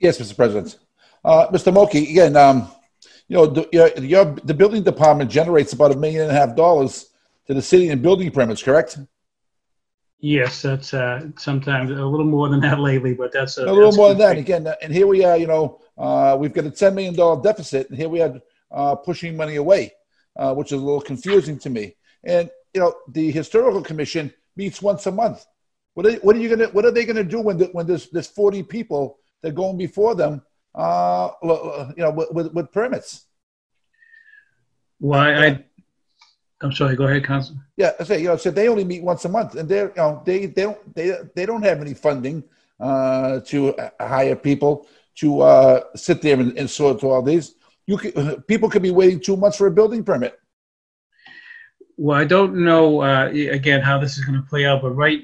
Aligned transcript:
Yes, 0.00 0.18
Mr. 0.18 0.34
President. 0.34 0.78
Uh, 1.22 1.46
Mr. 1.48 1.72
Mulcahy, 1.72 2.10
again, 2.10 2.34
um, 2.34 2.68
you 3.28 3.36
know, 3.36 3.46
the, 3.46 3.68
your, 3.70 3.88
your, 3.98 4.24
the 4.42 4.54
building 4.54 4.82
department 4.82 5.30
generates 5.30 5.74
about 5.74 5.92
a 5.92 5.96
million 5.96 6.22
and 6.22 6.30
a 6.30 6.34
half 6.34 6.56
dollars 6.56 7.10
to 7.46 7.54
the 7.54 7.62
city 7.62 7.90
in 7.90 8.00
building 8.00 8.30
permits, 8.30 8.62
correct? 8.62 8.98
Yes, 10.18 10.62
that's 10.62 10.92
uh, 10.94 11.28
sometimes 11.38 11.90
a 11.90 11.94
little 11.94 12.26
more 12.26 12.48
than 12.48 12.60
that 12.60 12.80
lately, 12.80 13.14
but 13.14 13.32
that's 13.32 13.58
a, 13.58 13.64
A 13.64 13.66
little 13.66 13.84
that's 13.84 13.96
more 13.96 14.08
than 14.08 14.18
that. 14.18 14.38
Again, 14.38 14.66
uh, 14.66 14.74
and 14.82 14.92
here 14.92 15.06
we 15.06 15.24
are, 15.24 15.36
you 15.36 15.46
know, 15.46 15.80
uh, 15.96 16.36
we've 16.38 16.52
got 16.52 16.64
a 16.64 16.70
$10 16.70 16.94
million 16.94 17.42
deficit, 17.42 17.88
and 17.90 17.98
here 17.98 18.08
we 18.08 18.20
are 18.22 18.40
uh, 18.70 18.94
pushing 18.96 19.36
money 19.36 19.56
away, 19.56 19.92
uh, 20.36 20.54
which 20.54 20.72
is 20.72 20.80
a 20.80 20.84
little 20.84 21.00
confusing 21.00 21.58
to 21.58 21.70
me. 21.70 21.94
And, 22.24 22.50
you 22.74 22.80
know, 22.80 22.94
the 23.08 23.30
Historical 23.30 23.82
Commission 23.82 24.32
meets 24.56 24.82
once 24.82 25.06
a 25.06 25.12
month. 25.12 25.44
What 25.94 26.06
are, 26.06 26.12
what 26.20 26.36
are 26.36 26.38
you 26.38 26.48
gonna, 26.48 26.68
what 26.68 26.84
are 26.84 26.90
they 26.90 27.04
gonna 27.04 27.24
do 27.24 27.40
when, 27.40 27.58
the, 27.58 27.66
when 27.66 27.86
there's, 27.86 28.08
there's 28.10 28.26
40 28.26 28.62
people 28.64 29.19
that 29.42 29.48
are 29.50 29.52
going 29.52 29.76
before 29.76 30.14
them, 30.14 30.42
uh, 30.74 31.30
you 31.42 32.02
know, 32.02 32.10
with, 32.10 32.30
with, 32.32 32.52
with 32.52 32.72
permits? 32.72 33.26
Well, 35.00 35.20
I, 35.20 35.46
I, 35.46 35.64
I'm 36.60 36.72
sorry. 36.72 36.96
Go 36.96 37.04
ahead, 37.04 37.24
Council. 37.24 37.56
Yeah, 37.76 37.92
I 37.98 38.04
say, 38.04 38.20
you 38.20 38.28
know, 38.28 38.36
so 38.36 38.50
they 38.50 38.68
only 38.68 38.84
meet 38.84 39.02
once 39.02 39.24
a 39.24 39.28
month, 39.28 39.54
and 39.54 39.68
they're, 39.68 39.88
you 39.88 39.96
know, 39.96 40.22
they, 40.24 40.46
they 40.46 40.62
don't, 40.62 40.94
they, 40.94 41.16
they 41.34 41.46
don't 41.46 41.62
have 41.62 41.80
any 41.80 41.94
funding 41.94 42.44
uh, 42.78 43.40
to 43.40 43.74
hire 44.00 44.36
people 44.36 44.86
to 45.16 45.40
uh, 45.40 45.84
sit 45.96 46.22
there 46.22 46.38
and, 46.38 46.56
and 46.58 46.68
sort 46.68 47.00
through 47.00 47.10
all 47.10 47.22
these. 47.22 47.54
You 47.86 47.96
could, 47.98 48.46
people 48.46 48.68
could 48.68 48.82
be 48.82 48.90
waiting 48.90 49.20
two 49.20 49.36
months 49.36 49.56
for 49.56 49.66
a 49.66 49.70
building 49.70 50.04
permit. 50.04 50.38
Well, 51.96 52.18
I 52.18 52.24
don't 52.24 52.64
know 52.64 53.02
uh, 53.02 53.26
again 53.26 53.82
how 53.82 53.98
this 53.98 54.16
is 54.16 54.24
going 54.24 54.40
to 54.40 54.48
play 54.48 54.64
out, 54.64 54.80
but 54.80 54.92
right 54.92 55.20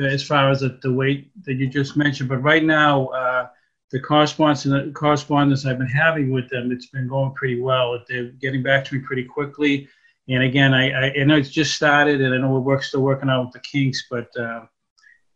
as 0.00 0.22
far 0.22 0.50
as 0.50 0.60
the, 0.60 0.78
the 0.82 0.92
weight 0.92 1.32
that 1.44 1.54
you 1.54 1.68
just 1.68 1.96
mentioned, 1.96 2.28
but 2.28 2.38
right 2.38 2.62
now 2.62 3.06
uh, 3.08 3.48
the 3.90 4.00
correspondence 4.00 4.94
correspondence 4.94 5.66
I've 5.66 5.78
been 5.78 5.86
having 5.86 6.30
with 6.30 6.48
them, 6.48 6.70
it's 6.72 6.86
been 6.86 7.08
going 7.08 7.32
pretty 7.32 7.60
well. 7.60 7.98
They're 8.08 8.32
getting 8.40 8.62
back 8.62 8.84
to 8.86 8.94
me 8.94 9.00
pretty 9.00 9.24
quickly, 9.24 9.88
and 10.28 10.42
again, 10.42 10.74
I, 10.74 10.90
I, 10.90 11.20
I 11.20 11.24
know 11.24 11.36
it's 11.36 11.50
just 11.50 11.74
started, 11.74 12.20
and 12.20 12.34
I 12.34 12.38
know 12.38 12.58
we're 12.58 12.80
still 12.82 13.00
working 13.00 13.28
out 13.28 13.46
with 13.46 13.52
the 13.52 13.60
kinks, 13.60 14.06
but 14.10 14.28
uh, 14.38 14.66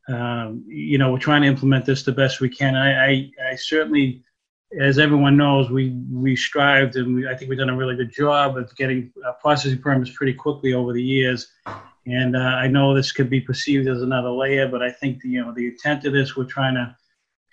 um, 0.09 0.65
you 0.67 0.99
know 0.99 1.13
we're 1.13 1.19
trying 1.19 1.43
to 1.43 1.49
implement 1.49 1.85
this 1.85 2.03
the 2.03 2.13
best 2.13 2.41
we 2.41 2.49
can. 2.49 2.77
I, 2.77 3.07
I, 3.07 3.31
I 3.51 3.57
certainly 3.57 4.23
as 4.81 4.99
everyone 4.99 5.37
knows, 5.37 5.71
we 5.71 5.91
we 6.11 6.37
strived 6.37 6.97
and 6.97 7.15
we, 7.15 7.29
I 7.29 7.37
think 7.37 7.49
we've 7.49 7.59
done 7.59 7.71
a 7.71 7.77
really 7.77 7.97
good 7.97 8.13
job 8.13 8.57
of 8.57 8.75
getting 8.77 9.13
uh, 9.27 9.33
processing 9.41 9.79
permits 9.79 10.11
pretty 10.11 10.35
quickly 10.35 10.75
over 10.75 10.93
the 10.93 11.03
years. 11.03 11.53
And 12.07 12.37
uh, 12.37 12.41
I 12.41 12.69
know 12.69 12.95
this 12.95 13.13
could 13.13 13.31
be 13.31 13.41
perceived 13.41 13.89
as 13.89 14.03
another 14.03 14.31
layer, 14.31 14.69
but 14.69 14.83
I 14.83 14.91
think 14.91 15.23
the, 15.23 15.29
you 15.29 15.45
know 15.45 15.53
the 15.53 15.69
intent 15.69 16.05
of 16.05 16.13
this, 16.13 16.37
we're 16.37 16.45
trying 16.45 16.75
to 16.75 16.95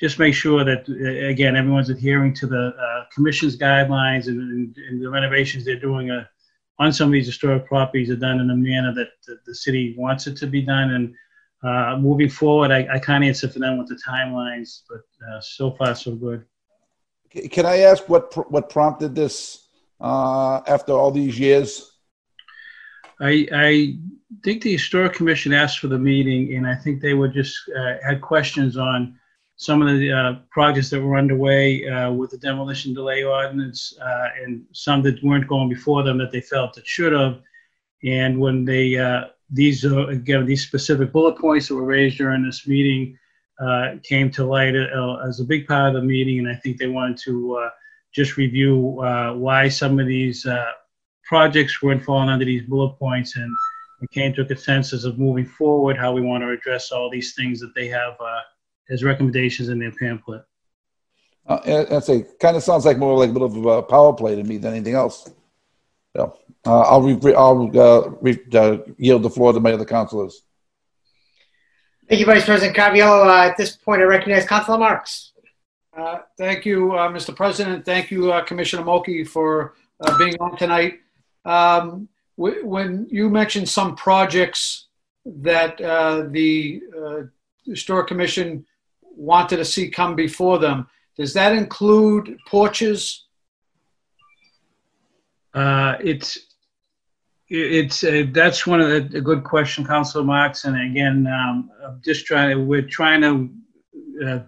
just 0.01 0.17
make 0.17 0.33
sure 0.33 0.65
that 0.65 0.89
uh, 0.89 1.27
again 1.27 1.55
everyone's 1.55 1.89
adhering 1.89 2.33
to 2.33 2.47
the 2.47 2.73
uh, 2.75 3.03
commission's 3.13 3.55
guidelines 3.55 4.27
and, 4.27 4.39
and, 4.39 4.77
and 4.89 5.01
the 5.01 5.09
renovations 5.09 5.63
they're 5.63 5.79
doing 5.79 6.09
uh, 6.09 6.25
on 6.79 6.91
some 6.91 7.09
of 7.09 7.13
these 7.13 7.27
historic 7.27 7.65
properties 7.67 8.09
are 8.09 8.15
done 8.15 8.39
in 8.39 8.49
a 8.49 8.55
manner 8.55 8.91
that 8.93 9.09
the, 9.27 9.37
the 9.45 9.53
city 9.53 9.93
wants 9.97 10.25
it 10.25 10.35
to 10.35 10.47
be 10.47 10.63
done. 10.63 10.89
And 10.91 11.15
uh, 11.63 11.97
moving 11.99 12.27
forward, 12.27 12.71
I, 12.71 12.87
I 12.95 12.99
can't 12.99 13.23
answer 13.23 13.47
for 13.47 13.59
them 13.59 13.77
with 13.77 13.87
the 13.87 14.01
timelines, 14.07 14.81
but 14.89 15.01
uh, 15.29 15.39
so 15.41 15.71
far 15.71 15.93
so 15.93 16.15
good. 16.15 16.43
Can 17.29 17.67
I 17.67 17.77
ask 17.81 18.09
what 18.09 18.31
pr- 18.31 18.49
what 18.49 18.69
prompted 18.69 19.13
this 19.15 19.67
uh, 20.01 20.61
after 20.67 20.91
all 20.93 21.11
these 21.11 21.39
years? 21.39 21.99
I, 23.21 23.47
I 23.53 23.97
think 24.43 24.63
the 24.63 24.71
historic 24.71 25.13
commission 25.13 25.53
asked 25.53 25.79
for 25.79 25.87
the 25.87 25.99
meeting, 25.99 26.55
and 26.55 26.67
I 26.67 26.75
think 26.75 26.99
they 26.99 27.13
were 27.13 27.27
just 27.27 27.55
uh, 27.77 27.93
had 28.03 28.19
questions 28.21 28.75
on 28.75 29.19
some 29.61 29.83
of 29.83 29.99
the 29.99 30.11
uh, 30.11 30.33
projects 30.49 30.89
that 30.89 30.99
were 30.99 31.19
underway 31.19 31.87
uh, 31.87 32.11
with 32.11 32.31
the 32.31 32.37
demolition 32.39 32.95
delay 32.95 33.23
ordinance, 33.23 33.93
uh, 34.01 34.29
and 34.41 34.65
some 34.71 35.03
that 35.03 35.23
weren't 35.23 35.47
going 35.47 35.69
before 35.69 36.01
them 36.01 36.17
that 36.17 36.31
they 36.31 36.41
felt 36.41 36.79
it 36.79 36.87
should 36.87 37.13
have. 37.13 37.39
And 38.03 38.39
when 38.39 38.65
they 38.65 38.97
uh, 38.97 39.25
these 39.51 39.85
again 39.85 40.47
these 40.47 40.65
specific 40.65 41.11
bullet 41.11 41.37
points 41.37 41.67
that 41.67 41.75
were 41.75 41.85
raised 41.85 42.17
during 42.17 42.43
this 42.43 42.65
meeting 42.65 43.15
uh, 43.59 43.97
came 44.01 44.31
to 44.31 44.43
light 44.43 44.75
uh, 44.75 45.17
as 45.27 45.39
a 45.39 45.45
big 45.45 45.67
part 45.67 45.89
of 45.89 46.01
the 46.01 46.07
meeting, 46.07 46.39
and 46.39 46.49
I 46.49 46.55
think 46.55 46.77
they 46.77 46.87
wanted 46.87 47.17
to 47.25 47.69
just 48.15 48.37
review 48.37 48.75
why 49.45 49.69
some 49.69 49.99
of 49.99 50.07
these 50.07 50.43
projects 51.23 51.83
weren't 51.83 52.03
falling 52.03 52.29
under 52.29 52.45
these 52.45 52.63
bullet 52.63 52.97
points, 52.97 53.35
and 53.35 53.55
came 54.09 54.33
to 54.33 54.41
a 54.41 54.45
consensus 54.45 55.03
of 55.03 55.19
moving 55.19 55.45
forward 55.45 55.97
how 55.97 56.11
we 56.11 56.21
want 56.21 56.41
to 56.41 56.49
address 56.49 56.91
all 56.91 57.11
these 57.11 57.35
things 57.35 57.59
that 57.59 57.75
they 57.75 57.87
have 57.87 58.15
as 58.91 59.03
recommendations 59.03 59.69
in 59.69 59.79
their 59.79 59.91
pamphlet. 59.91 60.43
Uh, 61.47 61.59
and, 61.65 61.87
and 61.89 62.03
say, 62.03 62.25
kind 62.39 62.55
of 62.55 62.63
sounds 62.63 62.85
like 62.85 62.97
more 62.97 63.17
like 63.17 63.29
a 63.29 63.33
bit 63.33 63.41
of 63.41 63.65
a 63.65 63.81
power 63.81 64.13
play 64.13 64.35
to 64.35 64.43
me 64.43 64.57
than 64.57 64.73
anything 64.73 64.93
else. 64.93 65.29
So 66.15 66.37
uh, 66.65 66.81
I'll 66.81 67.01
re- 67.01 67.33
I'll 67.33 67.79
uh, 67.79 68.09
re- 68.21 68.45
uh, 68.53 68.77
yield 68.97 69.23
the 69.23 69.29
floor 69.29 69.53
to 69.53 69.59
my 69.59 69.73
other 69.73 69.85
councilors. 69.85 70.43
Thank 72.07 72.19
you, 72.19 72.25
Vice 72.25 72.45
President 72.45 72.75
Caraviello. 72.77 73.25
Uh, 73.25 73.49
at 73.49 73.57
this 73.57 73.75
point, 73.75 74.01
I 74.01 74.05
recognize 74.05 74.45
Councilor 74.45 74.77
Marks. 74.77 75.31
Uh, 75.97 76.19
Thank 76.37 76.65
you, 76.65 76.93
uh, 76.93 77.09
Mr. 77.09 77.35
President. 77.35 77.85
Thank 77.85 78.11
you, 78.11 78.31
uh, 78.31 78.43
Commissioner 78.43 78.83
Mulcahy, 78.83 79.23
for 79.23 79.75
uh, 80.01 80.17
being 80.17 80.35
on 80.39 80.57
tonight. 80.57 80.99
Um, 81.45 82.07
wh- 82.35 82.63
When 82.63 83.07
you 83.09 83.29
mentioned 83.29 83.67
some 83.69 83.95
projects 83.95 84.87
that 85.25 85.79
uh, 85.81 86.23
the 86.29 86.83
uh, 86.97 87.21
Historic 87.65 88.07
Commission 88.07 88.65
wanted 89.21 89.57
to 89.57 89.65
see 89.65 89.89
come 89.89 90.15
before 90.15 90.57
them, 90.59 90.87
does 91.17 91.33
that 91.33 91.53
include 91.53 92.37
porches? 92.47 93.25
Uh, 95.53 95.95
it's 96.03 96.37
it's 97.49 98.03
uh, 98.03 98.23
that's 98.31 98.65
one 98.65 98.79
of 98.81 98.89
the 98.89 99.17
a 99.17 99.21
good 99.21 99.43
question, 99.43 99.85
Councilor 99.85 100.23
Marks, 100.23 100.65
and 100.65 100.75
again, 100.75 101.27
um, 101.27 101.69
I'm 101.85 102.01
just 102.03 102.25
trying 102.25 102.67
we're 102.67 102.87
trying 102.99 103.21
to 103.21 103.49
uh, 104.25 104.39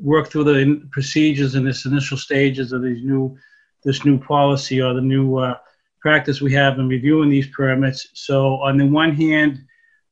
work 0.00 0.28
through 0.28 0.44
the 0.44 0.88
procedures 0.90 1.54
in 1.54 1.64
this 1.64 1.86
initial 1.86 2.18
stages 2.18 2.72
of 2.72 2.82
these 2.82 3.02
new 3.04 3.36
this 3.84 4.04
new 4.04 4.18
policy 4.18 4.82
or 4.82 4.92
the 4.92 5.00
new 5.00 5.36
uh, 5.36 5.54
practice 6.00 6.40
we 6.40 6.52
have 6.52 6.78
in 6.78 6.88
reviewing 6.88 7.30
these 7.30 7.46
permits. 7.48 8.08
So 8.14 8.56
on 8.56 8.76
the 8.76 8.86
one 8.86 9.14
hand, 9.14 9.64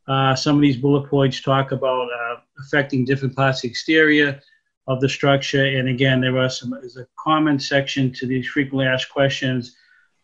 uh, 0.08 0.34
some 0.36 0.56
of 0.56 0.62
these 0.62 0.76
bullet 0.76 1.10
points 1.10 1.40
talk 1.40 1.72
about 1.72 2.08
uh, 2.12 2.36
affecting 2.60 3.04
different 3.04 3.36
parts 3.36 3.58
of 3.58 3.62
the 3.62 3.68
exterior 3.68 4.40
of 4.88 5.00
the 5.00 5.08
structure, 5.08 5.64
and 5.64 5.88
again, 5.88 6.20
there 6.20 6.38
are 6.38 6.50
some 6.50 6.70
there's 6.70 6.96
a 6.96 7.06
comment 7.18 7.62
section 7.62 8.12
to 8.12 8.26
these 8.26 8.46
frequently 8.46 8.86
asked 8.86 9.10
questions 9.10 9.76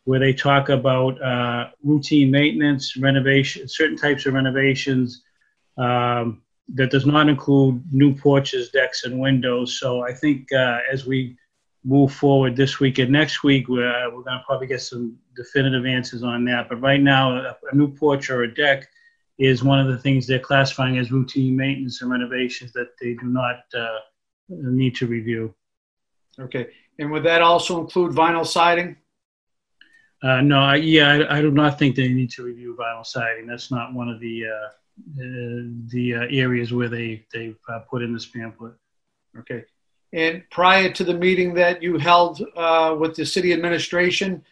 where 0.05 0.21
they 0.21 0.33
talk 0.33 0.69
about 0.69 1.21
uh, 1.23 1.69
routine 1.83 2.31
maintenance, 2.31 2.97
renovation, 2.97 3.69
certain 3.69 3.97
types 3.97 4.27
of 4.27 4.35
renovations 4.35 5.23
um, 5.79 6.43
that 6.75 6.91
does 6.91 7.07
not 7.07 7.29
include 7.29 7.83
new 7.93 8.15
porches, 8.15 8.71
decks, 8.71 9.05
and 9.05 9.19
windows. 9.19 9.79
So 9.79 10.05
I 10.07 10.13
think 10.13 10.53
uh, 10.53 10.79
as 10.91 11.07
we 11.07 11.37
move 11.85 12.13
forward 12.13 12.57
this 12.57 12.81
week 12.81 12.99
and 12.99 13.11
next 13.11 13.43
week, 13.43 13.69
we're, 13.69 14.15
we're 14.15 14.23
going 14.23 14.39
to 14.39 14.45
probably 14.47 14.67
get 14.67 14.83
some 14.83 15.17
definitive 15.37 15.87
answers 15.87 16.23
on 16.23 16.45
that. 16.47 16.69
But 16.69 16.81
right 16.81 17.01
now, 17.01 17.37
a, 17.37 17.57
a 17.71 17.75
new 17.75 17.93
porch 17.93 18.31
or 18.31 18.43
a 18.43 18.55
deck 18.55 18.89
is 19.39 19.65
one 19.65 19.81
of 19.81 19.89
the 19.89 19.99
things 19.99 20.27
they're 20.27 20.39
classifying 20.39 20.99
as 20.99 21.11
routine 21.11 21.57
maintenance 21.57 22.03
and 22.03 22.11
renovations 22.11 22.73
that 22.73 22.89
they 23.01 23.15
do 23.15 23.27
not 23.27 23.61
uh, 23.75 23.99
need 24.49 24.95
to 24.97 25.07
review. 25.07 25.55
Okay. 26.39 26.69
And 26.99 27.11
would 27.11 27.25
that 27.25 27.43
also 27.43 27.81
include 27.81 28.13
vinyl 28.13 28.47
siding? 28.47 28.97
Uh, 30.23 30.41
no, 30.41 30.61
I, 30.61 30.77
yeah, 30.77 31.09
I, 31.09 31.39
I 31.39 31.41
do 31.41 31.51
not 31.51 31.79
think 31.79 31.97
they 31.97 32.09
need 32.09 32.31
to 32.33 32.45
review 32.45 32.77
vinyl 32.79 33.05
siding. 33.05 33.47
That's 33.47 33.71
not 33.71 33.93
one 33.93 34.09
of 34.09 34.21
the 34.21 34.45
uh, 34.47 34.69
uh, 35.19 35.63
the 35.89 36.15
uh, 36.15 36.27
areas 36.31 36.73
where 36.73 36.89
they 36.89 37.25
they've 37.33 37.59
uh, 37.69 37.81
put 37.91 38.03
in 38.03 38.13
this 38.13 38.27
pamphlet. 38.27 38.75
Okay. 39.39 39.65
And 40.13 40.43
prior 40.51 40.93
to 40.93 41.05
the 41.05 41.15
meeting 41.15 41.55
that 41.55 41.83
you 41.83 41.97
held 41.97 42.43
uh, 42.55 42.95
with 42.99 43.17
the 43.17 43.25
city 43.25 43.53
administration, 43.53 44.45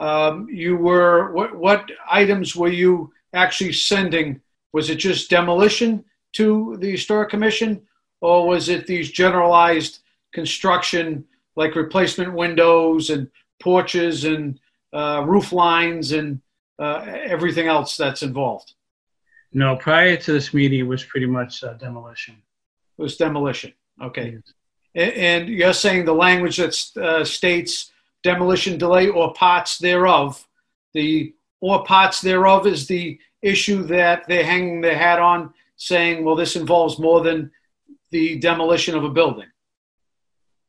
um, 0.00 0.48
you 0.50 0.76
were, 0.76 1.32
what, 1.32 1.54
what 1.54 1.88
items 2.10 2.56
were 2.56 2.68
you 2.68 3.12
actually 3.34 3.72
sending? 3.72 4.40
Was 4.72 4.90
it 4.90 4.96
just 4.96 5.30
demolition 5.30 6.04
to 6.34 6.76
the 6.80 6.90
Historic 6.90 7.30
Commission? 7.30 7.82
Or 8.20 8.46
was 8.48 8.68
it 8.68 8.86
these 8.86 9.10
generalized 9.10 10.00
construction, 10.32 11.24
like 11.56 11.74
replacement 11.76 12.32
windows 12.32 13.10
and 13.10 13.30
porches 13.60 14.24
and 14.24 14.58
uh, 14.92 15.22
roof 15.26 15.52
lines 15.52 16.12
and 16.12 16.40
uh, 16.78 17.04
everything 17.06 17.66
else 17.68 17.96
that's 17.96 18.22
involved? 18.22 18.72
No, 19.52 19.76
prior 19.76 20.16
to 20.16 20.32
this 20.32 20.52
meeting, 20.52 20.80
it 20.80 20.82
was 20.84 21.04
pretty 21.04 21.26
much 21.26 21.62
uh, 21.62 21.74
demolition. 21.74 22.34
It 22.98 23.02
was 23.02 23.16
demolition. 23.16 23.72
Okay. 24.02 24.38
A- 24.96 25.18
And 25.18 25.48
you're 25.48 25.72
saying 25.74 26.04
the 26.06 26.14
language 26.14 26.56
that 26.56 26.74
uh, 27.00 27.24
states 27.24 27.92
demolition 28.24 28.78
delay 28.78 29.08
or 29.08 29.32
parts 29.34 29.78
thereof, 29.78 30.44
the 30.94 31.34
or 31.64 31.82
parts 31.84 32.20
thereof 32.20 32.66
is 32.66 32.86
the 32.86 33.18
issue 33.40 33.84
that 33.84 34.28
they're 34.28 34.44
hanging 34.44 34.82
their 34.82 34.98
hat 34.98 35.18
on, 35.18 35.50
saying, 35.76 36.22
well, 36.22 36.36
this 36.36 36.56
involves 36.56 36.98
more 36.98 37.22
than 37.22 37.50
the 38.10 38.38
demolition 38.38 38.94
of 38.94 39.02
a 39.02 39.08
building. 39.08 39.48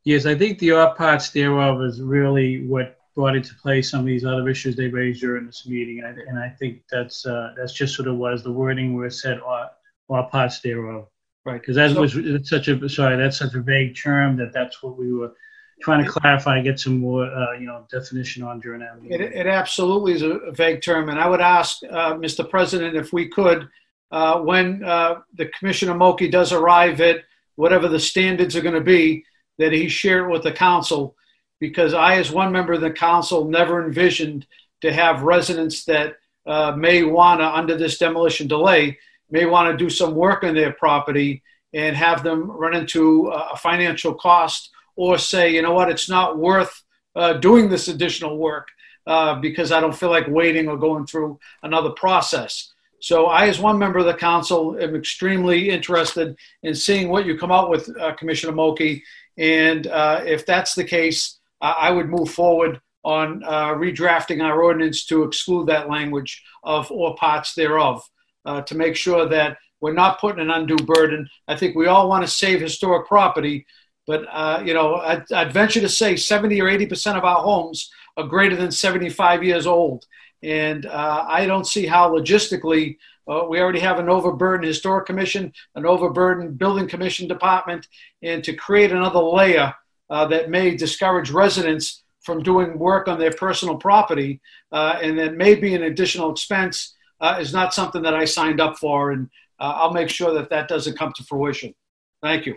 Yes, 0.04 0.24
I 0.24 0.34
think 0.34 0.58
the 0.58 0.72
all 0.72 0.94
parts 0.94 1.28
thereof 1.30 1.82
is 1.82 2.00
really 2.00 2.66
what 2.66 2.96
brought 3.14 3.36
into 3.36 3.54
play 3.56 3.82
some 3.82 4.00
of 4.00 4.06
these 4.06 4.24
other 4.24 4.48
issues 4.48 4.74
they 4.74 4.88
raised 4.88 5.20
during 5.20 5.44
this 5.44 5.66
meeting. 5.66 6.02
And 6.02 6.06
I, 6.06 6.10
and 6.28 6.38
I 6.38 6.48
think 6.48 6.82
that's, 6.90 7.26
uh, 7.26 7.52
that's 7.58 7.74
just 7.74 7.94
sort 7.94 8.08
of 8.08 8.16
was 8.16 8.42
the 8.42 8.52
wording 8.52 8.96
where 8.96 9.06
it 9.08 9.12
said 9.12 9.40
all, 9.40 9.68
all 10.08 10.24
parts 10.24 10.60
thereof. 10.60 11.08
Right. 11.44 11.60
Because 11.60 11.76
that 11.76 11.90
So- 11.92 12.00
was, 12.00 12.48
such 12.48 12.68
a, 12.68 12.88
sorry, 12.88 13.16
that's 13.18 13.36
such 13.36 13.54
a 13.54 13.60
vague 13.60 13.96
term 13.96 14.36
that 14.38 14.54
that's 14.54 14.82
what 14.82 14.96
we 14.98 15.12
were 15.12 15.32
trying 15.80 16.04
to 16.04 16.10
clarify, 16.10 16.60
get 16.62 16.80
some 16.80 16.98
more, 16.98 17.26
uh, 17.26 17.52
you 17.52 17.66
know, 17.66 17.86
definition 17.90 18.42
on 18.42 18.60
that 18.60 18.98
It, 19.04 19.20
it 19.20 19.46
absolutely 19.46 20.12
is 20.12 20.22
a 20.22 20.50
vague 20.52 20.82
term, 20.82 21.08
and 21.08 21.18
I 21.18 21.28
would 21.28 21.40
ask, 21.40 21.78
uh, 21.84 22.14
Mr. 22.14 22.48
President, 22.48 22.96
if 22.96 23.12
we 23.12 23.28
could, 23.28 23.68
uh, 24.10 24.40
when 24.40 24.82
uh, 24.84 25.20
the 25.34 25.46
Commissioner 25.46 25.94
Mulcahy 25.94 26.28
does 26.28 26.52
arrive 26.52 27.00
at 27.00 27.24
whatever 27.56 27.88
the 27.88 28.00
standards 28.00 28.56
are 28.56 28.62
going 28.62 28.74
to 28.74 28.80
be, 28.80 29.24
that 29.58 29.72
he 29.72 29.88
share 29.88 30.26
it 30.26 30.32
with 30.32 30.42
the 30.42 30.52
council, 30.52 31.14
because 31.60 31.94
I, 31.94 32.16
as 32.16 32.30
one 32.30 32.52
member 32.52 32.74
of 32.74 32.80
the 32.80 32.90
council, 32.90 33.46
never 33.46 33.84
envisioned 33.84 34.46
to 34.82 34.92
have 34.92 35.22
residents 35.22 35.84
that 35.84 36.16
uh, 36.46 36.72
may 36.76 37.02
want 37.02 37.40
to, 37.40 37.46
under 37.46 37.76
this 37.76 37.98
demolition 37.98 38.46
delay, 38.46 38.98
may 39.30 39.46
want 39.46 39.70
to 39.70 39.84
do 39.84 39.90
some 39.90 40.14
work 40.14 40.44
on 40.44 40.54
their 40.54 40.72
property 40.72 41.42
and 41.72 41.96
have 41.96 42.22
them 42.22 42.50
run 42.50 42.74
into 42.74 43.28
a 43.28 43.56
financial 43.56 44.14
cost, 44.14 44.70
or 44.96 45.18
say, 45.18 45.54
you 45.54 45.62
know 45.62 45.72
what, 45.72 45.90
it's 45.90 46.08
not 46.08 46.38
worth 46.38 46.82
uh, 47.14 47.34
doing 47.34 47.68
this 47.68 47.88
additional 47.88 48.36
work 48.38 48.68
uh, 49.06 49.36
because 49.36 49.72
I 49.72 49.80
don't 49.80 49.96
feel 49.96 50.10
like 50.10 50.26
waiting 50.28 50.68
or 50.68 50.76
going 50.76 51.06
through 51.06 51.38
another 51.62 51.90
process. 51.90 52.72
So 53.00 53.26
I, 53.26 53.46
as 53.46 53.60
one 53.60 53.78
member 53.78 53.98
of 53.98 54.06
the 54.06 54.14
council, 54.14 54.76
am 54.80 54.96
extremely 54.96 55.70
interested 55.70 56.36
in 56.62 56.74
seeing 56.74 57.08
what 57.08 57.26
you 57.26 57.38
come 57.38 57.52
out 57.52 57.70
with, 57.70 57.88
uh, 58.00 58.14
Commissioner 58.14 58.52
Mulcahy. 58.52 59.04
And 59.38 59.86
uh, 59.86 60.22
if 60.24 60.46
that's 60.46 60.74
the 60.74 60.84
case, 60.84 61.38
I 61.60 61.72
I 61.72 61.90
would 61.90 62.08
move 62.08 62.30
forward 62.30 62.80
on 63.04 63.44
uh, 63.44 63.68
redrafting 63.68 64.42
our 64.42 64.62
ordinance 64.62 65.04
to 65.06 65.22
exclude 65.22 65.68
that 65.68 65.88
language 65.88 66.42
of 66.64 66.90
or 66.90 67.14
parts 67.14 67.54
thereof 67.54 68.02
uh, 68.44 68.62
to 68.62 68.74
make 68.74 68.96
sure 68.96 69.28
that 69.28 69.58
we're 69.80 69.92
not 69.92 70.20
putting 70.20 70.40
an 70.40 70.50
undue 70.50 70.84
burden. 70.84 71.28
I 71.46 71.56
think 71.56 71.76
we 71.76 71.86
all 71.86 72.08
want 72.08 72.24
to 72.24 72.30
save 72.30 72.60
historic 72.60 73.06
property, 73.06 73.66
but 74.06 74.24
uh, 74.30 74.62
you 74.64 74.72
know, 74.72 74.96
I'd, 74.96 75.30
I'd 75.32 75.52
venture 75.52 75.80
to 75.80 75.88
say 75.88 76.16
70 76.16 76.60
or 76.60 76.68
80 76.68 76.86
percent 76.86 77.18
of 77.18 77.24
our 77.24 77.42
homes 77.42 77.90
are 78.16 78.24
greater 78.24 78.56
than 78.56 78.70
75 78.70 79.42
years 79.42 79.66
old, 79.66 80.06
and 80.42 80.86
uh, 80.86 81.24
I 81.28 81.46
don't 81.46 81.66
see 81.66 81.86
how 81.86 82.10
logistically 82.10 82.96
uh, 83.28 83.44
we 83.48 83.60
already 83.60 83.80
have 83.80 83.98
an 83.98 84.08
overburdened 84.08 84.66
historic 84.66 85.06
commission, 85.06 85.52
an 85.74 85.84
overburdened 85.84 86.58
building 86.58 86.88
commission 86.88 87.26
department, 87.26 87.88
and 88.22 88.42
to 88.44 88.54
create 88.54 88.92
another 88.92 89.18
layer 89.18 89.74
uh, 90.10 90.26
that 90.26 90.50
may 90.50 90.76
discourage 90.76 91.30
residents 91.30 92.04
from 92.20 92.42
doing 92.42 92.78
work 92.78 93.08
on 93.08 93.18
their 93.18 93.32
personal 93.32 93.76
property, 93.76 94.40
uh, 94.72 94.98
and 95.02 95.18
that 95.18 95.36
may 95.36 95.54
be 95.54 95.74
an 95.74 95.84
additional 95.84 96.30
expense, 96.30 96.94
uh, 97.20 97.38
is 97.40 97.52
not 97.52 97.74
something 97.74 98.02
that 98.02 98.14
I 98.14 98.24
signed 98.24 98.60
up 98.60 98.78
for, 98.78 99.12
and 99.12 99.28
I'll 99.58 99.92
make 99.92 100.10
sure 100.10 100.34
that 100.34 100.50
that 100.50 100.68
doesn't 100.68 100.98
come 100.98 101.12
to 101.16 101.24
fruition. 101.24 101.74
Thank 102.22 102.46
you. 102.46 102.56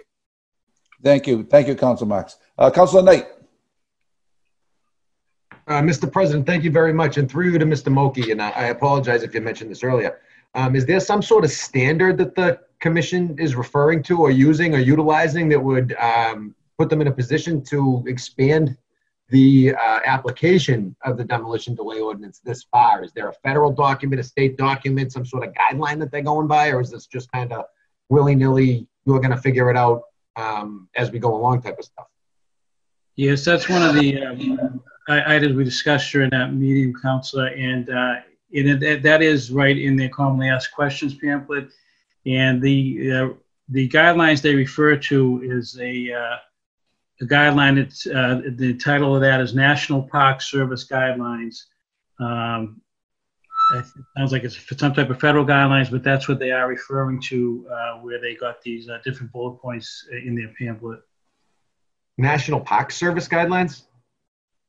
Thank 1.03 1.27
you. 1.27 1.43
Thank 1.43 1.67
you, 1.67 1.75
Council 1.75 2.07
Marks. 2.07 2.37
Uh, 2.57 2.69
Councilor 2.69 3.03
Knight. 3.03 3.27
Uh, 5.67 5.81
Mr. 5.81 6.11
President, 6.11 6.45
thank 6.47 6.63
you 6.63 6.71
very 6.71 6.91
much. 6.91 7.17
And 7.17 7.29
through 7.29 7.51
you 7.51 7.59
to 7.59 7.65
Mr. 7.65 7.91
Mulcahy, 7.91 8.31
and 8.31 8.41
I 8.41 8.49
I 8.49 8.63
apologize 8.65 9.23
if 9.23 9.33
you 9.33 9.41
mentioned 9.41 9.69
this 9.69 9.83
earlier. 9.83 10.19
Um, 10.55 10.75
Is 10.75 10.85
there 10.85 10.99
some 10.99 11.21
sort 11.21 11.43
of 11.43 11.51
standard 11.51 12.17
that 12.17 12.33
the 12.33 12.59
commission 12.79 13.37
is 13.37 13.55
referring 13.55 14.01
to 14.03 14.19
or 14.19 14.31
using 14.31 14.73
or 14.73 14.79
utilizing 14.79 15.47
that 15.49 15.59
would 15.59 15.95
um, 15.99 16.55
put 16.77 16.89
them 16.89 17.01
in 17.01 17.07
a 17.07 17.11
position 17.11 17.63
to 17.65 18.03
expand 18.07 18.75
the 19.29 19.75
uh, 19.75 19.99
application 20.05 20.95
of 21.03 21.17
the 21.17 21.23
demolition 21.23 21.75
delay 21.75 21.99
ordinance 21.99 22.39
this 22.43 22.63
far? 22.63 23.03
Is 23.03 23.11
there 23.11 23.29
a 23.29 23.33
federal 23.33 23.71
document, 23.71 24.19
a 24.19 24.23
state 24.23 24.57
document, 24.57 25.11
some 25.11 25.25
sort 25.25 25.43
of 25.47 25.53
guideline 25.53 25.99
that 25.99 26.11
they're 26.11 26.21
going 26.21 26.47
by? 26.47 26.69
Or 26.69 26.81
is 26.81 26.89
this 26.89 27.05
just 27.05 27.31
kind 27.31 27.53
of 27.53 27.65
willy-nilly, 28.09 28.87
you're 29.05 29.19
going 29.19 29.29
to 29.29 29.37
figure 29.37 29.69
it 29.69 29.77
out 29.77 30.01
um, 30.35 30.87
as 30.95 31.11
we 31.11 31.19
go 31.19 31.35
along 31.35 31.61
type 31.61 31.77
of 31.77 31.85
stuff? 31.85 32.07
Yes, 33.15 33.43
that's 33.43 33.67
one 33.67 33.83
of 33.83 33.95
the 33.95 34.23
um, 34.23 34.81
items 35.07 35.55
we 35.55 35.63
discussed 35.63 36.11
during 36.11 36.29
that 36.29 36.53
meeting, 36.53 36.93
Counselor, 37.01 37.47
and 37.47 37.89
uh, 37.89 38.15
it- 38.51 38.81
it- 38.83 39.03
that 39.03 39.21
is 39.21 39.51
right 39.51 39.77
in 39.77 39.95
the 39.95 40.07
commonly 40.09 40.49
asked 40.49 40.71
questions 40.73 41.13
pamphlet. 41.15 41.69
And 42.25 42.61
the, 42.61 43.11
uh, 43.11 43.27
the 43.69 43.89
guidelines 43.89 44.41
they 44.41 44.55
refer 44.55 44.95
to 44.95 45.41
is 45.43 45.77
a, 45.79 46.11
uh, 46.13 46.37
a 47.21 47.25
guideline, 47.25 47.77
it's, 47.77 48.07
uh, 48.07 48.41
the 48.55 48.73
title 48.75 49.15
of 49.15 49.21
that 49.21 49.41
is 49.41 49.53
National 49.53 50.01
Park 50.03 50.41
Service 50.41 50.87
Guidelines. 50.87 51.63
Um, 52.19 52.81
It 53.71 53.85
sounds 54.17 54.31
like 54.31 54.43
it's 54.43 54.55
for 54.55 54.75
some 54.75 54.93
type 54.93 55.09
of 55.09 55.19
federal 55.19 55.45
guidelines, 55.45 55.91
but 55.91 56.03
that's 56.03 56.27
what 56.27 56.39
they 56.39 56.51
are 56.51 56.67
referring 56.67 57.21
to, 57.23 57.67
uh, 57.71 57.97
where 57.99 58.19
they 58.19 58.35
got 58.35 58.61
these 58.61 58.89
uh, 58.89 58.97
different 59.03 59.31
bullet 59.31 59.61
points 59.61 60.07
in 60.11 60.35
their 60.35 60.51
pamphlet. 60.57 61.01
National 62.17 62.59
Park 62.59 62.91
Service 62.91 63.27
guidelines? 63.27 63.83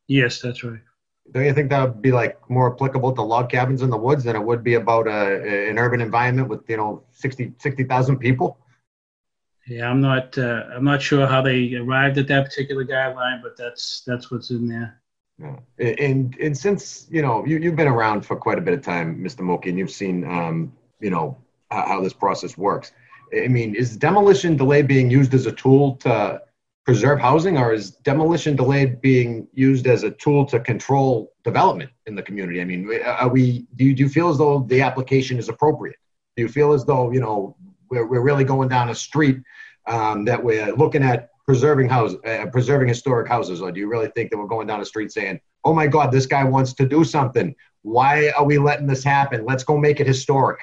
Yes, 0.07 0.41
that's 0.41 0.63
right. 0.63 0.81
Don't 1.33 1.45
you 1.45 1.55
think 1.55 1.71
that 1.71 1.83
would 1.83 2.03
be 2.03 2.13
like 2.13 2.39
more 2.51 2.73
applicable 2.73 3.13
to 3.15 3.23
log 3.23 3.51
cabins 3.51 3.83
in 3.83 3.91
the 3.91 3.97
woods 3.97 4.25
than 4.25 4.37
it 4.37 4.43
would 4.43 4.65
be 4.65 4.75
about 4.75 5.07
a, 5.07 5.69
an 5.69 5.79
urban 5.79 6.01
environment 6.01 6.49
with, 6.49 6.69
you 6.69 6.77
know, 6.77 7.05
60 7.13 7.55
60,000 7.59 8.19
people? 8.19 8.59
Yeah, 9.67 9.89
I'm 9.89 10.01
not, 10.01 10.37
uh, 10.37 10.65
I'm 10.75 10.85
not 10.85 11.01
sure 11.01 11.27
how 11.27 11.43
they 11.43 11.75
arrived 11.75 12.19
at 12.19 12.27
that 12.29 12.47
particular 12.47 12.85
guideline, 12.85 13.41
but 13.43 13.57
that's, 13.57 14.03
that's 14.07 14.31
what's 14.31 14.51
in 14.51 14.69
there. 14.69 15.00
And, 15.79 16.37
and 16.39 16.57
since, 16.57 17.07
you 17.11 17.23
know, 17.23 17.45
you, 17.47 17.59
you've 17.59 17.77
been 17.77 17.89
around 17.89 18.27
for 18.27 18.37
quite 18.37 18.59
a 18.59 18.61
bit 18.61 18.75
of 18.75 18.83
time, 18.83 19.23
Mr. 19.23 19.41
Mulcahy, 19.41 19.71
and 19.71 19.79
you've 19.79 19.91
seen, 19.91 20.25
um, 20.25 20.73
you 21.01 21.11
know, 21.11 21.37
how, 21.71 21.87
how 21.87 22.01
this 22.01 22.13
process 22.13 22.59
works. 22.59 22.93
I 23.35 23.49
mean, 23.49 23.75
is 23.75 23.97
demolition 23.97 24.57
delay 24.57 24.83
being 24.83 25.11
used 25.11 25.35
as 25.35 25.47
a 25.47 25.53
tool 25.53 25.97
to 25.97 26.43
preserve 26.85 27.21
housing 27.21 27.57
or 27.57 27.73
is 27.73 27.93
demolition 27.93 28.57
delay 28.57 28.87
being 28.87 29.47
used 29.55 29.87
as 29.87 30.03
a 30.03 30.11
tool 30.11 30.45
to 30.47 30.59
control 30.59 31.33
development 31.45 31.91
in 32.07 32.15
the 32.15 32.23
community? 32.23 32.61
I 32.61 32.65
mean, 32.65 32.91
are 33.05 33.29
we, 33.29 33.67
do 33.77 33.85
you, 33.85 33.95
do 33.95 34.03
you 34.03 34.09
feel 34.09 34.29
as 34.29 34.39
though 34.39 34.61
the 34.61 34.83
application 34.83 35.39
is 35.39 35.49
appropriate? 35.49 35.97
Do 36.37 36.43
you 36.43 36.49
feel 36.49 36.73
as 36.73 36.85
though, 36.85 37.13
you 37.13 37.21
know, 37.21 37.57
we're, 37.91 38.07
we're 38.07 38.23
really 38.23 38.45
going 38.45 38.69
down 38.69 38.89
a 38.89 38.95
street 38.95 39.39
um, 39.87 40.25
that 40.25 40.43
we're 40.43 40.75
looking 40.75 41.03
at 41.03 41.31
preserving 41.51 41.89
house, 41.89 42.15
uh, 42.25 42.47
preserving 42.53 42.87
historic 42.87 43.27
houses, 43.27 43.61
or 43.61 43.73
do 43.73 43.81
you 43.81 43.89
really 43.89 44.07
think 44.15 44.31
that 44.31 44.39
we're 44.39 44.47
going 44.47 44.69
down 44.69 44.79
the 44.79 44.87
street 44.87 45.11
saying, 45.11 45.41
"Oh 45.65 45.75
my 45.75 45.89
God, 45.89 46.13
this 46.13 46.25
guy 46.25 46.45
wants 46.45 46.73
to 46.75 46.87
do 46.87 47.03
something. 47.03 47.57
Why 47.83 48.31
are 48.39 48.45
we 48.45 48.57
letting 48.59 48.87
this 48.87 49.03
happen? 49.03 49.45
Let's 49.45 49.65
go 49.65 49.77
make 49.77 49.99
it 49.99 50.07
historic." 50.07 50.61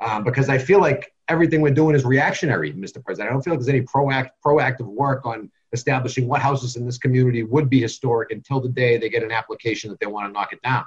Um, 0.00 0.24
because 0.24 0.48
I 0.48 0.58
feel 0.58 0.80
like 0.80 1.12
everything 1.28 1.60
we're 1.60 1.80
doing 1.82 1.94
is 1.94 2.04
reactionary, 2.04 2.72
Mr. 2.72 3.00
President. 3.04 3.30
I 3.30 3.32
don't 3.32 3.42
feel 3.42 3.52
like 3.52 3.60
there's 3.60 3.68
any 3.68 3.82
proact, 3.82 4.30
proactive 4.44 4.86
work 4.86 5.26
on 5.26 5.48
establishing 5.72 6.26
what 6.26 6.40
houses 6.40 6.74
in 6.74 6.84
this 6.84 6.98
community 6.98 7.44
would 7.44 7.70
be 7.70 7.80
historic 7.80 8.32
until 8.32 8.60
the 8.60 8.68
day 8.68 8.98
they 8.98 9.10
get 9.10 9.22
an 9.22 9.30
application 9.30 9.90
that 9.90 10.00
they 10.00 10.06
want 10.06 10.26
to 10.26 10.32
knock 10.32 10.52
it 10.52 10.60
down. 10.62 10.84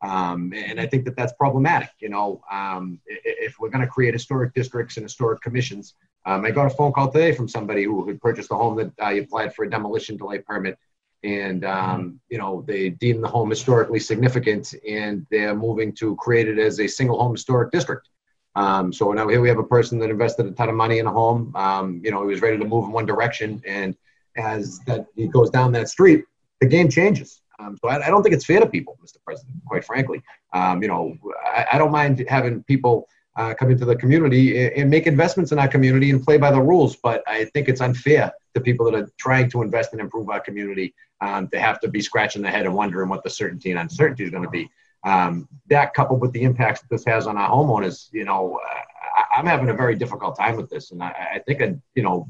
Um, 0.00 0.52
and 0.54 0.80
I 0.80 0.86
think 0.86 1.04
that 1.06 1.16
that's 1.16 1.32
problematic. 1.32 1.90
You 1.98 2.10
know, 2.10 2.40
um, 2.52 3.00
if 3.06 3.58
we're 3.58 3.68
going 3.68 3.84
to 3.84 3.90
create 3.90 4.14
historic 4.14 4.54
districts 4.54 4.96
and 4.96 5.02
historic 5.04 5.40
commissions, 5.40 5.94
um, 6.26 6.44
I 6.44 6.50
got 6.50 6.66
a 6.66 6.70
phone 6.70 6.92
call 6.92 7.10
today 7.10 7.32
from 7.32 7.48
somebody 7.48 7.84
who 7.84 8.06
had 8.06 8.20
purchased 8.20 8.50
a 8.50 8.54
home 8.54 8.76
that 8.76 8.92
uh, 9.02 9.18
applied 9.20 9.54
for 9.54 9.64
a 9.64 9.70
demolition 9.70 10.16
delay 10.16 10.38
permit, 10.38 10.78
and 11.24 11.64
um, 11.64 12.20
you 12.28 12.38
know 12.38 12.62
they 12.66 12.90
deemed 12.90 13.24
the 13.24 13.28
home 13.28 13.50
historically 13.50 14.00
significant, 14.00 14.74
and 14.88 15.26
they're 15.30 15.54
moving 15.54 15.92
to 15.94 16.16
create 16.16 16.48
it 16.48 16.58
as 16.58 16.80
a 16.80 16.86
single 16.86 17.18
home 17.18 17.32
historic 17.32 17.70
district. 17.70 18.08
Um, 18.54 18.92
so 18.92 19.12
now 19.12 19.28
here 19.28 19.40
we 19.40 19.48
have 19.48 19.58
a 19.58 19.64
person 19.64 19.98
that 20.00 20.10
invested 20.10 20.46
a 20.46 20.50
ton 20.52 20.68
of 20.68 20.74
money 20.74 20.98
in 20.98 21.06
a 21.06 21.10
home. 21.10 21.54
Um, 21.56 22.00
you 22.04 22.10
know, 22.10 22.22
he 22.22 22.28
was 22.28 22.42
ready 22.42 22.58
to 22.58 22.64
move 22.64 22.84
in 22.84 22.92
one 22.92 23.06
direction, 23.06 23.62
and 23.66 23.96
as 24.36 24.80
that 24.80 25.06
he 25.16 25.26
goes 25.28 25.50
down 25.50 25.72
that 25.72 25.88
street, 25.88 26.24
the 26.60 26.66
game 26.66 26.88
changes. 26.90 27.40
Um, 27.58 27.78
so 27.80 27.88
I, 27.88 28.06
I 28.06 28.10
don't 28.10 28.22
think 28.22 28.34
it's 28.34 28.44
fair 28.44 28.60
to 28.60 28.66
people, 28.66 28.98
Mr. 29.04 29.16
President. 29.24 29.54
Quite 29.66 29.84
frankly, 29.84 30.22
um, 30.52 30.82
you 30.82 30.88
know, 30.88 31.16
I, 31.44 31.66
I 31.72 31.78
don't 31.78 31.92
mind 31.92 32.24
having 32.28 32.62
people 32.64 33.08
uh, 33.36 33.54
come 33.54 33.70
into 33.70 33.84
the 33.84 33.96
community 33.96 34.72
and, 34.74 34.90
make 34.90 35.06
investments 35.06 35.52
in 35.52 35.58
our 35.58 35.68
community 35.68 36.10
and 36.10 36.22
play 36.22 36.36
by 36.36 36.50
the 36.50 36.60
rules. 36.60 36.96
But 36.96 37.22
I 37.26 37.44
think 37.46 37.68
it's 37.68 37.80
unfair 37.80 38.32
to 38.54 38.60
people 38.60 38.90
that 38.90 38.94
are 38.94 39.10
trying 39.18 39.50
to 39.50 39.62
invest 39.62 39.92
and 39.92 40.00
improve 40.00 40.28
our 40.30 40.40
community 40.40 40.94
um, 41.20 41.48
to 41.48 41.60
have 41.60 41.80
to 41.80 41.88
be 41.88 42.00
scratching 42.00 42.42
their 42.42 42.52
head 42.52 42.66
and 42.66 42.74
wondering 42.74 43.08
what 43.08 43.22
the 43.22 43.30
certainty 43.30 43.70
and 43.70 43.78
uncertainty 43.78 44.24
is 44.24 44.30
going 44.30 44.42
to 44.42 44.50
be. 44.50 44.68
Um, 45.04 45.48
that 45.68 45.94
coupled 45.94 46.20
with 46.20 46.32
the 46.32 46.42
impacts 46.42 46.80
that 46.80 46.90
this 46.90 47.04
has 47.06 47.26
on 47.26 47.38
our 47.38 47.48
homeowners, 47.48 48.12
you 48.12 48.24
know, 48.24 48.58
uh, 48.58 48.80
I, 49.16 49.38
I'm 49.38 49.46
having 49.46 49.70
a 49.70 49.74
very 49.74 49.94
difficult 49.94 50.36
time 50.36 50.56
with 50.56 50.68
this, 50.68 50.90
and 50.90 51.02
I, 51.02 51.08
I 51.34 51.38
think 51.46 51.62
I'd, 51.62 51.80
you 51.94 52.02
know, 52.02 52.28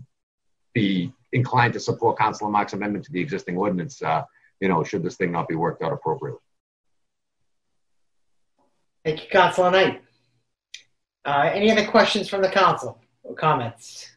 be 0.73 1.13
inclined 1.33 1.73
to 1.73 1.81
support 1.81 2.19
Councilor 2.19 2.51
Mark's 2.51 2.73
amendment 2.73 3.05
to 3.07 3.13
the 3.13 3.21
existing 3.21 3.57
ordinance. 3.57 4.01
Uh, 4.03 4.23
you 4.61 4.69
know, 4.69 4.85
should 4.85 5.03
this 5.03 5.17
thing 5.17 5.33
not 5.33 5.49
be 5.49 5.55
worked 5.55 5.83
out 5.83 5.93
appropriately. 5.93 6.41
Thank 9.05 9.23
you, 9.23 9.31
Councilor 9.31 9.71
Knight. 9.71 10.03
Uh, 11.25 11.51
any 11.53 11.71
other 11.71 11.87
questions 11.87 12.29
from 12.29 12.43
the 12.43 12.49
council 12.49 12.99
or 13.23 13.35
comments? 13.35 14.11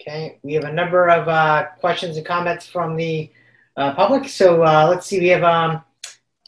Okay, 0.00 0.38
we 0.42 0.54
have 0.54 0.64
a 0.64 0.72
number 0.72 1.08
of 1.08 1.28
uh, 1.28 1.66
questions 1.80 2.16
and 2.16 2.26
comments 2.26 2.66
from 2.66 2.96
the 2.96 3.30
uh, 3.76 3.94
public. 3.94 4.28
So 4.28 4.62
uh, 4.62 4.86
let's 4.88 5.06
see, 5.06 5.20
we 5.20 5.28
have 5.28 5.44
um, 5.44 5.82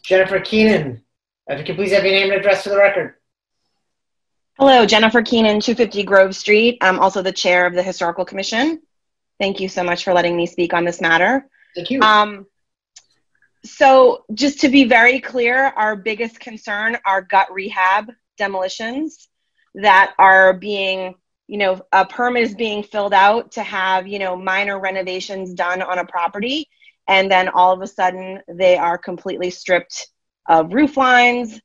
Jennifer 0.02 0.40
Keenan. 0.40 1.02
If 1.46 1.58
you 1.58 1.64
could 1.64 1.76
please 1.76 1.92
have 1.92 2.04
your 2.04 2.12
name 2.12 2.30
and 2.30 2.40
address 2.40 2.62
for 2.62 2.70
the 2.70 2.76
record. 2.76 3.14
Hello, 4.58 4.84
Jennifer 4.84 5.22
Keenan, 5.22 5.60
250 5.60 6.02
Grove 6.02 6.34
Street. 6.34 6.78
I'm 6.80 6.98
also 6.98 7.22
the 7.22 7.32
chair 7.32 7.64
of 7.64 7.74
the 7.74 7.82
Historical 7.82 8.24
Commission. 8.24 8.82
Thank 9.38 9.60
you 9.60 9.68
so 9.68 9.84
much 9.84 10.02
for 10.02 10.12
letting 10.12 10.36
me 10.36 10.46
speak 10.46 10.74
on 10.74 10.84
this 10.84 11.00
matter. 11.00 11.46
Thank 11.76 11.90
you. 11.90 12.00
Um, 12.00 12.46
so, 13.64 14.24
just 14.34 14.60
to 14.60 14.68
be 14.68 14.84
very 14.84 15.20
clear, 15.20 15.66
our 15.76 15.96
biggest 15.96 16.40
concern 16.40 16.96
are 17.04 17.22
gut 17.22 17.52
rehab 17.52 18.10
demolitions 18.36 19.28
that 19.74 20.14
are 20.18 20.54
being, 20.54 21.14
you 21.46 21.58
know, 21.58 21.80
a 21.92 22.06
permit 22.06 22.44
is 22.44 22.54
being 22.54 22.82
filled 22.82 23.14
out 23.14 23.52
to 23.52 23.62
have, 23.62 24.06
you 24.06 24.18
know, 24.18 24.36
minor 24.36 24.78
renovations 24.78 25.54
done 25.54 25.82
on 25.82 25.98
a 25.98 26.06
property. 26.06 26.68
And 27.08 27.30
then 27.30 27.48
all 27.48 27.72
of 27.72 27.80
a 27.80 27.86
sudden, 27.86 28.40
they 28.48 28.76
are 28.76 28.98
completely 28.98 29.50
stripped 29.50 30.08
of 30.46 30.72
roof 30.72 30.96
lines, 30.96 31.60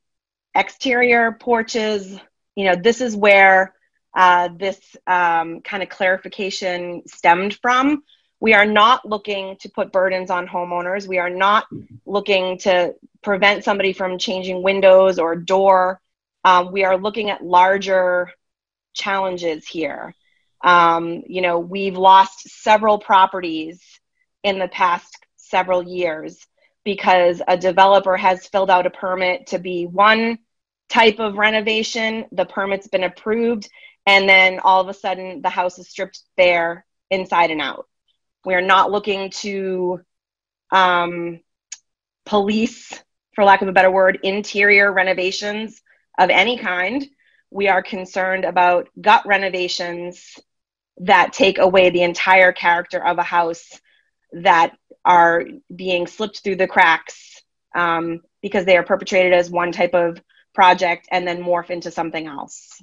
exterior 0.54 1.32
porches. 1.32 2.18
You 2.56 2.64
know, 2.66 2.76
this 2.76 3.00
is 3.00 3.16
where 3.16 3.74
uh, 4.16 4.48
this 4.56 4.80
um, 5.06 5.60
kind 5.60 5.82
of 5.82 5.88
clarification 5.88 7.02
stemmed 7.06 7.58
from. 7.60 8.02
We 8.40 8.54
are 8.54 8.66
not 8.66 9.08
looking 9.08 9.56
to 9.60 9.70
put 9.70 9.92
burdens 9.92 10.30
on 10.30 10.46
homeowners. 10.46 11.06
We 11.06 11.18
are 11.18 11.30
not 11.30 11.66
looking 12.04 12.58
to 12.58 12.94
prevent 13.22 13.64
somebody 13.64 13.92
from 13.92 14.18
changing 14.18 14.62
windows 14.62 15.18
or 15.18 15.36
door. 15.36 16.00
Um, 16.44 16.72
we 16.72 16.84
are 16.84 16.98
looking 16.98 17.30
at 17.30 17.44
larger 17.44 18.30
challenges 18.92 19.66
here. 19.66 20.14
Um, 20.62 21.22
you 21.26 21.42
know, 21.42 21.58
we've 21.58 21.96
lost 21.96 22.48
several 22.62 22.98
properties 22.98 23.82
in 24.42 24.58
the 24.58 24.68
past 24.68 25.14
several 25.36 25.82
years 25.82 26.46
because 26.84 27.40
a 27.46 27.56
developer 27.56 28.16
has 28.16 28.46
filled 28.46 28.70
out 28.70 28.86
a 28.86 28.90
permit 28.90 29.48
to 29.48 29.58
be 29.58 29.86
one 29.86 30.38
type 30.88 31.18
of 31.18 31.36
renovation, 31.36 32.26
the 32.30 32.44
permit's 32.44 32.88
been 32.88 33.04
approved, 33.04 33.68
and 34.06 34.28
then 34.28 34.60
all 34.60 34.80
of 34.80 34.88
a 34.88 34.94
sudden 34.94 35.40
the 35.42 35.48
house 35.48 35.78
is 35.78 35.88
stripped 35.88 36.20
bare 36.36 36.84
inside 37.10 37.50
and 37.50 37.60
out. 37.60 37.88
We 38.44 38.54
are 38.54 38.60
not 38.60 38.90
looking 38.90 39.30
to 39.30 40.00
um, 40.70 41.40
police, 42.26 43.02
for 43.34 43.44
lack 43.44 43.62
of 43.62 43.68
a 43.68 43.72
better 43.72 43.90
word, 43.90 44.18
interior 44.22 44.92
renovations 44.92 45.80
of 46.18 46.30
any 46.30 46.58
kind. 46.58 47.06
We 47.50 47.68
are 47.68 47.82
concerned 47.82 48.44
about 48.44 48.88
gut 49.00 49.26
renovations 49.26 50.38
that 50.98 51.32
take 51.32 51.58
away 51.58 51.90
the 51.90 52.02
entire 52.02 52.52
character 52.52 53.04
of 53.04 53.18
a 53.18 53.22
house 53.22 53.80
that 54.32 54.76
are 55.04 55.44
being 55.74 56.06
slipped 56.06 56.42
through 56.42 56.56
the 56.56 56.66
cracks 56.66 57.42
um, 57.74 58.20
because 58.42 58.64
they 58.64 58.76
are 58.76 58.84
perpetrated 58.84 59.32
as 59.32 59.50
one 59.50 59.72
type 59.72 59.94
of 59.94 60.20
project 60.54 61.08
and 61.10 61.26
then 61.26 61.42
morph 61.42 61.70
into 61.70 61.90
something 61.90 62.26
else. 62.26 62.82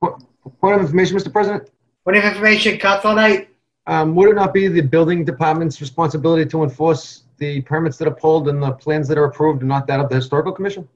Point 0.00 0.74
of 0.74 0.80
information, 0.80 1.16
Mr. 1.16 1.32
President. 1.32 1.70
Point 2.04 2.18
of 2.18 2.24
information, 2.24 2.78
Council 2.78 3.14
Knight. 3.14 3.48
Um, 3.86 4.14
would 4.14 4.30
it 4.30 4.34
not 4.34 4.54
be 4.54 4.68
the 4.68 4.80
building 4.80 5.24
department's 5.24 5.80
responsibility 5.80 6.44
to 6.50 6.62
enforce 6.62 7.24
the 7.38 7.62
permits 7.62 7.96
that 7.98 8.08
are 8.08 8.14
pulled 8.14 8.48
and 8.48 8.62
the 8.62 8.72
plans 8.72 9.08
that 9.08 9.18
are 9.18 9.24
approved 9.24 9.60
and 9.60 9.68
not 9.68 9.86
that 9.86 10.00
of 10.00 10.08
the 10.08 10.16
historical 10.16 10.52
commission? 10.52 10.88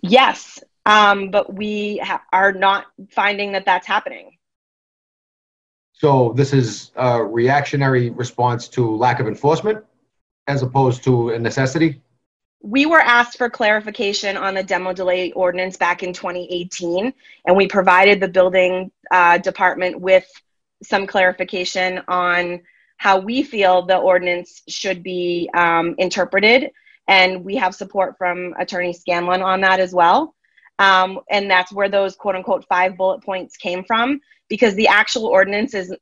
Yes, 0.00 0.62
um, 0.84 1.30
but 1.30 1.52
we 1.52 1.98
ha- 1.98 2.22
are 2.32 2.52
not 2.52 2.86
finding 3.10 3.52
that 3.52 3.64
that's 3.64 3.86
happening. 3.86 4.36
So 5.92 6.34
this 6.36 6.52
is 6.52 6.92
a 6.94 7.24
reactionary 7.24 8.10
response 8.10 8.68
to 8.68 8.96
lack 8.96 9.18
of 9.18 9.26
enforcement 9.26 9.84
as 10.46 10.62
opposed 10.62 11.02
to 11.04 11.30
a 11.30 11.38
necessity? 11.38 12.02
We 12.66 12.84
were 12.84 13.00
asked 13.00 13.38
for 13.38 13.48
clarification 13.48 14.36
on 14.36 14.54
the 14.54 14.62
demo 14.62 14.92
delay 14.92 15.30
ordinance 15.32 15.76
back 15.76 16.02
in 16.02 16.12
2018, 16.12 17.12
and 17.46 17.56
we 17.56 17.68
provided 17.68 18.18
the 18.18 18.26
building 18.26 18.90
uh, 19.12 19.38
department 19.38 20.00
with 20.00 20.28
some 20.82 21.06
clarification 21.06 22.02
on 22.08 22.60
how 22.96 23.20
we 23.20 23.44
feel 23.44 23.86
the 23.86 23.96
ordinance 23.96 24.62
should 24.68 25.04
be 25.04 25.48
um, 25.54 25.94
interpreted. 25.98 26.72
And 27.06 27.44
we 27.44 27.54
have 27.54 27.72
support 27.72 28.18
from 28.18 28.52
Attorney 28.58 28.92
Scanlon 28.92 29.42
on 29.42 29.60
that 29.60 29.78
as 29.78 29.94
well. 29.94 30.34
Um, 30.80 31.20
and 31.30 31.48
that's 31.48 31.72
where 31.72 31.88
those 31.88 32.16
quote 32.16 32.34
unquote 32.34 32.66
five 32.68 32.96
bullet 32.96 33.22
points 33.22 33.56
came 33.56 33.84
from, 33.84 34.20
because 34.48 34.74
the 34.74 34.88
actual 34.88 35.26
ordinance 35.26 35.72
is 35.72 35.94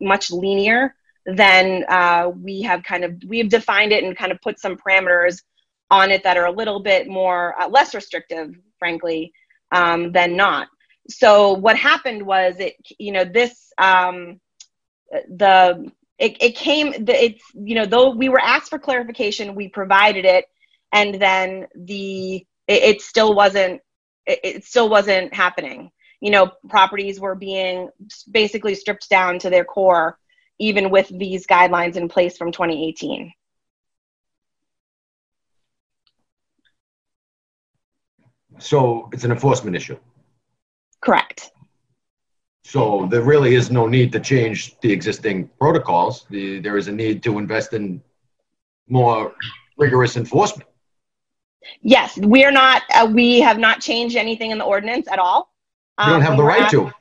much 0.00 0.32
linear 0.32 0.96
than 1.26 1.84
uh, 1.88 2.32
we 2.42 2.62
have 2.62 2.82
kind 2.82 3.04
of, 3.04 3.22
we've 3.24 3.48
defined 3.48 3.92
it 3.92 4.02
and 4.02 4.16
kind 4.16 4.32
of 4.32 4.40
put 4.40 4.58
some 4.58 4.76
parameters 4.76 5.42
on 5.90 6.10
it 6.10 6.22
that 6.24 6.36
are 6.36 6.46
a 6.46 6.52
little 6.52 6.80
bit 6.80 7.08
more 7.08 7.60
uh, 7.60 7.68
less 7.68 7.94
restrictive, 7.94 8.54
frankly, 8.78 9.32
um, 9.72 10.12
than 10.12 10.36
not. 10.36 10.68
So 11.08 11.52
what 11.52 11.76
happened 11.76 12.22
was 12.22 12.56
it, 12.60 12.74
you 12.98 13.12
know, 13.12 13.24
this 13.24 13.72
um, 13.78 14.40
the 15.10 15.90
it, 16.18 16.36
it 16.42 16.56
came 16.56 16.92
it's 17.06 17.42
you 17.54 17.74
know 17.74 17.86
though 17.86 18.10
we 18.10 18.28
were 18.28 18.40
asked 18.40 18.70
for 18.70 18.78
clarification, 18.78 19.54
we 19.54 19.68
provided 19.68 20.24
it, 20.24 20.46
and 20.92 21.14
then 21.14 21.66
the 21.74 22.46
it, 22.66 22.82
it 22.82 23.02
still 23.02 23.34
wasn't 23.34 23.80
it, 24.26 24.40
it 24.42 24.64
still 24.64 24.88
wasn't 24.88 25.32
happening. 25.32 25.90
You 26.20 26.32
know, 26.32 26.50
properties 26.68 27.20
were 27.20 27.36
being 27.36 27.90
basically 28.30 28.74
stripped 28.74 29.08
down 29.08 29.38
to 29.40 29.50
their 29.50 29.64
core, 29.64 30.18
even 30.58 30.90
with 30.90 31.08
these 31.16 31.46
guidelines 31.46 31.96
in 31.96 32.08
place 32.08 32.36
from 32.36 32.50
2018. 32.50 33.32
So 38.58 39.08
it's 39.12 39.24
an 39.24 39.30
enforcement 39.32 39.76
issue. 39.76 39.98
Correct. 41.00 41.50
So 42.64 43.06
there 43.10 43.22
really 43.22 43.54
is 43.54 43.70
no 43.70 43.86
need 43.86 44.12
to 44.12 44.20
change 44.20 44.78
the 44.80 44.92
existing 44.92 45.48
protocols. 45.58 46.26
The, 46.28 46.60
there 46.60 46.76
is 46.76 46.88
a 46.88 46.92
need 46.92 47.22
to 47.22 47.38
invest 47.38 47.72
in 47.72 48.02
more 48.88 49.34
rigorous 49.76 50.16
enforcement. 50.16 50.68
Yes, 51.82 52.18
we 52.18 52.44
are 52.44 52.52
not. 52.52 52.82
Uh, 52.94 53.08
we 53.12 53.40
have 53.40 53.58
not 53.58 53.80
changed 53.80 54.16
anything 54.16 54.50
in 54.50 54.58
the 54.58 54.64
ordinance 54.64 55.08
at 55.08 55.18
all. 55.18 55.52
You 55.98 56.06
don't 56.06 56.14
Um, 56.16 56.22
have 56.22 56.36
the 56.36 56.44
right 56.44 56.62
at- 56.62 56.70
to. 56.70 56.92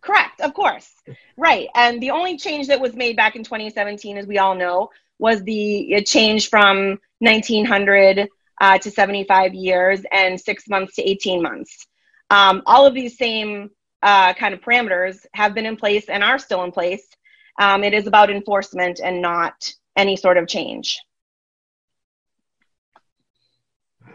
Correct, 0.00 0.40
of 0.42 0.52
course. 0.52 0.90
Right. 1.38 1.68
And 1.74 2.00
the 2.02 2.10
only 2.10 2.36
change 2.36 2.66
that 2.66 2.78
was 2.78 2.94
made 2.94 3.16
back 3.16 3.36
in 3.36 3.42
2017, 3.42 4.18
as 4.18 4.26
we 4.26 4.36
all 4.38 4.54
know, 4.54 4.90
was 5.18 5.42
the 5.44 6.02
change 6.06 6.50
from 6.50 6.98
1900 7.20 8.28
uh, 8.60 8.78
to 8.78 8.90
75 8.90 9.54
years 9.54 10.02
and 10.12 10.40
six 10.40 10.68
months 10.68 10.94
to 10.96 11.02
18 11.02 11.42
months. 11.42 11.86
Um, 12.30 12.62
all 12.66 12.86
of 12.86 12.94
these 12.94 13.18
same 13.18 13.70
uh, 14.02 14.34
kind 14.34 14.54
of 14.54 14.60
parameters 14.60 15.24
have 15.34 15.54
been 15.54 15.66
in 15.66 15.76
place 15.76 16.08
and 16.08 16.22
are 16.22 16.38
still 16.38 16.62
in 16.64 16.70
place. 16.70 17.06
Um, 17.60 17.84
it 17.84 17.94
is 17.94 18.06
about 18.06 18.30
enforcement 18.30 19.00
and 19.02 19.22
not 19.22 19.54
any 19.96 20.16
sort 20.16 20.36
of 20.36 20.48
change. 20.48 20.98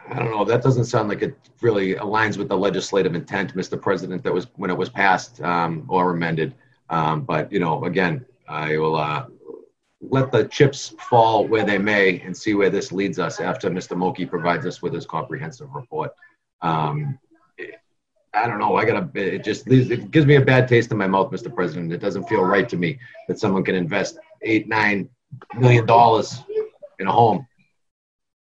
I 0.09 0.17
don't 0.17 0.31
know. 0.31 0.43
That 0.43 0.63
doesn't 0.63 0.85
sound 0.85 1.07
like 1.07 1.21
it 1.21 1.37
really 1.61 1.93
aligns 1.95 2.37
with 2.37 2.49
the 2.49 2.57
legislative 2.57 3.13
intent, 3.13 3.55
Mr. 3.55 3.79
President, 3.79 4.23
that 4.23 4.33
was 4.33 4.47
when 4.55 4.71
it 4.71 4.77
was 4.77 4.89
passed 4.89 5.41
um, 5.41 5.85
or 5.87 6.11
amended. 6.11 6.55
Um, 6.89 7.21
but, 7.21 7.51
you 7.51 7.59
know, 7.59 7.83
again, 7.85 8.25
I 8.47 8.77
will 8.77 8.95
uh, 8.95 9.25
let 10.01 10.31
the 10.31 10.45
chips 10.45 10.93
fall 11.09 11.47
where 11.47 11.65
they 11.65 11.77
may 11.77 12.21
and 12.21 12.35
see 12.35 12.53
where 12.53 12.69
this 12.69 12.91
leads 12.91 13.19
us 13.19 13.39
after 13.39 13.69
Mr. 13.69 13.97
Mulcahy 13.97 14.25
provides 14.25 14.65
us 14.65 14.81
with 14.81 14.93
his 14.93 15.05
comprehensive 15.05 15.73
report. 15.73 16.11
Um, 16.61 17.19
I 18.33 18.47
don't 18.47 18.59
know. 18.59 18.75
I 18.75 18.85
got 18.85 19.13
to, 19.13 19.19
it 19.35 19.43
just 19.43 19.67
leaves, 19.67 19.89
it 19.89 20.11
gives 20.11 20.25
me 20.25 20.35
a 20.35 20.41
bad 20.41 20.67
taste 20.67 20.91
in 20.91 20.97
my 20.97 21.07
mouth, 21.07 21.31
Mr. 21.31 21.53
President. 21.53 21.91
It 21.91 21.99
doesn't 21.99 22.29
feel 22.29 22.43
right 22.43 22.69
to 22.69 22.77
me 22.77 22.99
that 23.27 23.39
someone 23.39 23.63
can 23.63 23.75
invest 23.75 24.17
eight, 24.43 24.67
nine 24.67 25.09
million 25.57 25.85
dollars 25.85 26.41
in 26.99 27.07
a 27.07 27.11
home 27.11 27.45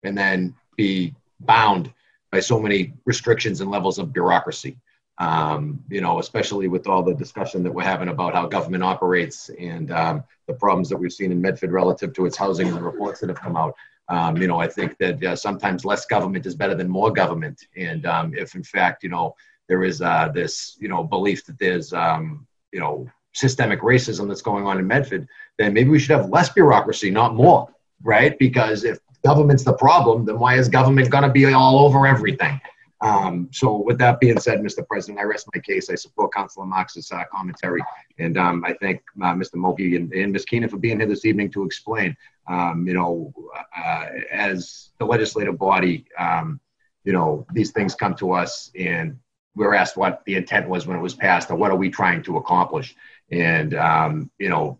and 0.04 0.16
then 0.16 0.54
be 0.76 1.14
bound 1.40 1.92
by 2.30 2.40
so 2.40 2.60
many 2.60 2.94
restrictions 3.04 3.60
and 3.60 3.70
levels 3.70 3.98
of 3.98 4.12
bureaucracy. 4.12 4.76
Um, 5.20 5.82
you 5.88 6.00
know, 6.00 6.20
especially 6.20 6.68
with 6.68 6.86
all 6.86 7.02
the 7.02 7.14
discussion 7.14 7.64
that 7.64 7.72
we're 7.72 7.82
having 7.82 8.08
about 8.08 8.34
how 8.34 8.46
government 8.46 8.84
operates 8.84 9.50
and 9.58 9.90
um, 9.90 10.22
the 10.46 10.54
problems 10.54 10.88
that 10.90 10.96
we've 10.96 11.12
seen 11.12 11.32
in 11.32 11.40
Medford 11.40 11.72
relative 11.72 12.12
to 12.14 12.26
its 12.26 12.36
housing 12.36 12.68
and 12.68 12.76
the 12.76 12.82
reports 12.82 13.18
that 13.20 13.28
have 13.28 13.40
come 13.40 13.56
out. 13.56 13.74
Um, 14.08 14.36
you 14.36 14.46
know, 14.46 14.58
I 14.58 14.68
think 14.68 14.96
that 14.98 15.22
uh, 15.22 15.36
sometimes 15.36 15.84
less 15.84 16.06
government 16.06 16.46
is 16.46 16.54
better 16.54 16.74
than 16.74 16.88
more 16.88 17.12
government. 17.12 17.66
And 17.76 18.06
um, 18.06 18.32
if, 18.34 18.54
in 18.54 18.62
fact, 18.62 19.02
you 19.02 19.10
know, 19.10 19.34
there 19.68 19.82
is 19.82 20.00
uh, 20.00 20.28
this, 20.32 20.76
you 20.80 20.88
know, 20.88 21.04
belief 21.04 21.44
that 21.46 21.58
there's, 21.58 21.92
um, 21.92 22.46
you 22.72 22.80
know, 22.80 23.06
systemic 23.32 23.80
racism 23.80 24.28
that's 24.28 24.42
going 24.42 24.66
on 24.66 24.78
in 24.78 24.86
Medford, 24.86 25.28
then 25.58 25.74
maybe 25.74 25.90
we 25.90 25.98
should 25.98 26.16
have 26.16 26.30
less 26.30 26.48
bureaucracy, 26.48 27.10
not 27.10 27.34
more, 27.34 27.68
right? 28.02 28.38
Because 28.38 28.84
if 28.84 28.98
government's 29.24 29.64
the 29.64 29.74
problem, 29.74 30.24
then 30.24 30.38
why 30.38 30.56
is 30.56 30.68
government 30.68 31.10
going 31.10 31.24
to 31.24 31.30
be 31.30 31.52
all 31.52 31.80
over 31.80 32.06
everything? 32.06 32.60
Um, 33.00 33.48
so 33.52 33.80
with 33.80 33.98
that 33.98 34.18
being 34.18 34.40
said, 34.40 34.60
Mr. 34.60 34.86
President, 34.86 35.20
I 35.20 35.22
rest 35.22 35.48
my 35.54 35.60
case. 35.60 35.88
I 35.88 35.94
support 35.94 36.34
Councilor 36.34 36.66
Marks's 36.66 37.12
uh, 37.12 37.24
commentary, 37.30 37.82
and 38.18 38.36
um, 38.36 38.64
I 38.64 38.74
thank 38.74 39.02
uh, 39.22 39.34
Mr. 39.34 39.54
Mulcahy 39.54 39.96
and, 39.96 40.12
and 40.12 40.32
Ms. 40.32 40.44
Keenan 40.44 40.68
for 40.68 40.78
being 40.78 40.98
here 40.98 41.08
this 41.08 41.24
evening 41.24 41.50
to 41.52 41.64
explain. 41.64 42.16
Um, 42.48 42.86
you 42.86 42.94
know, 42.94 43.32
uh, 43.76 44.06
as 44.32 44.90
the 44.98 45.04
legislative 45.04 45.58
body, 45.58 46.06
um, 46.18 46.60
you 47.04 47.12
know, 47.12 47.46
these 47.52 47.70
things 47.70 47.94
come 47.94 48.14
to 48.16 48.32
us, 48.32 48.70
and 48.76 49.18
we're 49.54 49.74
asked 49.74 49.96
what 49.96 50.24
the 50.24 50.34
intent 50.34 50.68
was 50.68 50.86
when 50.86 50.96
it 50.96 51.02
was 51.02 51.14
passed, 51.14 51.50
or 51.50 51.56
what 51.56 51.70
are 51.70 51.76
we 51.76 51.90
trying 51.90 52.22
to 52.24 52.36
accomplish? 52.36 52.96
And 53.30 53.74
um, 53.74 54.30
you 54.38 54.48
know, 54.48 54.78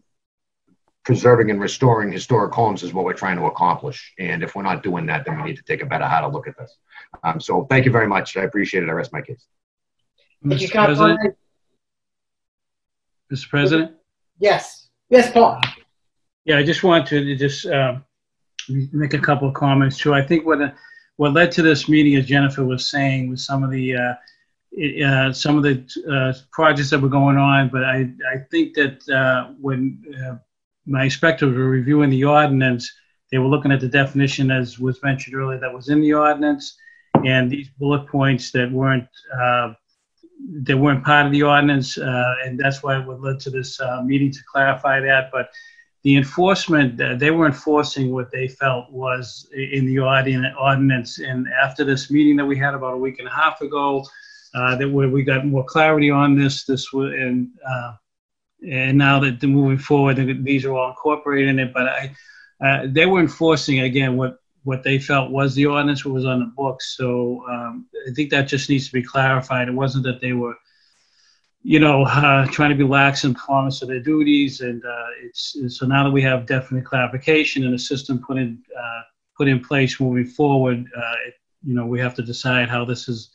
preserving 1.04 1.50
and 1.50 1.60
restoring 1.60 2.12
historic 2.12 2.52
homes 2.52 2.82
is 2.82 2.92
what 2.92 3.04
we're 3.04 3.12
trying 3.14 3.38
to 3.38 3.46
accomplish. 3.46 4.12
And 4.18 4.42
if 4.42 4.54
we're 4.54 4.62
not 4.62 4.82
doing 4.82 5.06
that, 5.06 5.25
then 5.25 5.37
we 5.37 5.48
need 5.48 5.56
to 5.56 5.62
take 5.62 5.82
a 5.82 5.87
better, 5.87 6.04
harder 6.04 6.28
look 6.28 6.48
at 6.48 6.58
this. 6.58 6.76
Um, 7.23 7.41
so 7.41 7.65
thank 7.71 7.85
you 7.85 7.93
very 7.93 8.07
much. 8.07 8.37
I 8.37 8.43
appreciate 8.43 8.83
it. 8.83 8.88
I 8.88 8.93
rest 8.93 9.12
my 9.12 9.21
case. 9.23 9.45
Mr. 10.45 10.71
President, 10.71 11.37
Mr. 13.33 13.49
President? 13.49 13.93
Yes. 14.38 14.88
Yes, 15.11 15.31
Paul. 15.33 15.61
Yeah, 16.45 16.59
I 16.59 16.62
just 16.62 16.83
wanted 16.83 17.07
to 17.09 17.37
just 17.37 17.67
um, 17.67 18.05
make 18.93 19.15
a 19.15 19.19
couple 19.19 19.49
of 19.49 19.55
comments 19.55 19.99
too. 19.99 20.15
I 20.15 20.23
think 20.23 20.47
what 20.47 20.62
uh, 20.62 20.71
what 21.17 21.33
led 21.33 21.50
to 21.53 21.62
this 21.62 21.88
meeting, 21.88 22.17
as 22.17 22.27
Jennifer 22.27 22.65
was 22.65 22.87
saying, 22.87 23.29
was 23.29 23.45
some 23.45 23.65
of 23.65 23.71
the 23.71 23.97
uh, 23.97 24.15
it- 24.73 25.03
uh, 25.05 25.33
some 25.33 25.57
of 25.57 25.62
the 25.62 25.85
uh, 26.11 26.33
projects 26.53 26.91
that 26.91 27.00
were 27.00 27.09
going 27.09 27.37
on. 27.37 27.69
But 27.69 27.85
I 27.85 28.11
I 28.33 28.38
think 28.50 28.75
that 28.75 29.09
uh, 29.09 29.53
when 29.61 30.03
uh, 30.25 30.37
my 30.87 31.05
inspectors 31.05 31.55
were 31.55 31.69
reviewing 31.69 32.11
the 32.11 32.25
ordinance, 32.25 32.91
they 33.31 33.38
were 33.38 33.49
looking 33.49 33.73
at 33.73 33.81
the 33.81 33.88
definition 33.88 34.50
as 34.50 34.79
was 34.79 35.03
mentioned 35.03 35.37
earlier 35.37 35.59
that 35.59 35.73
was 35.75 35.88
in 35.88 36.00
the 36.00 36.15
ordinance, 36.15 36.79
and 37.25 37.50
these 37.50 37.69
bullet 37.79 38.07
points 38.09 38.50
that 38.53 38.71
weren't 38.71 39.09
uh, 39.41 39.73
that 40.62 40.77
weren't 40.77 41.05
part 41.05 41.27
of 41.27 41.33
the 41.33 41.43
ordinance, 41.43 41.99
uh, 41.99 42.35
and 42.45 42.59
that's 42.59 42.83
why 42.83 42.99
it 42.99 43.07
would 43.07 43.21
led 43.21 43.41
to 43.41 43.50
this 43.50 43.81
uh, 43.81 44.03
meeting 44.03 44.31
to 44.31 44.41
clarify 44.53 45.00
that. 45.00 45.31
But 45.33 45.50
the 46.05 46.17
enforcement, 46.17 47.00
uh, 47.00 47.17
they 47.17 47.31
were 47.31 47.47
enforcing 47.47 48.12
what 48.12 48.31
they 48.31 48.47
felt 48.47 48.91
was 48.91 49.49
in 49.53 49.85
the 49.85 49.97
ordin- 49.97 50.55
ordinance. 50.59 51.19
And 51.19 51.49
after 51.49 51.85
this 51.85 52.11
meeting 52.11 52.37
that 52.37 52.47
we 52.47 52.57
had 52.57 52.75
about 52.75 52.95
a 52.95 52.99
week 52.99 53.19
and 53.19 53.29
a 53.29 53.33
half 53.33 53.61
ago, 53.61 54.07
uh, 54.55 54.77
that 54.77 54.88
where 54.88 55.09
we 55.09 55.23
got 55.23 55.45
more 55.45 55.65
clarity 55.65 56.11
on 56.11 56.37
this, 56.37 56.65
this 56.65 56.93
was, 56.93 57.12
and, 57.12 57.49
uh, 57.69 57.93
and 58.67 58.97
now 58.97 59.19
that 59.21 59.41
they're 59.41 59.50
moving 59.50 59.79
forward, 59.79 60.17
these 60.45 60.65
are 60.65 60.73
all 60.73 60.91
incorporated 60.91 61.49
in 61.49 61.59
it. 61.59 61.75
But 61.75 61.88
I, 61.88 62.87
they 62.87 63.07
were 63.07 63.21
enforcing 63.21 63.81
again 63.81 64.17
what 64.17 64.38
what 64.68 64.82
they 64.82 64.98
felt 64.98 65.30
was 65.30 65.54
the 65.54 65.66
ordinance, 65.66 66.04
what 66.04 66.14
was 66.14 66.26
on 66.26 66.40
the 66.40 66.52
books. 66.62 66.94
So 66.96 67.44
um, 67.48 67.87
I 68.08 68.12
think 68.14 68.30
that 68.30 68.48
just 68.48 68.68
needs 68.68 68.87
to 68.87 68.92
be 68.92 69.02
clarified. 69.02 69.68
It 69.68 69.75
wasn't 69.75 70.04
that 70.04 70.20
they 70.20 70.34
were 70.34 70.56
you 71.62 71.80
know, 71.80 72.04
uh, 72.20 72.46
trying 72.46 72.70
to 72.70 72.76
be 72.76 72.84
lax 72.84 73.25
in 73.25 73.34
performance 73.34 73.82
of 73.82 73.88
their 73.88 74.00
duties. 74.00 74.60
And 74.60 74.82
uh, 74.84 75.06
it's 75.22 75.56
so 75.68 75.87
now 75.87 76.04
that 76.04 76.10
we 76.10 76.22
have 76.22 76.46
definite 76.46 76.84
clarification 76.84 77.64
and 77.64 77.75
a 77.75 77.78
system 77.78 78.22
put 78.26 78.37
in 78.38 78.62
uh, 78.78 79.02
put 79.37 79.48
in 79.48 79.60
place 79.60 80.00
moving 80.00 80.26
forward, 80.26 80.84
uh, 80.96 81.14
it, 81.26 81.34
you 81.62 81.75
know, 81.75 81.87
we 81.87 82.00
have 82.00 82.14
to 82.16 82.22
decide 82.22 82.68
how 82.68 82.84
this 82.84 83.08
is. 83.08 83.30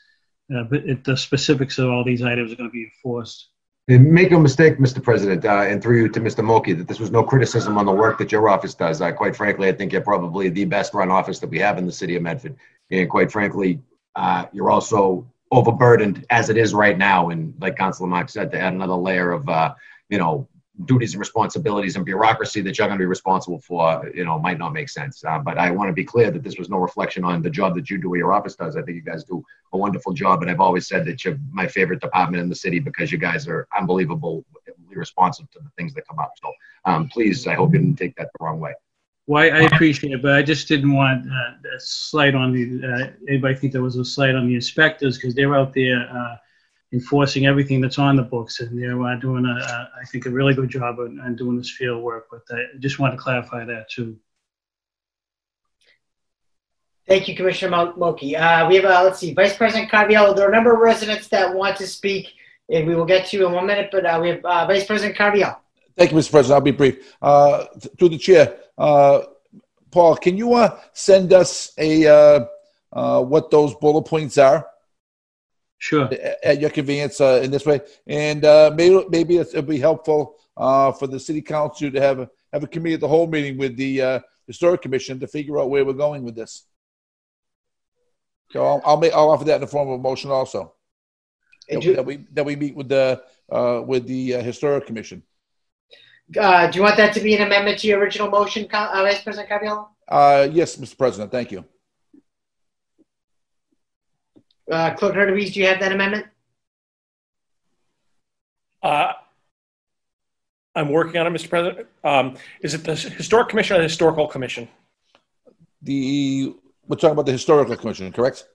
Uh, 0.54 0.66
the 1.06 1.16
specifics 1.16 1.78
of 1.80 1.90
all 1.90 2.04
these 2.04 2.22
items 2.22 2.52
are 2.52 2.58
going 2.58 2.70
to 2.70 2.74
be 2.74 2.84
enforced. 2.84 3.48
Make 3.90 4.32
no 4.32 4.40
mistake, 4.40 4.78
Mr. 4.78 5.04
President, 5.04 5.44
uh, 5.44 5.64
and 5.64 5.84
through 5.84 5.98
you 6.04 6.10
to 6.10 6.22
Mr. 6.22 6.42
Mulcahy, 6.42 6.72
that 6.72 6.88
this 6.88 7.02
was 7.02 7.12
no 7.12 7.22
criticism 7.22 7.78
on 7.78 7.86
the 7.86 7.92
work 7.92 8.18
that 8.20 8.32
your 8.32 8.48
office 8.48 8.74
does. 8.74 9.02
Uh, 9.02 9.12
quite 9.12 9.36
frankly, 9.36 9.68
I 9.68 9.74
think 9.74 9.92
you're 9.92 10.02
probably 10.02 10.48
the 10.48 10.64
best 10.64 10.94
run 10.94 11.12
office 11.12 11.40
that 11.40 11.50
we 11.50 11.60
have 11.60 11.78
in 11.78 11.86
the 11.86 11.92
city 11.92 12.16
of 12.16 12.22
Medford. 12.22 12.56
And 12.92 13.10
quite 13.10 13.30
frankly, 13.30 13.82
uh, 14.16 14.46
you're 14.54 14.72
also 14.72 15.28
overburdened 15.52 16.26
as 16.30 16.50
it 16.50 16.56
is 16.56 16.74
right 16.74 16.98
now. 16.98 17.30
And 17.30 17.54
like 17.60 17.76
Councilor 17.76 18.08
Mark 18.08 18.30
said, 18.30 18.52
to 18.52 18.60
add 18.60 18.72
another 18.72 18.96
layer 18.96 19.34
of, 19.34 19.50
uh, 19.50 19.74
you 20.08 20.18
know, 20.18 20.48
duties 20.86 21.14
and 21.14 21.20
responsibilities 21.20 21.96
and 21.96 22.04
bureaucracy 22.04 22.60
that 22.62 22.78
you're 22.78 22.88
going 22.88 22.98
to 22.98 23.02
be 23.02 23.06
responsible 23.06 23.60
for, 23.60 24.10
you 24.14 24.26
know, 24.26 24.40
might 24.40 24.58
not 24.58 24.74
make 24.74 24.90
sense. 24.90 25.24
Uh, 25.24 25.38
but 25.38 25.58
I 25.58 25.70
want 25.70 25.90
to 25.90 25.94
be 25.94 26.04
clear 26.04 26.32
that 26.32 26.44
this 26.44 26.58
was 26.58 26.68
no 26.70 26.78
reflection 26.78 27.24
on 27.24 27.44
the 27.44 27.50
job 27.50 27.76
that 27.76 27.90
you 27.90 28.00
do 28.00 28.12
or 28.14 28.18
your 28.18 28.34
office 28.34 28.56
does. 28.56 28.76
I 28.76 28.82
think 28.82 28.96
you 28.96 29.02
guys 29.02 29.24
do 29.24 29.44
a 29.72 29.78
wonderful 29.78 30.14
job. 30.14 30.42
And 30.42 30.50
I've 30.50 30.60
always 30.60 30.88
said 30.88 31.06
that 31.06 31.24
you're 31.24 31.38
my 31.52 31.68
favorite 31.68 32.02
department 32.02 32.42
in 32.42 32.50
the 32.50 32.56
city 32.56 32.80
because 32.80 33.12
you 33.12 33.20
guys 33.20 33.48
are 33.48 33.68
unbelievable, 33.78 34.44
responsive 34.90 35.50
to 35.52 35.60
the 35.60 35.70
things 35.78 35.94
that 35.94 36.08
come 36.08 36.18
up. 36.18 36.34
So 36.42 36.52
um, 36.86 37.08
please, 37.08 37.46
I 37.46 37.54
hope 37.54 37.74
you 37.74 37.80
didn't 37.80 37.98
take 37.98 38.16
that 38.16 38.30
the 38.38 38.44
wrong 38.44 38.60
way. 38.60 38.74
Well, 39.28 39.44
I, 39.44 39.60
I 39.60 39.62
appreciate 39.62 40.12
it, 40.12 40.22
but 40.22 40.34
I 40.34 40.42
just 40.42 40.68
didn't 40.68 40.92
want 40.92 41.26
uh, 41.32 41.76
a 41.76 41.80
slight 41.80 42.36
on 42.36 42.52
the 42.52 42.86
uh, 42.86 43.08
anybody 43.30 43.56
think 43.56 43.72
there 43.72 43.82
was 43.82 43.96
a 43.96 44.04
slight 44.04 44.36
on 44.36 44.48
the 44.48 44.56
inspectors 44.56 45.18
because 45.18 45.34
they're 45.34 45.56
out 45.56 45.74
there 45.74 46.10
uh, 46.12 46.36
enforcing 46.94 47.48
everything 47.48 47.82
that's 47.82 47.98
on 47.98 48.16
the 48.16 48.22
books 48.22 48.60
and 48.60 48.80
they're 48.80 49.02
uh, 49.02 49.16
doing 49.16 49.46
a, 49.46 49.50
a 49.50 49.90
I 50.00 50.06
think 50.06 50.28
a 50.28 50.30
really 50.30 50.54
good 50.54 50.70
job 50.70 51.00
on, 51.00 51.20
on 51.20 51.36
doing 51.36 51.58
this 51.58 51.72
field 51.72 52.04
work. 52.04 52.28
But 52.32 52.44
I 52.52 52.78
just 52.80 53.00
want 53.00 53.14
to 53.14 53.18
clarify 53.18 53.66
that 53.66 53.90
too. 53.90 54.18
Thank 57.08 57.28
you, 57.28 57.36
Commissioner 57.36 57.72
Mul- 57.72 57.98
Mulcahy. 57.98 58.38
Uh, 58.38 58.70
we 58.70 58.76
have, 58.76 58.86
uh, 58.86 59.04
let's 59.04 59.20
see, 59.20 59.34
Vice 59.34 59.58
President 59.58 59.92
Caraviello. 59.92 60.36
There 60.36 60.46
are 60.46 60.50
a 60.50 60.54
number 60.54 60.74
of 60.74 60.80
residents 60.80 61.28
that 61.30 61.54
want 61.54 61.76
to 61.78 61.88
speak, 61.88 62.28
and 62.70 62.88
we 62.88 62.96
will 62.96 63.06
get 63.06 63.28
to 63.28 63.38
you 63.38 63.46
in 63.46 63.52
one 63.52 63.66
minute, 63.66 63.90
but 63.92 64.06
uh, 64.06 64.20
we 64.22 64.30
have 64.30 64.46
uh, 64.46 64.66
Vice 64.68 64.86
President 64.86 65.18
Caraviello. 65.18 65.58
Thank 65.98 66.12
you, 66.12 66.18
Mr. 66.18 66.32
President. 66.32 66.56
I'll 66.56 66.62
be 66.62 66.72
brief. 66.72 67.14
Uh, 67.22 67.66
th- 67.80 67.94
through 68.00 68.10
the 68.10 68.18
chair, 68.18 68.56
uh, 68.78 69.24
Paul, 69.92 70.16
can 70.16 70.38
you 70.38 70.54
uh, 70.54 70.80
send 70.94 71.34
us 71.34 71.74
a 71.78 72.08
uh, 72.08 72.46
uh, 72.94 73.22
what 73.22 73.52
those 73.52 73.76
bullet 73.76 74.04
points 74.04 74.38
are 74.38 74.66
Sure. 75.84 76.08
a- 76.12 76.48
at 76.48 76.62
your 76.62 76.70
convenience 76.70 77.20
uh, 77.20 77.42
in 77.44 77.52
this 77.52 77.66
way? 77.66 77.82
And 78.08 78.46
uh, 78.46 78.72
maybe 78.74 79.04
maybe 79.10 79.34
it's- 79.42 79.54
it'll 79.54 79.68
be 79.78 79.80
helpful 79.90 80.36
uh, 80.56 80.94
for 80.94 81.08
the 81.08 81.20
city 81.20 81.42
council 81.42 81.92
to 81.92 82.00
have 82.00 82.20
a, 82.20 82.30
have 82.54 82.64
a 82.64 82.68
committee 82.68 82.94
at 82.94 83.02
the 83.02 83.08
whole 83.16 83.28
meeting 83.28 83.58
with 83.58 83.76
the 83.76 84.02
uh, 84.02 84.20
historic 84.48 84.82
commission 84.82 85.20
to 85.20 85.28
figure 85.28 85.60
out 85.60 85.70
where 85.70 85.84
we're 85.84 86.02
going 86.08 86.24
with 86.24 86.36
this. 86.36 86.54
So 88.52 88.64
I'll, 88.66 88.82
I'll 88.86 88.98
make 89.04 89.12
I'll 89.14 89.30
offer 89.32 89.44
that 89.46 89.56
in 89.56 89.62
the 89.62 89.68
form 89.76 89.90
of 89.90 90.00
a 90.00 90.02
motion 90.02 90.32
also. 90.32 90.74
That 91.70 91.80
we, 91.84 91.94
that 91.96 92.06
we 92.06 92.16
that 92.36 92.46
we 92.46 92.56
meet 92.56 92.76
with 92.80 92.88
the 92.88 93.22
uh, 93.52 93.82
with 93.86 94.08
the 94.08 94.36
uh, 94.36 94.42
historic 94.42 94.86
commission. 94.88 95.22
uh, 96.40 96.68
do 96.72 96.78
you 96.78 96.84
want 96.84 96.96
that 96.96 97.14
to 97.16 97.20
be 97.20 97.36
an 97.36 97.42
amendment 97.42 97.80
to 97.80 97.88
your 97.88 98.00
original 98.00 98.30
motion, 98.30 98.68
Co- 98.70 98.78
uh, 98.96 99.02
Vice 99.04 99.22
President 99.22 99.50
Caraviello? 99.50 99.88
Uh, 100.08 100.48
yes, 100.60 100.78
Mr. 100.78 100.98
President. 100.98 101.30
Thank 101.32 101.52
you. 101.52 101.66
Uh, 104.74 104.92
Clerk 104.96 105.14
Hurtubise, 105.14 105.54
do 105.54 105.60
you 105.60 105.68
have 105.68 105.80
that 105.82 105.92
amendment? 105.92 106.26
Uh, 108.82 109.14
I'm 110.74 110.90
working 110.90 111.18
on 111.18 111.28
it, 111.28 111.30
Mr. 111.30 111.48
President. 111.48 111.88
Um, 112.04 112.38
Is 112.62 112.74
it 112.74 112.84
the 112.84 112.96
Historic 112.96 113.50
Commission 113.50 113.76
or 113.76 113.80
the 113.80 113.84
Historical 113.84 114.28
Commission? 114.28 114.68
The 115.84 116.56
we're 116.88 116.98
talking 116.98 117.12
about 117.12 117.28
the 117.28 117.32
historical 117.32 117.76
commission, 117.78 118.12
correct? 118.12 118.46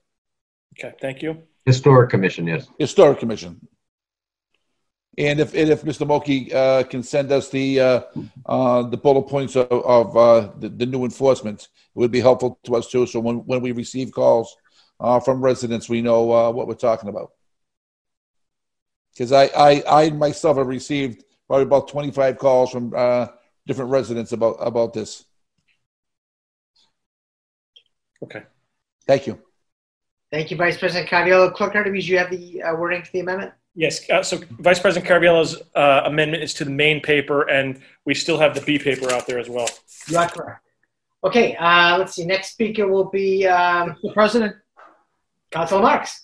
Okay, 0.77 0.93
thank 1.01 1.21
you. 1.21 1.41
Historic 1.65 2.09
Commission, 2.09 2.45
yes. 2.45 2.67
Historic 2.77 3.19
commission. 3.19 3.65
And 5.17 5.39
if 5.39 5.53
and 5.53 5.69
if 5.69 5.83
Mr. 5.83 6.05
Mulcahy 6.05 6.53
uh, 6.53 6.83
can 6.83 7.01
send 7.01 7.31
us 7.31 7.49
the 7.49 7.79
uh, 7.79 8.01
uh, 8.45 8.83
the 8.83 8.97
bullet 8.97 9.23
points 9.23 9.55
of, 9.55 9.71
of 9.71 10.17
uh, 10.17 10.51
the, 10.59 10.69
the 10.69 10.85
new 10.85 11.05
enforcement, 11.05 11.61
it 11.95 11.99
would 11.99 12.11
be 12.11 12.19
helpful 12.19 12.59
to 12.65 12.75
us 12.75 12.89
too. 12.89 13.05
So 13.07 13.19
when 13.19 13.37
when 13.37 13.61
we 13.61 13.71
receive 13.71 14.11
calls 14.11 14.55
uh, 14.99 15.19
from 15.19 15.41
residents, 15.41 15.89
we 15.89 16.01
know 16.01 16.31
uh, 16.31 16.51
what 16.51 16.67
we're 16.67 16.75
talking 16.75 17.09
about. 17.09 17.31
Because 19.13 19.31
I, 19.31 19.45
I 19.55 19.83
I 19.87 20.09
myself 20.11 20.57
have 20.57 20.67
received 20.67 21.23
probably 21.47 21.63
about 21.63 21.87
twenty 21.87 22.11
five 22.11 22.37
calls 22.37 22.71
from 22.71 22.93
uh, 22.95 23.27
different 23.65 23.91
residents 23.91 24.31
about 24.31 24.55
about 24.59 24.93
this. 24.93 25.25
Okay. 28.23 28.43
Thank 29.07 29.27
you. 29.27 29.39
Thank 30.31 30.51
you, 30.51 30.57
Vice 30.57 30.77
President 30.77 31.09
Caraviello. 31.09 31.53
Clerk 31.53 31.73
Hurtubise, 31.73 32.05
do 32.05 32.11
you 32.11 32.17
have 32.17 32.29
the 32.29 32.61
uh, 32.61 32.75
wording 32.75 33.01
for 33.01 33.11
the 33.11 33.21
amendment? 33.21 33.53
Yes, 33.75 34.07
uh, 34.09 34.21
so 34.21 34.39
Vice 34.59 34.79
President 34.79 35.09
Caraviello's 35.09 35.61
uh, 35.75 36.01
amendment 36.05 36.43
is 36.43 36.53
to 36.55 36.65
the 36.65 36.71
main 36.71 37.01
paper, 37.01 37.49
and 37.49 37.81
we 38.05 38.13
still 38.13 38.37
have 38.37 38.53
the 38.53 38.61
B 38.61 38.77
paper 38.77 39.11
out 39.11 39.25
there 39.25 39.39
as 39.39 39.49
well. 39.49 39.67
You 40.07 40.17
are 40.17 40.29
correct. 40.29 40.61
Okay, 41.23 41.55
uh, 41.55 41.97
let's 41.97 42.13
see. 42.13 42.25
Next 42.25 42.51
speaker 42.51 42.87
will 42.87 43.09
be 43.09 43.47
um, 43.47 43.95
Mr. 44.03 44.13
President, 44.13 44.55
Councilor 45.51 45.81
Marks. 45.81 46.23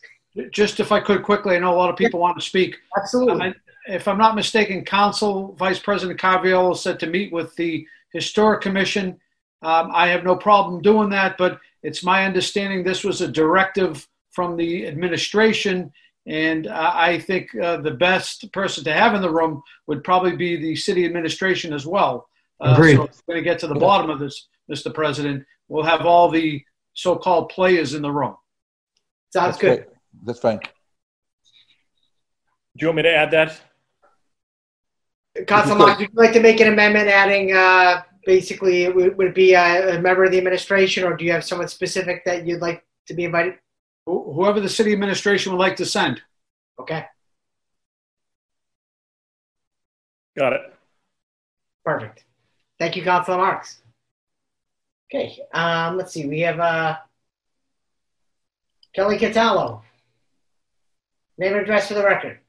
just 0.52 0.80
if 0.80 0.92
I 0.92 1.00
could 1.00 1.24
quickly, 1.24 1.56
I 1.56 1.60
know 1.60 1.74
a 1.74 1.78
lot 1.78 1.90
of 1.90 1.96
people 1.96 2.20
want 2.20 2.38
to 2.38 2.46
speak. 2.46 2.78
Absolutely. 2.98 3.54
If 3.88 4.08
I'm 4.08 4.18
not 4.18 4.36
mistaken, 4.36 4.84
Council 4.84 5.54
Vice 5.60 5.80
President 5.80 6.20
Caraviello 6.20 6.76
said 6.76 7.00
to 7.00 7.08
meet 7.08 7.32
with 7.32 7.56
the 7.56 7.88
Historic 8.14 8.62
Commission. 8.62 9.20
Um, 9.62 9.92
I 9.94 10.08
have 10.08 10.24
no 10.24 10.36
problem 10.36 10.82
doing 10.82 11.10
that, 11.10 11.38
but 11.38 11.60
it's 11.84 12.04
my 12.04 12.26
understanding 12.26 12.84
this 12.84 13.04
was 13.04 13.22
a 13.22 13.28
directive 13.28 14.08
from 14.32 14.58
the 14.58 14.88
administration. 14.88 15.92
And 16.28 16.66
uh, 16.66 16.92
I 16.94 17.20
think 17.20 17.56
uh, 17.56 17.78
the 17.78 17.92
best 17.92 18.52
person 18.52 18.84
to 18.86 18.94
have 18.94 19.14
in 19.14 19.22
the 19.22 19.30
room 19.30 19.62
would 19.86 20.04
probably 20.04 20.36
be 20.36 20.58
the 20.58 20.76
city 20.76 21.06
administration 21.06 21.72
as 21.72 21.86
well. 21.86 22.28
Uh, 22.60 22.74
Agreed. 22.74 22.96
So 22.96 23.04
if 23.04 23.22
we're 23.28 23.36
going 23.36 23.44
to 23.44 23.50
get 23.50 23.60
to 23.60 23.68
the 23.68 23.76
bottom 23.76 24.10
of 24.10 24.20
this, 24.20 24.48
Mr. 24.72 24.94
President. 24.94 25.46
We'll 25.68 25.84
have 25.84 26.06
all 26.06 26.30
the 26.30 26.64
so-called 26.94 27.50
players 27.50 27.94
in 27.94 28.02
the 28.02 28.12
room. 28.12 28.36
Sounds 29.36 29.58
That's 29.58 29.62
good. 29.62 29.78
great. 29.86 29.98
That's 30.24 30.40
fine. 30.40 30.60
Do 30.60 30.68
you 32.78 32.88
want 32.88 32.96
me 32.96 33.04
to 33.04 33.14
add 33.14 33.32
that? 33.32 33.60
Council 35.46 35.76
could. 35.76 35.80
Marks, 35.80 36.00
would 36.00 36.08
you 36.10 36.16
like 36.16 36.32
to 36.32 36.40
make 36.40 36.62
an 36.62 36.70
amendment 36.72 37.10
adding, 37.10 37.52
uh, 37.54 38.04
basically, 38.26 38.88
would, 38.88 39.18
would 39.18 39.28
it 39.28 39.36
be 39.36 39.54
a, 39.54 39.98
a 39.98 40.02
member 40.02 40.24
of 40.24 40.32
the 40.32 40.38
administration 40.38 41.04
or 41.04 41.18
do 41.18 41.26
you 41.26 41.34
have 41.34 41.44
someone 41.44 41.68
specific 41.68 42.24
that 42.24 42.48
you'd 42.48 42.62
like 42.62 42.86
to 43.08 43.14
be 43.14 43.26
invited? 43.26 43.56
Wh- 44.06 44.24
Whoever 44.34 44.62
the 44.62 44.70
city 44.70 44.94
administration 44.94 45.52
would 45.52 45.60
like 45.60 45.76
to 45.76 45.86
send. 45.86 46.22
Okay, 46.80 47.04
Got 50.38 50.54
it. 50.54 50.62
perfect. 51.84 52.24
Thank 52.80 52.96
you, 52.96 53.04
Councilor 53.04 53.36
Marks. 53.38 53.82
Okay, 55.14 55.38
um, 55.54 55.98
let's 55.98 56.14
see, 56.14 56.26
we 56.26 56.40
have, 56.40 56.62
uh, 56.62 56.96
Kelly 58.96 59.18
Cataldo. 59.18 59.82
Name 61.38 61.54
and 61.54 61.62
address 61.64 61.90
for 61.90 61.96
the 61.96 62.04
record. 62.04 62.40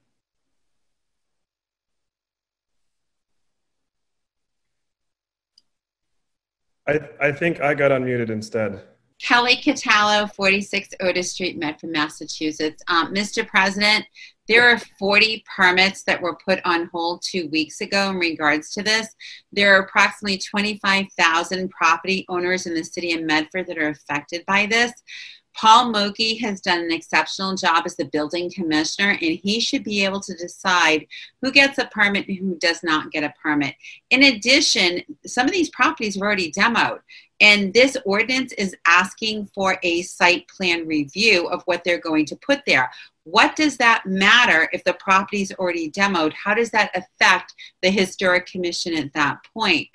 I, 6.88 7.00
I 7.20 7.32
think 7.32 7.60
I 7.60 7.74
got 7.74 7.90
unmuted 7.90 8.30
instead. 8.30 8.80
Kelly 9.20 9.56
Cataldo, 9.56 10.28
46 10.28 10.90
Otis 11.00 11.32
Street, 11.32 11.58
Medford, 11.58 11.90
Massachusetts. 11.90 12.80
Um, 12.86 13.12
Mr. 13.12 13.44
President, 13.44 14.04
there 14.46 14.70
are 14.70 14.78
40 15.00 15.42
permits 15.56 16.04
that 16.04 16.20
were 16.20 16.38
put 16.46 16.60
on 16.64 16.88
hold 16.92 17.22
two 17.22 17.48
weeks 17.48 17.80
ago 17.80 18.10
in 18.10 18.18
regards 18.18 18.70
to 18.74 18.84
this. 18.84 19.08
There 19.50 19.74
are 19.74 19.82
approximately 19.82 20.38
25,000 20.38 21.70
property 21.70 22.24
owners 22.28 22.66
in 22.66 22.74
the 22.74 22.84
city 22.84 23.14
of 23.14 23.22
Medford 23.22 23.66
that 23.66 23.78
are 23.78 23.88
affected 23.88 24.44
by 24.46 24.66
this. 24.66 24.92
Paul 25.56 25.90
Mulcahy 25.90 26.36
has 26.36 26.60
done 26.60 26.80
an 26.80 26.92
exceptional 26.92 27.54
job 27.54 27.84
as 27.86 27.96
the 27.96 28.04
building 28.04 28.50
commissioner, 28.50 29.10
and 29.10 29.38
he 29.42 29.58
should 29.58 29.84
be 29.84 30.04
able 30.04 30.20
to 30.20 30.34
decide 30.34 31.06
who 31.40 31.50
gets 31.50 31.78
a 31.78 31.86
permit 31.86 32.28
and 32.28 32.36
who 32.36 32.56
does 32.58 32.82
not 32.82 33.10
get 33.10 33.24
a 33.24 33.32
permit. 33.42 33.74
In 34.10 34.24
addition, 34.24 35.02
some 35.24 35.46
of 35.46 35.52
these 35.52 35.70
properties 35.70 36.18
were 36.18 36.26
already 36.26 36.52
demoed. 36.52 37.00
And 37.40 37.72
this 37.72 37.96
ordinance 38.04 38.52
is 38.52 38.76
asking 38.86 39.46
for 39.54 39.78
a 39.82 40.02
site 40.02 40.46
plan 40.48 40.86
review 40.86 41.48
of 41.48 41.62
what 41.64 41.84
they're 41.84 41.98
going 41.98 42.26
to 42.26 42.36
put 42.36 42.62
there. 42.66 42.90
What 43.24 43.56
does 43.56 43.76
that 43.78 44.06
matter 44.06 44.68
if 44.72 44.84
the 44.84 44.94
property's 44.94 45.52
already 45.52 45.90
demoed? 45.90 46.32
How 46.32 46.54
does 46.54 46.70
that 46.70 46.90
affect 46.94 47.54
the 47.82 47.90
historic 47.90 48.46
commission 48.46 48.94
at 48.94 49.12
that 49.14 49.38
point? 49.52 49.88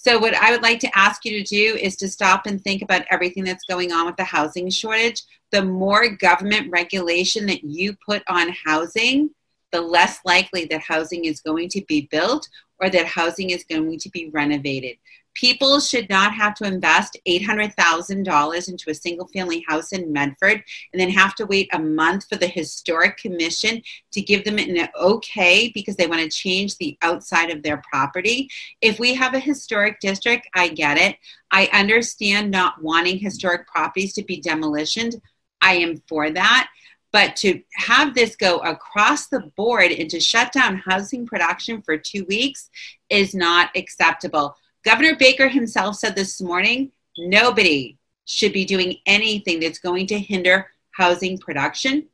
So 0.00 0.16
what 0.16 0.34
I 0.34 0.52
would 0.52 0.62
like 0.62 0.78
to 0.80 0.96
ask 0.96 1.24
you 1.24 1.42
to 1.42 1.42
do 1.42 1.76
is 1.76 1.96
to 1.96 2.08
stop 2.08 2.46
and 2.46 2.62
think 2.62 2.82
about 2.82 3.02
everything 3.10 3.42
that's 3.42 3.64
going 3.64 3.90
on 3.90 4.06
with 4.06 4.16
the 4.16 4.22
housing 4.22 4.70
shortage. 4.70 5.22
The 5.50 5.64
more 5.64 6.08
government 6.08 6.70
regulation 6.70 7.46
that 7.46 7.64
you 7.64 7.96
put 8.06 8.22
on 8.28 8.54
housing, 8.64 9.30
the 9.72 9.80
less 9.80 10.20
likely 10.24 10.66
that 10.66 10.82
housing 10.82 11.24
is 11.24 11.40
going 11.40 11.68
to 11.70 11.84
be 11.88 12.08
built 12.12 12.48
or 12.78 12.88
that 12.90 13.06
housing 13.06 13.50
is 13.50 13.64
going 13.64 13.98
to 13.98 14.08
be 14.10 14.30
renovated. 14.30 14.98
People 15.38 15.78
should 15.78 16.08
not 16.08 16.34
have 16.34 16.56
to 16.56 16.64
invest 16.64 17.16
$800,000 17.28 18.68
into 18.68 18.90
a 18.90 18.94
single 18.94 19.28
family 19.28 19.64
house 19.68 19.92
in 19.92 20.12
Medford 20.12 20.64
and 20.92 21.00
then 21.00 21.10
have 21.10 21.36
to 21.36 21.46
wait 21.46 21.68
a 21.72 21.78
month 21.78 22.28
for 22.28 22.34
the 22.34 22.48
historic 22.48 23.18
commission 23.18 23.80
to 24.10 24.20
give 24.20 24.42
them 24.42 24.58
an 24.58 24.88
okay 25.00 25.70
because 25.72 25.94
they 25.94 26.08
want 26.08 26.22
to 26.22 26.28
change 26.28 26.76
the 26.76 26.98
outside 27.02 27.50
of 27.50 27.62
their 27.62 27.80
property. 27.88 28.50
If 28.80 28.98
we 28.98 29.14
have 29.14 29.34
a 29.34 29.38
historic 29.38 30.00
district, 30.00 30.48
I 30.56 30.70
get 30.70 30.98
it. 30.98 31.16
I 31.52 31.70
understand 31.72 32.50
not 32.50 32.82
wanting 32.82 33.20
historic 33.20 33.68
properties 33.68 34.14
to 34.14 34.24
be 34.24 34.40
demolitioned. 34.40 35.20
I 35.62 35.74
am 35.74 36.02
for 36.08 36.30
that. 36.30 36.68
But 37.12 37.36
to 37.36 37.62
have 37.74 38.12
this 38.12 38.34
go 38.34 38.58
across 38.58 39.28
the 39.28 39.40
board 39.56 39.92
and 39.92 40.10
to 40.10 40.18
shut 40.18 40.52
down 40.52 40.82
housing 40.84 41.26
production 41.26 41.80
for 41.80 41.96
two 41.96 42.24
weeks 42.24 42.70
is 43.08 43.36
not 43.36 43.70
acceptable. 43.76 44.56
Governor 44.84 45.16
Baker 45.16 45.48
himself 45.48 45.96
said 45.96 46.14
this 46.14 46.40
morning 46.40 46.92
nobody 47.18 47.98
should 48.26 48.52
be 48.52 48.64
doing 48.64 48.96
anything 49.06 49.60
that's 49.60 49.78
going 49.78 50.06
to 50.06 50.18
hinder 50.18 50.68
housing 50.92 51.38
production. 51.38 52.06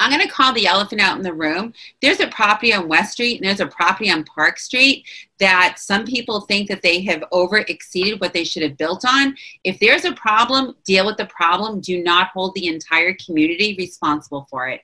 I'm 0.00 0.10
going 0.12 0.22
to 0.22 0.32
call 0.32 0.52
the 0.52 0.66
elephant 0.66 1.00
out 1.00 1.16
in 1.16 1.24
the 1.24 1.32
room. 1.32 1.72
There's 2.00 2.20
a 2.20 2.28
property 2.28 2.72
on 2.72 2.88
West 2.88 3.12
Street 3.12 3.36
and 3.36 3.48
there's 3.48 3.60
a 3.60 3.66
property 3.66 4.10
on 4.10 4.24
Park 4.24 4.58
Street 4.58 5.04
that 5.40 5.76
some 5.78 6.04
people 6.04 6.42
think 6.42 6.68
that 6.68 6.82
they 6.82 7.02
have 7.02 7.24
over 7.32 7.58
exceeded 7.58 8.20
what 8.20 8.32
they 8.32 8.44
should 8.44 8.62
have 8.62 8.76
built 8.76 9.04
on. 9.04 9.36
If 9.64 9.80
there's 9.80 10.04
a 10.04 10.12
problem, 10.12 10.76
deal 10.84 11.04
with 11.04 11.16
the 11.16 11.26
problem. 11.26 11.80
Do 11.80 12.02
not 12.02 12.28
hold 12.28 12.54
the 12.54 12.68
entire 12.68 13.14
community 13.14 13.74
responsible 13.76 14.46
for 14.48 14.68
it. 14.68 14.82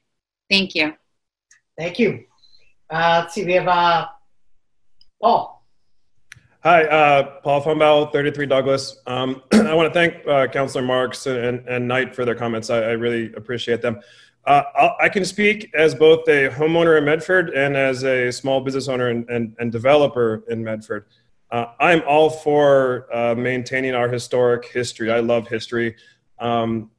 Thank 0.51 0.75
you. 0.75 0.95
Thank 1.79 1.99
you. 1.99 2.25
Uh, 2.91 3.21
let's 3.23 3.35
see, 3.35 3.45
we 3.45 3.53
have, 3.53 3.69
uh, 3.69 4.09
Paul. 5.21 5.54
Hi, 6.65 6.85
uh, 6.85 7.41
Paul 7.43 7.63
Funbell, 7.63 8.11
33 8.11 8.47
Douglas. 8.47 8.97
Um, 9.07 9.43
I 9.53 9.75
want 9.75 9.93
to 9.93 9.93
thank 9.93 10.27
uh, 10.27 10.47
Councilor 10.47 10.81
Marks 10.81 11.27
and, 11.27 11.59
and 11.69 11.87
Knight 11.87 12.15
for 12.15 12.25
their 12.25 12.35
comments. 12.35 12.71
I, 12.71 12.79
I 12.79 12.91
really 12.93 13.35
appreciate 13.35 13.83
them. 13.83 14.01
Uh, 14.47 14.63
I 14.99 15.11
can 15.11 15.27
speak 15.27 15.71
as 15.75 15.95
both 15.95 16.27
a 16.27 16.49
homeowner 16.49 16.97
in 16.97 17.05
Medford 17.05 17.51
and 17.51 17.77
as 17.77 18.03
a 18.03 18.33
small 18.33 18.63
business 18.63 18.89
owner 18.89 19.09
and, 19.09 19.29
and, 19.29 19.55
and 19.59 19.71
developer 19.73 20.43
in 20.49 20.65
Medford. 20.65 21.05
Uh, 21.51 21.67
I'm 21.81 22.03
all 22.09 22.31
for 22.31 23.15
uh, 23.15 23.35
maintaining 23.35 23.95
our 23.95 24.09
historic 24.09 24.65
history. 24.65 25.13
I 25.13 25.21
love 25.21 25.47
history. 25.47 25.97
Um, 26.39 26.91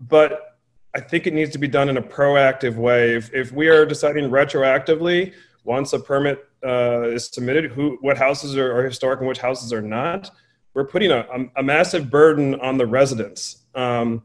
but 0.00 0.58
I 0.92 0.98
think 0.98 1.28
it 1.28 1.34
needs 1.34 1.52
to 1.52 1.58
be 1.58 1.68
done 1.68 1.88
in 1.88 1.98
a 1.98 2.02
proactive 2.02 2.74
way. 2.74 3.14
If, 3.14 3.32
if 3.32 3.52
we 3.52 3.68
are 3.68 3.86
deciding 3.86 4.28
retroactively, 4.28 5.34
once 5.62 5.92
a 5.92 5.98
permit 5.98 6.46
uh, 6.64 7.02
is 7.08 7.26
submitted, 7.28 7.70
who, 7.72 7.98
what 8.00 8.16
houses 8.16 8.56
are, 8.56 8.76
are 8.76 8.84
historic 8.84 9.20
and 9.20 9.28
which 9.28 9.38
houses 9.38 9.72
are 9.72 9.82
not, 9.82 10.30
we're 10.74 10.84
putting 10.84 11.10
a, 11.10 11.26
a, 11.56 11.62
massive 11.62 12.10
burden 12.10 12.56
on 12.60 12.78
the 12.78 12.86
residents. 12.86 13.58
Um, 13.74 14.24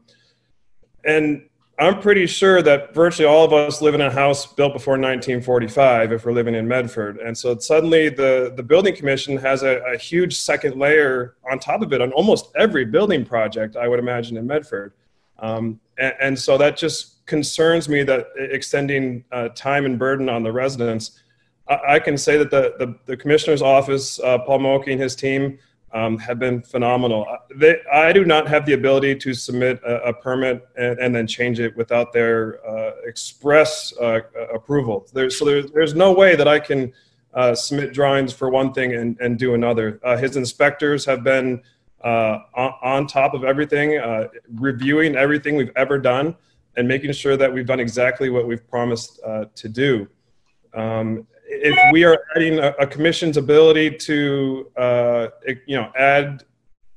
and 1.04 1.48
I'm 1.78 2.00
pretty 2.00 2.26
sure 2.26 2.60
that 2.60 2.92
virtually 2.92 3.26
all 3.26 3.44
of 3.44 3.52
us 3.52 3.80
live 3.80 3.94
in 3.94 4.02
a 4.02 4.10
house 4.10 4.52
built 4.52 4.74
before 4.74 4.94
1945 4.94 6.12
if 6.12 6.26
we're 6.26 6.32
living 6.32 6.54
in 6.54 6.68
Medford. 6.68 7.18
And 7.18 7.36
so 7.36 7.56
suddenly 7.58 8.10
the, 8.10 8.52
the 8.54 8.62
building 8.62 8.94
commission 8.94 9.38
has 9.38 9.62
a, 9.62 9.78
a 9.84 9.96
huge 9.96 10.36
second 10.36 10.78
layer 10.78 11.36
on 11.50 11.58
top 11.58 11.80
of 11.80 11.92
it 11.92 12.02
on 12.02 12.12
almost 12.12 12.50
every 12.54 12.84
building 12.84 13.24
project, 13.24 13.76
I 13.76 13.88
would 13.88 13.98
imagine, 13.98 14.36
in 14.36 14.46
Medford. 14.46 14.92
Um, 15.38 15.80
and, 15.96 16.14
and, 16.20 16.38
so 16.38 16.58
that 16.58 16.76
just 16.76 17.24
concerns 17.24 17.88
me 17.88 18.02
that 18.02 18.26
extending 18.36 19.24
uh, 19.32 19.48
time 19.54 19.86
and 19.86 19.98
burden 19.98 20.28
on 20.28 20.42
the 20.42 20.52
residents. 20.52 21.18
I, 21.70 21.98
can 22.00 22.18
say 22.18 22.36
that 22.36 22.50
the, 22.50 22.74
the, 22.78 22.94
the 23.06 23.16
commissioner's 23.16 23.62
office, 23.62 24.18
uh, 24.20 24.38
Paul 24.38 24.58
Mulcahy 24.60 24.92
and 24.92 25.00
his 25.00 25.14
team, 25.14 25.58
um, 25.92 26.18
have 26.18 26.38
been 26.38 26.62
phenomenal. 26.62 27.26
They, 27.54 27.80
I 27.92 28.12
do 28.12 28.24
not 28.24 28.48
have 28.48 28.64
the 28.64 28.74
ability 28.74 29.16
to 29.16 29.34
submit 29.34 29.80
a, 29.84 30.08
a 30.08 30.12
permit 30.12 30.66
and, 30.76 30.98
and, 30.98 31.14
then 31.14 31.26
change 31.26 31.58
it 31.58 31.76
without 31.76 32.12
their 32.12 32.64
uh, 32.68 32.92
express 33.04 33.92
uh, 34.00 34.20
approval. 34.54 35.06
There's, 35.12 35.38
so 35.38 35.44
there's, 35.44 35.70
there's 35.72 35.94
no 35.94 36.12
way 36.12 36.36
that 36.36 36.46
I 36.46 36.60
can 36.60 36.92
uh, 37.34 37.54
submit 37.54 37.92
drawings 37.92 38.32
for 38.32 38.50
one 38.50 38.72
thing 38.72 38.94
and, 38.94 39.18
and 39.20 39.38
do 39.38 39.54
another. 39.54 40.00
Uh, 40.04 40.16
his 40.16 40.36
inspectors 40.36 41.04
have 41.06 41.24
been 41.24 41.60
uh, 42.04 42.38
on, 42.54 42.72
on, 42.82 43.06
top 43.06 43.34
of 43.34 43.44
everything, 43.44 43.98
uh, 43.98 44.28
reviewing 44.54 45.16
everything 45.16 45.56
we've 45.56 45.72
ever 45.76 45.98
done 45.98 46.34
and 46.76 46.86
making 46.86 47.12
sure 47.12 47.36
that 47.36 47.52
we've 47.52 47.66
done 47.66 47.80
exactly 47.80 48.30
what 48.30 48.46
we've 48.46 48.66
promised 48.68 49.20
to 49.54 49.68
do. 49.68 50.08
Um, 50.72 51.26
if 51.50 51.92
we 51.92 52.04
are 52.04 52.22
adding 52.36 52.58
a, 52.58 52.68
a 52.78 52.86
commission's 52.86 53.36
ability 53.36 53.90
to, 53.90 54.70
uh, 54.76 55.28
you 55.66 55.76
know, 55.76 55.90
add 55.96 56.44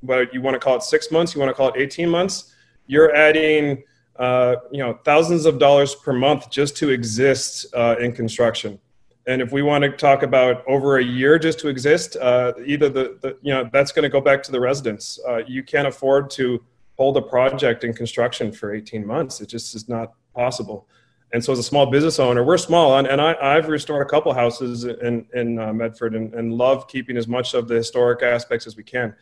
what 0.01 0.33
you 0.33 0.41
want 0.41 0.53
to 0.53 0.59
call 0.59 0.75
it 0.75 0.83
six 0.83 1.11
months, 1.11 1.33
you 1.33 1.41
want 1.41 1.49
to 1.49 1.53
call 1.53 1.69
it 1.69 1.75
18 1.77 2.07
months, 2.07 2.53
you're 2.85 3.15
adding, 3.15 3.83
uh, 4.17 4.55
you 4.71 4.79
know, 4.79 4.99
thousands 5.03 5.45
of 5.45 5.57
dollars 5.57 5.95
per 5.95 6.13
month 6.13 6.49
just 6.51 6.77
to 6.77 6.89
exist 6.89 7.65
uh, 7.73 7.95
in 7.99 8.13
construction. 8.13 8.79
And 9.25 9.41
if 9.41 9.51
we 9.51 9.61
want 9.61 9.83
to 9.83 9.91
talk 9.91 10.21
about 10.21 10.63
over 10.67 10.97
a 10.97 11.03
year 11.03 11.39
just 11.39 11.57
to 11.59 11.69
exist, 11.69 12.17
uh, 12.17 12.53
either 12.65 12.89
the, 12.89 13.17
the, 13.21 13.37
you 13.41 13.53
know, 13.53 13.69
that's 13.71 13.91
going 13.91 14.03
to 14.03 14.09
go 14.09 14.19
back 14.19 14.43
to 14.43 14.51
the 14.51 14.59
residents. 14.59 15.19
Uh, 15.27 15.37
you 15.47 15.63
can't 15.63 15.87
afford 15.87 16.29
to 16.31 16.61
hold 16.97 17.17
a 17.17 17.21
project 17.21 17.83
in 17.85 17.93
construction 17.93 18.51
for 18.51 18.73
18 18.73 19.05
months. 19.07 19.39
It 19.41 19.47
just 19.47 19.73
is 19.75 19.87
not 19.87 20.13
possible. 20.35 20.87
And 21.33 21.43
so, 21.43 21.51
as 21.51 21.57
a 21.57 21.63
small 21.63 21.87
business 21.87 22.19
owner, 22.19 22.43
we're 22.43 22.59
small, 22.59 22.99
and, 22.99 23.07
and 23.07 23.19
I, 23.19 23.55
have 23.55 23.67
restored 23.67 24.05
a 24.05 24.09
couple 24.09 24.31
houses 24.35 24.83
in 24.85 25.25
in 25.33 25.57
uh, 25.57 25.73
Medford, 25.73 26.13
and, 26.13 26.31
and 26.35 26.53
love 26.53 26.87
keeping 26.87 27.17
as 27.17 27.27
much 27.27 27.55
of 27.55 27.67
the 27.67 27.73
historic 27.73 28.21
aspects 28.21 28.67
as 28.67 28.77
we 28.77 28.83
can. 28.83 29.15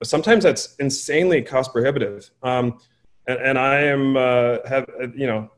But 0.00 0.08
sometimes 0.08 0.42
that's 0.42 0.74
insanely 0.80 1.40
cost 1.40 1.72
prohibitive, 1.72 2.28
um, 2.42 2.80
and, 3.28 3.38
and, 3.38 3.58
I 3.58 3.76
am 3.78 4.16
uh, 4.16 4.58
have 4.68 4.86
you 5.14 5.28
know 5.28 5.52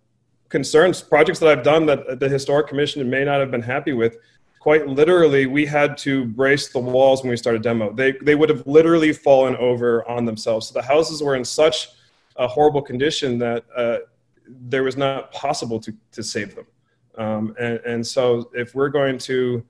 concerns 0.50 1.00
projects 1.00 1.38
that 1.38 1.48
I've 1.48 1.64
done 1.64 1.86
that 1.86 2.20
the 2.20 2.28
historic 2.28 2.68
commission 2.68 3.08
may 3.08 3.24
not 3.24 3.40
have 3.40 3.50
been 3.50 3.62
happy 3.62 3.94
with. 3.94 4.18
Quite 4.60 4.86
literally, 4.86 5.46
we 5.46 5.64
had 5.64 5.96
to 5.98 6.26
brace 6.26 6.68
the 6.68 6.80
walls 6.80 7.22
when 7.22 7.30
we 7.30 7.36
started 7.38 7.62
demo. 7.62 7.94
They 7.94 8.12
they 8.20 8.34
would 8.34 8.50
have 8.50 8.66
literally 8.66 9.14
fallen 9.14 9.56
over 9.56 10.06
on 10.06 10.26
themselves. 10.26 10.68
So 10.68 10.74
the 10.74 10.86
houses 10.86 11.22
were 11.22 11.34
in 11.34 11.46
such 11.46 11.88
a 12.36 12.46
horrible 12.46 12.82
condition 12.82 13.38
that. 13.38 13.64
There 14.48 14.82
was 14.82 14.96
not 14.96 15.32
possible 15.32 15.80
to, 15.80 15.94
to 16.12 16.22
save 16.22 16.54
them. 16.54 16.66
Um, 17.16 17.54
and, 17.58 17.78
and 17.86 18.06
so 18.06 18.50
if 18.54 18.74
we're 18.74 18.88
going 18.88 19.18
to 19.18 19.64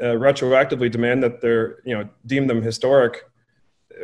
uh, 0.00 0.04
retroactively 0.04 0.90
demand 0.90 1.22
that 1.22 1.40
they're, 1.40 1.78
you 1.84 1.96
know, 1.96 2.08
deem 2.26 2.46
them 2.46 2.62
historic, 2.62 3.24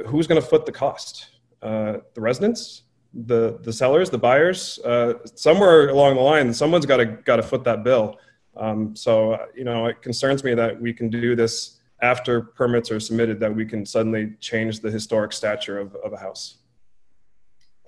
who's 0.07 0.27
going 0.27 0.41
to 0.41 0.47
foot 0.47 0.67
the 0.67 0.73
cost? 0.73 1.31
Uh, 1.63 1.99
the 2.15 2.21
residents, 2.21 2.83
the 3.15 3.59
the 3.63 3.73
sellers, 3.73 4.11
the 4.11 4.19
buyers. 4.19 4.79
Uh, 4.85 5.15
somewhere 5.35 5.89
along 5.89 6.15
the 6.17 6.21
line, 6.21 6.53
someone's 6.53 6.87
got 6.87 6.99
to 6.99 7.07
got 7.07 7.37
to 7.37 7.43
foot 7.43 7.65
that 7.65 7.83
bill. 7.83 8.19
Um, 8.57 8.95
so 8.95 9.39
you 9.55 9.65
know, 9.65 9.87
it 9.87 10.03
concerns 10.03 10.45
me 10.45 10.55
that 10.55 10.81
we 10.81 10.93
can 10.93 11.09
do 11.09 11.35
this 11.35 11.81
after 12.03 12.43
permits 12.43 12.91
are 12.91 13.01
submitted. 13.01 13.41
That 13.41 13.55
we 13.55 13.65
can 13.65 13.87
suddenly 13.87 14.35
change 14.41 14.81
the 14.81 14.91
historic 14.91 15.33
stature 15.33 15.79
of, 15.79 15.95
of 15.97 16.13
a 16.13 16.19
house. 16.19 16.59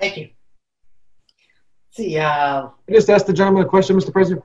Thank 0.00 0.16
you. 0.16 0.30
Let's 1.98 2.10
see, 2.10 2.16
uh, 2.16 2.68
I 2.88 2.92
just 2.92 3.10
ask 3.10 3.26
the 3.26 3.32
gentleman 3.32 3.64
a 3.64 3.68
question, 3.68 3.96
Mr. 3.96 4.12
President. 4.12 4.44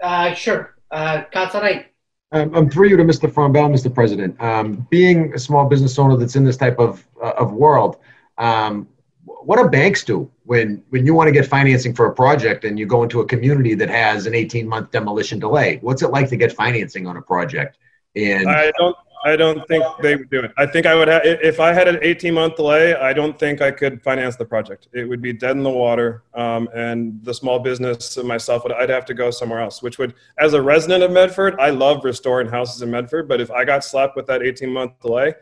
uh, 0.00 0.32
sure, 0.32 0.76
uh, 0.92 1.24
Council 1.32 1.60
Knight. 1.60 1.86
Um, 2.30 2.54
I'm 2.54 2.70
through 2.70 2.88
you 2.88 2.96
to 2.96 3.02
Mr. 3.02 3.28
Frombel, 3.28 3.68
Mr. 3.68 3.92
President. 3.92 4.40
Um, 4.40 4.86
being 4.90 5.34
a 5.34 5.38
small 5.40 5.68
business 5.68 5.98
owner 5.98 6.16
that's 6.16 6.36
in 6.36 6.44
this 6.44 6.56
type 6.56 6.78
of, 6.78 7.04
uh, 7.20 7.32
of 7.36 7.52
world, 7.52 7.96
um, 8.38 8.86
what 9.24 9.60
do 9.60 9.68
banks 9.68 10.04
do 10.04 10.30
when, 10.44 10.84
when 10.90 11.04
you 11.04 11.14
want 11.14 11.26
to 11.26 11.32
get 11.32 11.46
financing 11.46 11.94
for 11.94 12.06
a 12.06 12.14
project 12.14 12.64
and 12.64 12.78
you 12.78 12.86
go 12.86 13.02
into 13.02 13.20
a 13.20 13.26
community 13.26 13.74
that 13.74 13.88
has 13.88 14.26
an 14.26 14.34
18 14.34 14.68
month 14.68 14.92
demolition 14.92 15.40
delay? 15.40 15.78
What's 15.80 16.02
it 16.02 16.12
like 16.12 16.28
to 16.28 16.36
get 16.36 16.52
financing 16.52 17.08
on 17.08 17.16
a 17.16 17.22
project? 17.22 17.76
And 18.14 18.48
I 18.48 18.70
don't. 18.78 18.96
I 19.24 19.36
don't 19.36 19.66
think 19.66 19.82
they 20.02 20.16
would 20.16 20.28
do 20.28 20.40
it. 20.40 20.52
I 20.58 20.66
think 20.66 20.84
I 20.84 20.94
would 20.94 21.08
have 21.08 21.22
if 21.24 21.58
I 21.58 21.72
had 21.72 21.88
an 21.88 21.98
18 22.02 22.34
month 22.34 22.56
delay. 22.56 22.94
I 22.94 23.14
don't 23.14 23.38
think 23.38 23.62
I 23.62 23.70
could 23.70 24.02
finance 24.02 24.36
the 24.36 24.44
project. 24.44 24.88
It 24.92 25.08
would 25.08 25.22
be 25.22 25.32
dead 25.32 25.52
in 25.52 25.62
the 25.62 25.70
water, 25.70 26.24
um, 26.34 26.68
and 26.74 27.24
the 27.24 27.32
small 27.32 27.58
business 27.58 28.18
and 28.18 28.28
myself 28.28 28.64
would. 28.64 28.72
I'd 28.72 28.90
have 28.90 29.06
to 29.06 29.14
go 29.14 29.30
somewhere 29.30 29.60
else. 29.60 29.82
Which 29.82 29.98
would, 29.98 30.12
as 30.38 30.52
a 30.52 30.60
resident 30.60 31.02
of 31.02 31.10
Medford, 31.10 31.58
I 31.58 31.70
love 31.70 32.04
restoring 32.04 32.48
houses 32.48 32.82
in 32.82 32.90
Medford. 32.90 33.26
But 33.26 33.40
if 33.40 33.50
I 33.50 33.64
got 33.64 33.82
slapped 33.82 34.14
with 34.14 34.26
that 34.26 34.42
18 34.42 34.70
month 34.70 35.00
delay, 35.00 35.32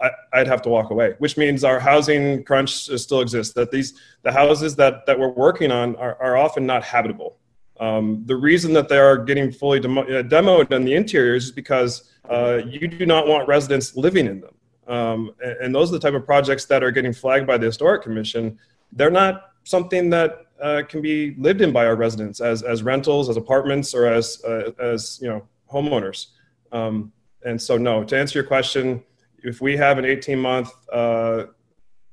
I, 0.00 0.38
would 0.38 0.46
have 0.46 0.62
to 0.62 0.68
walk 0.68 0.90
away. 0.90 1.16
Which 1.18 1.36
means 1.36 1.64
our 1.64 1.80
housing 1.80 2.44
crunch 2.44 2.88
still 2.88 3.20
exists. 3.20 3.52
That 3.54 3.72
these 3.72 3.94
the 4.22 4.30
houses 4.30 4.76
that 4.76 5.06
that 5.06 5.18
we're 5.18 5.28
working 5.28 5.72
on 5.72 5.96
are, 5.96 6.16
are 6.22 6.36
often 6.36 6.66
not 6.66 6.84
habitable. 6.84 7.36
Um, 7.80 8.22
the 8.26 8.36
reason 8.36 8.72
that 8.74 8.88
they 8.88 8.98
are 8.98 9.16
getting 9.16 9.50
fully 9.50 9.80
demo- 9.80 10.02
uh, 10.02 10.22
demoed 10.22 10.70
in 10.72 10.84
the 10.84 10.94
interiors 10.94 11.46
is 11.46 11.52
because 11.52 12.12
uh, 12.30 12.60
you 12.66 12.86
do 12.86 13.06
not 13.06 13.26
want 13.26 13.48
residents 13.48 13.96
living 13.96 14.26
in 14.26 14.40
them. 14.40 14.54
Um, 14.86 15.34
and, 15.42 15.56
and, 15.58 15.74
those 15.74 15.90
are 15.90 15.92
the 15.92 16.00
type 16.00 16.14
of 16.14 16.26
projects 16.26 16.64
that 16.66 16.82
are 16.82 16.90
getting 16.90 17.12
flagged 17.12 17.46
by 17.46 17.56
the 17.56 17.66
Historic 17.66 18.02
Commission. 18.02 18.58
They're 18.92 19.10
not 19.10 19.52
something 19.64 20.10
that 20.10 20.46
uh, 20.60 20.82
can 20.88 21.00
be 21.00 21.34
lived 21.38 21.60
in 21.60 21.72
by 21.72 21.86
our 21.86 21.96
residents 21.96 22.40
as, 22.40 22.62
as 22.62 22.82
rentals, 22.82 23.28
as 23.28 23.36
apartments, 23.36 23.94
or 23.94 24.06
as, 24.06 24.42
uh, 24.44 24.72
as 24.78 25.18
you 25.22 25.28
know, 25.28 25.46
homeowners. 25.72 26.28
Um, 26.72 27.12
and 27.44 27.60
so, 27.60 27.76
no, 27.76 28.04
to 28.04 28.16
answer 28.16 28.38
your 28.38 28.46
question, 28.46 29.02
if 29.42 29.60
we 29.60 29.76
have 29.76 29.98
an 29.98 30.04
18 30.04 30.38
month 30.38 30.70
uh, 30.92 31.44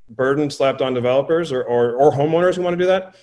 burden 0.10 0.50
slapped 0.50 0.82
on 0.82 0.94
developers 0.94 1.52
or, 1.52 1.64
or, 1.64 1.94
or 1.94 2.12
homeowners 2.12 2.56
who 2.56 2.62
want 2.62 2.74
to 2.74 2.84
do 2.84 2.88
that, 2.88 3.16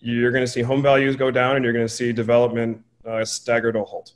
you're 0.00 0.30
going 0.30 0.44
to 0.44 0.50
see 0.50 0.62
home 0.62 0.82
values 0.82 1.16
go 1.16 1.30
down 1.30 1.56
and 1.56 1.64
you're 1.64 1.72
going 1.72 1.86
to 1.86 1.92
see 1.92 2.12
development 2.12 2.82
uh, 3.06 3.24
staggered 3.24 3.74
to 3.74 3.80
a 3.80 3.84
halt. 3.84 4.12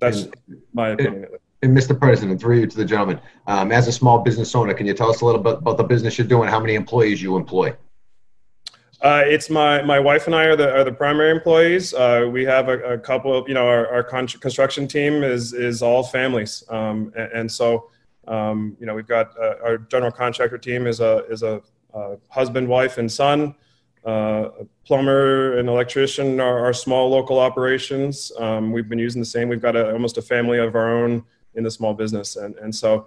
That's 0.00 0.22
and, 0.22 0.34
my 0.72 0.90
opinion. 0.90 1.26
And 1.62 1.76
Mr. 1.76 1.98
President, 1.98 2.40
through 2.40 2.60
you 2.60 2.66
to 2.66 2.76
the 2.76 2.84
gentleman, 2.84 3.20
um, 3.46 3.70
as 3.70 3.86
a 3.86 3.92
small 3.92 4.18
business 4.18 4.54
owner, 4.54 4.74
can 4.74 4.86
you 4.86 4.94
tell 4.94 5.10
us 5.10 5.20
a 5.20 5.24
little 5.24 5.40
bit 5.40 5.58
about 5.58 5.76
the 5.76 5.84
business 5.84 6.18
you're 6.18 6.26
doing? 6.26 6.48
How 6.48 6.58
many 6.58 6.74
employees 6.74 7.22
you 7.22 7.36
employ? 7.36 7.76
Uh, 9.00 9.22
it's 9.24 9.50
my, 9.50 9.82
my 9.82 9.98
wife 9.98 10.26
and 10.26 10.34
I 10.34 10.44
are 10.44 10.56
the, 10.56 10.72
are 10.72 10.84
the 10.84 10.92
primary 10.92 11.30
employees. 11.30 11.92
Uh, 11.92 12.28
we 12.30 12.44
have 12.44 12.68
a, 12.68 12.78
a, 12.94 12.98
couple 12.98 13.36
of, 13.36 13.48
you 13.48 13.54
know, 13.54 13.66
our, 13.66 13.86
our 13.88 14.04
con- 14.04 14.28
construction 14.28 14.86
team 14.86 15.24
is, 15.24 15.52
is 15.52 15.82
all 15.82 16.04
families. 16.04 16.62
Um, 16.68 17.12
and, 17.16 17.32
and, 17.32 17.52
so, 17.52 17.90
um, 18.28 18.76
you 18.78 18.86
know, 18.86 18.94
we've 18.94 19.08
got 19.08 19.36
uh, 19.36 19.54
our 19.64 19.78
general 19.78 20.12
contractor 20.12 20.56
team 20.56 20.86
is 20.86 21.00
a, 21.00 21.24
is 21.28 21.42
a, 21.42 21.60
a 21.94 22.16
husband, 22.28 22.68
wife, 22.68 22.98
and 22.98 23.10
son. 23.10 23.56
Uh, 24.04 24.48
plumber 24.84 25.58
and 25.58 25.68
electrician 25.68 26.40
are, 26.40 26.66
are 26.66 26.72
small 26.72 27.08
local 27.08 27.38
operations. 27.38 28.32
Um, 28.38 28.72
we've 28.72 28.88
been 28.88 28.98
using 28.98 29.20
the 29.20 29.26
same. 29.26 29.48
We've 29.48 29.62
got 29.62 29.76
a, 29.76 29.92
almost 29.92 30.18
a 30.18 30.22
family 30.22 30.58
of 30.58 30.74
our 30.74 30.90
own 30.90 31.24
in 31.54 31.62
the 31.62 31.70
small 31.70 31.94
business, 31.94 32.36
and 32.36 32.56
and 32.56 32.74
so 32.74 33.06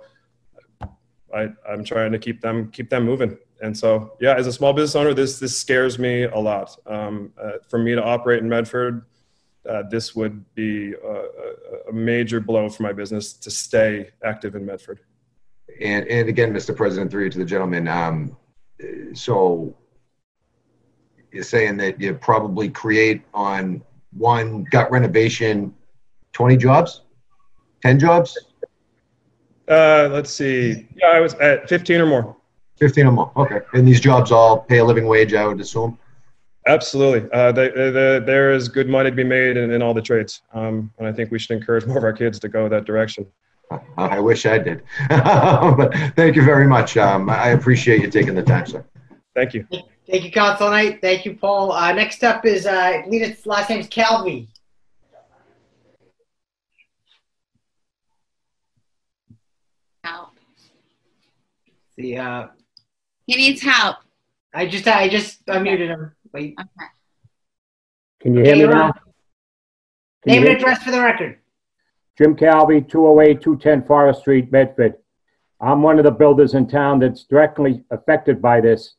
I, 1.36 1.50
I'm 1.68 1.84
trying 1.84 2.12
to 2.14 2.20
keep 2.20 2.40
them 2.42 2.72
keep 2.72 2.90
them 2.90 3.04
moving. 3.04 3.38
And 3.62 3.78
so 3.78 4.14
yeah, 4.22 4.36
as 4.36 4.48
a 4.48 4.54
small 4.54 4.72
business 4.72 4.96
owner, 4.96 5.14
this 5.14 5.40
this 5.40 5.58
scares 5.58 6.00
me 6.00 6.24
a 6.24 6.38
lot. 6.38 6.78
Um, 6.86 7.34
uh, 7.42 7.54
for 7.68 7.78
me 7.80 7.94
to 7.94 8.04
operate 8.04 8.42
in 8.42 8.48
Medford, 8.48 9.06
uh, 9.70 9.84
this 9.90 10.16
would 10.16 10.46
be 10.56 10.94
a, 10.94 11.90
a, 11.90 11.94
major 11.94 12.40
blow 12.40 12.70
for 12.70 12.84
my 12.84 12.94
business 12.94 13.34
to 13.34 13.50
stay 13.50 14.12
active 14.24 14.56
in 14.56 14.66
Medford. 14.66 15.02
And 15.82 16.08
and 16.08 16.30
again, 16.30 16.54
Mr. 16.54 16.76
President, 16.76 17.12
through 17.12 17.26
you 17.26 17.30
to 17.32 17.40
the 17.40 17.46
gentleman. 17.46 17.88
Um, 17.88 18.38
so 19.14 19.76
you're 21.36 21.44
saying 21.44 21.76
that 21.78 22.00
you 22.02 22.14
probably 22.16 22.70
create 22.70 23.22
on 23.34 23.84
one 24.14 24.64
gut 24.72 24.90
renovation 24.90 25.76
20 26.32 26.58
jobs? 26.58 27.02
10 27.84 28.00
jobs? 28.00 28.38
Uh, 29.68 30.10
let's 30.12 30.32
see. 30.32 30.88
Yeah 30.96 31.08
i 31.08 31.20
was 31.20 31.34
at 31.36 31.68
15 31.68 32.02
or 32.02 32.06
more. 32.06 32.36
15 32.80 33.08
or 33.08 33.12
more 33.12 33.32
okay. 33.36 33.60
And 33.74 33.88
these 33.88 34.00
jobs 34.00 34.32
all 34.32 34.60
pay 34.60 34.78
a 34.78 34.86
living 34.86 35.08
wage 35.08 35.34
i 35.34 35.46
would 35.46 35.60
assume? 35.60 36.00
Absolutely. 36.68 37.30
Uh, 37.32 37.52
they, 37.52 37.70
they, 37.70 38.20
there 38.26 38.52
is 38.52 38.70
good 38.70 38.90
money 38.90 39.12
to 39.12 39.16
be 39.16 39.24
made 39.24 39.56
in, 39.56 39.70
in 39.70 39.84
all 39.84 39.94
the 39.94 40.02
trades. 40.02 40.42
Um, 40.54 40.92
and 40.98 41.08
i 41.08 41.12
think 41.12 41.32
we 41.32 41.38
should 41.38 41.56
encourage 41.58 41.86
more 41.86 41.98
of 41.98 42.04
our 42.04 42.14
kids 42.14 42.40
to 42.40 42.48
go 42.48 42.70
that 42.70 42.86
direction. 42.86 43.28
I 43.98 44.20
wish 44.20 44.46
i 44.46 44.58
did. 44.58 44.84
But 45.10 45.94
thank 46.16 46.38
you 46.38 46.46
very 46.46 46.68
much. 46.68 46.96
Um, 46.96 47.30
i 47.30 47.50
appreciate 47.50 48.02
you 48.02 48.10
taking 48.10 48.36
the 48.36 48.44
time 48.44 48.66
sir. 48.66 48.86
Thank 49.36 49.54
you 49.54 49.68
Thank 50.10 50.24
you, 50.24 50.32
Council 50.32 50.70
Knight. 50.70 51.02
Thank 51.02 51.26
you, 51.26 51.36
Paul. 51.36 51.72
Uh, 51.72 51.92
next 51.94 52.24
up 52.24 52.46
is, 52.46 52.68
uh, 52.68 52.72
I 52.72 53.02
believe 53.02 53.24
its 53.24 53.46
last 53.46 53.70
name 53.70 53.80
is 53.80 53.88
Calvi. 53.88 54.48
Help. 60.04 60.30
The, 61.98 62.18
uh, 62.18 62.48
He 63.26 63.36
needs 63.36 63.64
help. 63.64 63.98
I 64.54 64.68
just, 64.68 64.88
I 64.88 65.10
just 65.10 65.44
unmuted 65.48 65.88
him. 65.88 66.12
Wait. 66.32 66.56
Okay. 66.60 66.90
Can 68.22 68.36
you 68.36 68.44
hear 68.44 68.56
me 68.56 68.68
now? 68.68 68.92
Can 68.92 70.34
you 70.34 70.40
Name 70.40 70.44
hear 70.44 70.52
and 70.52 70.58
address 70.58 70.84
for 70.84 70.92
the 70.92 71.02
record. 71.02 71.40
Jim 72.18 72.36
Calvi, 72.36 72.82
208, 72.82 73.42
210 73.42 73.88
Forest 73.88 74.22
Street, 74.22 74.52
Medford. 74.52 74.96
I'm 75.60 75.82
one 75.82 75.98
of 75.98 76.06
the 76.06 76.12
builders 76.12 76.54
in 76.54 76.68
town 76.68 77.00
that's 77.00 77.24
directly 77.24 77.84
affected 77.90 78.42
by 78.42 78.62
this. 78.62 78.96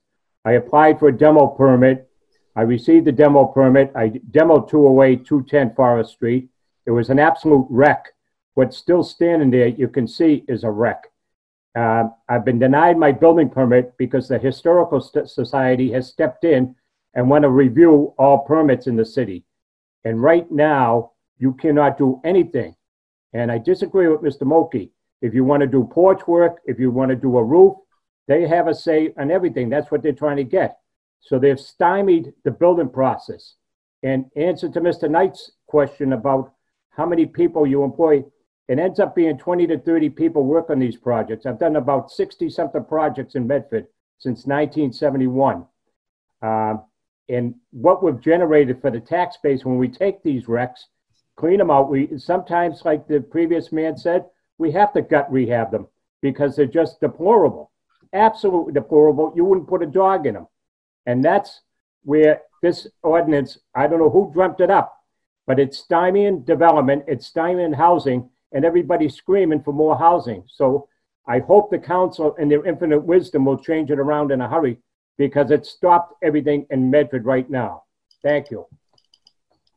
I 0.46 0.52
applied 0.52 1.00
for 1.00 1.08
a 1.08 1.16
demo 1.16 1.48
permit. 1.48 2.08
I 2.54 2.62
received 2.62 3.04
the 3.04 3.12
demo 3.12 3.46
permit. 3.46 3.90
I 3.96 4.10
demoed 4.30 4.70
208, 4.70 5.26
210 5.26 5.74
Forest 5.74 6.12
Street. 6.12 6.48
It 6.86 6.92
was 6.92 7.10
an 7.10 7.18
absolute 7.18 7.66
wreck. 7.68 8.06
What's 8.54 8.76
still 8.76 9.02
standing 9.02 9.50
there, 9.50 9.66
you 9.66 9.88
can 9.88 10.06
see, 10.06 10.44
is 10.46 10.62
a 10.62 10.70
wreck. 10.70 11.02
Uh, 11.76 12.04
I've 12.28 12.44
been 12.44 12.60
denied 12.60 12.96
my 12.96 13.10
building 13.10 13.50
permit 13.50 13.98
because 13.98 14.28
the 14.28 14.38
Historical 14.38 15.00
St- 15.00 15.28
Society 15.28 15.90
has 15.92 16.08
stepped 16.08 16.44
in 16.44 16.76
and 17.14 17.28
want 17.28 17.42
to 17.42 17.50
review 17.50 18.14
all 18.16 18.38
permits 18.38 18.86
in 18.86 18.94
the 18.94 19.04
city. 19.04 19.44
And 20.04 20.22
right 20.22 20.48
now, 20.50 21.10
you 21.38 21.54
cannot 21.54 21.98
do 21.98 22.20
anything. 22.24 22.76
And 23.32 23.50
I 23.50 23.58
disagree 23.58 24.06
with 24.06 24.20
Mr. 24.22 24.46
Mulcahy. 24.46 24.92
If 25.20 25.34
you 25.34 25.44
want 25.44 25.62
to 25.62 25.66
do 25.66 25.90
porch 25.92 26.26
work, 26.28 26.60
if 26.66 26.78
you 26.78 26.92
want 26.92 27.10
to 27.10 27.16
do 27.16 27.36
a 27.36 27.44
roof, 27.44 27.74
they 28.28 28.46
have 28.46 28.68
a 28.68 28.74
say 28.74 29.12
on 29.18 29.30
everything. 29.30 29.68
That's 29.68 29.90
what 29.90 30.02
they're 30.02 30.12
trying 30.12 30.36
to 30.36 30.44
get. 30.44 30.78
So 31.20 31.38
they've 31.38 31.58
stymied 31.58 32.32
the 32.44 32.50
building 32.50 32.88
process. 32.88 33.54
And 34.02 34.26
answer 34.36 34.68
to 34.68 34.80
Mr. 34.80 35.10
Knight's 35.10 35.52
question 35.66 36.12
about 36.12 36.52
how 36.90 37.06
many 37.06 37.26
people 37.26 37.66
you 37.66 37.82
employ, 37.82 38.24
it 38.68 38.78
ends 38.78 39.00
up 39.00 39.14
being 39.14 39.38
20 39.38 39.66
to 39.68 39.78
30 39.78 40.10
people 40.10 40.44
work 40.44 40.70
on 40.70 40.78
these 40.78 40.96
projects. 40.96 41.46
I've 41.46 41.58
done 41.58 41.76
about 41.76 42.10
60 42.10 42.48
something 42.50 42.84
projects 42.84 43.34
in 43.34 43.46
Medford 43.46 43.86
since 44.18 44.46
1971. 44.46 45.66
Um, 46.42 46.82
and 47.28 47.54
what 47.70 48.02
we've 48.02 48.20
generated 48.20 48.80
for 48.80 48.90
the 48.90 49.00
tax 49.00 49.36
base 49.42 49.64
when 49.64 49.78
we 49.78 49.88
take 49.88 50.22
these 50.22 50.48
wrecks, 50.48 50.86
clean 51.36 51.58
them 51.58 51.70
out, 51.70 51.90
we 51.90 52.18
sometimes, 52.18 52.82
like 52.84 53.08
the 53.08 53.20
previous 53.20 53.72
man 53.72 53.96
said, 53.96 54.26
we 54.58 54.70
have 54.72 54.92
to 54.92 55.02
gut 55.02 55.30
rehab 55.30 55.70
them 55.70 55.86
because 56.22 56.56
they're 56.56 56.66
just 56.66 57.00
deplorable 57.00 57.70
absolutely 58.12 58.72
deplorable. 58.72 59.32
You 59.36 59.44
wouldn't 59.44 59.68
put 59.68 59.82
a 59.82 59.86
dog 59.86 60.26
in 60.26 60.34
them. 60.34 60.46
And 61.06 61.24
that's 61.24 61.60
where 62.04 62.42
this 62.62 62.86
ordinance, 63.02 63.58
I 63.74 63.86
don't 63.86 63.98
know 63.98 64.10
who 64.10 64.30
dreamt 64.32 64.60
it 64.60 64.70
up, 64.70 64.96
but 65.46 65.58
it's 65.58 65.84
stymieing 65.84 66.44
development, 66.44 67.04
it's 67.06 67.30
stymieing 67.30 67.74
housing, 67.74 68.28
and 68.52 68.64
everybody's 68.64 69.14
screaming 69.14 69.62
for 69.62 69.72
more 69.72 69.96
housing. 69.96 70.44
So 70.46 70.88
I 71.28 71.40
hope 71.40 71.70
the 71.70 71.78
council, 71.78 72.34
in 72.36 72.48
their 72.48 72.64
infinite 72.64 73.00
wisdom, 73.00 73.44
will 73.44 73.58
change 73.58 73.90
it 73.90 73.98
around 73.98 74.30
in 74.30 74.40
a 74.40 74.48
hurry 74.48 74.78
because 75.18 75.50
it 75.50 75.66
stopped 75.66 76.14
everything 76.22 76.66
in 76.70 76.90
Medford 76.90 77.24
right 77.24 77.48
now. 77.48 77.84
Thank 78.22 78.50
you. 78.50 78.66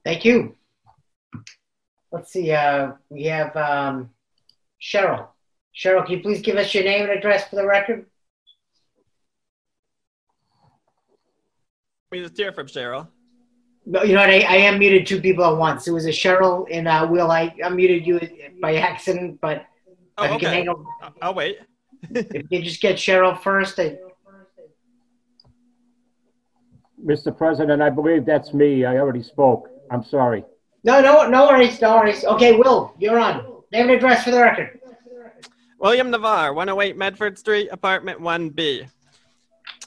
Thank 0.03 0.25
you. 0.25 0.55
Let's 2.11 2.31
see, 2.31 2.51
uh, 2.51 2.93
we 3.09 3.25
have, 3.25 3.55
um, 3.55 4.09
Cheryl. 4.81 5.27
Cheryl, 5.75 6.05
can 6.05 6.15
you 6.15 6.21
please 6.21 6.41
give 6.41 6.57
us 6.57 6.73
your 6.73 6.83
name 6.83 7.03
and 7.03 7.11
address 7.11 7.47
for 7.47 7.55
the 7.55 7.65
record? 7.65 8.08
We 12.11 12.21
just 12.21 12.35
hear 12.37 12.51
from 12.51 12.65
Cheryl. 12.67 13.07
No, 13.85 14.01
you 14.03 14.13
know 14.13 14.21
what, 14.21 14.29
I, 14.31 14.39
I 14.41 14.55
am 14.57 14.79
muted 14.79 15.05
two 15.05 15.21
people 15.21 15.45
at 15.45 15.55
once. 15.57 15.87
It 15.87 15.91
was 15.91 16.05
a 16.05 16.09
Cheryl 16.09 16.65
and, 16.71 16.87
uh, 16.87 17.07
Will, 17.09 17.29
I 17.31 17.49
unmuted 17.63 18.05
you 18.05 18.19
by 18.61 18.75
accident, 18.77 19.39
but 19.41 19.65
Oh, 20.17 20.25
if 20.25 20.31
you 20.33 20.39
can 20.39 20.47
okay. 20.49 20.55
hang 20.57 20.69
on, 20.69 20.85
I'll- 21.01 21.13
I'll 21.21 21.33
wait. 21.33 21.59
if 22.09 22.45
you 22.49 22.61
just 22.61 22.81
get 22.81 22.95
Cheryl 22.97 23.39
first, 23.39 23.79
I, 23.79 23.97
Mr. 27.05 27.35
President, 27.35 27.81
I 27.81 27.89
believe 27.89 28.25
that's 28.25 28.53
me. 28.53 28.83
I 28.85 28.97
already 28.97 29.23
spoke. 29.23 29.69
I'm 29.91 30.03
sorry. 30.03 30.43
no, 30.83 31.01
no, 31.01 31.29
no 31.29 31.47
worries, 31.47 31.79
no 31.79 31.95
worries. 31.95 32.25
Okay, 32.25 32.57
Will, 32.57 32.93
you're 32.99 33.19
on. 33.19 33.45
Name 33.71 33.83
and 33.83 33.91
address 33.91 34.23
for 34.23 34.31
the 34.31 34.41
record. 34.41 34.79
William 35.79 36.09
Navarre, 36.09 36.53
108 36.53 36.97
Medford 36.97 37.37
Street, 37.37 37.69
apartment 37.71 38.19
1B. 38.19 38.89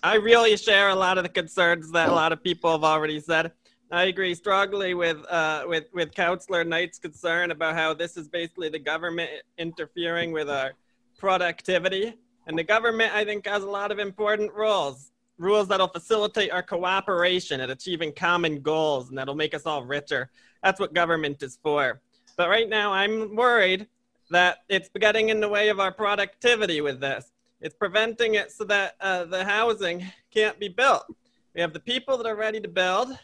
I 0.05 0.17
really 0.17 0.57
share 0.57 0.88
a 0.88 0.97
lot 0.97 1.17
of 1.17 1.23
the 1.23 1.31
concerns 1.31 1.93
that 1.93 2.09
a 2.09 2.12
lot 2.12 2.33
of 2.33 2.43
people 2.43 2.73
have 2.73 2.83
already 2.83 3.21
said. 3.21 3.53
I 3.93 4.05
agree 4.05 4.35
strongly 4.35 4.95
with 4.95 5.25
uh, 5.31 5.65
with 5.69 5.85
with 5.93 6.12
Councillor 6.12 6.65
Knight's 6.65 6.99
concern 6.99 7.53
about 7.53 7.75
how 7.75 7.95
this 7.95 8.17
is 8.17 8.27
basically 8.27 8.69
the 8.69 8.81
government 8.81 9.31
interfering 9.59 10.33
with 10.33 10.51
our 10.51 10.73
productivity, 11.19 12.15
and 12.49 12.59
the 12.59 12.65
government 12.65 13.15
I 13.15 13.25
think 13.25 13.47
has 13.47 13.62
a 13.62 13.69
lot 13.69 13.93
of 13.93 14.01
important 14.01 14.53
rules, 14.53 15.12
rules 15.38 15.69
that'll 15.69 15.88
facilitate 15.88 16.51
our 16.51 16.62
cooperation 16.62 17.61
at 17.61 17.71
achieving 17.71 18.12
common 18.12 18.61
goals, 18.61 19.11
and 19.11 19.19
that'll 19.19 19.37
make 19.37 19.55
us 19.55 19.67
all 19.67 19.85
richer. 19.85 20.31
That's 20.65 20.81
what 20.81 20.95
government 20.95 21.43
is 21.43 21.59
for. 21.62 22.01
But 22.37 22.49
right 22.49 22.69
now, 22.69 22.93
I'm 22.93 23.37
worried 23.37 23.87
that 24.31 24.59
it's 24.69 24.88
getting 24.99 25.29
in 25.29 25.41
the 25.41 25.49
way 25.49 25.69
of 25.69 25.79
our 25.79 25.93
productivity 25.93 26.81
with 26.81 26.99
this. 26.99 27.32
It's 27.62 27.77
preventing 27.77 28.35
it 28.35 28.51
so 28.51 28.64
that 28.64 28.96
uh, 29.01 29.25
the 29.25 29.44
housing 29.44 30.05
can't 30.35 30.59
be 30.59 30.66
built. 30.66 31.05
We 31.55 31.61
have 31.61 31.72
the 31.72 31.79
people 31.79 32.16
that 32.16 32.27
are 32.27 32.35
ready 32.35 32.61
to 32.61 32.66
build. 32.66 33.16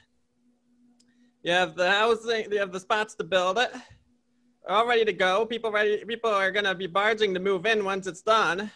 You 1.43 1.51
have 1.51 1.75
the 1.75 1.91
housing. 1.91 2.53
You 2.53 2.61
have 2.61 2.71
the 2.71 2.79
spots 2.79 3.17
to 3.17 3.25
build 3.25 3.59
it. 3.59 3.73
They're 3.73 4.77
All 4.77 4.87
ready 4.87 5.05
to 5.05 5.13
go. 5.13 5.45
People 5.45 5.73
ready. 5.73 6.05
People 6.05 6.31
are 6.31 6.53
gonna 6.53 6.75
be 6.77 6.87
barging 6.87 7.35
to 7.35 7.41
move 7.41 7.67
in 7.67 7.85
once 7.85 8.07
it's 8.07 8.23
done. 8.23 8.71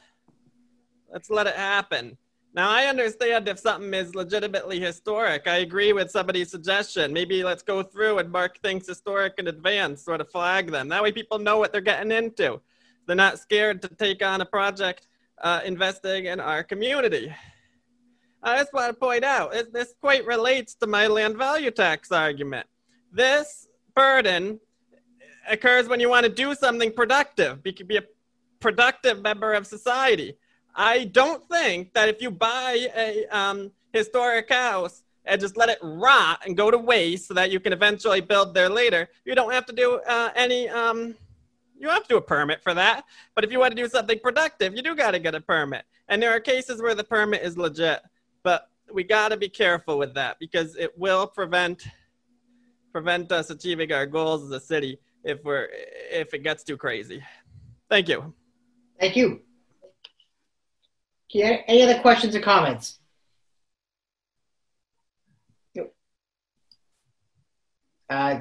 Let's 1.13 1.31
let 1.31 1.47
it 1.47 1.55
happen. 1.55 2.19
Now 2.55 2.69
I 2.69 2.87
understand 2.87 3.47
if 3.47 3.61
something 3.61 3.95
is 3.95 4.17
legitimately 4.17 4.81
historic. 4.81 5.47
I 5.47 5.59
agree 5.59 5.93
with 5.93 6.11
somebody's 6.11 6.51
suggestion. 6.51 7.13
Maybe 7.13 7.45
let's 7.45 7.63
go 7.63 7.85
through 7.85 8.19
and 8.19 8.33
mark 8.33 8.59
things 8.59 8.89
historic 8.89 9.35
in 9.39 9.47
advance, 9.47 10.05
sort 10.05 10.21
of 10.21 10.29
flag 10.29 10.73
them. 10.73 10.89
That 10.89 11.05
way 11.05 11.13
people 11.13 11.39
know 11.39 11.59
what 11.59 11.71
they're 11.71 11.81
getting 11.81 12.11
into. 12.11 12.61
They're 13.07 13.15
not 13.15 13.39
scared 13.39 13.81
to 13.83 13.89
take 13.89 14.25
on 14.25 14.41
a 14.41 14.45
project 14.45 15.07
uh, 15.43 15.61
investing 15.65 16.27
in 16.27 16.41
our 16.41 16.63
community. 16.63 17.35
I 18.43 18.59
just 18.59 18.73
want 18.73 18.93
to 18.93 18.99
point 18.99 19.25
out, 19.25 19.53
this, 19.53 19.67
this 19.73 19.95
quite 20.01 20.27
relates 20.27 20.75
to 20.77 20.87
my 20.87 21.07
land 21.07 21.37
value 21.37 21.71
tax 21.71 22.11
argument. 22.11 22.67
This 23.13 23.69
burden 23.95 24.59
occurs 25.49 25.89
when 25.89 26.01
you 26.01 26.09
want 26.09 26.25
to 26.25 26.33
do 26.33 26.55
something 26.55 26.93
productive, 26.93 27.63
could 27.63 27.89
be 27.89 27.99
a 27.99 28.05
productive 28.61 29.23
member 29.23 29.53
of 29.53 29.67
society. 29.67 30.37
I 30.75 31.05
don't 31.05 31.47
think 31.49 31.93
that 31.95 32.09
if 32.09 32.23
you 32.23 32.31
buy 32.31 32.89
a 32.97 33.27
um, 33.27 33.71
historic 33.93 34.51
house 34.51 35.03
and 35.25 35.41
just 35.41 35.57
let 35.57 35.69
it 35.69 35.79
rot 35.83 36.41
and 36.47 36.57
go 36.57 36.71
to 36.71 36.79
waste 36.79 37.29
so 37.29 37.35
that 37.35 37.51
you 37.51 37.61
can 37.61 37.73
eventually 37.73 38.21
build 38.21 38.55
there 38.55 38.69
later, 38.69 39.09
you 39.25 39.35
don't 39.35 39.53
have 39.53 39.67
to 39.67 39.73
do 39.73 40.01
uh, 40.09 40.31
any, 40.35 40.69
um, 40.69 41.15
you 41.83 41.89
have 41.89 42.03
to 42.03 42.09
do 42.09 42.17
a 42.17 42.23
permit 42.23 42.63
for 42.63 42.73
that. 42.75 43.05
But 43.35 43.45
if 43.45 43.51
you 43.51 43.59
want 43.59 43.77
to 43.77 43.83
do 43.83 43.89
something 43.89 44.19
productive, 44.21 44.75
you 44.75 44.83
do 44.83 44.95
got 44.95 45.11
to 45.11 45.19
get 45.19 45.35
a 45.35 45.41
permit. 45.41 45.85
And 46.09 46.23
there 46.23 46.31
are 46.31 46.41
cases 46.41 46.81
where 46.81 46.95
the 46.95 47.05
permit 47.05 47.43
is 47.43 47.59
legit, 47.59 48.01
but 48.43 48.69
we 48.93 49.03
got 49.03 49.29
to 49.31 49.37
be 49.37 49.49
careful 49.49 49.99
with 49.99 50.15
that 50.15 50.39
because 50.39 50.77
it 50.77 50.97
will 50.97 51.27
prevent 51.27 51.87
prevent 52.93 53.33
us 53.33 53.51
achieving 53.51 53.91
our 53.93 54.07
goals 54.07 54.45
as 54.45 54.51
a 54.51 54.61
city 54.61 54.99
if 55.25 55.43
we're 55.45 55.69
if 56.11 56.33
it 56.35 56.43
gets 56.43 56.63
too 56.63 56.77
crazy. 56.77 57.23
Thank 57.91 58.09
you. 58.09 58.33
Thank 59.01 59.17
you. 59.17 59.41
Any 61.35 61.83
other 61.83 61.99
questions 62.01 62.37
or 62.37 62.41
comments? 62.41 62.99
Uh, 68.11 68.41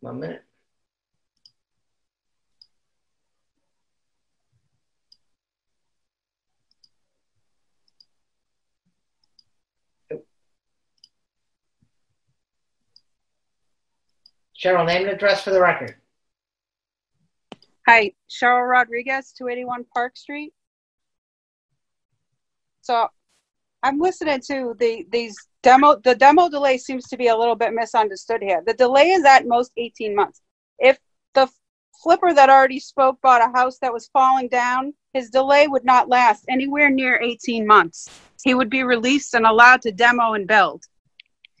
one 0.00 0.20
minute. 0.20 0.44
Yep. 10.10 10.24
Cheryl, 14.58 14.86
name 14.86 15.02
and 15.02 15.10
address 15.10 15.42
for 15.42 15.50
the 15.50 15.60
record. 15.60 15.94
Hi, 17.86 18.12
Cheryl 18.28 18.68
Rodriguez, 18.68 19.32
281 19.32 19.84
Park 19.94 20.16
Street. 20.16 20.52
So 22.80 23.08
I'm 23.82 24.00
listening 24.00 24.40
to 24.48 24.74
the 24.78 25.06
these 25.10 25.36
demo. 25.62 25.96
The 26.02 26.14
demo 26.14 26.48
delay 26.48 26.78
seems 26.78 27.06
to 27.08 27.16
be 27.16 27.28
a 27.28 27.36
little 27.36 27.54
bit 27.54 27.72
misunderstood 27.72 28.42
here. 28.42 28.62
The 28.66 28.74
delay 28.74 29.10
is 29.10 29.24
at 29.24 29.46
most 29.46 29.72
18 29.76 30.16
months. 30.16 30.42
If 30.78 30.98
the 31.34 31.48
flipper 32.02 32.34
that 32.34 32.50
already 32.50 32.80
spoke 32.80 33.20
bought 33.20 33.42
a 33.42 33.52
house 33.56 33.78
that 33.78 33.92
was 33.92 34.10
falling 34.12 34.48
down, 34.48 34.94
his 35.12 35.30
delay 35.30 35.68
would 35.68 35.84
not 35.84 36.08
last 36.08 36.44
anywhere 36.48 36.90
near 36.90 37.20
18 37.22 37.66
months. 37.66 38.08
He 38.42 38.54
would 38.54 38.70
be 38.70 38.82
released 38.82 39.34
and 39.34 39.46
allowed 39.46 39.82
to 39.82 39.92
demo 39.92 40.32
and 40.32 40.46
build. 40.46 40.84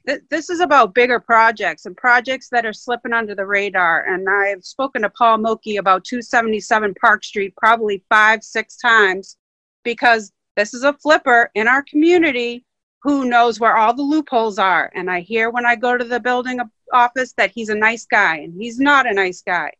Th- 0.08 0.22
This 0.30 0.48
is 0.48 0.60
about 0.60 0.94
bigger 0.94 1.20
projects 1.20 1.84
and 1.84 1.96
projects 1.96 2.48
that 2.50 2.64
are 2.64 2.72
slipping 2.72 3.12
under 3.12 3.34
the 3.34 3.44
radar. 3.44 4.06
And 4.06 4.28
I've 4.28 4.64
spoken 4.64 5.02
to 5.02 5.10
Paul 5.10 5.38
Mokey 5.38 5.78
about 5.78 6.04
277 6.04 6.94
Park 6.94 7.22
Street 7.24 7.54
probably 7.56 8.02
five, 8.08 8.42
six 8.42 8.76
times 8.78 9.36
because 9.84 10.32
this 10.56 10.72
is 10.74 10.82
a 10.82 10.94
flipper 10.94 11.50
in 11.54 11.68
our 11.68 11.82
community 11.82 12.64
who 13.02 13.26
knows 13.26 13.60
where 13.60 13.76
all 13.76 13.94
the 13.94 14.02
loopholes 14.02 14.58
are. 14.58 14.90
And 14.94 15.10
I 15.10 15.20
hear 15.20 15.50
when 15.50 15.66
I 15.66 15.76
go 15.76 15.96
to 15.96 16.04
the 16.04 16.18
building 16.18 16.58
office 16.92 17.32
that 17.36 17.52
he's 17.54 17.68
a 17.68 17.74
nice 17.74 18.06
guy, 18.06 18.38
and 18.38 18.54
he's 18.60 18.80
not 18.80 19.06
a 19.06 19.12
nice 19.12 19.42
guy. 19.42 19.72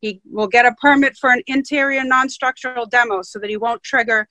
He 0.00 0.20
will 0.30 0.48
get 0.48 0.66
a 0.66 0.74
permit 0.74 1.16
for 1.16 1.30
an 1.30 1.42
interior 1.46 2.04
non 2.04 2.28
structural 2.28 2.86
demo 2.86 3.22
so 3.22 3.38
that 3.38 3.48
he 3.48 3.56
won't 3.56 3.82
trigger 3.82 4.28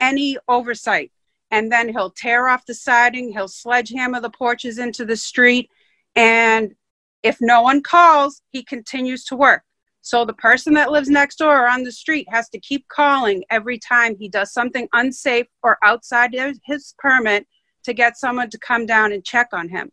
any 0.00 0.38
oversight. 0.48 1.12
And 1.52 1.70
then 1.70 1.88
he'll 1.90 2.10
tear 2.10 2.48
off 2.48 2.66
the 2.66 2.74
siding, 2.74 3.30
he'll 3.30 3.46
sledgehammer 3.46 4.20
the 4.20 4.30
porches 4.30 4.78
into 4.78 5.04
the 5.04 5.16
street. 5.16 5.70
And 6.16 6.74
if 7.22 7.36
no 7.40 7.62
one 7.62 7.82
calls, 7.82 8.42
he 8.50 8.64
continues 8.64 9.24
to 9.26 9.36
work. 9.36 9.62
So 10.00 10.24
the 10.24 10.32
person 10.32 10.74
that 10.74 10.90
lives 10.90 11.08
next 11.08 11.36
door 11.36 11.62
or 11.62 11.68
on 11.68 11.84
the 11.84 11.92
street 11.92 12.26
has 12.30 12.48
to 12.48 12.58
keep 12.58 12.88
calling 12.88 13.44
every 13.50 13.78
time 13.78 14.16
he 14.16 14.28
does 14.28 14.52
something 14.52 14.88
unsafe 14.92 15.46
or 15.62 15.78
outside 15.84 16.32
his- 16.32 16.58
his 16.64 16.94
permit 16.98 17.46
to 17.84 17.92
get 17.92 18.16
someone 18.16 18.50
to 18.50 18.58
come 18.58 18.86
down 18.86 19.12
and 19.12 19.24
check 19.24 19.48
on 19.52 19.68
him. 19.68 19.92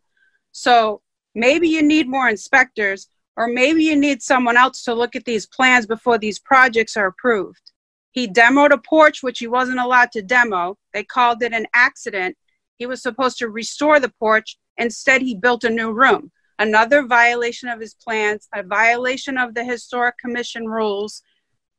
So 0.50 1.02
maybe 1.34 1.68
you 1.68 1.82
need 1.82 2.08
more 2.08 2.28
inspectors, 2.28 3.08
or 3.36 3.46
maybe 3.46 3.84
you 3.84 3.96
need 3.96 4.22
someone 4.22 4.56
else 4.56 4.82
to 4.84 4.94
look 4.94 5.14
at 5.14 5.24
these 5.26 5.46
plans 5.46 5.86
before 5.86 6.18
these 6.18 6.38
projects 6.40 6.96
are 6.96 7.06
approved. 7.06 7.70
He 8.12 8.28
demoed 8.28 8.72
a 8.72 8.78
porch, 8.78 9.22
which 9.22 9.38
he 9.38 9.46
wasn't 9.46 9.78
allowed 9.78 10.12
to 10.12 10.22
demo. 10.22 10.76
They 10.92 11.04
called 11.04 11.42
it 11.42 11.52
an 11.52 11.66
accident. 11.74 12.36
He 12.76 12.86
was 12.86 13.02
supposed 13.02 13.38
to 13.38 13.48
restore 13.48 14.00
the 14.00 14.12
porch. 14.18 14.56
Instead, 14.76 15.22
he 15.22 15.34
built 15.34 15.64
a 15.64 15.70
new 15.70 15.92
room. 15.92 16.32
Another 16.58 17.06
violation 17.06 17.68
of 17.68 17.80
his 17.80 17.94
plans, 17.94 18.48
a 18.54 18.62
violation 18.62 19.38
of 19.38 19.54
the 19.54 19.64
Historic 19.64 20.18
Commission 20.18 20.66
rules. 20.66 21.22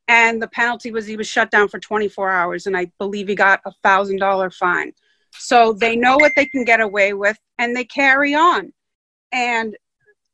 And 0.08 0.42
the 0.42 0.48
penalty 0.48 0.92
was 0.92 1.06
he 1.06 1.18
was 1.18 1.28
shut 1.28 1.52
down 1.52 1.68
for 1.68 1.80
24 1.80 2.32
hours. 2.32 2.66
And 2.66 2.76
I 2.78 2.92
believe 2.98 3.28
he 3.28 3.36
got 3.36 3.62
a 3.66 3.72
$1,000 3.86 4.54
fine. 4.54 4.94
So 5.38 5.74
they 5.74 5.96
know 5.96 6.18
what 6.18 6.34
they 6.36 6.46
can 6.46 6.66
get 6.66 6.82
away 6.82 7.14
with 7.14 7.38
and 7.58 7.76
they 7.76 7.86
carry 7.86 8.34
on. 8.34 8.74
And 9.32 9.78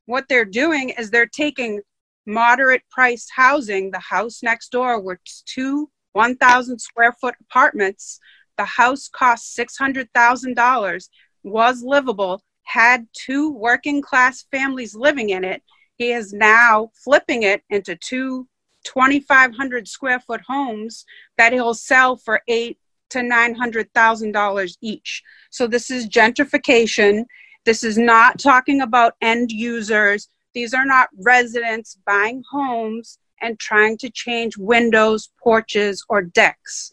what 0.06 0.26
they're 0.28 0.46
doing 0.46 0.90
is 0.90 1.12
they're 1.12 1.28
taking 1.28 1.82
moderate 2.28 2.84
priced 2.92 3.32
housing, 3.36 3.90
the 3.90 4.00
house 4.00 4.44
next 4.44 4.72
door, 4.72 5.02
were 5.02 5.20
two 5.46 5.90
1,000 6.14 6.80
square 6.80 7.14
foot 7.14 7.36
apartments. 7.42 8.20
The 8.58 8.66
house 8.66 9.08
cost 9.08 9.58
$600,000, 9.58 11.10
was 11.44 11.84
livable, 11.84 12.44
had 12.64 13.08
two 13.14 13.52
working 13.52 14.02
class 14.02 14.46
families 14.52 14.96
living 14.96 15.30
in 15.30 15.44
it. 15.44 15.64
He 15.96 16.12
is 16.12 16.34
now 16.34 16.92
flipping 16.94 17.44
it 17.44 17.64
into 17.70 17.96
two 17.96 18.48
2,500 18.84 19.88
square 19.88 20.20
foot 20.20 20.42
homes 20.48 21.06
that 21.38 21.52
he'll 21.52 21.74
sell 21.74 22.16
for 22.16 22.42
eight 22.48 22.78
to 23.10 23.22
nine 23.22 23.54
hundred 23.54 23.94
thousand 23.94 24.32
dollars 24.32 24.78
each. 24.82 25.24
So 25.50 25.68
this 25.68 25.92
is 25.92 26.08
gentrification. 26.08 27.26
This 27.66 27.84
is 27.84 27.98
not 27.98 28.40
talking 28.40 28.82
about 28.82 29.16
end 29.22 29.52
users. 29.52 30.30
These 30.58 30.74
are 30.74 30.86
not 30.86 31.10
residents 31.20 32.00
buying 32.04 32.42
homes 32.52 33.20
and 33.44 33.60
trying 33.60 33.96
to 34.00 34.10
change 34.10 34.58
windows, 34.58 35.30
porches, 35.40 36.04
or 36.10 36.24
decks. 36.24 36.92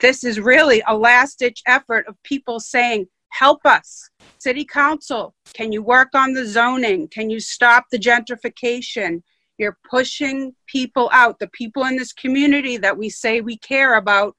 This 0.00 0.24
is 0.24 0.40
really 0.40 0.82
a 0.84 0.96
last 0.96 1.38
ditch 1.38 1.62
effort 1.64 2.08
of 2.08 2.20
people 2.24 2.58
saying, 2.58 3.06
help 3.28 3.64
us. 3.64 4.10
City 4.38 4.64
Council, 4.64 5.32
can 5.54 5.70
you 5.70 5.80
work 5.80 6.08
on 6.16 6.32
the 6.32 6.44
zoning? 6.44 7.06
Can 7.06 7.30
you 7.30 7.38
stop 7.38 7.84
the 7.92 8.00
gentrification? 8.00 9.22
You're 9.58 9.78
pushing 9.88 10.56
people 10.66 11.08
out, 11.12 11.38
the 11.38 11.50
people 11.50 11.84
in 11.84 11.94
this 11.94 12.12
community 12.12 12.78
that 12.78 12.98
we 12.98 13.10
say 13.10 13.40
we 13.40 13.58
care 13.58 13.94
about, 13.94 14.34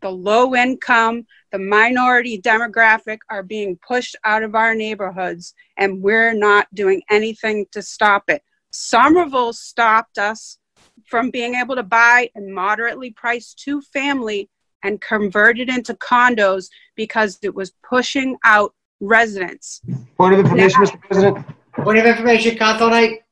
the 0.00 0.10
low 0.10 0.56
income, 0.56 1.26
the 1.50 1.58
minority 1.58 2.40
demographic 2.40 3.18
are 3.30 3.42
being 3.42 3.78
pushed 3.86 4.16
out 4.24 4.42
of 4.42 4.54
our 4.54 4.74
neighborhoods, 4.74 5.54
and 5.76 6.02
we're 6.02 6.34
not 6.34 6.66
doing 6.74 7.02
anything 7.10 7.66
to 7.72 7.82
stop 7.82 8.24
it. 8.28 8.42
Somerville 8.70 9.52
stopped 9.52 10.18
us 10.18 10.58
from 11.06 11.30
being 11.30 11.54
able 11.54 11.74
to 11.74 11.82
buy 11.82 12.30
a 12.36 12.40
moderately 12.40 13.10
priced 13.10 13.58
two 13.58 13.80
family 13.80 14.50
and 14.84 15.00
convert 15.00 15.58
it 15.58 15.68
into 15.68 15.94
condos 15.94 16.68
because 16.94 17.38
it 17.42 17.54
was 17.54 17.72
pushing 17.88 18.36
out 18.44 18.74
residents. 19.00 19.80
Point 20.16 20.34
of 20.34 20.40
information, 20.40 20.82
Now- 20.82 20.90
Mr. 20.90 21.00
President. 21.00 21.46
Point 21.72 21.98
of 21.98 22.06
information, 22.06 22.56
Council 22.56 22.90
Knight. 22.90 23.22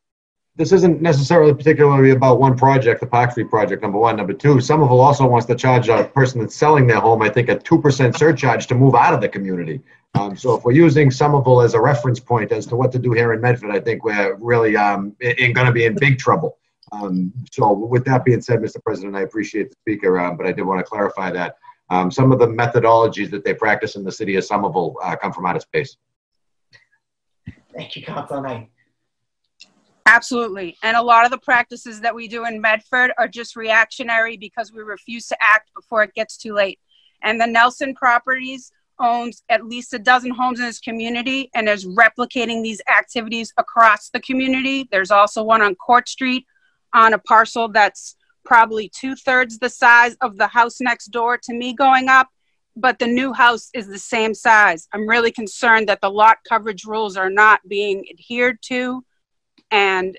This 0.56 0.72
isn't 0.72 1.02
necessarily 1.02 1.52
particularly 1.52 2.12
about 2.12 2.40
one 2.40 2.56
project, 2.56 3.00
the 3.00 3.06
Park 3.06 3.32
Street 3.32 3.50
project, 3.50 3.82
number 3.82 3.98
one. 3.98 4.16
Number 4.16 4.32
two, 4.32 4.58
Somerville 4.58 5.00
also 5.00 5.26
wants 5.26 5.46
to 5.46 5.54
charge 5.54 5.90
a 5.90 6.04
person 6.04 6.40
that's 6.40 6.56
selling 6.56 6.86
their 6.86 6.98
home, 6.98 7.20
I 7.20 7.28
think, 7.28 7.50
a 7.50 7.56
2% 7.56 8.16
surcharge 8.16 8.66
to 8.68 8.74
move 8.74 8.94
out 8.94 9.12
of 9.12 9.20
the 9.20 9.28
community. 9.28 9.82
Um, 10.14 10.34
so 10.34 10.54
if 10.54 10.64
we're 10.64 10.72
using 10.72 11.10
Somerville 11.10 11.60
as 11.60 11.74
a 11.74 11.80
reference 11.80 12.20
point 12.20 12.52
as 12.52 12.64
to 12.68 12.76
what 12.76 12.90
to 12.92 12.98
do 12.98 13.12
here 13.12 13.34
in 13.34 13.40
Medford, 13.42 13.70
I 13.70 13.80
think 13.80 14.02
we're 14.02 14.34
really 14.36 14.78
um, 14.78 15.14
in, 15.20 15.52
going 15.52 15.66
to 15.66 15.72
be 15.72 15.84
in 15.84 15.94
big 15.94 16.18
trouble. 16.18 16.56
Um, 16.90 17.34
so 17.52 17.74
with 17.74 18.06
that 18.06 18.24
being 18.24 18.40
said, 18.40 18.60
Mr. 18.60 18.82
President, 18.82 19.14
I 19.14 19.22
appreciate 19.22 19.68
the 19.68 19.76
speaker, 19.82 20.18
um, 20.18 20.38
but 20.38 20.46
I 20.46 20.52
did 20.52 20.62
want 20.62 20.78
to 20.80 20.84
clarify 20.84 21.30
that 21.32 21.56
um, 21.90 22.10
some 22.10 22.32
of 22.32 22.38
the 22.38 22.46
methodologies 22.46 23.30
that 23.30 23.44
they 23.44 23.52
practice 23.52 23.94
in 23.94 24.04
the 24.04 24.12
city 24.12 24.36
of 24.36 24.44
Somerville 24.44 24.96
uh, 25.02 25.16
come 25.16 25.34
from 25.34 25.44
outer 25.44 25.60
space. 25.60 25.98
Thank 27.74 27.94
you, 27.94 28.02
Council 28.02 28.40
Knight. 28.40 28.70
Absolutely. 30.06 30.76
And 30.82 30.96
a 30.96 31.02
lot 31.02 31.24
of 31.24 31.32
the 31.32 31.38
practices 31.38 32.00
that 32.00 32.14
we 32.14 32.28
do 32.28 32.46
in 32.46 32.60
Medford 32.60 33.12
are 33.18 33.26
just 33.26 33.56
reactionary 33.56 34.36
because 34.36 34.72
we 34.72 34.82
refuse 34.82 35.26
to 35.26 35.36
act 35.40 35.70
before 35.74 36.04
it 36.04 36.14
gets 36.14 36.36
too 36.36 36.54
late. 36.54 36.78
And 37.22 37.40
the 37.40 37.46
Nelson 37.46 37.94
Properties 37.94 38.70
owns 39.00 39.42
at 39.48 39.66
least 39.66 39.92
a 39.92 39.98
dozen 39.98 40.30
homes 40.30 40.60
in 40.60 40.66
this 40.66 40.78
community 40.78 41.50
and 41.54 41.68
is 41.68 41.84
replicating 41.84 42.62
these 42.62 42.80
activities 42.88 43.52
across 43.58 44.10
the 44.10 44.20
community. 44.20 44.88
There's 44.90 45.10
also 45.10 45.42
one 45.42 45.60
on 45.60 45.74
Court 45.74 46.08
Street 46.08 46.46
on 46.94 47.12
a 47.12 47.18
parcel 47.18 47.68
that's 47.68 48.16
probably 48.44 48.88
two 48.88 49.16
thirds 49.16 49.58
the 49.58 49.68
size 49.68 50.16
of 50.20 50.36
the 50.38 50.46
house 50.46 50.80
next 50.80 51.06
door 51.06 51.36
to 51.36 51.52
me 51.52 51.74
going 51.74 52.08
up, 52.08 52.28
but 52.76 52.98
the 52.98 53.06
new 53.06 53.32
house 53.32 53.70
is 53.74 53.88
the 53.88 53.98
same 53.98 54.34
size. 54.34 54.88
I'm 54.92 55.08
really 55.08 55.32
concerned 55.32 55.88
that 55.88 56.00
the 56.00 56.10
lot 56.10 56.38
coverage 56.48 56.84
rules 56.84 57.16
are 57.16 57.30
not 57.30 57.60
being 57.68 58.04
adhered 58.08 58.62
to. 58.66 59.04
And 59.70 60.16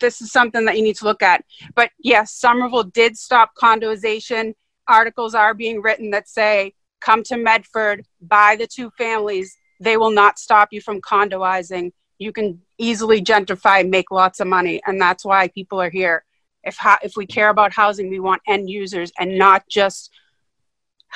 this 0.00 0.20
is 0.20 0.30
something 0.30 0.64
that 0.66 0.76
you 0.76 0.82
need 0.82 0.96
to 0.96 1.04
look 1.04 1.22
at. 1.22 1.44
But 1.74 1.90
yes, 1.98 2.32
Somerville 2.32 2.84
did 2.84 3.16
stop 3.16 3.50
condoization. 3.60 4.54
Articles 4.88 5.34
are 5.34 5.54
being 5.54 5.80
written 5.82 6.10
that 6.10 6.28
say, 6.28 6.74
come 7.00 7.22
to 7.24 7.36
Medford, 7.36 8.04
buy 8.20 8.56
the 8.56 8.66
two 8.66 8.90
families. 8.98 9.56
They 9.80 9.96
will 9.96 10.10
not 10.10 10.38
stop 10.38 10.68
you 10.70 10.80
from 10.80 11.00
condoizing. 11.00 11.92
You 12.18 12.32
can 12.32 12.60
easily 12.78 13.22
gentrify, 13.22 13.88
make 13.88 14.10
lots 14.10 14.40
of 14.40 14.46
money. 14.46 14.80
And 14.86 15.00
that's 15.00 15.24
why 15.24 15.48
people 15.48 15.80
are 15.80 15.90
here. 15.90 16.24
If, 16.62 16.78
if 17.02 17.16
we 17.16 17.26
care 17.26 17.48
about 17.48 17.72
housing, 17.72 18.10
we 18.10 18.20
want 18.20 18.42
end 18.48 18.68
users 18.68 19.12
and 19.18 19.38
not 19.38 19.68
just 19.68 20.10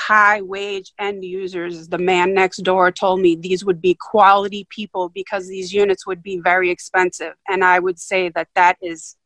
high 0.00 0.40
wage 0.40 0.92
end 0.98 1.22
users. 1.24 1.88
The 1.88 1.98
man 1.98 2.32
next 2.32 2.58
door 2.58 2.90
told 2.90 3.20
me 3.20 3.36
these 3.36 3.64
would 3.64 3.80
be 3.80 3.96
quality 4.00 4.66
people 4.70 5.10
because 5.10 5.46
these 5.46 5.72
units 5.72 6.06
would 6.06 6.22
be 6.22 6.38
very 6.38 6.70
expensive. 6.70 7.34
And 7.48 7.62
I 7.62 7.78
would 7.78 7.98
say 7.98 8.30
that 8.30 8.48
that 8.54 8.76
is 8.80 9.16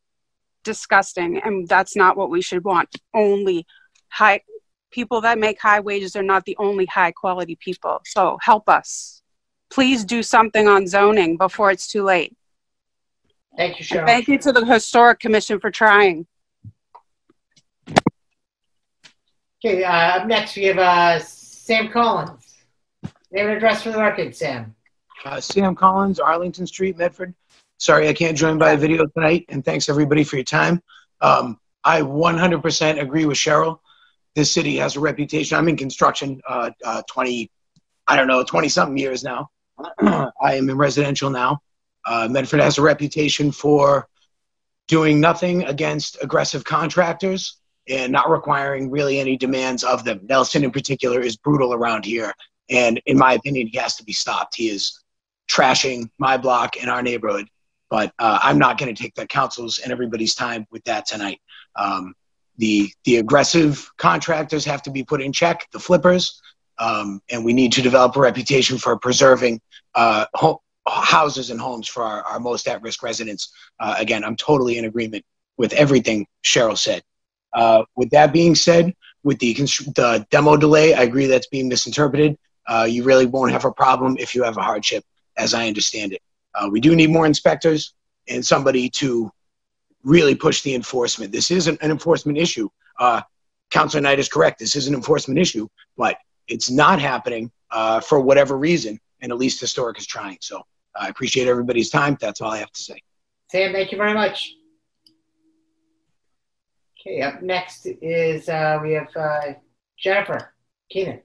disgusting 0.65 1.41
and 1.45 1.69
that's 1.69 1.95
not 1.95 2.17
what 2.17 2.31
we 2.31 2.43
should 2.43 2.65
want. 2.65 2.89
Only 3.15 3.67
high 4.09 4.41
people 4.91 5.21
that 5.21 5.39
make 5.39 5.61
high 5.61 5.81
wages 5.81 6.17
are 6.17 6.23
not 6.23 6.45
the 6.45 6.57
only 6.59 6.87
high 6.87 7.13
quality 7.13 7.57
people. 7.61 8.01
So 8.05 8.39
help 8.43 8.69
us. 8.69 9.23
Please 9.71 10.05
do 10.05 10.23
something 10.23 10.67
on 10.67 10.87
zoning 10.87 11.37
before 11.37 11.71
it's 11.71 11.87
too 11.87 12.03
late. 12.03 12.37
Thank 13.57 13.79
you, 13.79 13.85
Cheryl. 13.85 14.07
Thank 14.07 14.27
you 14.27 14.39
to 14.39 14.53
the 14.53 14.65
Historic 14.65 15.21
Commission 15.21 15.61
for 15.61 15.71
trying. 15.71 16.27
Okay, 19.67 19.83
uh, 19.83 20.19
up 20.19 20.27
next 20.27 20.57
we 20.57 20.65
have 20.65 20.77
uh, 20.77 21.19
Sam 21.21 21.89
Collins. 21.89 22.67
Name 23.33 23.47
and 23.47 23.57
address 23.57 23.83
for 23.83 23.93
the 23.93 23.99
record, 23.99 24.37
Sam. 24.37 24.75
Uh, 25.25 25.41
Sam 25.41 25.75
Collins, 25.75 26.21
Arlington 26.21 26.67
Street, 26.67 26.99
Medford. 26.99 27.35
Sorry 27.79 28.07
I 28.07 28.13
can't 28.13 28.37
join 28.37 28.59
by 28.59 28.77
video 28.77 29.07
tonight, 29.07 29.47
and 29.49 29.65
thanks 29.65 29.89
everybody 29.89 30.23
for 30.23 30.37
your 30.37 30.45
time. 30.45 30.83
Um, 31.23 31.59
I 31.83 32.03
100% 32.03 33.01
agree 33.01 33.25
with 33.25 33.39
Cheryl. 33.39 33.79
This 34.35 34.53
city 34.53 34.77
has 34.77 34.97
a 34.97 35.01
reputation. 35.01 35.57
I'm 35.57 35.69
in 35.69 35.79
construction 35.79 36.43
uh, 36.47 36.71
uh, 36.85 37.01
20, 37.11 37.51
I 38.07 38.17
don't 38.17 38.29
know, 38.29 38.45
20 38.45 38.69
something 38.69 38.99
years 38.99 39.25
now. 39.25 39.49
I 39.99 40.29
am 40.57 40.69
in 40.69 40.77
residential 40.77 41.31
now. 41.31 41.61
Uh, 42.05 42.29
Medford 42.31 42.61
has 42.61 42.77
a 42.77 42.83
reputation 42.83 43.51
for 43.51 44.09
doing 44.89 45.21
nothing 45.21 45.65
against 45.65 46.23
aggressive 46.23 46.65
contractors 46.65 47.57
and 47.89 48.13
not 48.13 48.31
requiring 48.31 48.91
really 48.91 49.19
any 49.19 49.37
demands 49.37 49.85
of 49.85 50.05
them. 50.05 50.21
Nelson, 50.29 50.65
in 50.65 50.71
particular, 50.71 51.21
is 51.21 51.37
brutal 51.37 51.75
around 51.75 52.05
here. 52.05 52.33
And 52.71 53.01
in 53.07 53.19
my 53.19 53.35
opinion, 53.35 53.67
he 53.67 53.79
has 53.79 53.97
to 53.97 54.05
be 54.05 54.13
stopped. 54.13 54.57
He 54.57 54.69
is 54.69 55.03
trashing 55.51 56.09
my 56.19 56.37
block 56.37 56.81
and 56.81 56.91
our 56.91 57.03
neighborhood. 57.03 57.47
But 57.91 58.13
uh, 58.19 58.39
I'm 58.43 58.59
not 58.59 58.79
going 58.79 58.95
to 58.95 59.03
take 59.03 59.15
the 59.15 59.27
council's 59.27 59.79
and 59.79 59.93
everybody's 59.93 60.35
time 60.35 60.67
with 60.71 60.83
that 60.85 61.07
tonight. 61.07 61.41
Um, 61.77 62.15
the 62.57 62.91
the 63.05 63.17
aggressive 63.17 63.91
contractors 63.99 64.65
have 64.65 64.83
to 64.83 64.91
be 64.91 65.05
put 65.05 65.21
in 65.21 65.33
check. 65.33 65.69
The 65.73 65.79
flippers, 65.79 66.41
um, 66.79 67.21
and 67.31 67.45
we 67.45 67.53
need 67.53 67.73
to 67.73 67.83
develop 67.83 68.17
a 68.17 68.21
reputation 68.21 68.79
for 68.79 68.97
preserving 68.97 69.61
uh, 69.95 70.27
ho- 70.35 70.63
houses 70.87 71.51
and 71.51 71.61
homes 71.61 71.89
for 71.89 72.03
our, 72.03 72.23
our 72.23 72.41
most 72.41 72.69
at-risk 72.69 73.03
residents. 73.03 73.53
Uh, 73.81 73.97
again, 73.99 74.25
I'm 74.25 74.37
totally 74.37 74.79
in 74.79 74.85
agreement 74.85 75.25
with 75.57 75.73
everything 75.73 76.27
Cheryl 76.45 76.79
said. 76.79 77.03
Uh, 77.55 77.85
with 77.97 78.11
that 78.11 78.33
being 78.33 78.55
said, 78.55 78.93
with 79.23 79.39
the, 79.39 79.55
the 79.55 80.27
demo 80.31 80.57
delay, 80.57 80.95
I 80.95 81.03
agree 81.03 81.27
that's 81.27 81.47
being 81.47 81.69
misinterpreted. 81.69 82.37
Uh, 82.67 82.87
you 82.89 83.05
really 83.05 83.27
won't 83.27 83.53
have 83.53 83.65
a 83.65 83.73
problem 83.73 84.17
if 84.19 84.35
you 84.35 84.43
have 84.43 84.57
a 84.57 84.63
hardship, 84.63 85.05
as 85.37 85.55
I 85.55 85.67
understand 85.67 86.13
it. 86.13 86.23
Uh, 86.55 86.69
we 86.71 86.81
do 86.81 86.95
need 86.95 87.11
more 87.11 87.27
inspectors 87.27 87.95
and 88.29 88.45
somebody 88.45 88.89
to 88.89 89.31
really 90.03 90.35
push 90.35 90.63
the 90.63 90.75
enforcement. 90.75 91.33
This 91.33 91.51
is 91.51 91.67
an, 91.67 91.79
an 91.81 91.91
enforcement 91.91 92.39
issue. 92.39 92.69
Uh, 92.99 93.23
Councilor 93.71 94.03
Knight 94.03 94.19
is 94.19 94.29
correct. 94.29 94.59
This 94.59 94.77
is 94.77 94.87
an 94.87 94.95
enforcement 94.95 95.39
issue, 95.39 95.67
but 95.97 96.17
it's 96.49 96.71
not 96.71 97.01
happening 97.01 97.51
uh, 97.71 98.01
for 98.01 98.21
whatever 98.21 98.57
reason, 98.57 99.01
and 99.21 99.33
at 99.33 99.39
least 99.39 99.61
Historic 99.61 99.99
is 99.99 100.07
trying. 100.07 100.39
So 100.41 100.63
I 100.95 101.09
appreciate 101.09 101.49
everybody's 101.49 101.91
time. 101.91 102.17
That's 102.21 102.41
all 102.41 102.51
I 102.51 102.59
have 102.59 102.71
to 102.71 102.81
say. 102.81 103.01
Sam, 103.51 103.73
thank 103.73 103.91
you 103.91 103.99
very 103.99 104.15
much. 104.15 104.55
Okay, 107.07 107.21
up 107.21 107.43
next 107.43 107.87
is 107.87 108.49
uh, 108.49 108.79
we 108.83 108.93
have 108.93 109.15
uh, 109.15 109.53
Jennifer 109.99 110.55
Keenan. 110.91 111.21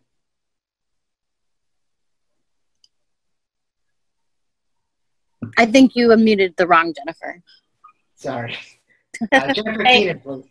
I 5.58 5.66
think 5.66 5.96
you 5.96 6.16
muted 6.18 6.56
the 6.58 6.68
wrong 6.68 6.94
Jennifer. 6.94 7.42
Sorry. 8.16 8.58
Uh, 9.34 9.52
Jennifer 9.52 9.84
Hey. 9.84 10.02
Keenan, 10.04 10.20
please. 10.22 10.46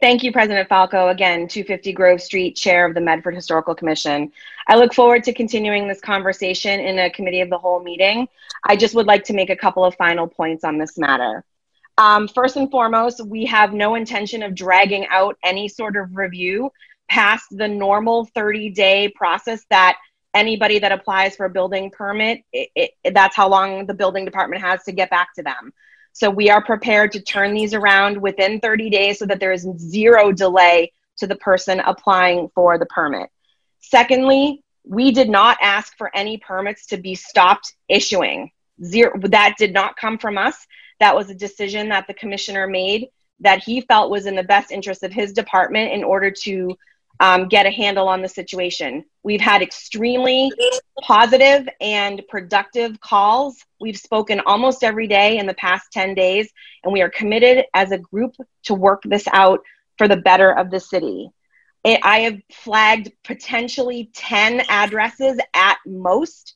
Thank 0.00 0.22
you, 0.22 0.32
President 0.32 0.68
Falco. 0.68 1.08
Again, 1.08 1.48
250 1.48 1.92
Grove 1.92 2.22
Street, 2.22 2.56
Chair 2.56 2.86
of 2.86 2.94
the 2.94 3.00
Medford 3.00 3.34
Historical 3.34 3.74
Commission. 3.74 4.32
I 4.68 4.76
look 4.76 4.94
forward 4.94 5.24
to 5.24 5.34
continuing 5.34 5.88
this 5.88 6.00
conversation 6.00 6.78
in 6.78 6.98
a 7.00 7.10
committee 7.10 7.40
of 7.40 7.50
the 7.50 7.58
whole 7.58 7.82
meeting. 7.82 8.28
I 8.64 8.76
just 8.76 8.94
would 8.94 9.06
like 9.06 9.24
to 9.24 9.32
make 9.34 9.50
a 9.50 9.56
couple 9.56 9.84
of 9.84 9.96
final 9.96 10.28
points 10.28 10.62
on 10.62 10.78
this 10.78 10.96
matter. 10.96 11.44
Um, 11.98 12.28
first 12.28 12.56
and 12.56 12.70
foremost, 12.70 13.26
we 13.26 13.44
have 13.46 13.72
no 13.72 13.96
intention 13.96 14.44
of 14.44 14.54
dragging 14.54 15.06
out 15.10 15.36
any 15.44 15.66
sort 15.68 15.96
of 15.96 16.16
review 16.16 16.70
past 17.10 17.46
the 17.50 17.66
normal 17.66 18.26
30 18.26 18.70
day 18.70 19.12
process 19.16 19.64
that 19.70 19.98
anybody 20.32 20.78
that 20.78 20.92
applies 20.92 21.34
for 21.34 21.46
a 21.46 21.50
building 21.50 21.90
permit, 21.90 22.42
it, 22.52 22.70
it, 22.76 23.14
that's 23.14 23.34
how 23.34 23.48
long 23.48 23.86
the 23.86 23.94
building 23.94 24.24
department 24.24 24.62
has 24.62 24.84
to 24.84 24.92
get 24.92 25.10
back 25.10 25.34
to 25.34 25.42
them. 25.42 25.72
So 26.12 26.30
we 26.30 26.50
are 26.50 26.62
prepared 26.62 27.12
to 27.12 27.22
turn 27.22 27.52
these 27.52 27.74
around 27.74 28.20
within 28.20 28.60
30 28.60 28.90
days 28.90 29.18
so 29.18 29.26
that 29.26 29.40
there 29.40 29.52
is 29.52 29.66
zero 29.76 30.30
delay 30.30 30.92
to 31.16 31.26
the 31.26 31.36
person 31.36 31.80
applying 31.80 32.48
for 32.54 32.78
the 32.78 32.86
permit. 32.86 33.28
Secondly, 33.80 34.62
we 34.84 35.10
did 35.10 35.28
not 35.28 35.58
ask 35.60 35.96
for 35.96 36.14
any 36.14 36.38
permits 36.38 36.86
to 36.86 36.96
be 36.96 37.14
stopped 37.14 37.74
issuing. 37.88 38.50
Zero, 38.84 39.18
that 39.24 39.56
did 39.58 39.72
not 39.72 39.96
come 39.96 40.18
from 40.18 40.38
us. 40.38 40.66
That 41.00 41.14
was 41.14 41.30
a 41.30 41.34
decision 41.34 41.88
that 41.90 42.06
the 42.06 42.14
commissioner 42.14 42.66
made 42.66 43.08
that 43.40 43.62
he 43.62 43.80
felt 43.82 44.10
was 44.10 44.26
in 44.26 44.34
the 44.34 44.42
best 44.42 44.72
interest 44.72 45.02
of 45.02 45.12
his 45.12 45.32
department 45.32 45.92
in 45.92 46.02
order 46.02 46.30
to 46.30 46.76
um, 47.20 47.48
get 47.48 47.66
a 47.66 47.70
handle 47.70 48.08
on 48.08 48.22
the 48.22 48.28
situation. 48.28 49.04
We've 49.22 49.40
had 49.40 49.62
extremely 49.62 50.52
positive 51.02 51.68
and 51.80 52.22
productive 52.28 53.00
calls. 53.00 53.64
We've 53.80 53.98
spoken 53.98 54.40
almost 54.46 54.84
every 54.84 55.08
day 55.08 55.38
in 55.38 55.46
the 55.46 55.54
past 55.54 55.92
10 55.92 56.14
days, 56.14 56.48
and 56.84 56.92
we 56.92 57.02
are 57.02 57.10
committed 57.10 57.64
as 57.74 57.90
a 57.90 57.98
group 57.98 58.34
to 58.64 58.74
work 58.74 59.02
this 59.04 59.26
out 59.32 59.60
for 59.96 60.06
the 60.06 60.16
better 60.16 60.52
of 60.52 60.70
the 60.70 60.80
city. 60.80 61.30
I 61.84 62.20
have 62.20 62.40
flagged 62.52 63.10
potentially 63.24 64.10
10 64.14 64.62
addresses 64.68 65.38
at 65.54 65.78
most 65.86 66.54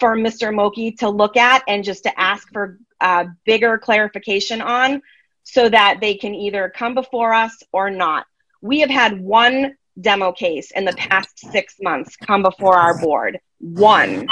for 0.00 0.16
Mr. 0.16 0.52
Mokey 0.52 0.98
to 0.98 1.08
look 1.08 1.36
at 1.36 1.62
and 1.68 1.84
just 1.84 2.02
to 2.04 2.20
ask 2.20 2.52
for 2.52 2.78
uh, 3.02 3.26
bigger 3.44 3.78
clarification 3.78 4.62
on 4.62 5.02
so 5.44 5.68
that 5.68 5.98
they 6.00 6.14
can 6.14 6.34
either 6.34 6.72
come 6.74 6.94
before 6.94 7.34
us 7.34 7.62
or 7.72 7.90
not. 7.90 8.26
We 8.60 8.80
have 8.80 8.90
had 8.90 9.20
one 9.20 9.76
demo 10.00 10.32
case 10.32 10.70
in 10.70 10.84
the 10.84 10.92
past 10.92 11.38
six 11.50 11.76
months 11.82 12.16
come 12.16 12.42
before 12.42 12.78
our 12.78 12.98
board. 12.98 13.40
One. 13.58 14.28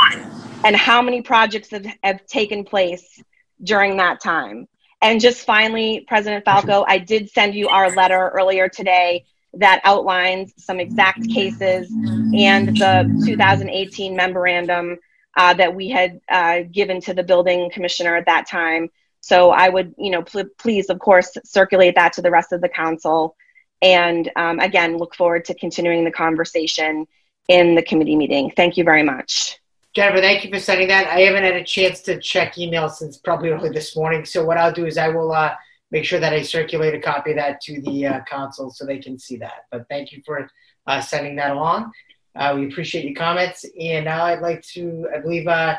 And 0.64 0.76
how 0.76 1.02
many 1.02 1.22
projects 1.22 1.70
have, 1.70 1.86
have 2.02 2.26
taken 2.26 2.64
place 2.64 3.22
during 3.62 3.96
that 3.96 4.20
time? 4.20 4.68
And 5.02 5.20
just 5.20 5.44
finally, 5.44 6.04
President 6.06 6.44
Falco, 6.44 6.84
I 6.86 6.98
did 6.98 7.30
send 7.30 7.54
you 7.54 7.68
our 7.68 7.94
letter 7.94 8.30
earlier 8.34 8.68
today 8.68 9.24
that 9.54 9.80
outlines 9.84 10.52
some 10.58 10.78
exact 10.78 11.28
cases 11.28 11.90
and 12.34 12.76
the 12.76 13.22
2018 13.26 14.14
memorandum 14.14 14.98
uh, 15.36 15.54
that 15.54 15.74
we 15.74 15.88
had 15.88 16.20
uh, 16.28 16.60
given 16.70 17.00
to 17.02 17.14
the 17.14 17.22
building 17.22 17.70
commissioner 17.70 18.16
at 18.16 18.26
that 18.26 18.46
time. 18.48 18.90
So 19.20 19.50
I 19.50 19.68
would, 19.68 19.94
you 19.98 20.10
know, 20.10 20.22
pl- 20.22 20.50
please, 20.58 20.90
of 20.90 20.98
course, 20.98 21.36
circulate 21.44 21.94
that 21.94 22.14
to 22.14 22.22
the 22.22 22.30
rest 22.30 22.52
of 22.52 22.60
the 22.60 22.68
council. 22.68 23.36
And 23.82 24.30
um, 24.36 24.58
again, 24.60 24.96
look 24.96 25.14
forward 25.14 25.44
to 25.46 25.54
continuing 25.54 26.04
the 26.04 26.10
conversation 26.10 27.06
in 27.48 27.74
the 27.74 27.82
committee 27.82 28.16
meeting. 28.16 28.50
Thank 28.50 28.76
you 28.76 28.84
very 28.84 29.02
much. 29.02 29.58
Jennifer, 29.94 30.20
thank 30.20 30.44
you 30.44 30.50
for 30.50 30.60
sending 30.60 30.88
that. 30.88 31.08
I 31.08 31.20
haven't 31.20 31.42
had 31.42 31.56
a 31.56 31.64
chance 31.64 32.00
to 32.02 32.20
check 32.20 32.56
email 32.58 32.88
since 32.88 33.16
probably 33.16 33.50
early 33.50 33.70
this 33.70 33.96
morning. 33.96 34.24
So 34.24 34.44
what 34.44 34.56
I'll 34.56 34.72
do 34.72 34.86
is 34.86 34.96
I 34.96 35.08
will 35.08 35.32
uh, 35.32 35.54
make 35.90 36.04
sure 36.04 36.20
that 36.20 36.32
I 36.32 36.42
circulate 36.42 36.94
a 36.94 37.00
copy 37.00 37.30
of 37.30 37.36
that 37.36 37.60
to 37.62 37.80
the 37.82 38.06
uh, 38.06 38.20
council 38.24 38.70
so 38.70 38.86
they 38.86 38.98
can 38.98 39.18
see 39.18 39.36
that. 39.38 39.64
But 39.70 39.86
thank 39.88 40.12
you 40.12 40.22
for 40.24 40.48
uh, 40.86 41.00
sending 41.00 41.36
that 41.36 41.50
along. 41.50 41.90
Uh, 42.34 42.54
we 42.56 42.66
appreciate 42.66 43.04
your 43.04 43.14
comments. 43.14 43.64
And 43.78 44.04
now 44.04 44.24
I'd 44.24 44.40
like 44.40 44.62
to, 44.72 45.08
I 45.14 45.20
believe, 45.20 45.48
uh, 45.48 45.76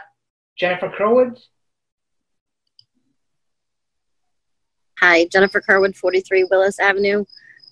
Jennifer 0.57 0.89
Kerwood. 0.89 1.39
Hi, 4.99 5.25
Jennifer 5.31 5.61
Kerwood, 5.61 5.95
43 5.95 6.45
Willis 6.51 6.79
Avenue. 6.79 7.25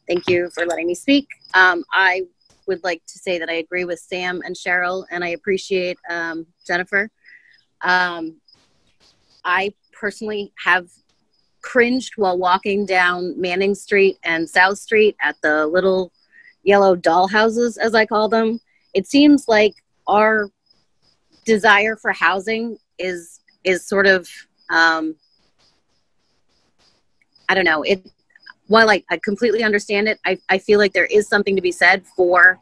Thank 0.08 0.28
you 0.28 0.50
for 0.56 0.66
letting 0.66 0.88
me 0.88 0.96
speak. 0.96 1.28
Um, 1.54 1.84
I 1.94 2.24
would 2.66 2.84
like 2.84 3.04
to 3.08 3.20
say 3.20 3.38
that 3.38 3.50
I 3.50 3.54
agree 3.54 3.86
with 3.86 4.00
Sam 4.00 4.42
and 4.44 4.56
Cheryl, 4.56 5.06
and 5.12 5.24
I 5.24 5.30
appreciate 5.30 5.98
um, 6.10 6.48
Jennifer. 6.66 7.12
Um, 7.82 8.38
I 9.44 9.74
personally 9.94 10.54
have 10.64 10.88
cringed 11.62 12.14
while 12.16 12.38
walking 12.38 12.86
down 12.86 13.40
Manning 13.40 13.76
Street 13.76 14.18
and 14.24 14.50
South 14.50 14.78
Street 14.78 15.16
at 15.22 15.36
the 15.42 15.68
little 15.68 16.12
yellow 16.64 16.96
dollhouses, 16.96 17.78
as 17.78 17.94
I 17.94 18.06
call 18.06 18.30
them. 18.30 18.60
It 18.94 19.08
seems 19.08 19.48
like 19.48 19.76
our 20.08 20.50
desire 21.46 21.96
for 21.96 22.12
housing 22.12 22.78
is 22.98 23.40
is 23.64 23.88
sort 23.88 24.08
of 24.08 24.28
um, 24.70 25.16
I 27.48 27.56
don't 27.56 27.66
know. 27.66 27.84
It 27.84 28.10
while 28.68 28.90
I, 28.90 29.04
I 29.10 29.18
completely 29.18 29.64
understand 29.64 30.08
it, 30.08 30.20
I, 30.26 30.38
I 30.48 30.60
feel 30.60 30.78
like 30.78 30.94
there 30.94 31.06
is 31.06 31.28
something 31.28 31.56
to 31.56 31.62
be 31.62 31.72
said 31.72 32.06
for 32.16 32.60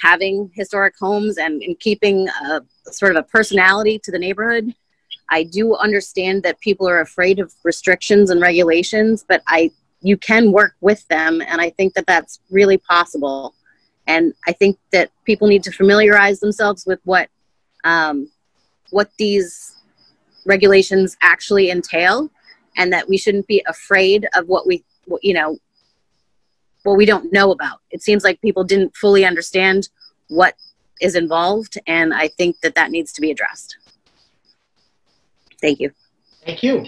having 0.00 0.50
historic 0.54 0.94
homes 0.98 1.36
and, 1.36 1.60
and 1.62 1.78
keeping 1.80 2.28
a 2.28 2.62
sort 2.92 3.10
of 3.10 3.16
a 3.16 3.24
personality 3.24 3.98
to 4.04 4.12
the 4.12 4.18
neighborhood. 4.18 4.72
I 5.30 5.42
do 5.42 5.74
understand 5.74 6.44
that 6.44 6.60
people 6.60 6.88
are 6.88 7.00
afraid 7.00 7.40
of 7.40 7.52
restrictions 7.64 8.30
and 8.30 8.40
regulations, 8.40 9.24
but 9.28 9.42
I 9.48 9.70
you 10.00 10.16
can 10.16 10.52
work 10.52 10.76
with 10.80 11.06
them, 11.08 11.42
and 11.42 11.60
I 11.60 11.70
think 11.70 11.94
that 11.94 12.06
that's 12.06 12.38
really 12.50 12.78
possible. 12.78 13.52
And 14.08 14.34
I 14.48 14.52
think 14.52 14.78
that 14.90 15.10
people 15.24 15.46
need 15.46 15.62
to 15.64 15.70
familiarize 15.70 16.40
themselves 16.40 16.84
with 16.86 16.98
what 17.04 17.28
um, 17.84 18.28
what 18.90 19.10
these 19.18 19.76
regulations 20.46 21.16
actually 21.22 21.70
entail, 21.70 22.30
and 22.76 22.92
that 22.92 23.08
we 23.08 23.18
shouldn't 23.18 23.46
be 23.46 23.62
afraid 23.68 24.26
of 24.34 24.48
what 24.48 24.66
we 24.66 24.82
you 25.22 25.34
know 25.34 25.58
what 26.82 26.96
we 26.96 27.04
don't 27.04 27.32
know 27.32 27.52
about. 27.52 27.80
It 27.90 28.02
seems 28.02 28.24
like 28.24 28.40
people 28.40 28.64
didn't 28.64 28.96
fully 28.96 29.24
understand 29.24 29.88
what 30.28 30.54
is 31.00 31.14
involved, 31.14 31.78
and 31.86 32.14
I 32.14 32.28
think 32.28 32.60
that 32.62 32.74
that 32.74 32.90
needs 32.90 33.12
to 33.12 33.20
be 33.20 33.30
addressed. 33.30 33.76
Thank 35.60 35.80
you. 35.80 35.92
Thank 36.46 36.62
you. 36.62 36.86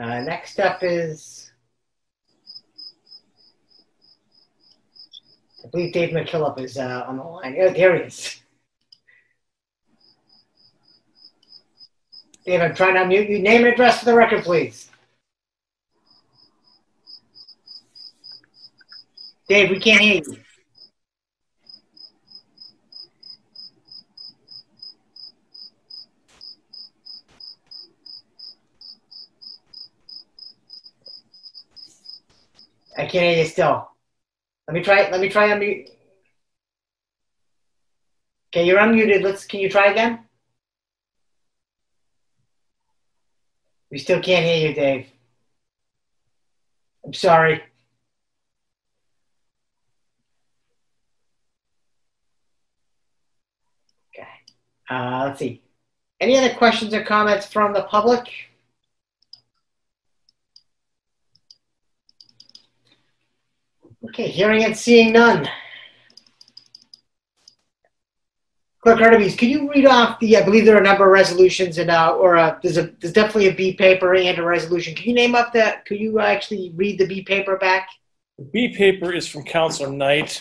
Uh, 0.00 0.20
next 0.22 0.58
up 0.58 0.78
is, 0.82 1.39
I 5.62 5.68
believe 5.68 5.92
Dave 5.92 6.10
McKillop 6.10 6.58
is 6.60 6.78
uh, 6.78 7.04
on 7.06 7.18
the 7.18 7.22
line. 7.22 7.56
Oh, 7.60 7.70
there 7.70 7.96
he 7.96 8.04
is. 8.04 8.40
Dave, 12.46 12.60
I'm 12.62 12.74
trying 12.74 12.94
to 12.94 13.00
unmute 13.00 13.28
you. 13.28 13.38
Name 13.38 13.64
and 13.64 13.74
address 13.74 13.98
for 13.98 14.06
the 14.06 14.14
record, 14.14 14.42
please. 14.42 14.90
Dave, 19.48 19.70
we 19.70 19.78
can't 19.78 20.00
hear 20.00 20.22
you. 20.26 20.36
I 32.96 33.02
can't 33.02 33.12
hear 33.12 33.38
you 33.38 33.44
still. 33.44 33.90
Let 34.70 34.74
me 34.74 34.82
try. 34.84 35.10
Let 35.10 35.20
me 35.20 35.28
try 35.28 35.48
unmute. 35.48 35.88
Okay, 38.54 38.64
you're 38.64 38.78
unmuted. 38.78 39.20
Let's. 39.20 39.44
Can 39.44 39.58
you 39.58 39.68
try 39.68 39.86
again? 39.90 40.20
We 43.90 43.98
still 43.98 44.22
can't 44.22 44.44
hear 44.44 44.68
you, 44.68 44.72
Dave. 44.72 45.08
I'm 47.04 47.12
sorry. 47.12 47.60
Okay. 54.14 54.28
Uh, 54.88 55.24
let's 55.26 55.40
see. 55.40 55.60
Any 56.20 56.38
other 56.38 56.54
questions 56.54 56.94
or 56.94 57.02
comments 57.02 57.46
from 57.46 57.72
the 57.72 57.82
public? 57.82 58.49
Okay, 64.08 64.28
hearing 64.28 64.64
and 64.64 64.76
seeing 64.76 65.12
none. 65.12 65.48
Clerk 68.82 69.02
Artemis, 69.02 69.36
can 69.36 69.50
you 69.50 69.70
read 69.70 69.84
off 69.84 70.18
the, 70.20 70.38
I 70.38 70.42
believe 70.42 70.64
there 70.64 70.76
are 70.76 70.80
a 70.80 70.82
number 70.84 71.04
of 71.04 71.12
resolutions 71.12 71.76
and, 71.76 71.90
uh, 71.90 72.14
or 72.14 72.38
uh, 72.38 72.58
there's 72.62 72.78
a, 72.78 72.90
there's 72.98 73.12
definitely 73.12 73.48
a 73.48 73.54
B 73.54 73.74
paper 73.74 74.14
and 74.14 74.38
a 74.38 74.42
resolution. 74.42 74.94
Can 74.94 75.04
you 75.04 75.14
name 75.14 75.34
up 75.34 75.52
that, 75.52 75.84
could 75.84 76.00
you 76.00 76.18
actually 76.18 76.72
read 76.74 76.98
the 76.98 77.06
B 77.06 77.22
paper 77.22 77.58
back? 77.58 77.90
The 78.38 78.44
B 78.44 78.74
paper 78.74 79.12
is 79.12 79.28
from 79.28 79.44
Councilor 79.44 79.92
Knight. 79.92 80.40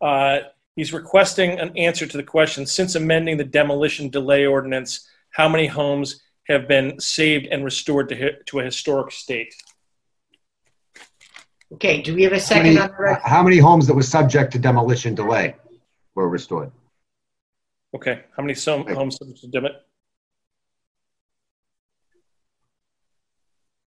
Uh, 0.00 0.38
he's 0.76 0.94
requesting 0.94 1.58
an 1.58 1.76
answer 1.76 2.06
to 2.06 2.16
the 2.16 2.22
question, 2.22 2.64
since 2.64 2.94
amending 2.94 3.36
the 3.36 3.44
demolition 3.44 4.08
delay 4.08 4.46
ordinance, 4.46 5.06
how 5.32 5.46
many 5.46 5.66
homes 5.66 6.22
have 6.48 6.66
been 6.66 6.98
saved 6.98 7.48
and 7.50 7.66
restored 7.66 8.08
to, 8.08 8.42
to 8.44 8.60
a 8.60 8.64
historic 8.64 9.12
state? 9.12 9.54
Okay, 11.74 12.02
do 12.02 12.14
we 12.14 12.22
have 12.22 12.32
a 12.32 12.36
How 12.36 12.40
second 12.40 12.62
many, 12.74 12.78
on 12.78 12.88
the 12.90 12.96
rec- 13.02 13.22
how 13.22 13.42
many 13.42 13.58
homes 13.58 13.86
that 13.88 13.94
were 13.94 14.02
subject 14.02 14.52
to 14.52 14.58
demolition 14.58 15.14
delay 15.14 15.56
were 16.14 16.28
restored? 16.28 16.70
Okay, 17.94 18.22
how 18.36 18.42
many 18.42 18.54
som- 18.54 18.86
homes 18.86 19.16
subject 19.16 19.40
to 19.40 19.48
dim- 19.48 19.66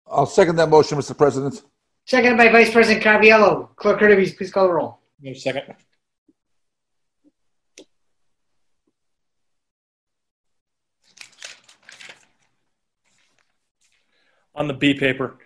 I'll 0.08 0.26
second 0.26 0.56
that 0.56 0.68
motion, 0.68 0.98
Mr. 0.98 1.16
President. 1.16 1.62
Seconded 2.06 2.38
by 2.38 2.48
Vice 2.48 2.72
President 2.72 3.04
Carviallo. 3.04 3.74
Clerk 3.76 4.00
Artemis, 4.02 4.34
please 4.34 4.50
call 4.52 4.66
the 4.68 4.72
roll. 4.74 4.98
Wait 5.20 5.36
a 5.36 5.40
second. 5.40 5.74
On 14.54 14.68
the 14.68 14.74
B 14.74 14.94
paper, 14.94 15.36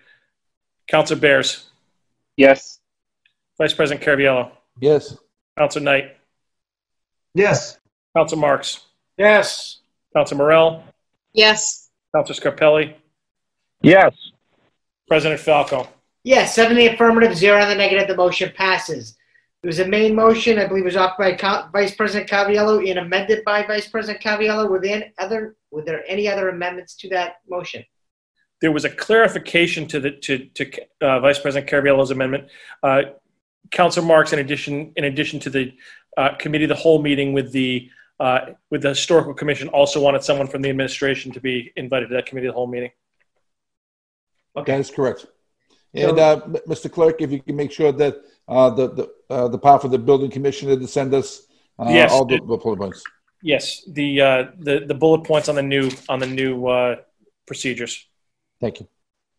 Counselor 0.88 1.20
Bears, 1.20 1.69
Yes. 2.44 2.80
Vice 3.58 3.74
President 3.74 4.02
Caraviello, 4.02 4.50
Yes. 4.80 5.14
Council 5.58 5.82
Knight, 5.82 6.16
Yes. 7.34 7.78
Council 8.16 8.38
Marks, 8.38 8.86
Yes. 9.18 9.80
Council 10.16 10.38
Morell, 10.38 10.82
Yes. 11.34 11.90
Council 12.16 12.34
Scarpelli, 12.34 12.94
Yes. 13.82 14.14
President 15.06 15.38
Falco. 15.38 15.86
Yes, 16.24 16.54
seven 16.54 16.78
in 16.78 16.86
the 16.86 16.94
affirmative, 16.94 17.36
zero 17.36 17.60
in 17.60 17.68
the 17.68 17.74
negative. 17.74 18.08
The 18.08 18.16
motion 18.16 18.50
passes. 18.56 19.18
There 19.62 19.68
was 19.68 19.78
a 19.80 19.86
main 19.86 20.14
motion, 20.14 20.58
I 20.58 20.66
believe, 20.66 20.84
it 20.84 20.86
was 20.86 20.96
offered 20.96 21.18
by 21.18 21.32
Co- 21.34 21.68
Vice 21.72 21.94
President 21.94 22.30
Caviello 22.30 22.88
and 22.88 22.98
amended 23.00 23.44
by 23.44 23.64
Vice 23.66 23.86
President 23.88 24.22
Caviello. 24.24 24.66
Were 24.70 24.80
there 24.80 25.12
other? 25.18 25.56
Were 25.70 25.82
there 25.84 26.04
any 26.08 26.26
other 26.26 26.48
amendments 26.48 26.94
to 26.96 27.08
that 27.10 27.36
motion? 27.46 27.84
There 28.60 28.72
was 28.72 28.84
a 28.84 28.90
clarification 28.90 29.86
to 29.88 30.00
the 30.00 30.10
to 30.12 30.38
to 30.54 30.70
uh, 31.00 31.20
Vice 31.20 31.38
President 31.38 31.70
Caraviello's 31.70 32.10
amendment. 32.10 32.48
Uh, 32.82 33.02
Council 33.70 34.04
Marks, 34.04 34.32
in 34.32 34.38
addition 34.38 34.92
in 34.96 35.04
addition 35.04 35.40
to 35.40 35.50
the 35.50 35.72
uh, 36.16 36.34
committee, 36.34 36.66
the 36.66 36.74
whole 36.74 37.00
meeting 37.00 37.32
with 37.32 37.52
the 37.52 37.90
uh, 38.18 38.40
with 38.70 38.82
the 38.82 38.90
historical 38.90 39.32
commission, 39.32 39.68
also 39.68 40.00
wanted 40.00 40.22
someone 40.22 40.46
from 40.46 40.60
the 40.62 40.68
administration 40.68 41.32
to 41.32 41.40
be 41.40 41.72
invited 41.76 42.08
to 42.08 42.14
that 42.14 42.26
committee, 42.26 42.48
the 42.48 42.52
whole 42.52 42.66
meeting. 42.66 42.90
Okay. 44.56 44.72
That 44.72 44.80
is 44.80 44.90
correct. 44.90 45.26
And 45.94 46.18
uh, 46.18 46.40
Mr. 46.68 46.90
Clerk, 46.90 47.20
if 47.20 47.32
you 47.32 47.40
can 47.42 47.56
make 47.56 47.72
sure 47.72 47.92
that 47.92 48.16
uh, 48.46 48.70
the 48.70 48.88
the 48.88 49.10
uh, 49.30 49.48
the 49.48 49.58
power 49.58 49.78
for 49.78 49.88
the 49.88 49.98
building 49.98 50.30
commissioner 50.30 50.76
to 50.76 50.86
send 50.86 51.14
us 51.14 51.46
uh, 51.78 51.88
Yes. 51.88 52.12
all 52.12 52.24
the, 52.24 52.36
the 52.36 52.56
bullet 52.58 52.78
points. 52.78 53.02
Yes, 53.42 53.82
the 53.88 54.20
uh, 54.20 54.44
the 54.58 54.80
the 54.86 54.94
bullet 54.94 55.24
points 55.24 55.48
on 55.48 55.54
the 55.54 55.62
new 55.62 55.90
on 56.08 56.18
the 56.18 56.26
new 56.26 56.66
uh, 56.66 56.96
procedures. 57.46 58.06
Thank 58.60 58.80
you. 58.80 58.88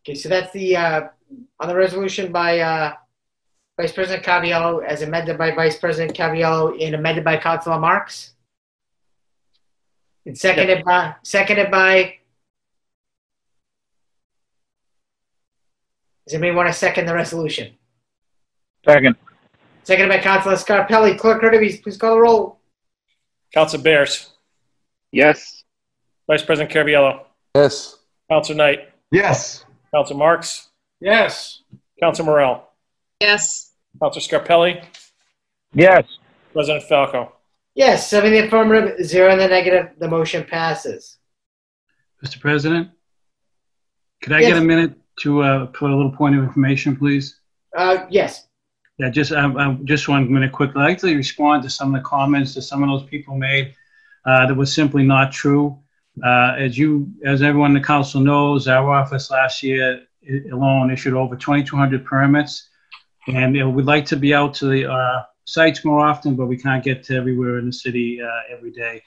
Okay, 0.04 0.16
so 0.16 0.30
that's 0.30 0.52
the 0.52 0.76
uh, 0.76 1.02
on 1.60 1.68
the 1.68 1.76
resolution 1.76 2.32
by 2.32 2.60
uh, 2.60 2.94
Vice 3.80 3.92
President 3.94 4.26
Caviello, 4.26 4.84
as 4.84 5.02
amended 5.02 5.38
by 5.38 5.52
Vice 5.52 5.78
President 5.78 6.16
Caviello 6.18 6.76
and 6.84 6.96
amended 6.96 7.24
by 7.24 7.38
Councilor 7.38 7.80
Marks. 7.80 8.34
And 10.26 10.38
seconded 10.38 10.84
by 10.84 11.16
seconded 11.24 11.72
by. 11.72 12.16
Does 16.28 16.36
anybody 16.36 16.56
want 16.56 16.68
to 16.70 16.74
second 16.74 17.06
the 17.08 17.14
resolution? 17.14 17.74
Second. 18.86 19.16
Seconded 19.84 20.10
by 20.18 20.24
Councilor 20.24 20.56
Scarpelli. 20.56 21.18
Clerk 21.18 21.42
Hurtubise, 21.42 21.82
please 21.82 21.98
call 21.98 22.16
the 22.16 22.22
roll. 22.22 22.60
Council 23.54 23.82
Bears, 23.82 24.32
Yes. 25.12 25.64
Vice 26.28 26.44
President 26.44 26.72
Caraviello, 26.74 27.26
Yes. 27.56 27.98
Council 28.30 28.56
Knight, 28.56 28.91
Yes. 29.12 29.66
Council 29.94 30.18
Marks, 30.18 30.70
Yes. 31.00 31.62
Council 32.02 32.26
Morell, 32.26 32.64
Yes. 33.20 33.74
Council 34.02 34.22
Scarpelli, 34.22 34.84
Yes. 35.74 36.06
President 36.54 36.84
Falco. 36.84 37.34
Yes, 37.76 38.10
seven 38.10 38.34
in 38.34 38.42
the 38.42 38.48
affirmative, 38.48 39.06
zero 39.06 39.32
in 39.32 39.40
the 39.40 39.48
negative. 39.48 39.92
The 39.98 40.08
motion 40.08 40.44
passes. 40.44 41.18
Mr. 42.24 42.40
President, 42.40 42.90
could 44.22 44.34
I 44.34 44.42
get 44.42 44.58
a 44.58 44.62
minute 44.62 44.94
to 45.22 45.42
uh, 45.44 45.66
put 45.68 45.90
a 45.92 45.96
little 45.96 46.12
point 46.12 46.36
of 46.38 46.44
information, 46.44 46.96
please? 46.96 47.40
Uh, 47.76 48.06
yes. 48.10 48.48
Yeah, 48.98 49.10
just, 49.10 49.32
um, 49.32 49.58
um, 49.58 49.86
just 49.86 50.08
one 50.08 50.32
minute 50.32 50.52
quickly. 50.52 50.82
I'd 50.82 50.88
like 50.90 50.98
to 51.00 51.16
respond 51.16 51.64
to 51.64 51.70
some 51.70 51.96
of 51.96 52.02
the 52.02 52.08
comments 52.08 52.54
that 52.56 52.64
some 52.64 52.84
of 52.84 52.90
those 52.90 53.10
people 53.10 53.36
made 53.38 53.74
uh, 54.26 54.46
that 54.48 54.56
was 54.56 54.74
simply 54.74 55.04
not 55.04 55.32
true. 55.32 55.80
Uh, 56.24 56.56
As 56.58 56.78
you, 56.78 57.12
as 57.26 57.42
everyone 57.42 57.76
in 57.76 57.82
the 57.82 57.88
council 57.88 58.22
knows, 58.22 58.68
our 58.68 58.92
office 58.92 59.32
last 59.32 59.64
year 59.64 60.02
alone 60.52 60.92
issued 60.92 61.14
over 61.14 61.36
2,200 61.36 62.06
permits. 62.06 62.70
And 63.28 63.56
you 63.56 63.62
know, 63.62 63.70
we'd 63.70 63.86
like 63.86 64.06
to 64.08 64.18
be 64.18 64.34
out 64.34 64.54
to 64.56 64.68
the 64.68 64.92
uh, 64.92 65.24
sites 65.46 65.86
more 65.86 66.06
often, 66.06 66.36
but 66.36 66.48
we 66.48 66.58
can't 66.58 66.84
get 66.84 67.04
to 67.06 67.16
everywhere 67.16 67.60
in 67.60 67.66
the 67.66 67.74
city 67.74 68.22
uh, 68.22 68.56
every 68.56 68.72
day. 68.72 69.02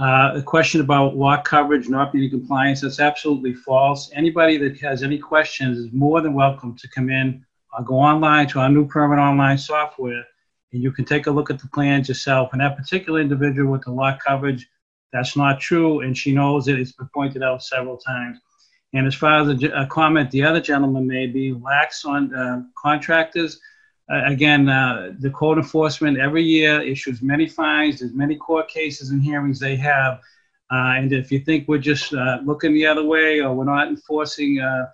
Uh, 0.00 0.32
A 0.36 0.42
question 0.42 0.80
about 0.80 1.16
lot 1.16 1.44
coverage 1.44 1.88
not 1.88 2.12
being 2.12 2.24
in 2.24 2.30
compliance, 2.30 2.80
that's 2.80 3.00
absolutely 3.00 3.54
false. 3.54 4.10
Anybody 4.14 4.56
that 4.58 4.78
has 4.80 5.02
any 5.02 5.18
questions 5.18 5.78
is 5.78 5.92
more 5.92 6.20
than 6.20 6.34
welcome 6.34 6.76
to 6.76 6.88
come 6.88 7.10
in 7.10 7.44
or 7.76 7.84
go 7.84 7.96
online 7.96 8.46
to 8.48 8.60
our 8.60 8.68
new 8.68 8.86
permit 8.86 9.18
online 9.18 9.58
software, 9.58 10.24
and 10.72 10.82
you 10.82 10.92
can 10.92 11.04
take 11.04 11.26
a 11.26 11.30
look 11.30 11.50
at 11.50 11.58
the 11.58 11.68
plans 11.68 12.08
yourself. 12.08 12.50
And 12.52 12.60
that 12.60 12.76
particular 12.76 13.20
individual 13.20 13.72
with 13.72 13.82
the 13.82 13.90
lot 13.90 14.20
coverage, 14.20 14.68
that's 15.12 15.36
not 15.36 15.60
true, 15.60 16.00
and 16.00 16.16
she 16.16 16.32
knows 16.32 16.68
it. 16.68 16.78
It's 16.78 16.92
been 16.92 17.08
pointed 17.14 17.42
out 17.42 17.62
several 17.62 17.96
times. 17.96 18.38
And 18.94 19.06
as 19.06 19.14
far 19.14 19.40
as 19.40 19.58
ge- 19.58 19.64
uh, 19.64 19.86
comment 19.86 20.30
the 20.30 20.42
other 20.42 20.60
gentleman 20.60 21.06
made, 21.06 21.32
being 21.32 21.62
lax 21.62 22.04
on 22.04 22.34
uh, 22.34 22.62
contractors, 22.76 23.60
uh, 24.10 24.22
again, 24.24 24.68
uh, 24.68 25.12
the 25.18 25.30
code 25.30 25.58
enforcement 25.58 26.18
every 26.18 26.42
year 26.42 26.80
issues 26.80 27.20
many 27.20 27.46
fines. 27.46 28.00
There's 28.00 28.14
many 28.14 28.36
court 28.36 28.68
cases 28.68 29.10
and 29.10 29.22
hearings 29.22 29.60
they 29.60 29.76
have. 29.76 30.20
Uh, 30.70 30.94
and 30.96 31.12
if 31.12 31.30
you 31.30 31.40
think 31.40 31.68
we're 31.68 31.78
just 31.78 32.14
uh, 32.14 32.38
looking 32.44 32.74
the 32.74 32.86
other 32.86 33.04
way 33.04 33.40
or 33.40 33.54
we're 33.54 33.64
not 33.64 33.88
enforcing 33.88 34.60
uh, 34.60 34.86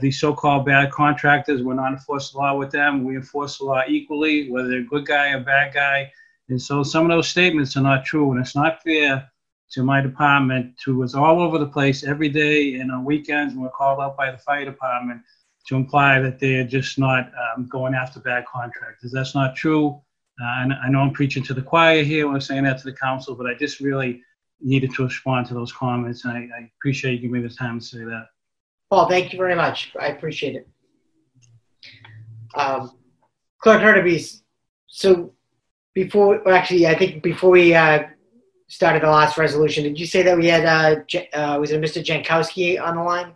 the 0.00 0.10
so-called 0.10 0.66
bad 0.66 0.90
contractors, 0.90 1.62
we're 1.62 1.74
not 1.74 1.92
enforcing 1.92 2.38
the 2.38 2.42
law 2.42 2.56
with 2.56 2.70
them. 2.70 3.04
We 3.04 3.16
enforce 3.16 3.58
the 3.58 3.64
law 3.64 3.82
equally, 3.86 4.50
whether 4.50 4.68
they're 4.68 4.80
a 4.80 4.84
good 4.84 5.06
guy 5.06 5.32
or 5.32 5.40
bad 5.40 5.72
guy. 5.74 6.10
And 6.48 6.60
so 6.60 6.82
some 6.82 7.04
of 7.04 7.10
those 7.10 7.28
statements 7.28 7.76
are 7.76 7.82
not 7.82 8.04
true, 8.04 8.30
and 8.32 8.40
it's 8.40 8.56
not 8.56 8.82
fair 8.82 9.30
to 9.72 9.82
my 9.82 10.00
department, 10.00 10.74
who 10.84 10.96
was 10.96 11.14
all 11.14 11.40
over 11.40 11.58
the 11.58 11.66
place 11.66 12.04
every 12.04 12.28
day 12.28 12.74
and 12.74 12.90
on 12.90 13.04
weekends, 13.04 13.54
when 13.54 13.62
we're 13.62 13.70
called 13.70 14.00
out 14.00 14.16
by 14.16 14.30
the 14.30 14.38
fire 14.38 14.64
department, 14.64 15.22
to 15.66 15.76
imply 15.76 16.18
that 16.20 16.40
they're 16.40 16.64
just 16.64 16.98
not 16.98 17.30
um, 17.56 17.68
going 17.68 17.94
after 17.94 18.18
bad 18.20 18.44
contractors. 18.46 19.12
That's 19.12 19.34
not 19.34 19.54
true. 19.54 20.00
Uh, 20.40 20.62
and 20.62 20.72
I 20.72 20.88
know 20.88 21.00
I'm 21.00 21.12
preaching 21.12 21.42
to 21.44 21.54
the 21.54 21.62
choir 21.62 22.02
here 22.02 22.26
when 22.26 22.34
I'm 22.34 22.40
saying 22.40 22.64
that 22.64 22.78
to 22.78 22.84
the 22.84 22.96
council, 22.96 23.34
but 23.34 23.46
I 23.46 23.54
just 23.54 23.80
really 23.80 24.22
needed 24.60 24.92
to 24.94 25.04
respond 25.04 25.46
to 25.46 25.54
those 25.54 25.72
comments, 25.72 26.24
and 26.24 26.32
I, 26.32 26.40
I 26.58 26.70
appreciate 26.78 27.12
you 27.14 27.18
giving 27.28 27.42
me 27.42 27.48
the 27.48 27.54
time 27.54 27.78
to 27.78 27.84
say 27.84 27.98
that. 27.98 28.26
Paul, 28.90 29.08
thank 29.08 29.32
you 29.32 29.38
very 29.38 29.54
much. 29.54 29.92
I 30.00 30.08
appreciate 30.08 30.56
it. 30.56 30.68
Um, 32.54 32.96
Clerk 33.62 33.80
Hurtubise, 33.80 34.42
so 34.86 35.32
before, 35.94 36.42
well, 36.44 36.54
actually, 36.54 36.86
I 36.86 36.96
think 36.96 37.22
before 37.22 37.50
we 37.50 37.74
uh, 37.74 38.04
started 38.70 39.02
the 39.02 39.10
last 39.10 39.36
resolution, 39.36 39.82
did 39.82 39.98
you 39.98 40.06
say 40.06 40.22
that 40.22 40.38
we 40.38 40.46
had, 40.46 40.64
uh, 40.64 41.02
Je- 41.06 41.28
uh, 41.30 41.58
was 41.58 41.72
it 41.72 41.80
Mr. 41.80 42.02
Jankowski 42.02 42.80
on 42.80 42.96
the 42.96 43.02
line? 43.02 43.34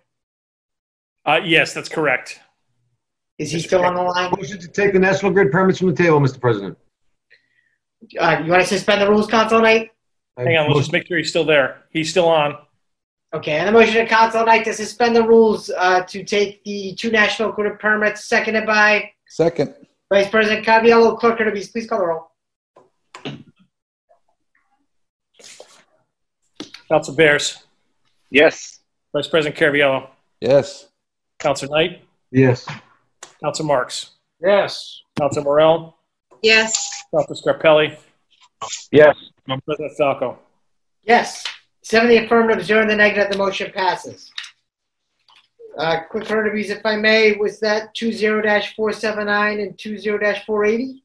Uh, 1.27 1.41
yes, 1.45 1.75
that's 1.75 1.89
correct. 1.89 2.39
Is 3.39 3.51
he 3.51 3.59
still 3.59 3.85
on 3.85 3.95
the 3.97 4.03
line? 4.03 4.31
Motion 4.31 4.61
to 4.61 4.69
take 4.69 4.93
the 4.93 4.99
National 5.01 5.33
Grid 5.33 5.51
permits 5.51 5.81
from 5.81 5.89
the 5.89 5.97
table, 5.97 6.21
Mr. 6.21 6.41
President. 6.41 6.79
Uh, 8.19 8.43
you 8.45 8.51
want 8.51 8.63
to 8.63 8.69
suspend 8.69 9.03
the 9.03 9.09
rules, 9.11 9.27
Council 9.27 9.61
Knight? 9.61 9.91
Hang 10.37 10.57
on, 10.57 10.69
let's 10.69 10.81
just 10.81 10.93
make 10.93 11.07
sure 11.09 11.19
he's 11.19 11.31
still 11.31 11.45
there. 11.45 11.83
He's 11.91 12.11
still 12.11 12.29
on. 12.29 12.57
Okay, 13.33 13.53
and 13.59 13.67
the 13.67 13.73
motion 13.73 13.95
to 13.95 14.07
Council 14.07 14.45
Knight 14.45 14.65
to 14.67 14.73
suspend 14.73 15.17
the 15.17 15.27
rules 15.27 15.69
uh, 15.77 16.03
to 16.05 16.23
take 16.23 16.63
the 16.63 16.95
two 16.95 17.11
national 17.11 17.51
grid 17.51 17.81
permits, 17.81 18.27
seconded 18.27 18.67
by 18.67 19.11
Second. 19.27 19.75
Vice 20.13 20.29
President 20.29 20.65
Caviello. 20.65 21.19
Clerk 21.19 21.39
Hurtubise, 21.41 21.73
please 21.73 21.89
call 21.89 21.99
the 21.99 22.07
roll. 22.07 22.31
Council 26.95 27.17
Bears, 27.17 27.59
Yes. 28.31 28.79
Vice 29.13 29.27
President 29.27 29.59
Caraviello, 29.59 30.11
Yes. 30.41 30.91
Council 31.41 31.69
Knight, 31.69 32.05
Yes. 32.31 32.65
Council 33.43 33.67
Marks, 33.67 34.11
Yes. 34.41 35.03
Council 35.19 35.43
Morel, 35.43 35.97
Yes. 36.41 37.03
Council 37.13 37.35
Scarpelli, 37.35 37.99
Yes. 38.93 39.17
President 39.67 39.97
Falco. 39.99 40.39
Yes. 41.03 41.43
Seven 41.83 42.11
in 42.13 42.17
the 42.17 42.25
affirmative, 42.27 42.65
zero 42.65 42.83
in 42.83 42.87
the 42.89 42.95
negative. 42.95 43.33
The 43.33 43.39
motion 43.39 43.73
passes. 43.73 44.31
Uh, 45.77 45.97
quick 46.09 46.23
Hurtubise, 46.25 46.71
if 46.71 46.87
I 46.87 46.95
may, 46.95 47.33
was 47.33 47.59
that 47.59 47.93
two 47.97 48.13
zero 48.13 48.41
dash 48.41 48.77
four 48.77 48.93
seven 48.93 49.27
nine 49.27 49.59
and 49.59 49.77
two 49.77 49.99
zero 49.99 50.17
dash 50.17 50.47
four 50.47 50.65
eighty? 50.65 51.03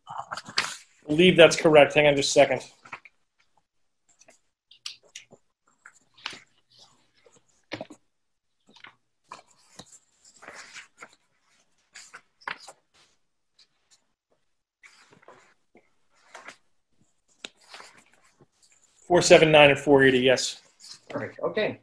believe 1.08 1.36
that's 1.36 1.56
correct. 1.56 1.96
Hang 1.96 2.06
on 2.06 2.16
just 2.16 2.30
a 2.30 2.34
second. 2.34 2.62
Four 19.10 19.24
seven 19.24 19.52
nine 19.52 19.72
and 19.72 19.80
four 19.80 20.04
eighty. 20.04 20.20
Yes. 20.20 20.62
Perfect. 21.10 21.40
Okay. 21.40 21.80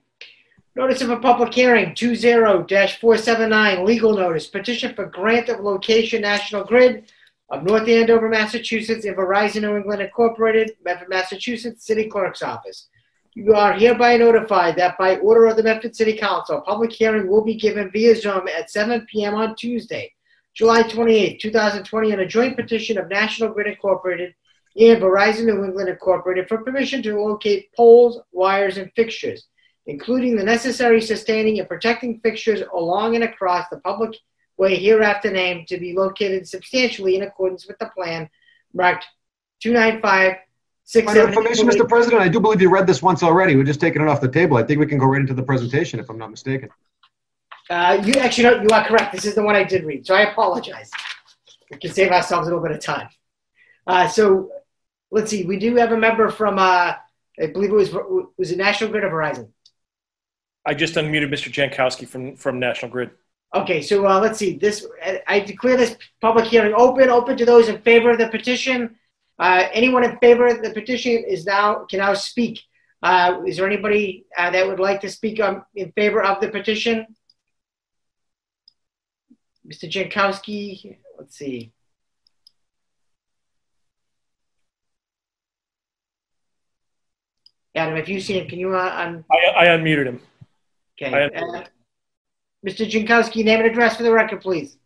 Notice 0.77 1.01
of 1.01 1.11
a 1.11 1.17
public 1.17 1.53
hearing, 1.53 1.93
two 1.93 2.15
zero 2.15 2.63
dash 2.63 3.01
four 3.01 3.19
seven 3.19 3.51
nine, 3.51 3.85
legal 3.85 4.15
notice, 4.15 4.47
petition 4.47 4.95
for 4.95 5.07
grant 5.07 5.49
of 5.49 5.59
location 5.59 6.23
National 6.23 6.63
Grid 6.63 7.11
of 7.51 7.65
North 7.65 7.89
Andover, 7.89 8.29
Massachusetts, 8.29 9.05
and 9.05 9.17
Verizon 9.17 9.63
New 9.63 9.77
England 9.77 10.03
Incorporated, 10.03 10.77
Medford, 10.85 11.09
Massachusetts, 11.09 11.85
City 11.85 12.07
Clerk's 12.09 12.43
Office. 12.43 12.91
You 13.35 13.55
are 13.55 13.73
hereby 13.73 14.17
notified 14.19 14.77
that 14.77 14.97
by 14.97 15.17
order 15.17 15.47
of 15.47 15.57
the 15.57 15.65
Medford 15.65 15.97
City 15.97 16.17
Council, 16.17 16.59
a 16.59 16.61
public 16.61 16.93
hearing 16.93 17.27
will 17.27 17.43
be 17.43 17.57
given 17.57 17.91
via 17.91 18.15
Zoom 18.15 18.47
at 18.57 18.71
seven 18.71 19.05
PM 19.11 19.35
on 19.35 19.57
Tuesday, 19.57 20.13
July 20.55 20.83
28, 20.83 21.41
2020, 21.41 22.13
on 22.13 22.21
a 22.21 22.27
joint 22.27 22.57
petition 22.57 22.97
of 22.99 23.09
National 23.09 23.53
Grid 23.53 23.67
Incorporated 23.67 24.33
and 24.79 25.03
Verizon 25.03 25.45
New 25.45 25.65
England 25.65 25.89
Incorporated 25.89 26.49
for 26.49 26.59
permission 26.59 27.03
to 27.03 27.19
locate 27.19 27.73
poles, 27.75 28.21
wires, 28.33 28.77
and 28.77 28.93
fixtures, 28.95 29.47
including 29.87 30.37
the 30.37 30.45
necessary 30.45 31.01
sustaining 31.01 31.59
and 31.59 31.69
protecting 31.69 32.21
fixtures 32.21 32.63
along 32.75 33.15
and 33.15 33.25
across 33.25 33.67
the 33.71 33.81
public 33.81 34.17
way 34.59 34.77
hereafter 34.77 35.31
named 35.31 35.69
to 35.69 35.79
be 35.79 35.95
located 35.95 36.47
substantially 36.47 37.17
in 37.17 37.23
accordance 37.23 37.67
with 37.67 37.79
the 37.79 37.91
plan 37.95 38.29
marked 38.73 39.07
295 39.61 40.37
Point 40.93 41.17
information, 41.17 41.67
Mr. 41.67 41.89
President, 41.89 42.23
I 42.23 42.29
do 42.29 42.39
believe 42.39 42.63
you 42.63 42.71
read 42.71 42.87
this 42.87 43.03
once 43.03 43.25
already. 43.25 43.57
We're 43.57 43.65
just 43.65 43.81
taking 43.81 44.03
it 44.03 44.09
off 44.09 44.21
the 44.21 44.29
table. 44.29 44.57
I 44.57 44.63
think 44.63 44.79
we 44.79 44.87
can 44.87 44.99
go 44.99 45.07
right 45.07 45.21
into 45.21 45.35
the 45.35 45.43
presentation 45.43 45.99
if 45.99 46.09
I'm 46.09 46.17
not 46.17 46.31
mistaken. 46.31 46.69
Uh, 47.69 48.01
you 48.05 48.13
actually, 48.15 48.45
no, 48.45 48.63
you 48.63 48.69
are 48.71 48.87
correct. 48.87 49.13
This 49.13 49.25
is 49.25 49.35
the 49.35 49.43
one 49.43 49.57
I 49.57 49.65
did 49.65 49.83
read, 49.83 50.07
so 50.07 50.15
I 50.15 50.31
apologize. 50.31 50.89
We 51.73 51.79
can 51.79 51.91
save 51.91 52.13
ourselves 52.13 52.47
a 52.47 52.51
little 52.51 52.63
bit 52.65 52.71
of 52.71 52.81
time. 52.81 53.09
Uh, 53.85 54.07
so 54.07 54.53
let's 55.11 55.31
see. 55.31 55.45
We 55.45 55.59
do 55.59 55.77
have 55.77 55.93
a 55.93 55.97
member 55.97 56.31
from, 56.31 56.59
uh, 56.59 56.95
I 57.41 57.47
believe 57.53 57.71
it 57.71 57.75
was 57.75 57.93
was 58.39 58.51
it 58.51 58.59
National 58.59 58.91
Grid 58.91 59.05
or 59.05 59.11
Verizon? 59.11 59.51
I 60.65 60.75
just 60.75 60.95
unmuted 60.95 61.29
Mr. 61.29 61.53
Jankowski 61.53 62.09
from, 62.09 62.37
from 62.37 62.59
National 62.59 62.91
Grid. 62.91 63.11
Okay, 63.55 63.81
so 63.81 64.07
uh, 64.07 64.19
let's 64.21 64.39
see. 64.39 64.59
This 64.59 64.87
I 65.27 65.41
declare 65.41 65.77
this 65.77 65.97
public 66.21 66.47
hearing 66.47 66.75
open. 66.75 67.09
Open 67.09 67.37
to 67.37 67.45
those 67.45 67.69
in 67.69 67.81
favor 67.83 68.11
of 68.11 68.19
the 68.19 68.29
petition. 68.29 68.97
Uh, 69.39 69.69
anyone 69.73 70.05
in 70.05 70.19
favor 70.19 70.47
of 70.47 70.63
the 70.63 70.71
petition 70.71 71.25
is 71.27 71.47
now 71.47 71.85
can 71.85 72.01
now 72.01 72.15
speak. 72.15 72.61
Uh, 73.03 73.43
is 73.47 73.57
there 73.57 73.67
anybody 73.67 74.27
uh, 74.37 74.51
that 74.51 74.67
would 74.67 74.81
like 74.81 75.01
to 75.03 75.11
speak 75.11 75.41
on, 75.41 75.63
in 75.75 75.93
favor 75.93 76.23
of 76.23 76.41
the 76.41 76.49
petition? 76.49 77.07
Mr. 79.67 79.91
Jankowski, 79.91 80.97
let's 81.19 81.37
see. 81.37 81.73
Adam, 87.77 87.97
if 87.99 88.09
you 88.09 88.21
see 88.21 88.39
him, 88.39 88.49
can 88.49 88.59
you 88.59 88.75
uh, 88.75 88.95
un- 88.97 89.25
I, 89.31 89.65
I 89.65 89.67
unmuted 89.77 90.07
him. 90.07 90.21
Okay. 91.01 91.15
I 91.15 91.27
Uh, 91.27 91.65
Mr. 92.67 92.89
Jankowski, 92.91 93.45
name 93.45 93.61
and 93.61 93.71
address 93.71 93.97
for 93.99 94.03
the 94.03 94.11
record, 94.11 94.41
please. 94.41 94.79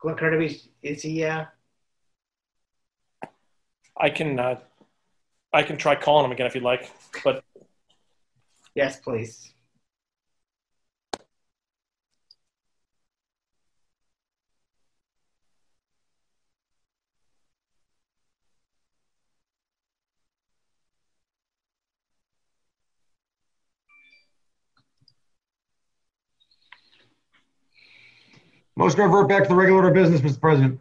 Glenn 0.00 0.16
Kirby, 0.16 0.58
is 0.82 1.02
he, 1.02 1.24
uh, 1.24 1.44
I 3.98 4.08
can, 4.08 4.38
uh, 4.38 4.60
I 5.52 5.62
can 5.62 5.76
try 5.76 5.96
calling 5.96 6.26
him 6.26 6.32
again 6.32 6.46
if 6.46 6.54
you'd 6.54 6.64
like, 6.64 6.90
but 7.24 7.42
yes, 8.74 9.00
please. 9.00 9.52
Motion 28.76 28.96
to 28.96 29.02
revert 29.02 29.28
back 29.28 29.42
to 29.42 29.48
the 29.50 29.54
regular 29.54 29.84
order 29.84 29.88
of 29.88 29.94
business, 29.94 30.20
Mr. 30.22 30.40
President. 30.40 30.80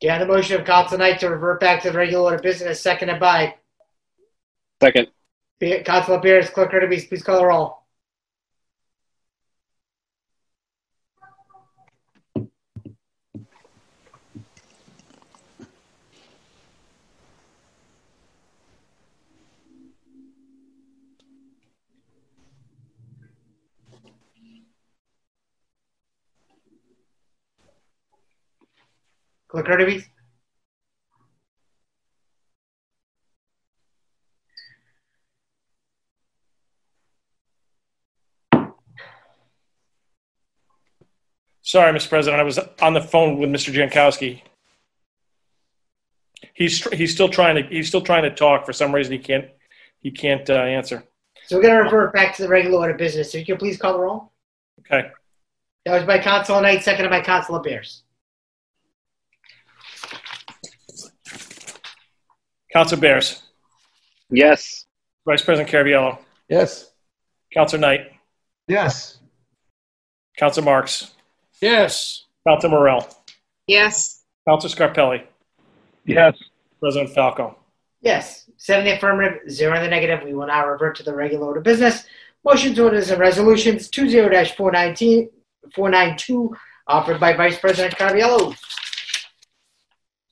Yeah, 0.00 0.18
the 0.18 0.26
motion 0.26 0.58
of 0.58 0.66
council 0.66 0.96
tonight 0.96 1.20
to 1.20 1.28
revert 1.28 1.60
back 1.60 1.82
to 1.82 1.90
the 1.90 1.98
regular 1.98 2.24
order 2.24 2.36
of 2.36 2.42
business, 2.42 2.80
seconded 2.80 3.20
by 3.20 3.54
Second. 4.82 5.08
Councilor 5.84 6.20
Beers, 6.20 6.48
Clerk 6.48 6.70
Kirby, 6.70 7.02
please 7.02 7.22
call 7.22 7.38
the 7.38 7.46
roll. 7.46 7.79
Clerk 29.50 29.66
Kirby? 29.66 30.04
sorry, 41.62 41.92
Mr. 41.96 42.08
President, 42.08 42.40
I 42.40 42.44
was 42.44 42.58
on 42.82 42.94
the 42.94 43.00
phone 43.00 43.38
with 43.38 43.48
Mr. 43.48 43.72
Jankowski. 43.72 44.42
He's, 46.52 46.82
he's 46.92 47.12
still 47.12 47.28
trying 47.28 47.56
to, 47.56 47.62
he's 47.62 47.86
still 47.86 48.00
trying 48.00 48.24
to 48.24 48.34
talk. 48.34 48.66
For 48.66 48.72
some 48.72 48.92
reason, 48.92 49.12
he 49.12 49.18
can't, 49.20 49.46
he 50.00 50.10
can't, 50.10 50.48
uh, 50.50 50.54
answer. 50.54 51.04
So 51.46 51.56
we're 51.56 51.62
gonna 51.62 51.82
revert 51.82 52.12
back 52.12 52.36
to 52.36 52.42
the 52.42 52.48
regular 52.48 52.78
order 52.78 52.92
of 52.92 52.98
business. 52.98 53.30
So 53.30 53.38
you 53.38 53.44
can 53.44 53.56
please 53.56 53.76
call 53.76 53.92
the 53.92 54.00
roll. 54.00 54.32
Okay. 54.80 55.10
That 55.84 55.94
was 55.94 56.04
by 56.04 56.18
Councilor 56.18 56.60
Knight, 56.60 56.82
seconded 56.82 57.10
by 57.10 57.20
Councilor 57.20 57.60
Beers. 57.60 58.02
Councilor 62.72 63.00
Bears, 63.00 63.42
Yes. 64.30 64.86
Vice 65.26 65.42
President 65.42 65.70
Caraviello, 65.70 66.18
Yes. 66.48 66.90
Councilor 67.52 67.80
Knight, 67.80 68.12
Yes. 68.68 69.18
Councilor 70.38 70.64
Marks, 70.64 71.12
Yes. 71.60 72.24
Councilor 72.46 72.70
Morell, 72.70 73.08
Yes. 73.66 74.22
Councilor 74.48 74.70
Scarpelli, 74.88 75.24
Yes. 76.04 76.36
President 76.80 77.12
Falco. 77.14 77.56
Yes, 78.02 78.48
seven 78.56 78.86
the 78.86 78.92
affirmative, 78.96 79.50
zero 79.50 79.76
in 79.76 79.82
the 79.82 79.88
negative. 79.88 80.22
We 80.24 80.32
will 80.32 80.46
now 80.46 80.66
revert 80.66 80.96
to 80.96 81.02
the 81.02 81.14
regular 81.14 81.46
order 81.48 81.58
of 81.58 81.64
business. 81.64 82.06
Motions, 82.44 82.78
orders, 82.78 83.10
and 83.10 83.20
resolutions 83.20 83.90
20-419 83.90 85.28
492, 85.74 86.56
offered 86.86 87.20
by 87.20 87.34
Vice 87.34 87.58
President 87.58 87.94
Caraviello. 87.96 88.56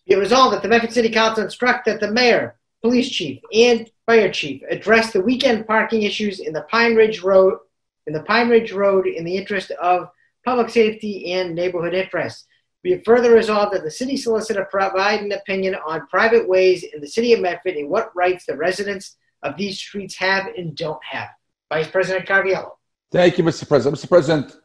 Be 0.09 0.15
resolved 0.15 0.55
that 0.55 0.63
the 0.63 0.69
Medford 0.69 0.93
City 0.93 1.11
Council 1.11 1.45
instruct 1.45 1.85
that 1.85 2.01
the 2.01 2.11
mayor, 2.11 2.57
police 2.81 3.11
chief, 3.11 3.43
and 3.53 3.91
fire 4.07 4.33
chief 4.33 4.63
address 4.71 5.13
the 5.13 5.21
weekend 5.21 5.67
parking 5.67 6.03
issues 6.03 6.41
in 6.41 6.55
the 6.55 6.63
Pine 6.63 6.95
Ridge 6.95 7.23
Road, 7.23 7.59
in 8.07 8.15
the 8.15 8.23
Pine 8.23 8.49
Ridge 8.49 8.73
Road 8.73 9.07
in 9.07 9.25
the 9.25 9.37
interest 9.37 9.71
of 9.73 10.09
public 10.47 10.71
safety 10.71 11.33
and 11.33 11.55
neighborhood 11.55 11.93
interests. 11.93 12.47
Be 12.83 13.03
further 13.05 13.35
resolved 13.35 13.75
that 13.75 13.85
the 13.85 13.91
city 13.91 14.17
solicitor 14.17 14.67
provide 14.71 15.21
an 15.21 15.33
opinion 15.33 15.75
on 15.87 16.07
private 16.07 16.49
ways 16.49 16.85
in 16.85 17.03
the 17.03 17.09
city 17.09 17.35
of 17.35 17.41
Medford 17.41 17.75
and 17.75 17.91
what 17.91 18.15
rights 18.17 18.47
the 18.47 18.57
residents 18.57 19.17
of 19.43 19.59
these 19.59 19.79
streets 19.79 20.17
have 20.17 20.47
and 20.57 20.75
don't 20.75 21.05
have. 21.05 21.29
Vice 21.71 21.89
President 21.89 22.27
Carviallo. 22.27 22.71
Thank 23.13 23.37
you, 23.37 23.45
Mr. 23.45 23.69
President. 23.69 24.01
Mr. 24.01 24.09
President, 24.09 24.57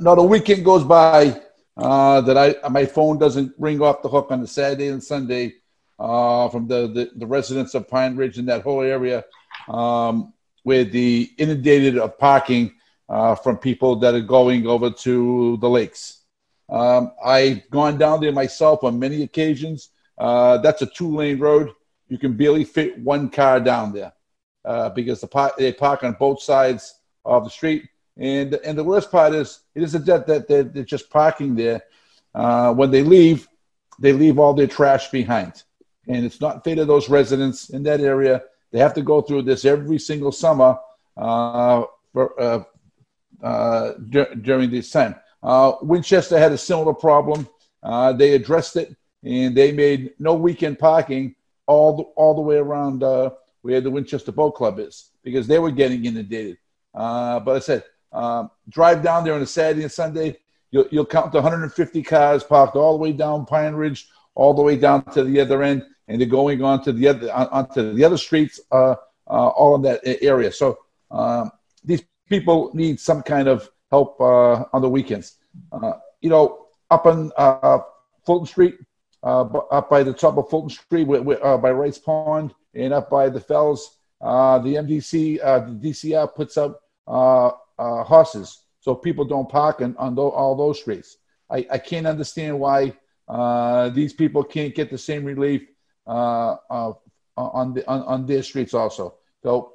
not 0.00 0.18
a 0.18 0.22
weekend 0.22 0.64
goes 0.64 0.84
by 0.84 1.40
uh, 1.76 2.20
that 2.22 2.36
I 2.36 2.68
my 2.68 2.84
phone 2.84 3.18
doesn't 3.18 3.54
ring 3.58 3.80
off 3.80 4.02
the 4.02 4.08
hook 4.08 4.28
on 4.30 4.40
the 4.40 4.46
Saturday 4.46 4.88
and 4.88 5.02
Sunday 5.02 5.54
uh, 5.98 6.48
from 6.48 6.66
the, 6.66 6.88
the, 6.88 7.10
the 7.16 7.26
residents 7.26 7.74
of 7.74 7.88
Pine 7.88 8.16
Ridge 8.16 8.38
and 8.38 8.48
that 8.48 8.62
whole 8.62 8.82
area 8.82 9.24
um, 9.68 10.32
with 10.64 10.92
the 10.92 11.30
inundated 11.38 11.98
of 11.98 12.18
parking 12.18 12.74
uh, 13.08 13.34
from 13.34 13.56
people 13.56 13.96
that 13.96 14.14
are 14.14 14.20
going 14.20 14.66
over 14.66 14.90
to 14.90 15.56
the 15.58 15.68
lakes. 15.68 16.22
Um, 16.68 17.12
I've 17.24 17.68
gone 17.70 17.98
down 17.98 18.20
there 18.20 18.32
myself 18.32 18.82
on 18.84 18.98
many 18.98 19.22
occasions. 19.22 19.90
Uh, 20.18 20.58
that's 20.58 20.82
a 20.82 20.86
two 20.86 21.14
lane 21.14 21.38
road. 21.38 21.70
You 22.08 22.18
can 22.18 22.36
barely 22.36 22.64
fit 22.64 22.98
one 22.98 23.28
car 23.28 23.60
down 23.60 23.92
there 23.92 24.12
uh, 24.64 24.90
because 24.90 25.20
the 25.20 25.26
par- 25.26 25.52
they 25.58 25.72
park 25.72 26.04
on 26.04 26.16
both 26.18 26.42
sides 26.42 27.00
of 27.24 27.44
the 27.44 27.50
street. 27.50 27.84
And 28.18 28.54
and 28.54 28.76
the 28.76 28.84
worst 28.84 29.10
part 29.10 29.34
is 29.34 29.60
it 29.74 29.82
isn't 29.82 30.04
that 30.06 30.26
that 30.26 30.46
they're, 30.46 30.64
they're 30.64 30.84
just 30.84 31.10
parking 31.10 31.54
there. 31.54 31.82
Uh, 32.34 32.72
when 32.74 32.90
they 32.90 33.02
leave, 33.02 33.48
they 33.98 34.12
leave 34.12 34.38
all 34.38 34.54
their 34.54 34.66
trash 34.66 35.10
behind, 35.10 35.62
and 36.08 36.24
it's 36.24 36.40
not 36.40 36.62
fair 36.64 36.74
to 36.76 36.84
those 36.84 37.08
residents 37.08 37.70
in 37.70 37.82
that 37.84 38.00
area. 38.00 38.42
They 38.70 38.78
have 38.78 38.94
to 38.94 39.02
go 39.02 39.20
through 39.20 39.42
this 39.42 39.64
every 39.64 39.98
single 39.98 40.32
summer 40.32 40.78
uh, 41.16 41.84
for, 42.12 42.40
uh, 42.40 42.64
uh, 43.42 43.92
dur- 44.08 44.34
during 44.34 44.70
this 44.70 44.90
time. 44.90 45.14
Uh, 45.42 45.72
Winchester 45.82 46.38
had 46.38 46.52
a 46.52 46.58
similar 46.58 46.94
problem. 46.94 47.48
Uh, 47.82 48.12
they 48.12 48.34
addressed 48.34 48.76
it, 48.76 48.96
and 49.24 49.54
they 49.56 49.72
made 49.72 50.12
no 50.18 50.34
weekend 50.34 50.78
parking 50.78 51.34
all 51.66 51.96
the, 51.96 52.02
all 52.16 52.34
the 52.34 52.40
way 52.40 52.56
around 52.56 53.02
where 53.62 53.80
the 53.80 53.90
Winchester 53.90 54.32
Boat 54.32 54.54
Club 54.54 54.78
is 54.78 55.10
because 55.22 55.46
they 55.46 55.58
were 55.58 55.70
getting 55.70 56.04
inundated. 56.04 56.58
But 56.94 57.48
I 57.48 57.58
said, 57.58 57.84
um, 58.12 58.50
drive 58.68 59.02
down 59.02 59.24
there 59.24 59.34
on 59.34 59.42
a 59.42 59.46
Saturday 59.46 59.82
and 59.82 59.92
Sunday, 59.92 60.36
you'll, 60.70 60.86
you'll 60.90 61.06
count 61.06 61.32
the 61.32 61.38
150 61.38 62.02
cars 62.02 62.44
parked 62.44 62.76
all 62.76 62.92
the 62.92 62.98
way 62.98 63.12
down 63.12 63.46
Pine 63.46 63.74
Ridge, 63.74 64.08
all 64.34 64.54
the 64.54 64.62
way 64.62 64.76
down 64.76 65.04
to 65.12 65.24
the 65.24 65.40
other 65.40 65.62
end, 65.62 65.84
and 66.08 66.20
they're 66.20 66.28
going 66.28 66.62
on 66.62 66.82
to 66.84 66.92
the 66.92 67.08
other 67.08 67.32
onto 67.32 67.92
the 67.92 68.04
other 68.04 68.16
streets, 68.16 68.60
uh, 68.70 68.94
uh, 69.28 69.48
all 69.48 69.76
in 69.76 69.82
that 69.82 70.00
area. 70.22 70.52
So 70.52 70.78
um, 71.10 71.50
these 71.84 72.02
people 72.28 72.70
need 72.74 73.00
some 73.00 73.22
kind 73.22 73.48
of 73.48 73.70
help 73.90 74.20
uh, 74.20 74.64
on 74.72 74.82
the 74.82 74.88
weekends. 74.88 75.36
Uh, 75.70 75.92
you 76.20 76.30
know, 76.30 76.66
up 76.90 77.06
on 77.06 77.30
uh, 77.36 77.78
Fulton 78.24 78.46
Street, 78.46 78.76
up 79.22 79.88
by 79.88 80.02
the 80.02 80.12
top 80.12 80.36
of 80.36 80.48
Fulton 80.50 80.70
Street, 80.70 81.04
by 81.04 81.70
Rice 81.70 81.98
Pond, 81.98 82.54
and 82.74 82.92
up 82.92 83.08
by 83.08 83.28
the 83.28 83.40
Fells, 83.40 83.98
the 84.20 84.26
MDC, 84.26 85.38
the 85.38 85.88
DCR 85.88 86.34
puts 86.34 86.56
up 86.56 86.82
uh, 87.06 87.50
uh, 87.82 88.04
horses 88.04 88.48
so 88.80 88.94
people 88.94 89.24
don't 89.24 89.48
park 89.48 89.80
on, 89.80 89.96
on 89.96 90.14
tho- 90.14 90.30
all 90.30 90.54
those 90.56 90.80
streets. 90.80 91.18
I, 91.50 91.58
I 91.70 91.78
can't 91.78 92.06
understand 92.06 92.58
why 92.58 92.96
uh, 93.28 93.88
these 93.90 94.12
people 94.12 94.42
can't 94.44 94.74
get 94.74 94.90
the 94.90 94.98
same 94.98 95.24
relief 95.24 95.62
uh, 96.06 96.56
uh, 96.70 96.92
on, 97.36 97.74
the, 97.74 97.88
on 97.88 98.00
on 98.02 98.26
their 98.26 98.42
streets 98.42 98.74
also. 98.74 99.04
So, 99.42 99.74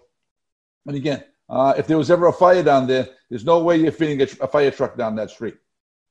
and 0.85 0.95
again, 0.95 1.23
uh, 1.49 1.73
if 1.77 1.87
there 1.87 1.97
was 1.97 2.11
ever 2.11 2.27
a 2.27 2.33
fire 2.33 2.63
down 2.63 2.87
there, 2.87 3.07
there's 3.29 3.45
no 3.45 3.63
way 3.63 3.77
you're 3.77 3.91
fitting 3.91 4.21
a, 4.21 4.27
a 4.45 4.47
fire 4.47 4.71
truck 4.71 4.97
down 4.97 5.15
that 5.15 5.31
street 5.31 5.55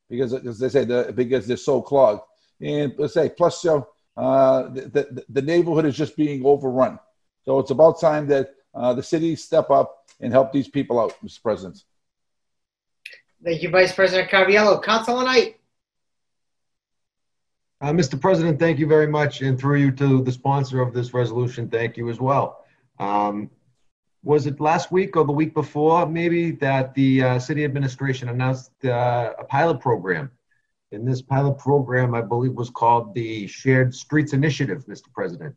because, 0.09 0.33
as 0.33 0.59
they 0.59 0.69
say, 0.69 0.85
because 1.13 1.47
they're 1.47 1.57
so 1.57 1.83
clogged. 1.83 2.23
And 2.61 2.95
let's 2.97 3.15
say, 3.15 3.29
plus, 3.29 3.65
know, 3.65 3.87
uh, 4.17 4.69
the, 4.69 4.83
the, 5.17 5.25
the 5.29 5.43
neighborhood 5.43 5.85
is 5.85 5.97
just 5.97 6.17
being 6.17 6.45
overrun. 6.45 6.99
So 7.45 7.59
it's 7.59 7.71
about 7.71 8.01
time 8.01 8.27
that 8.29 8.55
uh, 8.75 8.95
the 8.95 9.03
city 9.03 9.37
step 9.37 9.71
up 9.71 9.96
and 10.21 10.33
help 10.33 10.53
these 10.53 10.69
people 10.69 10.99
out, 10.99 11.15
Mr. 11.25 11.43
President. 11.43 11.83
Thank 13.45 13.63
you, 13.63 13.71
Vice 13.71 13.95
President 13.95 14.31
Caraviello. 14.31 14.83
Councilor 14.83 15.25
Knight. 15.25 15.57
Uh, 17.81 17.93
Mr. 17.93 18.19
President, 18.19 18.59
thank 18.59 18.79
you 18.79 18.87
very 18.87 19.07
much, 19.07 19.43
and 19.43 19.59
through 19.59 19.77
you 19.77 19.91
to 19.93 20.23
the 20.23 20.33
sponsor 20.33 20.81
of 20.81 20.95
this 20.95 21.13
resolution, 21.13 21.69
thank 21.69 21.99
you 21.99 22.09
as 22.09 22.19
well. 22.19 22.65
Um, 22.99 23.51
was 24.23 24.47
it 24.47 24.61
last 24.61 24.91
week 24.91 25.15
or 25.15 25.25
the 25.25 25.33
week 25.33 25.53
before, 25.53 26.07
maybe, 26.07 26.53
that 26.53 26.95
the 26.95 27.23
uh, 27.23 27.39
city 27.39 27.65
administration 27.65 28.31
announced 28.31 28.73
uh, 28.85 29.35
a 29.39 29.45
pilot 29.45 29.81
program? 29.81 30.31
And 30.91 31.07
this 31.07 31.21
pilot 31.21 31.59
program, 31.59 32.15
I 32.15 32.23
believe, 32.23 32.55
was 32.55 32.71
called 32.71 33.15
the 33.15 33.47
Shared 33.47 33.95
Streets 33.95 34.33
Initiative, 34.33 34.87
Mr. 34.87 35.13
President. 35.13 35.55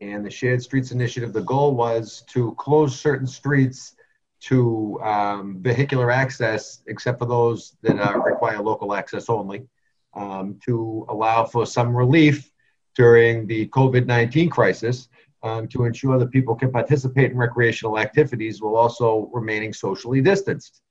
And 0.00 0.24
the 0.24 0.30
Shared 0.30 0.62
Streets 0.62 0.92
Initiative, 0.92 1.32
the 1.32 1.42
goal 1.42 1.74
was 1.74 2.22
to 2.28 2.54
close 2.54 2.98
certain 2.98 3.26
streets 3.26 3.96
to 4.40 5.00
um, 5.02 5.58
vehicular 5.60 6.10
access, 6.10 6.82
except 6.86 7.18
for 7.18 7.26
those 7.26 7.76
that 7.82 7.98
uh, 7.98 8.18
require 8.18 8.62
local 8.62 8.94
access 8.94 9.28
only 9.28 9.66
um, 10.14 10.58
to 10.64 11.04
allow 11.08 11.44
for 11.44 11.66
some 11.66 11.94
relief 11.94 12.52
during 12.94 13.46
the 13.46 13.66
COVID 13.68 14.06
19 14.06 14.50
crisis 14.50 15.08
um, 15.42 15.68
to 15.68 15.84
ensure 15.84 16.18
that 16.18 16.30
people 16.30 16.54
can 16.54 16.70
participate 16.70 17.30
in 17.30 17.36
recreational 17.36 17.98
activities 17.98 18.60
while 18.60 18.76
also 18.76 19.30
remaining 19.32 19.72
socially 19.72 20.20
distanced. 20.20 20.82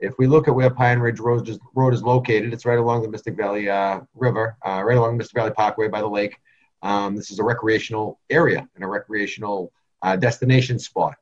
If 0.00 0.14
we 0.18 0.26
look 0.26 0.48
at 0.48 0.54
where 0.54 0.70
Pine 0.70 0.98
Ridge 0.98 1.20
Road 1.20 1.48
is, 1.48 1.58
road 1.74 1.94
is 1.94 2.02
located, 2.02 2.52
it's 2.52 2.66
right 2.66 2.78
along 2.78 3.02
the 3.02 3.08
Mystic 3.08 3.36
Valley 3.36 3.70
uh, 3.70 4.00
River, 4.14 4.56
uh, 4.66 4.82
right 4.84 4.96
along 4.96 5.16
Mystic 5.16 5.36
Valley 5.36 5.52
Parkway 5.52 5.88
by 5.88 6.00
the 6.00 6.08
lake. 6.08 6.36
Um, 6.82 7.16
this 7.16 7.30
is 7.30 7.38
a 7.38 7.44
recreational 7.44 8.20
area 8.30 8.68
and 8.74 8.84
a 8.84 8.86
recreational 8.86 9.72
uh, 10.02 10.16
destination 10.16 10.78
spot. 10.78 11.14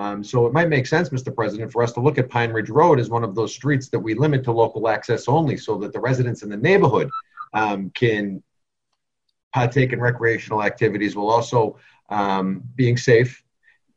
Um, 0.00 0.22
so 0.22 0.46
it 0.46 0.52
might 0.52 0.68
make 0.68 0.86
sense, 0.86 1.08
Mr. 1.08 1.34
President, 1.34 1.72
for 1.72 1.82
us 1.82 1.92
to 1.92 2.00
look 2.00 2.18
at 2.18 2.28
Pine 2.28 2.52
Ridge 2.52 2.70
Road 2.70 3.00
as 3.00 3.10
one 3.10 3.24
of 3.24 3.34
those 3.34 3.52
streets 3.52 3.88
that 3.88 3.98
we 3.98 4.14
limit 4.14 4.44
to 4.44 4.52
local 4.52 4.88
access 4.88 5.26
only 5.26 5.56
so 5.56 5.76
that 5.78 5.92
the 5.92 5.98
residents 5.98 6.42
in 6.42 6.48
the 6.48 6.56
neighborhood 6.56 7.10
um, 7.52 7.90
can 7.90 8.42
partake 9.52 9.92
in 9.92 10.00
recreational 10.00 10.62
activities 10.62 11.16
while 11.16 11.30
also 11.30 11.78
um, 12.10 12.62
being 12.76 12.96
safe 12.96 13.42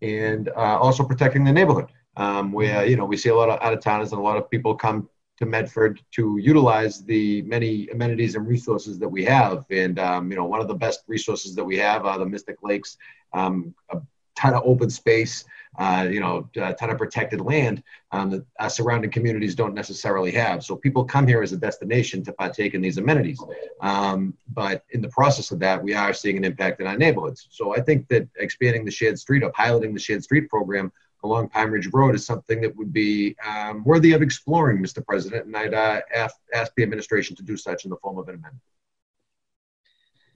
and 0.02 0.50
uh, 0.50 0.80
also 0.80 1.04
protecting 1.04 1.44
the 1.44 1.52
neighborhood. 1.52 1.92
Um, 2.18 2.52
where, 2.52 2.86
you 2.86 2.98
know, 2.98 3.06
we 3.06 3.16
see 3.16 3.30
a 3.30 3.36
lot 3.36 3.50
of 3.50 3.62
out 3.62 3.72
of 3.72 3.80
towners 3.80 4.12
and 4.12 4.20
a 4.20 4.24
lot 4.24 4.36
of 4.36 4.50
people 4.50 4.76
come 4.76 5.08
to 5.42 5.48
Medford 5.48 6.02
to 6.12 6.38
utilize 6.38 7.04
the 7.04 7.42
many 7.42 7.88
amenities 7.90 8.36
and 8.36 8.48
resources 8.48 9.00
that 9.00 9.10
we 9.10 9.26
have. 9.26 9.66
And, 9.72 9.98
um, 10.00 10.32
you 10.32 10.38
know, 10.38 10.46
one 10.46 10.62
of 10.62 10.68
the 10.68 10.76
best 10.76 11.02
resources 11.08 11.56
that 11.56 11.64
we 11.64 11.78
have 11.78 12.06
are 12.06 12.20
the 12.20 12.26
Mystic 12.26 12.58
Lakes, 12.62 12.98
um, 13.34 13.74
a 13.90 14.00
ton 14.36 14.54
of 14.54 14.62
open 14.66 14.90
space, 14.90 15.44
uh, 15.80 16.08
you 16.10 16.20
know, 16.20 16.48
a 16.58 16.74
ton 16.74 16.92
of 16.92 16.98
protected 17.00 17.42
land 17.42 17.82
um, 18.12 18.30
that 18.30 18.46
our 18.60 18.70
surrounding 18.70 19.10
communities 19.10 19.56
don't 19.56 19.74
necessarily 19.74 20.32
have. 20.32 20.64
So 20.64 20.76
people 20.76 21.04
come 21.06 21.26
here 21.26 21.42
as 21.42 21.54
a 21.54 21.58
destination 21.58 22.24
to 22.26 22.34
partake 22.34 22.76
in 22.76 22.82
these 22.82 23.00
amenities. 23.00 23.42
Um, 23.82 24.36
but 24.54 24.86
in 24.92 25.02
the 25.02 25.10
process 25.10 25.50
of 25.50 25.60
that, 25.60 25.82
we 25.82 25.96
are 25.96 26.14
seeing 26.14 26.38
an 26.38 26.44
impact 26.44 26.82
in 26.82 26.88
our 26.88 26.98
neighborhoods. 26.98 27.48
So 27.50 27.76
I 27.76 27.82
think 27.82 28.08
that 28.10 28.28
expanding 28.38 28.86
the 28.86 28.92
shared 28.92 29.18
street 29.18 29.44
or 29.44 29.52
piloting 29.52 29.94
the 29.94 30.00
shared 30.00 30.24
street 30.24 30.50
program 30.50 30.92
along 31.24 31.50
Pine 31.50 31.70
Ridge 31.70 31.90
Road 31.94 32.16
is 32.16 32.26
something 32.26 32.62
that 32.62 32.76
would 32.76 32.92
be 32.92 33.36
um, 33.46 33.84
worthy 33.84 34.14
of 34.14 34.22
exploring, 34.22 34.80
Mr. 34.80 35.06
President. 35.06 35.46
And 35.46 35.56
I'd 35.56 35.74
uh, 35.74 36.02
ask, 36.16 36.36
ask 36.54 36.72
the 36.76 36.84
administration 36.84 37.36
to 37.36 37.44
do 37.44 37.58
such 37.58 37.86
in 37.86 37.90
the 37.90 37.98
form 37.98 38.18
of 38.18 38.28
an 38.28 38.36
amendment. 38.36 38.62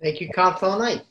Thank 0.01 0.21
you, 0.21 0.29
Councilor 0.29 0.77
Knight. 0.77 1.03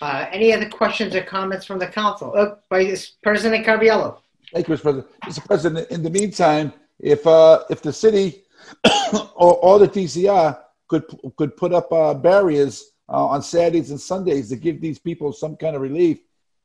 Uh, 0.00 0.26
any 0.32 0.52
other 0.52 0.68
questions 0.68 1.14
or 1.14 1.22
comments 1.22 1.64
from 1.64 1.78
the 1.78 1.86
council? 1.86 2.32
Uh, 2.36 2.56
Vice 2.68 3.16
President 3.22 3.64
Caraviello. 3.64 4.18
Thank 4.52 4.68
you, 4.68 4.74
Mr. 4.74 4.82
President. 4.82 5.20
Mr. 5.24 5.46
President, 5.46 5.90
in 5.90 6.02
the 6.02 6.10
meantime, 6.10 6.72
if 6.98 7.26
uh, 7.26 7.62
if 7.70 7.82
the 7.82 7.92
city 7.92 8.42
or, 9.36 9.56
or 9.58 9.78
the 9.78 9.88
DCR 9.88 10.58
could 10.88 11.04
could 11.36 11.56
put 11.56 11.72
up 11.72 11.92
uh, 11.92 12.14
barriers 12.14 12.92
uh, 13.08 13.26
on 13.26 13.42
Saturdays 13.42 13.90
and 13.90 14.00
Sundays 14.00 14.48
to 14.48 14.56
give 14.56 14.80
these 14.80 14.98
people 14.98 15.32
some 15.32 15.56
kind 15.56 15.76
of 15.76 15.82
relief, 15.82 16.18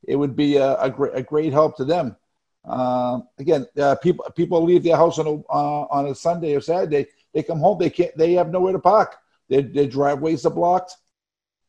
it 0.07 0.15
would 0.15 0.35
be 0.35 0.57
a, 0.57 0.75
a, 0.79 0.89
great, 0.89 1.11
a 1.13 1.21
great 1.21 1.53
help 1.53 1.77
to 1.77 1.85
them. 1.85 2.15
Uh, 2.67 3.21
again, 3.39 3.65
uh, 3.79 3.95
people 3.95 4.25
people 4.35 4.61
leave 4.61 4.83
their 4.83 4.97
house 4.97 5.19
on 5.19 5.27
a 5.27 5.33
uh, 5.49 5.87
on 5.89 6.07
a 6.07 6.15
Sunday 6.15 6.53
or 6.53 6.61
Saturday. 6.61 7.07
They 7.33 7.43
come 7.43 7.59
home. 7.59 7.77
They 7.79 7.89
can't. 7.89 8.15
They 8.17 8.33
have 8.33 8.51
nowhere 8.51 8.73
to 8.73 8.79
park. 8.79 9.15
Their, 9.49 9.61
their 9.61 9.87
driveways 9.87 10.45
are 10.45 10.51
blocked, 10.51 10.97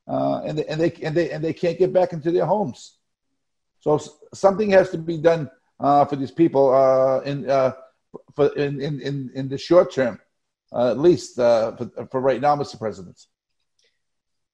uh, 0.09 0.43
and 0.45 0.59
they, 0.59 0.65
and 0.67 0.81
they 0.81 0.93
and 1.03 1.17
they 1.17 1.31
and 1.31 1.45
they 1.45 1.53
can't 1.53 1.79
get 1.79 1.93
back 1.93 2.13
into 2.13 2.33
their 2.33 2.47
homes. 2.47 2.97
So 3.81 4.01
something 4.35 4.71
has 4.71 4.91
to 4.91 4.99
be 4.99 5.19
done 5.19 5.49
uh, 5.79 6.05
for 6.05 6.17
these 6.17 6.33
people 6.33 6.75
uh, 6.75 7.21
in 7.21 7.49
uh, 7.49 7.73
for 8.35 8.49
in, 8.57 8.81
in 8.81 9.01
in 9.01 9.31
in 9.35 9.49
the 9.49 9.59
short 9.59 9.93
term, 9.93 10.19
uh, 10.73 10.91
at 10.91 10.99
least 10.99 11.39
uh, 11.39 11.77
for, 11.77 12.09
for 12.11 12.21
right 12.21 12.41
now, 12.41 12.57
Mr. 12.57 12.77
President. 12.77 13.27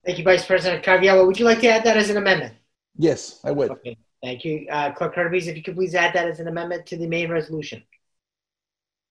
Thank 0.04 0.18
you, 0.18 0.24
Vice 0.24 0.44
President 0.44 0.84
Caraviello. 0.84 1.26
Would 1.26 1.38
you 1.38 1.46
like 1.46 1.60
to 1.60 1.68
add 1.68 1.84
that 1.84 1.96
as 1.96 2.10
an 2.10 2.18
amendment? 2.18 2.54
Yes, 2.98 3.40
I 3.44 3.50
would. 3.52 3.70
Okay, 3.70 3.96
thank 4.24 4.44
you. 4.44 4.66
Uh, 4.70 4.90
Clerk 4.92 5.14
Curtis, 5.14 5.46
if 5.46 5.56
you 5.56 5.62
could 5.62 5.76
please 5.76 5.94
add 5.94 6.14
that 6.14 6.26
as 6.26 6.40
an 6.40 6.48
amendment 6.48 6.86
to 6.86 6.96
the 6.96 7.06
main 7.06 7.30
resolution. 7.30 7.82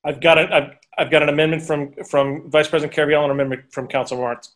I've 0.04 0.20
got 0.20 0.38
it. 0.38 0.52
I've, 0.52 0.72
I've 0.98 1.12
got 1.12 1.24
an 1.24 1.30
amendment 1.30 1.64
from 1.64 1.94
from 2.10 2.50
Vice 2.50 2.68
President 2.68 2.96
Caraviello 2.96 3.24
and 3.24 3.26
an 3.26 3.32
amendment 3.32 3.72
from 3.72 3.88
Council 3.88 4.18
Marks. 4.18 4.54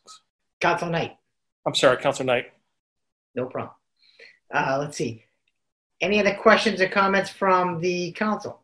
Council 0.59 0.89
Knight. 0.89 1.15
I'm 1.65 1.75
sorry, 1.75 1.97
Council 1.97 2.25
Knight. 2.25 2.51
No 3.35 3.45
problem. 3.45 3.73
Uh, 4.53 4.77
let's 4.79 4.97
see. 4.97 5.23
Any 6.01 6.19
other 6.19 6.35
questions 6.35 6.81
or 6.81 6.89
comments 6.89 7.29
from 7.29 7.79
the 7.81 8.11
council? 8.11 8.61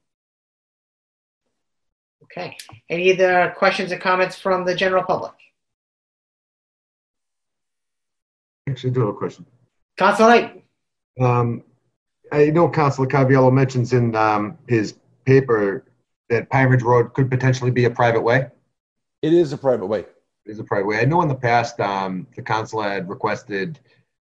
Okay. 2.24 2.58
Any 2.90 3.14
other 3.14 3.54
questions 3.58 3.92
or 3.92 3.98
comments 3.98 4.38
from 4.38 4.66
the 4.66 4.76
general 4.76 5.04
public? 5.04 5.34
Actually, 8.68 8.92
I 8.92 8.94
do 8.94 9.00
have 9.02 9.10
a 9.10 9.14
question. 9.14 9.46
Council 9.98 10.28
Knight. 10.28 10.64
Um, 11.20 11.64
I 12.32 12.46
know 12.48 12.70
Councilor 12.70 13.08
Caviello 13.08 13.52
mentions 13.52 13.94
in 13.94 14.16
um, 14.16 14.58
his 14.68 14.96
paper 15.26 15.86
that 16.30 16.50
Pine 16.50 16.70
Ridge 16.70 16.82
Road 16.82 17.14
could 17.14 17.30
potentially 17.30 17.72
be 17.72 17.86
a 17.86 17.90
private 17.90 18.22
way. 18.22 18.48
It 19.22 19.34
is 19.34 19.54
a 19.54 19.58
private 19.58 19.86
way. 19.86 20.00
It 20.46 20.52
is 20.52 20.60
a 20.60 20.64
private 20.64 20.88
way. 20.88 21.00
I 21.00 21.06
know 21.06 21.22
in 21.22 21.28
the 21.28 21.36
past 21.36 21.80
um, 21.80 22.28
the 22.36 22.42
council 22.42 22.82
had 22.82 23.10
requested 23.10 23.80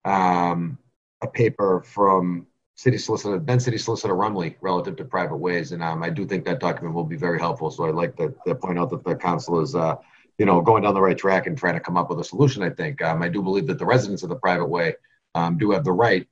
um, 0.06 0.78
a 1.22 1.28
paper 1.28 1.84
from 1.86 2.48
City 2.76 2.98
Solicitor, 2.98 3.40
then 3.40 3.60
City 3.60 3.78
Solicitor 3.78 4.14
Rumley 4.14 4.56
relative 4.62 4.96
to 4.98 5.04
private 5.04 5.38
ways, 5.38 5.72
and 5.72 5.84
um, 5.84 6.04
I 6.04 6.10
do 6.10 6.26
think 6.26 6.46
that 6.46 6.60
document 6.60 6.96
will 6.96 7.04
be 7.04 7.16
very 7.16 7.40
helpful. 7.40 7.72
So 7.72 7.86
I'd 7.86 7.96
like 7.96 8.16
to, 8.18 8.34
to 8.46 8.56
point 8.56 8.78
out 8.78 8.92
that 8.92 9.04
the 9.04 9.16
council 9.16 9.60
is, 9.60 9.76
uh, 9.76 9.96
you 10.38 10.46
know, 10.46 10.62
going 10.62 10.84
down 10.84 10.94
the 10.94 11.02
right 11.02 11.18
track 11.18 11.48
and 11.48 11.58
trying 11.58 11.74
to 11.74 11.80
come 11.80 11.98
up 11.98 12.10
with 12.10 12.20
a 12.20 12.24
solution. 12.24 12.62
I 12.62 12.70
think 12.70 13.02
um, 13.02 13.24
I 13.24 13.30
do 13.30 13.42
believe 13.42 13.66
that 13.68 13.80
the 13.80 13.86
residents 13.86 14.22
of 14.22 14.30
the 14.30 14.36
private 14.36 14.68
way 14.68 14.94
um, 15.34 15.58
do 15.58 15.72
have 15.72 15.84
the 15.84 15.92
right 15.92 16.28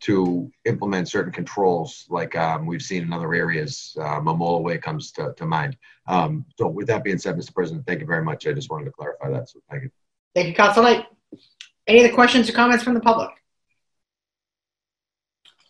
to 0.00 0.50
implement 0.64 1.08
certain 1.08 1.32
controls 1.32 2.06
like 2.08 2.36
um, 2.36 2.66
we've 2.66 2.82
seen 2.82 3.02
in 3.02 3.12
other 3.12 3.34
areas. 3.34 3.96
Uh, 3.98 4.20
Momola 4.20 4.62
Way 4.62 4.78
comes 4.78 5.12
to, 5.12 5.32
to 5.36 5.46
mind. 5.46 5.76
Um, 6.06 6.44
so 6.58 6.68
with 6.68 6.86
that 6.88 7.04
being 7.04 7.18
said, 7.18 7.36
Mr. 7.36 7.54
President, 7.54 7.86
thank 7.86 8.00
you 8.00 8.06
very 8.06 8.22
much. 8.22 8.46
I 8.46 8.52
just 8.52 8.70
wanted 8.70 8.86
to 8.86 8.90
clarify 8.90 9.30
that. 9.30 9.48
So 9.48 9.60
thank 9.70 9.84
you. 9.84 9.90
Thank 10.34 10.48
you, 10.48 10.54
Council 10.54 10.82
Knight. 10.82 11.06
Any 11.86 12.00
other 12.00 12.14
questions 12.14 12.48
or 12.48 12.52
comments 12.52 12.82
from 12.82 12.94
the 12.94 13.00
public? 13.00 13.30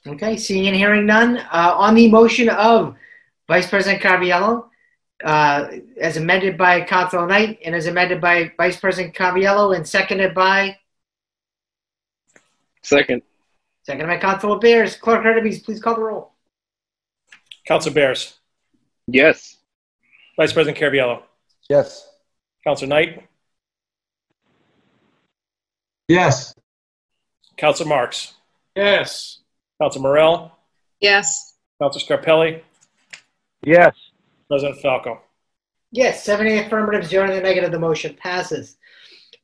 Okay, 0.07 0.37
seeing 0.37 0.67
and 0.67 0.77
hearing 0.77 1.07
none. 1.07 1.39
Uh, 1.39 1.75
on 1.77 1.95
the 1.95 2.11
motion 2.11 2.49
of 2.49 2.95
Vice 3.49 3.69
President 3.69 4.03
Caraviello 4.03 4.67
uh, 5.25 5.69
as 6.01 6.17
amended 6.17 6.59
by 6.59 6.83
Council 6.83 7.27
Knight 7.27 7.59
and 7.65 7.75
as 7.75 7.87
amended 7.87 8.21
by 8.21 8.53
Vice 8.57 8.79
President 8.79 9.15
Caraviello 9.15 9.75
and 9.75 9.87
seconded 9.87 10.35
by, 10.35 10.77
Second. 12.85 13.23
Seconded 13.85 14.09
by 14.09 14.17
Council 14.19 14.57
Bears. 14.57 14.97
Clerk 14.97 15.23
Hurtubise, 15.23 15.63
please 15.63 15.81
call 15.81 15.95
the 15.95 16.03
roll. 16.03 16.33
Council 17.67 17.93
Bears. 17.93 18.39
Yes. 19.07 19.59
Vice 20.37 20.53
President 20.53 20.79
Caraviello. 20.79 21.23
Yes. 21.69 22.09
Council 22.67 22.89
Knight. 22.89 23.29
Yes. 26.09 26.55
Council 27.57 27.87
Marks. 27.87 28.35
Yes. 28.75 29.41
Council 29.81 30.03
Morell. 30.03 30.51
Yes. 31.01 31.55
Council 31.81 32.01
Scarpelli. 32.01 32.63
Yes. 33.63 33.95
President 34.49 34.81
Falco. 34.81 35.21
Yes, 35.91 36.25
seven 36.25 36.49
A 36.49 36.67
affirmative, 36.67 37.07
zero 37.07 37.25
in 37.27 37.31
the 37.37 37.41
negative, 37.41 37.71
the 37.71 37.79
motion 37.79 38.15
passes. 38.15 38.77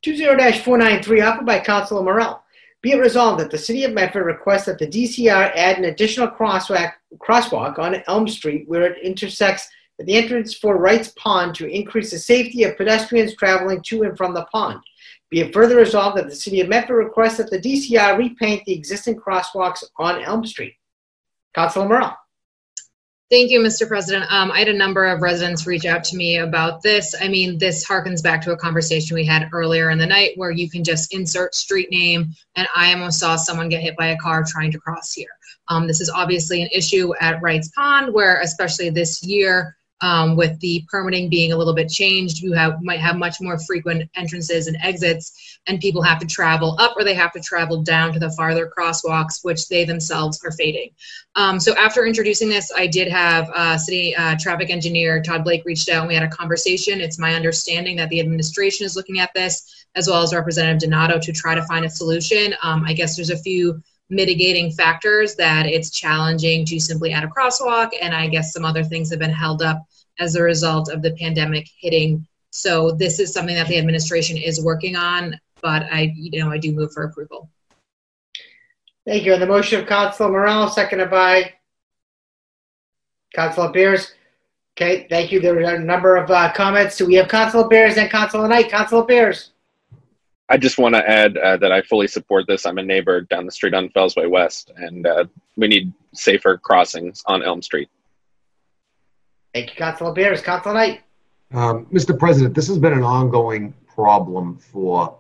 Two 0.03 0.17
zero 0.17 0.37
dash 0.37 0.61
four 0.65 0.77
nine 0.79 1.01
three, 1.03 1.21
offered 1.21 1.47
by 1.47 1.61
Councilor 1.61 2.03
Morell. 2.03 2.43
Be 2.83 2.93
it 2.93 2.99
resolved 2.99 3.41
that 3.41 3.51
the 3.51 3.59
city 3.59 3.85
of 3.85 3.93
Medford 3.93 4.25
requests 4.25 4.65
that 4.65 4.79
the 4.79 4.87
DCR 4.87 5.53
add 5.55 5.77
an 5.77 5.85
additional 5.85 6.29
crosswalk, 6.29 6.93
crosswalk 7.19 7.79
on 7.79 8.03
Elm 8.07 8.27
Street 8.27 8.67
where 8.69 8.87
it 8.87 9.03
intersects 9.03 9.69
at 9.99 10.07
the 10.07 10.15
entrance 10.15 10.55
for 10.55 10.79
Wright's 10.79 11.13
Pond 11.19 11.55
to 11.57 11.69
increase 11.69 12.11
the 12.11 12.19
safety 12.19 12.65
of 12.65 12.79
pedestrians 12.79 13.37
traveling 13.37 13.83
to 13.83 14.05
and 14.05 14.17
from 14.17 14.33
the 14.33 14.47
pond. 14.47 14.81
Be 15.29 15.41
it 15.41 15.53
further 15.53 15.77
resolved 15.77 16.17
that 16.17 16.29
the 16.29 16.35
city 16.35 16.61
of 16.61 16.69
Medford 16.69 16.97
requests 16.97 17.37
that 17.37 17.51
the 17.51 17.61
DCR 17.61 18.17
repaint 18.17 18.65
the 18.65 18.73
existing 18.73 19.17
crosswalks 19.17 19.85
on 19.99 20.23
Elm 20.25 20.47
Street. 20.47 20.75
Councilor 21.55 21.87
Morell. 21.87 22.17
Thank 23.31 23.53
you, 23.53 23.61
Mr. 23.61 23.87
President. 23.87 24.25
Um, 24.33 24.51
I 24.51 24.59
had 24.59 24.67
a 24.67 24.73
number 24.73 25.07
of 25.07 25.23
residents 25.23 25.65
reach 25.65 25.85
out 25.85 26.03
to 26.03 26.17
me 26.17 26.39
about 26.39 26.83
this. 26.83 27.15
I 27.21 27.29
mean, 27.29 27.59
this 27.59 27.87
harkens 27.87 28.21
back 28.21 28.43
to 28.43 28.51
a 28.51 28.57
conversation 28.57 29.15
we 29.15 29.25
had 29.25 29.49
earlier 29.53 29.91
in 29.91 29.99
the 29.99 30.07
night 30.07 30.33
where 30.35 30.51
you 30.51 30.69
can 30.69 30.83
just 30.83 31.15
insert 31.15 31.55
street 31.55 31.93
name, 31.93 32.35
and 32.57 32.67
I 32.75 32.93
almost 32.93 33.21
saw 33.21 33.37
someone 33.37 33.69
get 33.69 33.83
hit 33.83 33.97
by 33.97 34.09
a 34.09 34.17
car 34.17 34.43
trying 34.45 34.73
to 34.73 34.81
cross 34.81 35.13
here. 35.13 35.29
Um, 35.69 35.87
this 35.87 36.01
is 36.01 36.11
obviously 36.11 36.61
an 36.61 36.71
issue 36.73 37.15
at 37.21 37.41
Wright's 37.41 37.69
Pond, 37.69 38.13
where 38.13 38.41
especially 38.41 38.91
this 38.91 39.23
year, 39.23 39.77
um, 40.01 40.35
with 40.35 40.59
the 40.59 40.85
permitting 40.91 41.31
being 41.31 41.53
a 41.53 41.57
little 41.57 41.75
bit 41.75 41.89
changed, 41.89 42.39
you 42.39 42.53
have 42.55 42.83
might 42.83 42.99
have 42.99 43.15
much 43.15 43.41
more 43.41 43.61
frequent 43.61 44.11
entrances 44.17 44.67
and 44.67 44.77
exits, 44.83 45.50
and 45.67 45.81
people 45.81 46.03
have 46.03 46.19
to 46.19 46.27
travel 46.27 46.77
up 46.79 46.95
or 46.97 47.05
they 47.05 47.15
have 47.15 47.33
to 47.33 47.41
travel 47.41 47.83
down 47.83 48.13
to 48.13 48.19
the 48.19 48.31
farther 48.33 48.71
crosswalks, 48.77 49.45
which 49.45 49.69
they 49.69 49.85
themselves 49.85 50.41
are 50.45 50.53
fading. 50.53 50.91
Um, 51.37 51.61
so 51.61 51.77
after 51.77 52.07
introducing 52.07 52.49
this, 52.49 52.73
I 52.77 52.87
did 52.87 53.09
have 53.09 53.51
uh, 53.55 53.79
city 53.79 54.17
uh, 54.17 54.37
traffic 54.39 54.71
engineer 54.71 55.23
Todd 55.23 55.45
Blake 55.45 55.65
reached 55.65 55.89
out 55.89 56.01
and 56.01 56.09
we 56.09 56.15
had 56.15 56.23
a 56.23 56.29
conversation. 56.29 57.01
It's 57.01 57.19
my 57.19 57.35
understanding 57.35 57.97
that 57.97 58.09
the 58.09 58.21
administration 58.21 58.87
is 58.87 58.97
looking 58.97 59.21
at 59.21 59.31
this, 59.35 59.87
as 59.95 60.09
well 60.09 60.23
as 60.23 60.35
Representative 60.35 60.81
Donato, 60.81 61.19
to 61.19 61.33
try 61.33 61.55
to 61.55 61.63
find 61.65 61.85
a 61.85 61.91
solution. 61.91 62.55
Um, 62.63 62.85
I 62.87 62.93
guess 62.93 63.17
there's 63.17 63.31
a 63.31 63.39
few 63.39 63.83
mitigating 64.11 64.73
factors 64.73 65.37
that 65.37 65.67
it's 65.67 65.91
challenging 65.91 66.65
to 66.67 66.81
simply 66.81 67.13
add 67.13 67.25
a 67.25 67.29
crosswalk, 67.29 67.91
and 68.01 68.15
I 68.15 68.27
guess 68.27 68.53
some 68.53 68.65
other 68.65 68.83
things 68.83 69.11
have 69.11 69.21
been 69.21 69.31
held 69.31 69.63
up 69.63 69.83
as 70.19 70.35
a 70.35 70.43
result 70.43 70.91
of 70.91 71.01
the 71.01 71.13
pandemic 71.13 71.69
hitting. 71.79 72.27
So 72.51 72.91
this 72.91 73.21
is 73.21 73.33
something 73.33 73.55
that 73.55 73.69
the 73.69 73.79
administration 73.79 74.37
is 74.37 74.63
working 74.63 74.97
on, 74.97 75.39
but 75.63 75.85
I, 75.91 76.13
you 76.17 76.43
know, 76.43 76.51
I 76.51 76.59
do 76.59 76.73
move 76.73 76.93
for 76.93 77.05
approval. 77.05 77.51
Thank 79.07 79.25
you. 79.25 79.35
On 79.35 79.41
the 79.41 79.47
motion 79.47 79.81
of 79.81 79.87
Councilor 79.87 80.31
Morell, 80.31 80.69
seconded 80.69 81.11
by 81.11 81.55
Councilor 83.35 83.73
Bears. 83.73 84.13
Okay, 84.77 85.07
thank 85.09 85.33
you. 85.33 85.41
There 85.41 85.57
are 85.59 85.75
a 85.75 85.79
number 85.79 86.17
of 86.17 86.31
uh, 86.31 86.53
comments. 86.53 86.97
So 86.97 87.05
we 87.05 87.15
have 87.15 87.29
Councilor 87.29 87.69
Bears 87.69 87.97
and 87.97 88.11
Councilor 88.11 88.49
Knight. 88.49 88.71
Councilor 88.71 89.05
Bears. 89.05 89.51
I 90.49 90.57
just 90.57 90.79
want 90.79 90.97
to 90.97 91.09
add 91.09 91.37
uh, 91.37 91.57
that 91.59 91.71
I 91.71 91.81
fully 91.83 92.09
support 92.09 92.47
this. 92.49 92.67
I'm 92.67 92.79
a 92.79 92.83
neighbor 92.83 93.21
down 93.21 93.47
the 93.47 93.53
street 93.53 93.73
on 93.73 93.89
Fellsway 93.91 94.29
West, 94.29 94.73
and 94.77 95.07
uh, 95.07 95.25
we 95.57 95.69
need 95.69 95.93
safer 96.13 96.59
crossings 96.59 97.23
on 97.27 97.43
Elm 97.43 97.63
Street. 97.63 97.89
Thank 99.55 99.71
you, 99.71 99.77
Councilor 99.77 100.13
Bears. 100.13 100.43
Councilor 100.43 100.75
Knight. 100.75 101.03
Um, 101.53 101.87
Mr. 101.87 102.19
President, 102.19 102.55
this 102.55 102.67
has 102.69 102.79
been 102.79 102.93
an 102.93 103.03
ongoing 103.03 103.75
problem 103.87 104.57
for, 104.57 105.19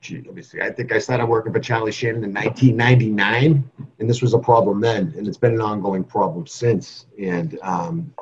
gee, 0.00 0.22
let 0.22 0.34
me 0.34 0.42
see, 0.42 0.60
I 0.60 0.70
think 0.70 0.92
I 0.92 0.98
started 0.98 1.26
working 1.26 1.52
for 1.52 1.60
Charlie 1.60 1.92
Shannon 1.92 2.24
in 2.24 2.32
1999, 2.32 3.70
and 3.98 4.10
this 4.10 4.22
was 4.22 4.34
a 4.34 4.38
problem 4.38 4.80
then, 4.80 5.12
and 5.16 5.28
it's 5.28 5.36
been 5.36 5.54
an 5.54 5.60
ongoing 5.60 6.04
problem 6.04 6.46
since. 6.46 7.06
And 7.18 7.58
um, 7.62 8.14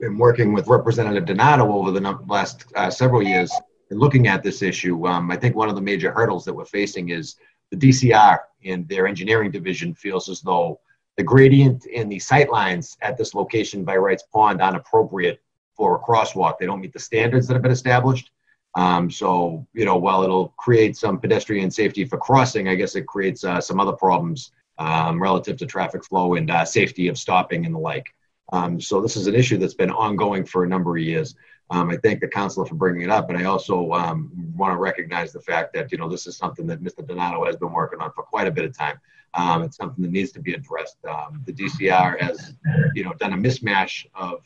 been 0.00 0.18
working 0.18 0.52
with 0.52 0.68
Representative 0.68 1.24
Donato 1.24 1.72
over 1.72 1.90
the 1.90 2.00
last 2.26 2.66
uh, 2.74 2.90
several 2.90 3.22
years 3.22 3.52
and 3.90 3.98
looking 3.98 4.26
at 4.26 4.42
this 4.42 4.62
issue. 4.62 5.06
Um, 5.06 5.30
I 5.30 5.36
think 5.36 5.56
one 5.56 5.68
of 5.68 5.74
the 5.74 5.80
major 5.80 6.12
hurdles 6.12 6.44
that 6.44 6.54
we're 6.54 6.64
facing 6.66 7.10
is 7.10 7.36
the 7.70 7.76
DCR 7.76 8.38
and 8.64 8.88
their 8.88 9.06
engineering 9.06 9.50
division 9.50 9.94
feels 9.94 10.28
as 10.28 10.40
though 10.40 10.80
the 11.16 11.22
gradient 11.22 11.86
and 11.94 12.12
the 12.12 12.18
sight 12.18 12.50
lines 12.50 12.98
at 13.00 13.16
this 13.16 13.34
location 13.34 13.84
by 13.84 13.96
Wright's 13.96 14.24
Pond 14.24 14.60
aren't 14.60 14.76
appropriate 14.76 15.40
for 15.74 15.96
a 15.96 16.00
crosswalk. 16.00 16.58
They 16.58 16.66
don't 16.66 16.80
meet 16.80 16.92
the 16.92 16.98
standards 16.98 17.46
that 17.46 17.54
have 17.54 17.62
been 17.62 17.72
established. 17.72 18.30
Um, 18.76 19.10
so, 19.10 19.66
you 19.72 19.86
know, 19.86 19.96
while 19.96 20.22
it'll 20.22 20.48
create 20.58 20.98
some 20.98 21.18
pedestrian 21.18 21.70
safety 21.70 22.04
for 22.04 22.18
crossing, 22.18 22.68
I 22.68 22.74
guess 22.74 22.94
it 22.94 23.06
creates 23.06 23.42
uh, 23.42 23.60
some 23.60 23.80
other 23.80 23.94
problems 23.94 24.52
um, 24.78 25.20
relative 25.20 25.56
to 25.56 25.66
traffic 25.66 26.04
flow 26.04 26.34
and 26.34 26.50
uh, 26.50 26.64
safety 26.64 27.08
of 27.08 27.16
stopping 27.16 27.64
and 27.64 27.74
the 27.74 27.78
like. 27.78 28.14
Um, 28.52 28.78
so 28.78 29.00
this 29.00 29.16
is 29.16 29.26
an 29.26 29.34
issue 29.34 29.56
that's 29.56 29.74
been 29.74 29.90
ongoing 29.90 30.44
for 30.44 30.62
a 30.62 30.68
number 30.68 30.94
of 30.94 31.02
years. 31.02 31.34
Um, 31.70 31.90
I 31.90 31.96
thank 31.96 32.20
the 32.20 32.28
councilor 32.28 32.66
for 32.66 32.76
bringing 32.76 33.02
it 33.02 33.10
up, 33.10 33.30
and 33.30 33.38
I 33.38 33.44
also 33.44 33.90
um, 33.92 34.30
want 34.54 34.72
to 34.72 34.76
recognize 34.76 35.32
the 35.32 35.40
fact 35.40 35.72
that 35.72 35.90
you 35.90 35.98
know 35.98 36.08
this 36.08 36.28
is 36.28 36.36
something 36.36 36.64
that 36.68 36.80
Mr. 36.80 37.04
Donato 37.04 37.44
has 37.44 37.56
been 37.56 37.72
working 37.72 38.00
on 38.00 38.12
for 38.12 38.22
quite 38.22 38.46
a 38.46 38.52
bit 38.52 38.66
of 38.66 38.76
time. 38.76 39.00
Um, 39.34 39.62
it's 39.62 39.76
something 39.76 40.00
that 40.02 40.12
needs 40.12 40.30
to 40.32 40.40
be 40.40 40.52
addressed. 40.54 41.02
The 41.02 41.52
DCR 41.52 42.20
has, 42.20 42.54
you 42.94 43.02
know, 43.02 43.14
done 43.14 43.32
a 43.32 43.36
mismatch 43.36 44.06
of 44.14 44.42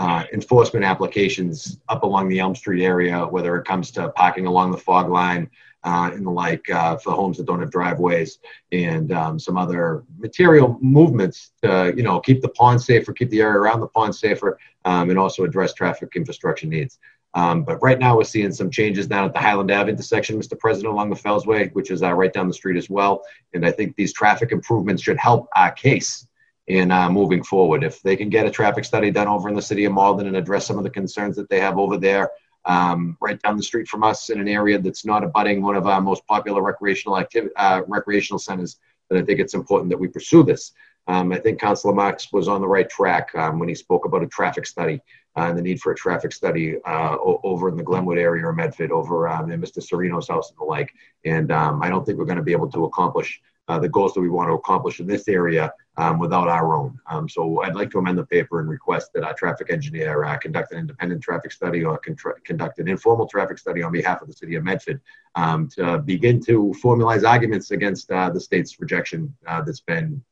uh, 0.00 0.24
enforcement 0.32 0.82
applications 0.82 1.78
up 1.90 2.04
along 2.04 2.26
the 2.26 2.38
Elm 2.38 2.54
Street 2.54 2.82
area, 2.82 3.26
whether 3.26 3.54
it 3.58 3.66
comes 3.66 3.90
to 3.90 4.08
parking 4.12 4.46
along 4.46 4.70
the 4.70 4.78
fog 4.78 5.10
line 5.10 5.50
uh, 5.84 6.10
and 6.14 6.26
the 6.26 6.30
like 6.30 6.68
uh, 6.70 6.96
for 6.96 7.12
homes 7.12 7.36
that 7.36 7.46
don't 7.46 7.60
have 7.60 7.70
driveways, 7.70 8.38
and 8.72 9.12
um, 9.12 9.38
some 9.38 9.58
other 9.58 10.04
material 10.16 10.78
movements 10.80 11.52
to, 11.62 11.92
you 11.94 12.02
know, 12.02 12.18
keep 12.18 12.40
the 12.40 12.48
pond 12.48 12.80
safer, 12.80 13.12
keep 13.12 13.28
the 13.28 13.42
area 13.42 13.58
around 13.58 13.80
the 13.80 13.88
pond 13.88 14.14
safer, 14.14 14.58
um, 14.86 15.10
and 15.10 15.18
also 15.18 15.44
address 15.44 15.74
traffic 15.74 16.08
infrastructure 16.16 16.66
needs. 16.66 16.98
Um, 17.34 17.62
but 17.62 17.76
right 17.82 17.98
now, 17.98 18.16
we're 18.16 18.24
seeing 18.24 18.52
some 18.52 18.70
changes 18.70 19.06
down 19.06 19.26
at 19.26 19.34
the 19.34 19.38
Highland 19.38 19.70
Ave 19.70 19.90
intersection, 19.90 20.40
Mr. 20.40 20.58
President, 20.58 20.94
along 20.94 21.10
the 21.10 21.16
Fellsway, 21.16 21.70
which 21.74 21.90
is 21.90 22.02
uh, 22.02 22.14
right 22.14 22.32
down 22.32 22.48
the 22.48 22.54
street 22.54 22.78
as 22.78 22.88
well. 22.88 23.22
And 23.52 23.66
I 23.66 23.70
think 23.70 23.96
these 23.96 24.14
traffic 24.14 24.50
improvements 24.50 25.02
should 25.02 25.18
help 25.18 25.46
our 25.54 25.70
case 25.70 26.26
in 26.66 26.90
uh, 26.90 27.10
moving 27.10 27.42
forward. 27.42 27.82
If 27.82 28.02
they 28.02 28.16
can 28.16 28.28
get 28.28 28.46
a 28.46 28.50
traffic 28.50 28.84
study 28.84 29.10
done 29.10 29.28
over 29.28 29.48
in 29.48 29.54
the 29.54 29.62
city 29.62 29.84
of 29.84 29.92
Malden 29.92 30.26
and 30.26 30.36
address 30.36 30.66
some 30.66 30.78
of 30.78 30.84
the 30.84 30.90
concerns 30.90 31.36
that 31.36 31.48
they 31.48 31.60
have 31.60 31.78
over 31.78 31.96
there, 31.96 32.30
um, 32.64 33.16
right 33.20 33.40
down 33.40 33.56
the 33.56 33.62
street 33.62 33.88
from 33.88 34.02
us 34.02 34.30
in 34.30 34.40
an 34.40 34.48
area 34.48 34.78
that's 34.78 35.04
not 35.04 35.24
abutting 35.24 35.62
one 35.62 35.76
of 35.76 35.86
our 35.86 36.00
most 36.00 36.26
popular 36.26 36.62
recreational 36.62 37.24
uh, 37.56 37.82
recreational 37.86 38.38
centers, 38.38 38.78
then 39.08 39.22
I 39.22 39.24
think 39.24 39.40
it's 39.40 39.54
important 39.54 39.90
that 39.90 39.98
we 39.98 40.08
pursue 40.08 40.42
this. 40.42 40.72
Um, 41.06 41.32
I 41.32 41.38
think 41.38 41.60
Councilor 41.60 41.94
Marks 41.94 42.32
was 42.32 42.46
on 42.46 42.60
the 42.60 42.68
right 42.68 42.88
track 42.88 43.34
um, 43.34 43.58
when 43.58 43.68
he 43.68 43.74
spoke 43.74 44.04
about 44.04 44.22
a 44.22 44.28
traffic 44.28 44.66
study 44.66 45.00
uh, 45.36 45.46
and 45.46 45.58
the 45.58 45.62
need 45.62 45.80
for 45.80 45.92
a 45.92 45.96
traffic 45.96 46.32
study 46.32 46.76
uh, 46.86 47.16
over 47.22 47.68
in 47.68 47.76
the 47.76 47.82
Glenwood 47.82 48.18
area 48.18 48.46
or 48.46 48.52
Medford, 48.52 48.92
over 48.92 49.28
um, 49.28 49.50
in 49.50 49.60
Mr. 49.60 49.82
Sereno's 49.82 50.28
house 50.28 50.50
and 50.50 50.58
the 50.58 50.64
like. 50.64 50.92
And 51.24 51.50
um, 51.50 51.82
I 51.82 51.88
don't 51.88 52.04
think 52.04 52.18
we're 52.18 52.26
going 52.26 52.36
to 52.36 52.44
be 52.44 52.52
able 52.52 52.70
to 52.70 52.84
accomplish 52.84 53.40
uh, 53.68 53.78
the 53.78 53.88
goals 53.88 54.14
that 54.14 54.20
we 54.20 54.28
want 54.28 54.50
to 54.50 54.54
accomplish 54.54 55.00
in 55.00 55.06
this 55.06 55.26
area 55.28 55.72
um, 56.00 56.18
without 56.18 56.48
our 56.48 56.74
own. 56.74 56.98
Um, 57.06 57.28
so 57.28 57.62
I'd 57.62 57.74
like 57.74 57.90
to 57.90 57.98
amend 57.98 58.16
the 58.16 58.24
paper 58.24 58.60
and 58.60 58.68
request 58.68 59.12
that 59.12 59.22
our 59.22 59.34
traffic 59.34 59.70
engineer 59.70 60.24
uh, 60.24 60.38
conduct 60.38 60.72
an 60.72 60.78
independent 60.78 61.22
traffic 61.22 61.52
study 61.52 61.84
or 61.84 61.98
contra- 61.98 62.40
conduct 62.40 62.78
an 62.78 62.88
informal 62.88 63.26
traffic 63.26 63.58
study 63.58 63.82
on 63.82 63.92
behalf 63.92 64.22
of 64.22 64.28
the 64.28 64.32
city 64.32 64.54
of 64.54 64.64
Medford 64.64 65.00
um, 65.34 65.68
to 65.76 65.98
begin 65.98 66.42
to 66.44 66.72
formalize 66.82 67.28
arguments 67.28 67.70
against 67.70 68.10
uh, 68.10 68.30
the 68.30 68.40
state's 68.40 68.80
rejection 68.80 69.34
uh, 69.46 69.60
that's 69.60 69.80
been 69.80 70.24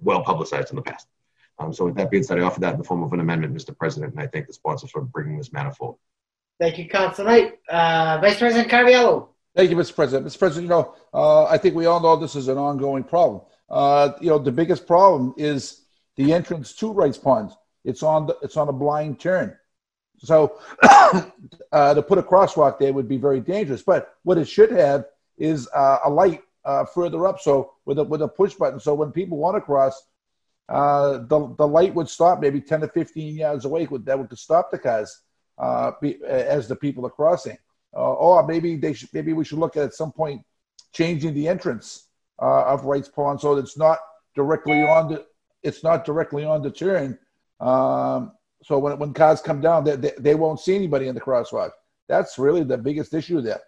well 0.00 0.22
publicized 0.22 0.70
in 0.70 0.76
the 0.76 0.82
past. 0.82 1.08
Um, 1.58 1.72
so 1.72 1.86
with 1.86 1.96
that 1.96 2.12
being 2.12 2.22
said, 2.22 2.38
I 2.38 2.42
offer 2.42 2.60
that 2.60 2.74
in 2.74 2.78
the 2.78 2.84
form 2.84 3.02
of 3.02 3.12
an 3.12 3.18
amendment, 3.18 3.52
Mr. 3.52 3.76
President, 3.76 4.12
and 4.12 4.22
I 4.22 4.28
thank 4.28 4.46
the 4.46 4.52
sponsors 4.52 4.92
for 4.92 5.02
bringing 5.02 5.36
this 5.36 5.52
matter 5.52 5.72
forward. 5.72 5.98
Thank 6.60 6.78
you, 6.78 6.88
Councilor 6.88 7.26
Knight. 7.26 7.58
Uh, 7.68 8.18
Vice 8.20 8.38
President 8.38 8.70
Caraviello. 8.70 9.30
Thank 9.56 9.70
you, 9.70 9.76
Mr. 9.76 9.96
President. 9.96 10.28
Mr. 10.28 10.38
President, 10.38 10.64
you 10.64 10.68
know, 10.68 10.94
uh, 11.12 11.46
I 11.46 11.58
think 11.58 11.74
we 11.74 11.86
all 11.86 11.98
know 11.98 12.14
this 12.14 12.36
is 12.36 12.46
an 12.46 12.58
ongoing 12.58 13.02
problem. 13.02 13.42
Uh, 13.70 14.12
you 14.20 14.28
know, 14.28 14.38
the 14.38 14.52
biggest 14.52 14.86
problem 14.86 15.34
is 15.36 15.82
the 16.16 16.32
entrance 16.32 16.72
to 16.74 16.92
Wright's 16.92 17.18
Pond. 17.18 17.52
It's 17.84 18.02
on 18.02 18.26
the, 18.26 18.36
it's 18.42 18.56
on 18.56 18.68
a 18.68 18.72
blind 18.72 19.20
turn. 19.20 19.56
So 20.18 20.58
uh, 21.72 21.94
to 21.94 22.02
put 22.02 22.18
a 22.18 22.22
crosswalk 22.22 22.78
there 22.78 22.92
would 22.92 23.08
be 23.08 23.18
very 23.18 23.40
dangerous. 23.40 23.82
But 23.82 24.14
what 24.24 24.38
it 24.38 24.48
should 24.48 24.70
have 24.72 25.06
is 25.36 25.68
uh, 25.74 25.98
a 26.04 26.10
light 26.10 26.42
uh, 26.64 26.84
further 26.84 27.26
up, 27.26 27.40
so 27.40 27.72
with 27.84 27.98
a 27.98 28.04
with 28.04 28.22
a 28.22 28.28
push 28.28 28.54
button, 28.54 28.80
so 28.80 28.94
when 28.94 29.12
people 29.12 29.38
want 29.38 29.56
to 29.56 29.60
cross, 29.60 30.02
uh, 30.68 31.18
the 31.18 31.54
the 31.56 31.66
light 31.66 31.94
would 31.94 32.08
stop 32.08 32.40
maybe 32.40 32.60
ten 32.60 32.80
to 32.80 32.88
fifteen 32.88 33.36
yards 33.36 33.64
away. 33.64 33.86
Would 33.86 34.04
that 34.06 34.18
would 34.18 34.36
stop 34.36 34.70
the 34.70 34.78
cars 34.78 35.22
uh, 35.56 35.92
be, 36.02 36.18
as 36.26 36.68
the 36.68 36.76
people 36.76 37.06
are 37.06 37.10
crossing? 37.10 37.56
Uh, 37.94 38.12
or 38.12 38.46
maybe 38.46 38.76
they 38.76 38.92
should, 38.92 39.08
maybe 39.14 39.32
we 39.32 39.44
should 39.44 39.58
look 39.58 39.76
at 39.76 39.84
at 39.84 39.94
some 39.94 40.12
point 40.12 40.42
changing 40.92 41.32
the 41.32 41.48
entrance 41.48 42.07
uh, 42.40 42.64
of 42.64 42.84
Wrights 42.84 43.08
Pond 43.08 43.40
so 43.40 43.56
it's 43.56 43.76
not 43.76 43.98
directly 44.34 44.82
on 44.82 45.12
the 45.12 45.26
it's 45.62 45.82
not 45.82 46.04
directly 46.04 46.44
on 46.44 46.62
the 46.62 46.70
turn. 46.70 47.18
Um, 47.60 48.32
so 48.62 48.78
when 48.78 48.98
when 48.98 49.12
cars 49.12 49.40
come 49.40 49.60
down, 49.60 49.84
they, 49.84 49.96
they, 49.96 50.12
they 50.18 50.34
won't 50.34 50.60
see 50.60 50.74
anybody 50.74 51.08
in 51.08 51.14
the 51.14 51.20
crosswalk. 51.20 51.70
That's 52.08 52.38
really 52.38 52.64
the 52.64 52.78
biggest 52.78 53.14
issue 53.14 53.40
there. 53.40 53.60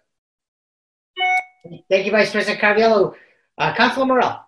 Thank 1.89 2.05
you, 2.05 2.11
Vice 2.11 2.31
President 2.31 2.61
Caraviello. 2.61 3.13
Uh, 3.57 3.75
Councilor 3.75 4.05
Morell. 4.05 4.39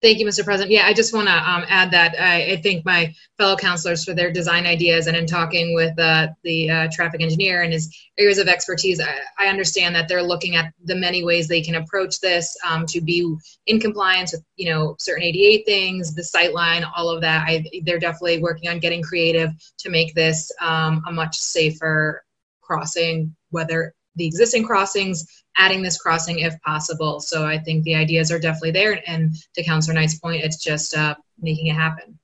Thank 0.00 0.20
you, 0.20 0.26
Mr. 0.26 0.44
President. 0.44 0.70
Yeah, 0.70 0.86
I 0.86 0.94
just 0.94 1.12
want 1.12 1.26
to 1.26 1.34
um, 1.34 1.64
add 1.68 1.90
that 1.90 2.14
I, 2.20 2.52
I 2.52 2.56
thank 2.62 2.84
my 2.84 3.12
fellow 3.36 3.56
councilors 3.56 4.04
for 4.04 4.14
their 4.14 4.30
design 4.30 4.64
ideas 4.64 5.08
and 5.08 5.16
in 5.16 5.26
talking 5.26 5.74
with 5.74 5.98
uh, 5.98 6.28
the 6.44 6.70
uh, 6.70 6.88
traffic 6.92 7.20
engineer 7.20 7.62
and 7.62 7.72
his 7.72 7.92
areas 8.16 8.38
of 8.38 8.46
expertise, 8.46 9.00
I, 9.00 9.18
I, 9.40 9.48
understand 9.48 9.96
that 9.96 10.06
they're 10.06 10.22
looking 10.22 10.54
at 10.54 10.72
the 10.84 10.94
many 10.94 11.24
ways 11.24 11.48
they 11.48 11.62
can 11.62 11.74
approach 11.74 12.20
this 12.20 12.56
um, 12.64 12.86
to 12.86 13.00
be 13.00 13.34
in 13.66 13.80
compliance 13.80 14.30
with, 14.30 14.44
you 14.54 14.70
know, 14.70 14.94
certain 15.00 15.24
ADA 15.24 15.64
things, 15.64 16.14
the 16.14 16.22
sight 16.22 16.54
line, 16.54 16.84
all 16.96 17.10
of 17.10 17.20
that. 17.22 17.44
I, 17.48 17.64
they're 17.82 17.98
definitely 17.98 18.38
working 18.38 18.70
on 18.70 18.78
getting 18.78 19.02
creative 19.02 19.50
to 19.78 19.90
make 19.90 20.14
this 20.14 20.52
um, 20.60 21.02
a 21.08 21.12
much 21.12 21.36
safer 21.36 22.22
crossing, 22.62 23.34
whether 23.50 23.94
the 24.18 24.26
existing 24.26 24.64
crossings 24.64 25.26
adding 25.56 25.82
this 25.82 25.98
crossing 25.98 26.40
if 26.40 26.60
possible. 26.62 27.20
So 27.20 27.46
I 27.46 27.58
think 27.58 27.84
the 27.84 27.94
ideas 27.94 28.30
are 28.30 28.38
definitely 28.38 28.72
there. 28.72 29.02
And 29.06 29.34
to 29.54 29.64
Councilor 29.64 29.94
Knight's 29.94 30.18
point, 30.18 30.44
it's 30.44 30.62
just 30.62 30.96
uh, 30.96 31.14
making 31.40 31.66
it 31.68 31.74
happen. 31.74 32.18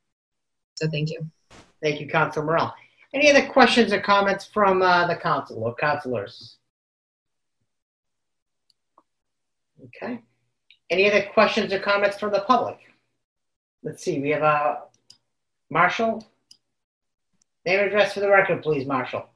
So 0.74 0.88
thank 0.88 1.10
you. 1.10 1.26
Thank 1.82 2.00
you, 2.00 2.08
Councilor 2.08 2.46
Morell. 2.46 2.74
Any 3.12 3.30
other 3.30 3.46
questions 3.46 3.92
or 3.92 4.00
comments 4.00 4.44
from 4.44 4.82
uh, 4.82 5.06
the 5.06 5.16
council 5.16 5.62
or 5.62 5.74
councilors? 5.74 6.56
Okay. 9.84 10.20
Any 10.90 11.10
other 11.10 11.28
questions 11.32 11.72
or 11.72 11.78
comments 11.78 12.18
from 12.18 12.32
the 12.32 12.40
public? 12.40 12.78
Let's 13.82 14.02
see, 14.02 14.18
we 14.20 14.30
have 14.30 14.42
uh, 14.42 14.76
Marshall. 15.70 16.26
Name 17.66 17.80
and 17.80 17.88
address 17.88 18.14
for 18.14 18.20
the 18.20 18.28
record, 18.28 18.62
please, 18.62 18.86
Marshall. 18.86 19.26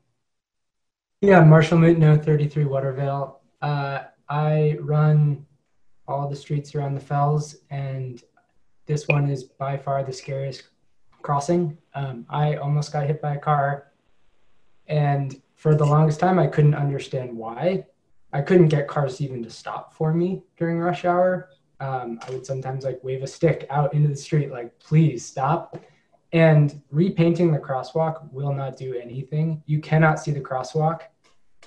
Yeah, 1.21 1.43
Marshall 1.43 1.79
Mutno, 1.79 2.25
33 2.25 2.63
Watervale. 2.63 3.39
Uh, 3.61 4.05
I 4.29 4.77
run 4.81 5.45
all 6.07 6.29
the 6.29 6.37
streets 6.37 6.77
around 6.77 6.95
the 6.95 7.01
fells, 7.01 7.57
and 7.71 8.23
this 8.87 9.09
one 9.09 9.29
is 9.29 9.43
by 9.43 9.77
far 9.77 10.05
the 10.05 10.13
scariest 10.13 10.69
crossing. 11.23 11.77
Um, 11.95 12.25
I 12.31 12.55
almost 12.55 12.93
got 12.93 13.09
hit 13.09 13.21
by 13.21 13.35
a 13.35 13.39
car, 13.39 13.91
and 14.87 15.43
for 15.57 15.75
the 15.75 15.85
longest 15.85 16.21
time, 16.21 16.39
I 16.39 16.47
couldn't 16.47 16.77
understand 16.77 17.37
why. 17.37 17.85
I 18.33 18.41
couldn't 18.41 18.69
get 18.69 18.87
cars 18.87 19.21
even 19.21 19.43
to 19.43 19.51
stop 19.51 19.95
for 19.95 20.15
me 20.15 20.45
during 20.57 20.79
rush 20.79 21.05
hour. 21.05 21.51
Um, 21.81 22.21
I 22.29 22.31
would 22.31 22.47
sometimes 22.47 22.85
like 22.85 23.03
wave 23.03 23.25
a 23.25 23.27
stick 23.27 23.67
out 23.71 23.93
into 23.93 24.09
the 24.09 24.17
street, 24.17 24.53
like, 24.53 24.79
please 24.79 25.27
stop. 25.27 25.81
And 26.33 26.83
repainting 26.91 27.53
the 27.53 27.59
crosswalk 27.59 28.31
will 28.33 28.53
not 28.53 28.77
do 28.77 28.95
anything. 28.95 29.63
You 29.67 29.81
cannot 29.81 30.21
see 30.21 30.31
the 30.31 30.41
crosswalk 30.41 31.03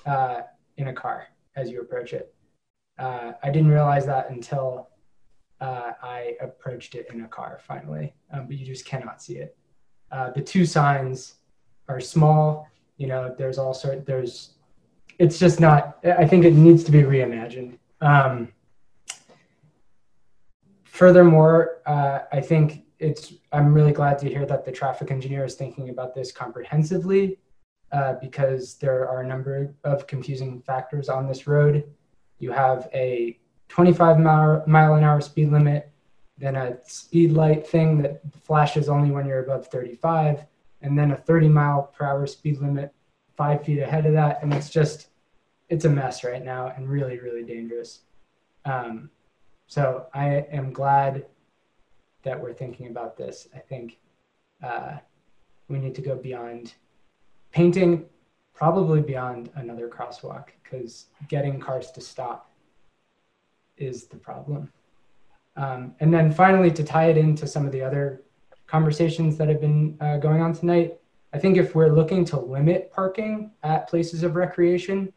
uh, 0.06 0.42
in 0.76 0.88
a 0.88 0.92
car 0.92 1.28
as 1.56 1.70
you 1.70 1.80
approach 1.80 2.12
it. 2.12 2.34
Uh, 2.98 3.32
I 3.42 3.50
didn't 3.50 3.70
realize 3.70 4.06
that 4.06 4.30
until 4.30 4.88
uh, 5.60 5.92
I 6.02 6.36
approached 6.40 6.94
it 6.94 7.08
in 7.12 7.22
a 7.22 7.28
car 7.28 7.58
finally, 7.66 8.14
um, 8.32 8.46
but 8.46 8.56
you 8.56 8.64
just 8.66 8.84
cannot 8.84 9.22
see 9.22 9.38
it. 9.38 9.56
Uh, 10.10 10.30
the 10.30 10.40
two 10.40 10.66
signs 10.66 11.34
are 11.88 12.00
small. 12.00 12.68
You 12.98 13.06
know, 13.06 13.34
there's 13.36 13.58
all 13.58 13.74
sort. 13.74 14.06
There's, 14.06 14.54
it's 15.18 15.38
just 15.38 15.58
not. 15.58 15.98
I 16.04 16.26
think 16.26 16.44
it 16.44 16.54
needs 16.54 16.84
to 16.84 16.92
be 16.92 17.02
reimagined. 17.02 17.78
Um, 18.00 18.52
furthermore, 20.84 21.80
uh, 21.86 22.20
I 22.30 22.40
think 22.40 22.84
it's. 23.02 23.34
I'm 23.52 23.74
really 23.74 23.92
glad 23.92 24.18
to 24.20 24.28
hear 24.28 24.46
that 24.46 24.64
the 24.64 24.72
traffic 24.72 25.10
engineer 25.10 25.44
is 25.44 25.54
thinking 25.54 25.90
about 25.90 26.14
this 26.14 26.32
comprehensively 26.32 27.38
uh, 27.90 28.14
because 28.20 28.74
there 28.76 29.08
are 29.08 29.20
a 29.20 29.26
number 29.26 29.74
of 29.84 30.06
confusing 30.06 30.62
factors 30.62 31.08
on 31.08 31.26
this 31.26 31.46
road. 31.46 31.84
You 32.38 32.52
have 32.52 32.88
a 32.94 33.38
25 33.68 34.18
mile, 34.18 34.64
mile 34.66 34.94
an 34.94 35.04
hour 35.04 35.20
speed 35.20 35.50
limit, 35.50 35.90
then 36.38 36.56
a 36.56 36.78
speed 36.84 37.32
light 37.32 37.66
thing 37.66 38.00
that 38.02 38.20
flashes 38.42 38.88
only 38.88 39.10
when 39.10 39.26
you're 39.26 39.44
above 39.44 39.66
35, 39.66 40.46
and 40.80 40.98
then 40.98 41.12
a 41.12 41.16
30 41.16 41.48
mile 41.48 41.92
per 41.94 42.04
hour 42.04 42.26
speed 42.26 42.60
limit 42.60 42.94
five 43.36 43.64
feet 43.64 43.80
ahead 43.80 44.06
of 44.06 44.12
that. 44.12 44.42
And 44.42 44.52
it's 44.54 44.70
just, 44.70 45.08
it's 45.68 45.84
a 45.84 45.90
mess 45.90 46.24
right 46.24 46.44
now 46.44 46.72
and 46.76 46.88
really, 46.88 47.18
really 47.18 47.42
dangerous. 47.42 48.00
Um, 48.64 49.10
so 49.66 50.06
I 50.14 50.46
am 50.52 50.72
glad 50.72 51.26
that 52.22 52.40
we're 52.40 52.52
thinking 52.52 52.88
about 52.88 53.16
this. 53.16 53.48
I 53.54 53.58
think 53.58 53.98
uh, 54.62 54.98
we 55.68 55.78
need 55.78 55.94
to 55.94 56.02
go 56.02 56.16
beyond 56.16 56.74
painting 57.50 58.06
probably 58.54 59.00
beyond 59.00 59.50
another 59.56 59.88
crosswalk 59.88 60.48
because 60.62 61.06
getting 61.28 61.58
cars 61.58 61.90
to 61.90 62.00
stop 62.00 62.50
is 63.76 64.04
the 64.04 64.16
problem. 64.16 64.70
Um, 65.56 65.94
and 66.00 66.12
then 66.12 66.32
finally, 66.32 66.70
to 66.70 66.84
tie 66.84 67.06
it 67.06 67.16
into 67.16 67.46
some 67.46 67.66
of 67.66 67.72
the 67.72 67.82
other 67.82 68.22
conversations 68.66 69.36
that 69.36 69.48
have 69.48 69.60
been 69.60 69.96
uh, 70.00 70.16
going 70.18 70.40
on 70.40 70.52
tonight, 70.52 70.98
I 71.34 71.38
think 71.38 71.56
if 71.56 71.74
we're 71.74 71.94
looking 71.94 72.24
to 72.26 72.40
limit 72.40 72.90
parking 72.92 73.50
at 73.62 73.88
places 73.88 74.22
of 74.22 74.36
recreation, 74.36 75.12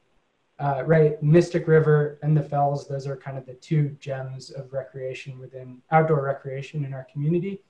uh, 0.60 0.84
right, 0.86 1.22
Mystic 1.22 1.68
River 1.68 2.18
and 2.24 2.36
the 2.36 2.42
Fells, 2.44 2.88
those 2.88 3.08
are 3.08 3.18
kind 3.18 3.38
of 3.38 3.46
the 3.46 3.56
two 3.56 3.90
gems 4.00 4.52
of 4.52 4.72
recreation 4.72 5.38
within 5.38 5.82
outdoor 5.92 6.24
recreation 6.24 6.86
in 6.86 6.94
our 6.94 7.06
community. 7.12 7.62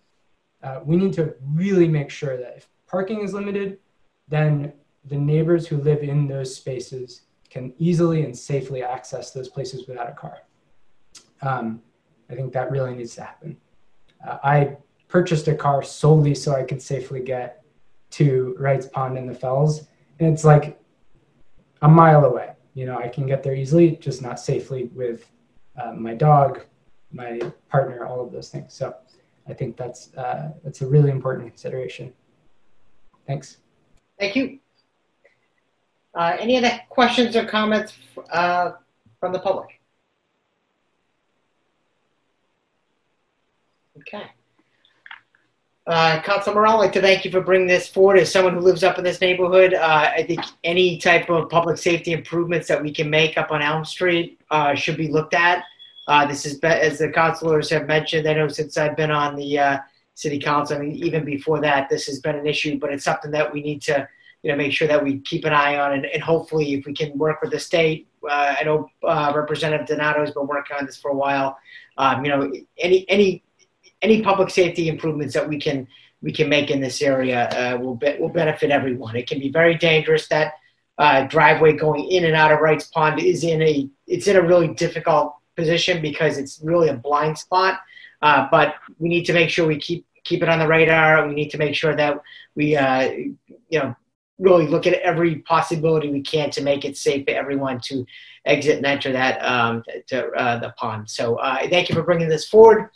Uh, 0.62 0.82
we 0.84 0.96
need 0.96 1.14
to 1.14 1.34
really 1.54 1.88
make 1.88 2.10
sure 2.10 2.38
that 2.38 2.58
if 2.58 2.68
parking 2.88 3.22
is 3.22 3.34
limited, 3.34 3.80
then 4.28 4.74
the 5.06 5.18
neighbors 5.18 5.68
who 5.68 5.78
live 5.78 6.04
in 6.04 6.28
those 6.28 6.56
spaces 6.56 7.22
can 7.50 7.74
easily 7.78 8.24
and 8.24 8.38
safely 8.38 8.84
access 8.84 9.32
those 9.32 9.48
places 9.48 9.88
without 9.88 10.10
a 10.10 10.14
car. 10.14 10.40
Um, 11.42 11.82
I 12.30 12.36
think 12.36 12.54
that 12.54 12.72
really 12.72 12.96
needs 12.96 13.16
to 13.16 13.24
happen. 13.24 13.58
Uh, 14.28 14.38
I 14.44 14.78
purchased 15.08 15.48
a 15.48 15.56
car 15.56 15.84
solely 15.84 16.36
so 16.36 16.54
I 16.54 16.64
could 16.64 16.82
safely 16.82 17.22
get 17.22 17.64
to 18.12 18.56
Wrights 18.60 18.88
Pond 18.88 19.18
in 19.18 19.28
the 19.28 19.34
Fells. 19.34 19.88
And 20.20 20.34
it's 20.34 20.44
like 20.44 20.80
a 21.82 21.88
mile 21.88 22.26
away. 22.26 22.55
You 22.76 22.86
know, 22.86 22.98
I 23.00 23.08
can 23.08 23.26
get 23.26 23.42
there 23.42 23.56
easily, 23.56 23.96
just 23.96 24.22
not 24.22 24.40
safely 24.40 24.86
with 24.94 25.26
uh, 25.82 25.94
my 25.94 26.14
dog, 26.14 26.66
my 27.12 27.40
partner, 27.70 28.06
all 28.06 28.22
of 28.24 28.32
those 28.32 28.50
things. 28.50 28.74
So 28.74 28.94
I 29.48 29.54
think 29.54 29.78
that's 29.78 30.14
uh, 30.16 30.52
that's 30.64 30.82
a 30.82 30.88
really 30.88 31.10
important 31.10 31.48
consideration. 31.48 32.14
Thanks. 33.26 33.58
Thank 34.20 34.36
you. 34.36 34.60
Uh, 36.14 36.38
any 36.40 36.58
other 36.58 36.80
questions 36.90 37.36
or 37.36 37.46
comments 37.46 37.94
uh, 38.32 38.74
from 39.20 39.34
the 39.34 39.40
public? 39.40 39.82
Okay. 43.98 44.24
Uh, 45.88 46.20
Council 46.22 46.58
I'd 46.58 46.74
like 46.76 46.94
to 46.94 47.02
thank 47.02 47.26
you 47.26 47.32
for 47.32 47.42
bringing 47.42 47.68
this 47.68 47.88
forward. 47.88 48.18
As 48.18 48.32
someone 48.32 48.56
who 48.56 48.60
lives 48.60 48.84
up 48.84 48.98
in 48.98 49.04
this 49.04 49.22
neighborhood, 49.22 49.76
uh, 49.76 50.12
I 50.16 50.24
think 50.24 50.42
any 50.64 50.98
type 50.98 51.30
of 51.30 51.48
public 51.50 51.78
safety 51.78 52.12
improvements 52.12 52.68
that 52.70 52.82
we 52.82 52.92
can 52.92 53.08
make 53.08 53.38
up 53.38 53.52
on 53.52 53.62
Elm 53.62 53.86
Street 53.86 54.40
uh, 54.50 54.74
should 54.74 54.98
be 54.98 55.10
looked 55.10 55.36
at. 55.36 55.64
Uh, 56.08 56.26
this 56.26 56.46
is, 56.46 56.60
as 56.62 56.98
the 56.98 57.10
councilors 57.10 57.70
have 57.70 57.86
mentioned, 57.86 58.28
I 58.28 58.34
know 58.34 58.48
since 58.48 58.78
I've 58.78 58.98
been 58.98 59.12
on 59.12 59.36
the 59.36 59.60
uh, 59.60 59.78
city 60.16 60.40
council. 60.40 60.78
I 60.78 60.80
mean, 60.80 60.96
even 60.96 61.24
before 61.24 61.62
that, 61.62 61.88
this 61.88 62.08
has 62.08 62.20
been 62.20 62.36
an 62.36 62.48
issue, 62.48 62.80
but 62.80 62.92
it's 62.92 63.04
something 63.04 63.32
that 63.32 63.54
we 63.54 63.62
need 63.62 63.84
to, 63.84 64.08
you 64.42 64.52
know, 64.52 64.58
make 64.58 64.72
sure 64.72 64.88
that 64.88 65.04
we 65.04 65.20
keep 65.20 65.46
an 65.46 65.54
eye 65.54 65.78
on, 65.78 65.94
and, 65.94 66.06
and 66.06 66.22
hopefully, 66.24 66.74
if 66.74 66.86
we 66.88 66.94
can 66.94 67.16
work 67.16 67.42
with 67.44 67.52
the 67.52 67.60
state. 67.60 68.08
Uh, 68.28 68.56
I 68.60 68.64
know 68.64 68.90
uh, 69.04 69.32
Representative 69.36 69.86
Donato 69.86 70.22
has 70.22 70.32
been 70.32 70.48
working 70.48 70.78
on 70.78 70.88
this 70.88 70.98
for 70.98 71.12
a 71.12 71.16
while. 71.16 71.60
Um, 71.98 72.26
you 72.26 72.32
know, 72.32 72.52
any 72.80 73.08
any 73.08 73.44
any 74.06 74.22
public 74.22 74.50
safety 74.50 74.88
improvements 74.88 75.34
that 75.34 75.48
we 75.52 75.58
can 75.66 75.88
we 76.22 76.32
can 76.32 76.48
make 76.56 76.72
in 76.72 76.80
this 76.80 77.02
area 77.02 77.40
uh, 77.50 77.78
will 77.78 77.96
be, 77.96 78.16
will 78.20 78.36
benefit 78.44 78.70
everyone. 78.72 79.16
It 79.16 79.28
can 79.28 79.40
be 79.40 79.52
very 79.60 79.76
dangerous 79.90 80.28
that 80.30 80.54
uh, 80.98 81.24
driveway 81.36 81.74
going 81.74 82.04
in 82.16 82.26
and 82.26 82.36
out 82.36 82.52
of 82.52 82.60
Wrights 82.62 82.88
Pond 82.88 83.20
is 83.20 83.44
in 83.44 83.62
a 83.62 83.90
it's 84.08 84.28
in 84.28 84.36
a 84.38 84.42
really 84.52 84.70
difficult 84.86 85.36
position 85.56 86.02
because 86.02 86.38
it's 86.38 86.62
really 86.64 86.90
a 86.90 86.98
blind 87.08 87.38
spot. 87.38 87.80
Uh, 88.22 88.48
but 88.50 88.76
we 89.00 89.10
need 89.10 89.26
to 89.26 89.34
make 89.34 89.50
sure 89.50 89.68
we 89.68 89.78
keep 89.78 90.06
keep 90.24 90.42
it 90.44 90.50
on 90.50 90.60
the 90.60 90.68
radar. 90.68 91.28
We 91.28 91.36
need 91.36 91.52
to 91.52 91.58
make 91.58 91.76
sure 91.76 91.96
that 91.96 92.22
we, 92.56 92.76
uh, 92.76 93.02
you 93.70 93.80
know, 93.80 93.96
really 94.40 94.68
look 94.68 94.86
at 94.88 94.94
every 95.12 95.38
possibility 95.54 96.10
we 96.10 96.22
can 96.22 96.50
to 96.52 96.62
make 96.62 96.84
it 96.84 96.98
safe 96.98 97.26
for 97.26 97.32
everyone 97.32 97.80
to 97.80 98.06
exit 98.46 98.78
and 98.78 98.86
enter 98.86 99.12
that 99.12 99.38
um, 99.40 99.84
to 100.08 100.18
uh, 100.32 100.58
the 100.60 100.74
pond. 100.78 101.10
So 101.10 101.36
uh, 101.36 101.68
thank 101.70 101.90
you 101.90 101.96
for 101.96 102.04
bringing 102.04 102.30
this 102.30 102.48
forward. 102.48 102.90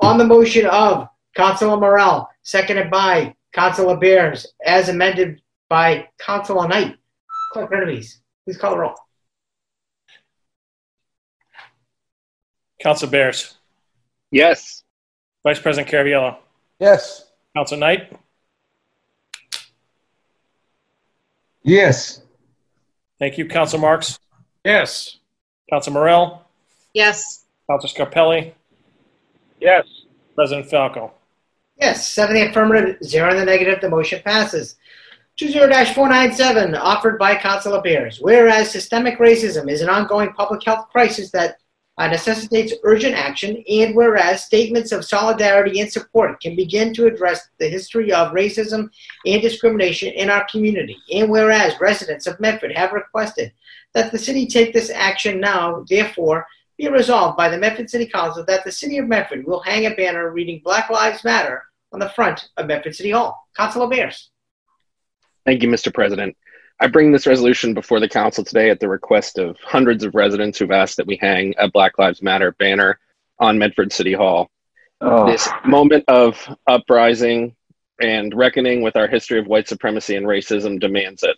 On 0.00 0.16
the 0.18 0.24
motion 0.24 0.66
of 0.66 1.08
Councilor 1.34 1.76
Morell, 1.76 2.28
seconded 2.42 2.90
by 2.90 3.34
Councilor 3.52 3.96
Bears, 3.96 4.46
as 4.64 4.88
amended 4.88 5.42
by 5.68 6.08
Councilor 6.18 6.66
Knight. 6.68 6.96
Clerk 7.52 7.70
Rennemies, 7.70 8.18
please 8.44 8.56
call 8.56 8.72
the 8.72 8.78
roll. 8.78 8.94
Council 12.80 13.08
Bears. 13.08 13.56
Yes. 14.30 14.84
Vice 15.42 15.58
President 15.58 15.92
Caraviello. 15.92 16.36
Yes. 16.78 17.30
Council 17.54 17.76
Knight. 17.76 18.12
Yes. 21.62 22.22
Thank 23.18 23.36
you. 23.36 23.46
Council 23.46 23.78
Marks. 23.78 24.18
Yes. 24.64 25.18
Council 25.68 25.92
Morell. 25.92 26.42
Yes. 26.94 27.44
Council 27.68 27.88
Scarpelli. 27.88 28.54
Yes. 29.60 29.86
President 30.34 30.70
Falco. 30.70 31.12
Yes, 31.76 32.12
seven 32.12 32.36
in 32.36 32.44
the 32.44 32.50
affirmative, 32.50 32.96
zero 33.02 33.30
in 33.30 33.38
the 33.38 33.44
negative, 33.44 33.80
the 33.80 33.88
motion 33.88 34.22
passes. 34.22 34.76
20-497, 35.38 36.78
offered 36.78 37.18
by 37.18 37.34
Councilor 37.34 37.80
Bears. 37.80 38.20
Whereas 38.20 38.70
systemic 38.70 39.18
racism 39.18 39.70
is 39.70 39.80
an 39.80 39.88
ongoing 39.88 40.32
public 40.32 40.62
health 40.62 40.88
crisis 40.90 41.30
that 41.30 41.56
uh, 41.96 42.06
necessitates 42.08 42.74
urgent 42.84 43.14
action, 43.14 43.62
and 43.68 43.94
whereas 43.94 44.44
statements 44.44 44.92
of 44.92 45.04
solidarity 45.04 45.80
and 45.80 45.90
support 45.90 46.40
can 46.40 46.56
begin 46.56 46.92
to 46.94 47.06
address 47.06 47.48
the 47.58 47.68
history 47.68 48.12
of 48.12 48.32
racism 48.32 48.88
and 49.26 49.42
discrimination 49.42 50.12
in 50.12 50.30
our 50.30 50.46
community, 50.50 50.96
and 51.12 51.30
whereas 51.30 51.80
residents 51.80 52.26
of 52.26 52.40
Medford 52.40 52.72
have 52.72 52.92
requested 52.92 53.52
that 53.92 54.12
the 54.12 54.18
city 54.18 54.46
take 54.46 54.72
this 54.72 54.90
action 54.90 55.40
now, 55.40 55.84
therefore, 55.88 56.46
be 56.80 56.86
it 56.86 56.92
resolved 56.92 57.36
by 57.36 57.50
the 57.50 57.58
Medford 57.58 57.90
City 57.90 58.06
Council 58.06 58.42
that 58.46 58.64
the 58.64 58.72
city 58.72 58.96
of 58.96 59.06
Medford 59.06 59.44
will 59.44 59.60
hang 59.60 59.84
a 59.84 59.94
banner 59.94 60.30
reading 60.30 60.62
Black 60.64 60.88
Lives 60.88 61.22
Matter 61.22 61.62
on 61.92 62.00
the 62.00 62.08
front 62.08 62.48
of 62.56 62.66
Medford 62.66 62.94
City 62.94 63.10
Hall. 63.10 63.46
Councilor 63.54 63.86
Bears. 63.86 64.30
Thank 65.44 65.62
you, 65.62 65.68
Mr. 65.68 65.92
President. 65.92 66.34
I 66.80 66.86
bring 66.86 67.12
this 67.12 67.26
resolution 67.26 67.74
before 67.74 68.00
the 68.00 68.08
council 68.08 68.44
today 68.44 68.70
at 68.70 68.80
the 68.80 68.88
request 68.88 69.38
of 69.38 69.58
hundreds 69.62 70.04
of 70.04 70.14
residents 70.14 70.58
who've 70.58 70.70
asked 70.70 70.96
that 70.96 71.06
we 71.06 71.18
hang 71.20 71.52
a 71.58 71.70
Black 71.70 71.98
Lives 71.98 72.22
Matter 72.22 72.52
banner 72.52 72.98
on 73.38 73.58
Medford 73.58 73.92
City 73.92 74.14
Hall. 74.14 74.50
Oh. 75.02 75.30
This 75.30 75.50
moment 75.66 76.04
of 76.08 76.38
uprising 76.66 77.54
and 78.00 78.34
reckoning 78.34 78.80
with 78.80 78.96
our 78.96 79.06
history 79.06 79.38
of 79.38 79.46
white 79.46 79.68
supremacy 79.68 80.16
and 80.16 80.24
racism 80.24 80.80
demands 80.80 81.24
it. 81.24 81.36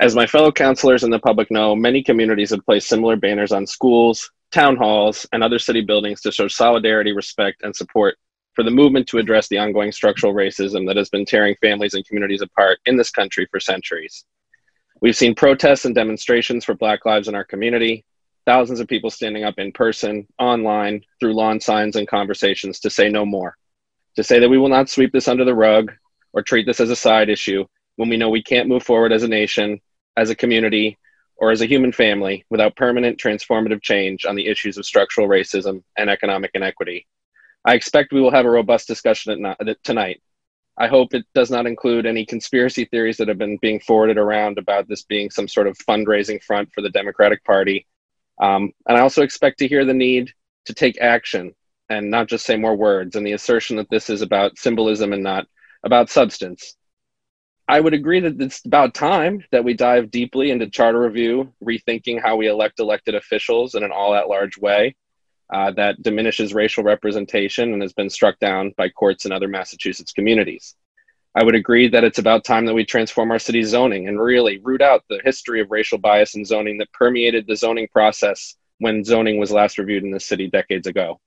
As 0.00 0.16
my 0.16 0.26
fellow 0.26 0.50
councilors 0.50 1.04
and 1.04 1.12
the 1.12 1.20
public 1.20 1.52
know, 1.52 1.76
many 1.76 2.02
communities 2.02 2.50
have 2.50 2.64
placed 2.64 2.88
similar 2.88 3.14
banners 3.14 3.52
on 3.52 3.64
schools, 3.64 4.28
town 4.52 4.76
halls, 4.76 5.26
and 5.32 5.42
other 5.42 5.58
city 5.58 5.80
buildings 5.80 6.20
to 6.20 6.30
show 6.30 6.46
solidarity, 6.46 7.12
respect, 7.12 7.62
and 7.62 7.74
support 7.74 8.16
for 8.54 8.62
the 8.62 8.70
movement 8.70 9.08
to 9.08 9.18
address 9.18 9.48
the 9.48 9.58
ongoing 9.58 9.90
structural 9.90 10.34
racism 10.34 10.86
that 10.86 10.96
has 10.96 11.08
been 11.08 11.24
tearing 11.24 11.56
families 11.60 11.94
and 11.94 12.06
communities 12.06 12.42
apart 12.42 12.78
in 12.86 12.96
this 12.96 13.10
country 13.10 13.46
for 13.50 13.58
centuries. 13.58 14.24
We've 15.00 15.16
seen 15.16 15.34
protests 15.34 15.84
and 15.84 15.94
demonstrations 15.94 16.64
for 16.64 16.74
Black 16.74 17.04
lives 17.06 17.28
in 17.28 17.34
our 17.34 17.44
community, 17.44 18.04
thousands 18.44 18.78
of 18.78 18.88
people 18.88 19.10
standing 19.10 19.42
up 19.44 19.58
in 19.58 19.72
person, 19.72 20.26
online, 20.38 21.02
through 21.18 21.34
lawn 21.34 21.60
signs 21.60 21.96
and 21.96 22.06
conversations 22.06 22.78
to 22.80 22.90
say 22.90 23.08
no 23.08 23.24
more, 23.24 23.56
to 24.16 24.22
say 24.22 24.38
that 24.38 24.48
we 24.48 24.58
will 24.58 24.68
not 24.68 24.90
sweep 24.90 25.12
this 25.12 25.28
under 25.28 25.44
the 25.44 25.54
rug 25.54 25.92
or 26.32 26.42
treat 26.42 26.66
this 26.66 26.80
as 26.80 26.90
a 26.90 26.96
side 26.96 27.30
issue 27.30 27.64
when 27.96 28.08
we 28.08 28.16
know 28.16 28.30
we 28.30 28.42
can't 28.42 28.68
move 28.68 28.82
forward 28.82 29.12
as 29.12 29.22
a 29.22 29.28
nation, 29.28 29.80
as 30.16 30.30
a 30.30 30.36
community, 30.36 30.98
or 31.42 31.50
as 31.50 31.60
a 31.60 31.66
human 31.66 31.90
family 31.90 32.46
without 32.50 32.76
permanent 32.76 33.18
transformative 33.18 33.82
change 33.82 34.24
on 34.24 34.36
the 34.36 34.46
issues 34.46 34.78
of 34.78 34.86
structural 34.86 35.26
racism 35.26 35.82
and 35.98 36.08
economic 36.08 36.52
inequity. 36.54 37.04
I 37.64 37.74
expect 37.74 38.12
we 38.12 38.20
will 38.20 38.30
have 38.30 38.46
a 38.46 38.50
robust 38.50 38.86
discussion 38.86 39.32
at 39.32 39.40
no- 39.40 39.74
tonight. 39.82 40.22
I 40.78 40.86
hope 40.86 41.14
it 41.14 41.26
does 41.34 41.50
not 41.50 41.66
include 41.66 42.06
any 42.06 42.24
conspiracy 42.24 42.84
theories 42.84 43.16
that 43.16 43.26
have 43.26 43.38
been 43.38 43.58
being 43.60 43.80
forwarded 43.80 44.18
around 44.18 44.56
about 44.56 44.86
this 44.86 45.02
being 45.02 45.30
some 45.30 45.48
sort 45.48 45.66
of 45.66 45.76
fundraising 45.78 46.40
front 46.40 46.72
for 46.72 46.80
the 46.80 46.90
Democratic 46.90 47.42
Party. 47.42 47.88
Um, 48.40 48.70
and 48.86 48.96
I 48.96 49.00
also 49.00 49.22
expect 49.22 49.58
to 49.58 49.68
hear 49.68 49.84
the 49.84 49.92
need 49.92 50.30
to 50.66 50.74
take 50.74 51.00
action 51.00 51.56
and 51.88 52.08
not 52.08 52.28
just 52.28 52.46
say 52.46 52.54
more 52.54 52.76
words 52.76 53.16
and 53.16 53.26
the 53.26 53.32
assertion 53.32 53.76
that 53.78 53.90
this 53.90 54.10
is 54.10 54.22
about 54.22 54.58
symbolism 54.58 55.12
and 55.12 55.24
not 55.24 55.48
about 55.82 56.08
substance. 56.08 56.76
I 57.68 57.80
would 57.80 57.94
agree 57.94 58.20
that 58.20 58.40
it's 58.40 58.64
about 58.66 58.94
time 58.94 59.44
that 59.52 59.64
we 59.64 59.74
dive 59.74 60.10
deeply 60.10 60.50
into 60.50 60.68
charter 60.68 61.00
review, 61.00 61.52
rethinking 61.64 62.20
how 62.20 62.36
we 62.36 62.48
elect 62.48 62.80
elected 62.80 63.14
officials 63.14 63.74
in 63.74 63.84
an 63.84 63.92
all 63.92 64.14
at 64.14 64.28
large 64.28 64.58
way 64.58 64.96
uh, 65.52 65.70
that 65.72 66.02
diminishes 66.02 66.54
racial 66.54 66.82
representation 66.82 67.72
and 67.72 67.82
has 67.82 67.92
been 67.92 68.10
struck 68.10 68.38
down 68.40 68.72
by 68.76 68.88
courts 68.88 69.26
in 69.26 69.32
other 69.32 69.48
Massachusetts 69.48 70.12
communities. 70.12 70.74
I 71.34 71.44
would 71.44 71.54
agree 71.54 71.88
that 71.88 72.04
it's 72.04 72.18
about 72.18 72.44
time 72.44 72.66
that 72.66 72.74
we 72.74 72.84
transform 72.84 73.30
our 73.30 73.38
city's 73.38 73.68
zoning 73.68 74.08
and 74.08 74.20
really 74.20 74.58
root 74.58 74.82
out 74.82 75.04
the 75.08 75.20
history 75.24 75.60
of 75.60 75.70
racial 75.70 75.98
bias 75.98 76.34
in 76.34 76.44
zoning 76.44 76.78
that 76.78 76.92
permeated 76.92 77.46
the 77.46 77.56
zoning 77.56 77.88
process 77.90 78.56
when 78.78 79.04
zoning 79.04 79.38
was 79.38 79.50
last 79.50 79.78
reviewed 79.78 80.04
in 80.04 80.10
the 80.10 80.20
city 80.20 80.48
decades 80.48 80.86
ago. 80.86 81.20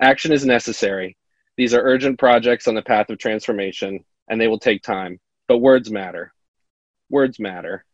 Action 0.00 0.32
is 0.32 0.44
necessary. 0.44 1.16
These 1.56 1.72
are 1.72 1.82
urgent 1.82 2.18
projects 2.18 2.68
on 2.68 2.74
the 2.74 2.82
path 2.82 3.08
of 3.08 3.18
transformation, 3.18 4.04
and 4.28 4.40
they 4.40 4.48
will 4.48 4.58
take 4.58 4.82
time. 4.82 5.18
But 5.52 5.58
words 5.58 5.90
matter. 5.90 6.32
Words 7.10 7.38
matter. 7.38 7.84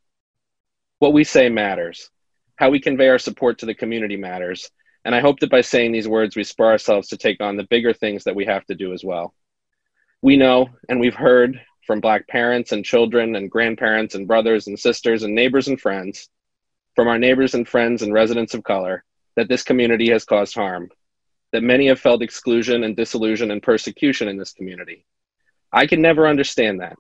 What 1.00 1.12
we 1.12 1.24
say 1.24 1.48
matters. 1.48 2.08
How 2.54 2.70
we 2.70 2.78
convey 2.78 3.08
our 3.08 3.18
support 3.18 3.58
to 3.58 3.66
the 3.66 3.74
community 3.74 4.16
matters. 4.16 4.70
And 5.04 5.12
I 5.12 5.18
hope 5.18 5.40
that 5.40 5.50
by 5.50 5.62
saying 5.62 5.90
these 5.90 6.06
words, 6.06 6.36
we 6.36 6.44
spur 6.44 6.66
ourselves 6.66 7.08
to 7.08 7.16
take 7.16 7.40
on 7.40 7.56
the 7.56 7.66
bigger 7.68 7.92
things 7.92 8.22
that 8.22 8.36
we 8.36 8.46
have 8.46 8.64
to 8.66 8.76
do 8.76 8.92
as 8.92 9.02
well. 9.02 9.34
We 10.22 10.36
know 10.36 10.68
and 10.88 11.00
we've 11.00 11.16
heard 11.16 11.60
from 11.84 12.00
Black 12.00 12.28
parents 12.28 12.70
and 12.70 12.84
children 12.84 13.34
and 13.34 13.50
grandparents 13.50 14.14
and 14.14 14.28
brothers 14.28 14.68
and 14.68 14.78
sisters 14.78 15.24
and 15.24 15.34
neighbors 15.34 15.66
and 15.66 15.80
friends, 15.80 16.28
from 16.94 17.08
our 17.08 17.18
neighbors 17.18 17.54
and 17.54 17.66
friends 17.66 18.02
and 18.02 18.12
residents 18.12 18.54
of 18.54 18.62
color, 18.62 19.02
that 19.34 19.48
this 19.48 19.64
community 19.64 20.10
has 20.10 20.24
caused 20.24 20.54
harm, 20.54 20.90
that 21.50 21.64
many 21.64 21.88
have 21.88 21.98
felt 21.98 22.22
exclusion 22.22 22.84
and 22.84 22.94
disillusion 22.94 23.50
and 23.50 23.64
persecution 23.64 24.28
in 24.28 24.36
this 24.36 24.52
community. 24.52 25.04
I 25.72 25.88
can 25.88 26.00
never 26.00 26.28
understand 26.28 26.82
that. 26.82 26.96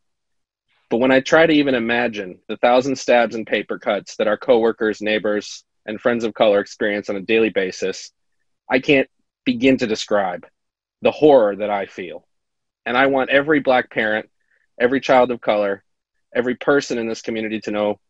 But 0.90 0.98
when 0.98 1.10
I 1.10 1.20
try 1.20 1.46
to 1.46 1.52
even 1.52 1.74
imagine 1.74 2.38
the 2.48 2.56
thousand 2.56 2.96
stabs 2.96 3.34
and 3.34 3.46
paper 3.46 3.78
cuts 3.78 4.16
that 4.16 4.28
our 4.28 4.38
coworkers, 4.38 5.02
neighbors, 5.02 5.64
and 5.84 6.00
friends 6.00 6.24
of 6.24 6.34
color 6.34 6.60
experience 6.60 7.10
on 7.10 7.16
a 7.16 7.20
daily 7.20 7.50
basis, 7.50 8.10
I 8.70 8.78
can't 8.78 9.08
begin 9.44 9.76
to 9.78 9.86
describe 9.86 10.46
the 11.02 11.10
horror 11.10 11.56
that 11.56 11.70
I 11.70 11.86
feel. 11.86 12.26
And 12.86 12.96
I 12.96 13.06
want 13.06 13.30
every 13.30 13.60
black 13.60 13.90
parent, 13.90 14.30
every 14.80 15.00
child 15.00 15.30
of 15.30 15.40
color, 15.40 15.84
every 16.34 16.54
person 16.54 16.98
in 16.98 17.06
this 17.06 17.22
community 17.22 17.60
to 17.60 17.70
know 17.70 18.00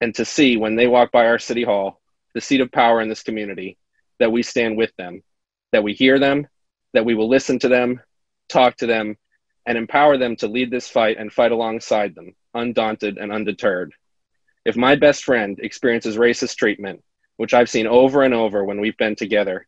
and 0.00 0.14
to 0.14 0.24
see 0.24 0.56
when 0.56 0.76
they 0.76 0.86
walk 0.86 1.12
by 1.12 1.26
our 1.26 1.38
city 1.38 1.62
hall, 1.62 2.00
the 2.34 2.40
seat 2.40 2.60
of 2.60 2.72
power 2.72 3.00
in 3.00 3.08
this 3.08 3.22
community, 3.22 3.76
that 4.18 4.32
we 4.32 4.42
stand 4.42 4.76
with 4.76 4.94
them, 4.96 5.22
that 5.72 5.82
we 5.82 5.92
hear 5.92 6.18
them, 6.18 6.46
that 6.92 7.04
we 7.04 7.14
will 7.14 7.28
listen 7.28 7.58
to 7.58 7.68
them, 7.68 8.00
talk 8.48 8.76
to 8.76 8.86
them, 8.86 9.16
and 9.66 9.78
empower 9.78 10.16
them 10.16 10.36
to 10.36 10.48
lead 10.48 10.70
this 10.70 10.88
fight 10.88 11.16
and 11.18 11.32
fight 11.32 11.52
alongside 11.52 12.14
them, 12.14 12.34
undaunted 12.52 13.18
and 13.18 13.32
undeterred. 13.32 13.92
If 14.64 14.76
my 14.76 14.96
best 14.96 15.24
friend 15.24 15.58
experiences 15.60 16.16
racist 16.16 16.56
treatment, 16.56 17.02
which 17.36 17.54
I've 17.54 17.70
seen 17.70 17.86
over 17.86 18.22
and 18.22 18.34
over 18.34 18.64
when 18.64 18.80
we've 18.80 18.96
been 18.96 19.16
together, 19.16 19.66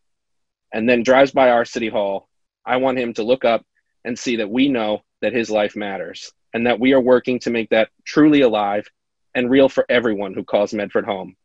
and 0.72 0.88
then 0.88 1.02
drives 1.02 1.32
by 1.32 1.50
our 1.50 1.64
city 1.64 1.88
hall, 1.88 2.28
I 2.64 2.76
want 2.76 2.98
him 2.98 3.14
to 3.14 3.22
look 3.22 3.44
up 3.44 3.64
and 4.04 4.18
see 4.18 4.36
that 4.36 4.50
we 4.50 4.68
know 4.68 5.02
that 5.22 5.32
his 5.32 5.50
life 5.50 5.76
matters 5.76 6.32
and 6.52 6.66
that 6.66 6.80
we 6.80 6.92
are 6.92 7.00
working 7.00 7.38
to 7.40 7.50
make 7.50 7.70
that 7.70 7.90
truly 8.04 8.40
alive 8.40 8.88
and 9.34 9.50
real 9.50 9.68
for 9.68 9.84
everyone 9.88 10.34
who 10.34 10.44
calls 10.44 10.72
Medford 10.72 11.04
home. 11.04 11.36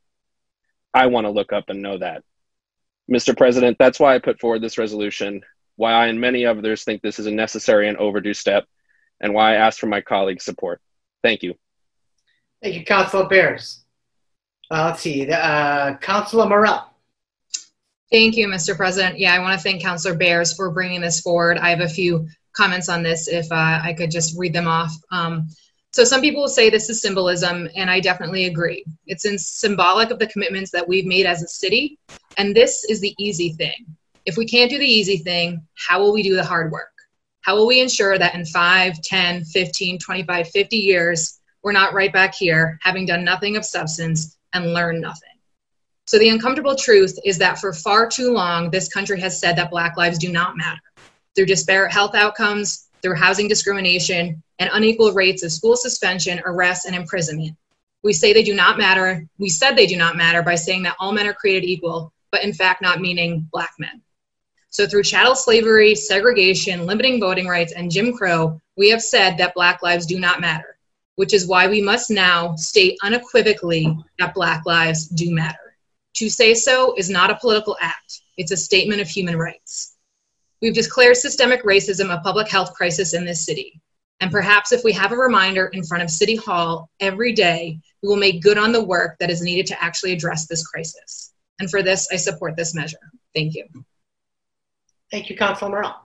I 0.94 1.08
want 1.08 1.26
to 1.26 1.32
look 1.32 1.54
up 1.54 1.70
and 1.70 1.82
know 1.82 1.98
that. 1.98 2.24
Mr. 3.10 3.36
President, 3.36 3.78
that's 3.78 4.00
why 4.00 4.16
I 4.16 4.20
put 4.20 4.40
forward 4.40 4.62
this 4.62 4.78
resolution, 4.78 5.42
why 5.82 5.94
I 5.94 6.08
and 6.08 6.22
many 6.22 6.46
others 6.46 6.84
think 6.84 7.02
this 7.02 7.18
is 7.18 7.26
a 7.26 7.32
necessary 7.32 7.90
and 7.90 7.98
overdue 7.98 8.36
step, 8.36 8.68
and 9.20 9.34
why 9.34 9.54
I 9.54 9.56
ask 9.56 9.80
for 9.80 9.88
my 9.88 10.00
colleagues' 10.00 10.46
support. 10.46 10.80
Thank 11.24 11.42
you. 11.42 11.56
Thank 12.62 12.76
you, 12.76 12.86
Councilor 12.86 13.28
Bears. 13.28 13.84
Uh, 14.70 14.86
let's 14.86 15.02
see, 15.02 15.28
uh, 15.28 15.98
Councilor 15.98 16.46
Morell. 16.46 16.88
Thank 18.12 18.38
you, 18.38 18.48
Mr. 18.48 18.78
President. 18.78 19.18
Yeah, 19.18 19.34
I 19.34 19.40
want 19.40 19.58
to 19.58 19.64
thank 19.64 19.82
Councilor 19.82 20.14
Bears 20.14 20.54
for 20.54 20.70
bringing 20.70 21.02
this 21.02 21.20
forward. 21.20 21.58
I 21.58 21.72
have 21.72 21.82
a 21.82 21.90
few 21.90 22.28
comments 22.56 22.88
on 22.88 23.02
this 23.02 23.28
if 23.28 23.52
uh, 23.52 23.80
I 23.84 23.96
could 23.98 24.12
just 24.12 24.38
read 24.38 24.54
them 24.54 24.68
off. 24.68 24.94
Um, 25.12 25.48
so 25.94 26.04
some 26.04 26.22
people 26.22 26.44
will 26.44 26.50
say 26.50 26.70
this 26.70 26.92
is 26.92 27.02
symbolism, 27.02 27.68
and 27.76 27.90
I 27.90 28.02
definitely 28.02 28.46
agree. 28.46 28.86
It's 29.08 29.26
in 29.26 29.40
symbolic 29.40 30.12
of 30.12 30.20
the 30.20 30.28
commitments 30.28 30.70
that 30.72 30.88
we've 30.88 31.08
made 31.08 31.26
as 31.26 31.42
a 31.42 31.48
city, 31.48 31.98
and 32.38 32.56
this 32.56 32.84
is 32.84 33.02
the 33.02 33.16
easy 33.18 33.54
thing. 33.54 33.98
If 34.26 34.38
we 34.38 34.46
can't 34.46 34.70
do 34.70 34.78
the 34.78 34.86
easy 34.86 35.18
thing, 35.18 35.66
how 35.76 36.00
will 36.00 36.14
we 36.14 36.22
do 36.22 36.36
the 36.36 36.44
hard 36.44 36.72
work? 36.72 36.92
How 37.42 37.56
will 37.56 37.66
we 37.66 37.82
ensure 37.82 38.20
that 38.20 38.36
in 38.36 38.46
5, 38.46 39.02
10, 39.02 39.46
15, 39.46 39.98
25, 39.98 40.50
50 40.50 40.78
years, 40.78 41.40
we're 41.64 41.72
not 41.72 41.94
right 41.94 42.14
back 42.14 42.36
here 42.36 42.78
having 42.82 43.06
done 43.06 43.24
nothing 43.24 43.56
of 43.56 43.66
substance 43.66 44.38
and 44.54 44.74
learned 44.74 45.02
nothing? 45.02 45.30
So 46.06 46.20
the 46.20 46.30
uncomfortable 46.30 46.76
truth 46.76 47.18
is 47.26 47.38
that 47.40 47.58
for 47.58 47.74
far 47.74 48.08
too 48.08 48.32
long, 48.32 48.70
this 48.70 48.90
country 48.90 49.20
has 49.22 49.40
said 49.40 49.56
that 49.56 49.72
Black 49.72 49.98
lives 49.98 50.18
do 50.18 50.32
not 50.32 50.58
matter. 50.58 50.80
through 51.34 51.46
disparate 51.46 51.94
health 51.94 52.14
outcomes, 52.14 52.90
through 53.02 53.16
housing 53.16 53.48
discrimination, 53.48 54.44
and 54.60 54.70
unequal 54.74 55.14
rates 55.14 55.44
of 55.44 55.52
school 55.52 55.78
suspension, 55.78 56.42
arrest, 56.46 56.86
and 56.86 56.96
imprisonment. 56.96 57.56
We 58.04 58.14
say 58.14 58.34
they 58.34 58.44
do 58.44 58.54
not 58.54 58.78
matter. 58.78 59.26
We 59.38 59.50
said 59.50 59.76
they 59.76 59.88
do 59.88 59.96
not 59.96 60.18
matter 60.18 60.42
by 60.42 60.56
saying 60.56 60.84
that 60.84 60.96
all 61.00 61.12
men 61.14 61.28
are 61.28 61.34
created 61.34 61.68
equal, 61.68 62.12
but 62.32 62.44
in 62.44 62.54
fact 62.54 62.82
not 62.82 63.00
meaning 63.00 63.48
black 63.52 63.72
men. 63.80 64.02
So 64.72 64.88
through 64.88 65.04
chattel 65.04 65.36
slavery, 65.36 65.96
segregation, 65.96 66.86
limiting 66.86 67.20
voting 67.20 67.46
rights, 67.46 67.74
and 67.74 67.92
Jim 67.92 68.14
Crow, 68.14 68.60
we 68.78 68.90
have 68.90 69.02
said 69.02 69.38
that 69.38 69.54
black 69.54 69.84
lives 69.84 70.06
do 70.06 70.18
not 70.18 70.40
matter, 70.40 70.78
which 71.16 71.34
is 71.34 71.46
why 71.46 71.68
we 71.68 71.82
must 71.82 72.10
now 72.10 72.56
state 72.56 72.98
unequivocally 73.04 73.94
that 74.18 74.34
black 74.34 74.66
lives 74.66 75.10
do 75.10 75.36
matter. 75.36 75.76
To 76.16 76.30
say 76.30 76.54
so 76.54 76.96
is 76.96 77.10
not 77.10 77.30
a 77.30 77.36
political 77.36 77.76
act. 77.82 78.22
It's 78.38 78.54
a 78.54 78.58
statement 78.58 79.02
of 79.02 79.10
human 79.10 79.38
rights. 79.38 79.98
We've 80.62 80.74
declared 80.74 81.18
systemic 81.18 81.64
racism 81.66 82.14
a 82.14 82.22
public 82.22 82.48
health 82.48 82.74
crisis 82.74 83.14
in 83.14 83.26
this 83.26 83.46
city. 83.46 83.82
And 84.22 84.32
perhaps 84.32 84.72
if 84.72 84.86
we 84.86 84.94
have 84.94 85.12
a 85.12 85.18
reminder 85.18 85.68
in 85.68 85.84
front 85.84 86.04
of 86.04 86.10
City 86.10 86.38
Hall 86.38 86.90
every 87.02 87.34
day, 87.34 87.78
we 88.02 88.08
will 88.08 88.16
make 88.16 88.42
good 88.42 88.58
on 88.58 88.72
the 88.72 88.84
work 88.84 89.18
that 89.20 89.32
is 89.32 89.42
needed 89.42 89.66
to 89.68 89.84
actually 89.84 90.14
address 90.14 90.48
this 90.48 90.66
crisis. 90.66 91.34
And 91.60 91.70
for 91.70 91.84
this, 91.84 92.08
I 92.10 92.16
support 92.16 92.56
this 92.56 92.74
measure. 92.74 93.12
Thank 93.36 93.56
you. 93.56 93.66
Thank 95.12 95.30
you, 95.30 95.36
Councilor 95.36 95.70
Morell. 95.70 95.96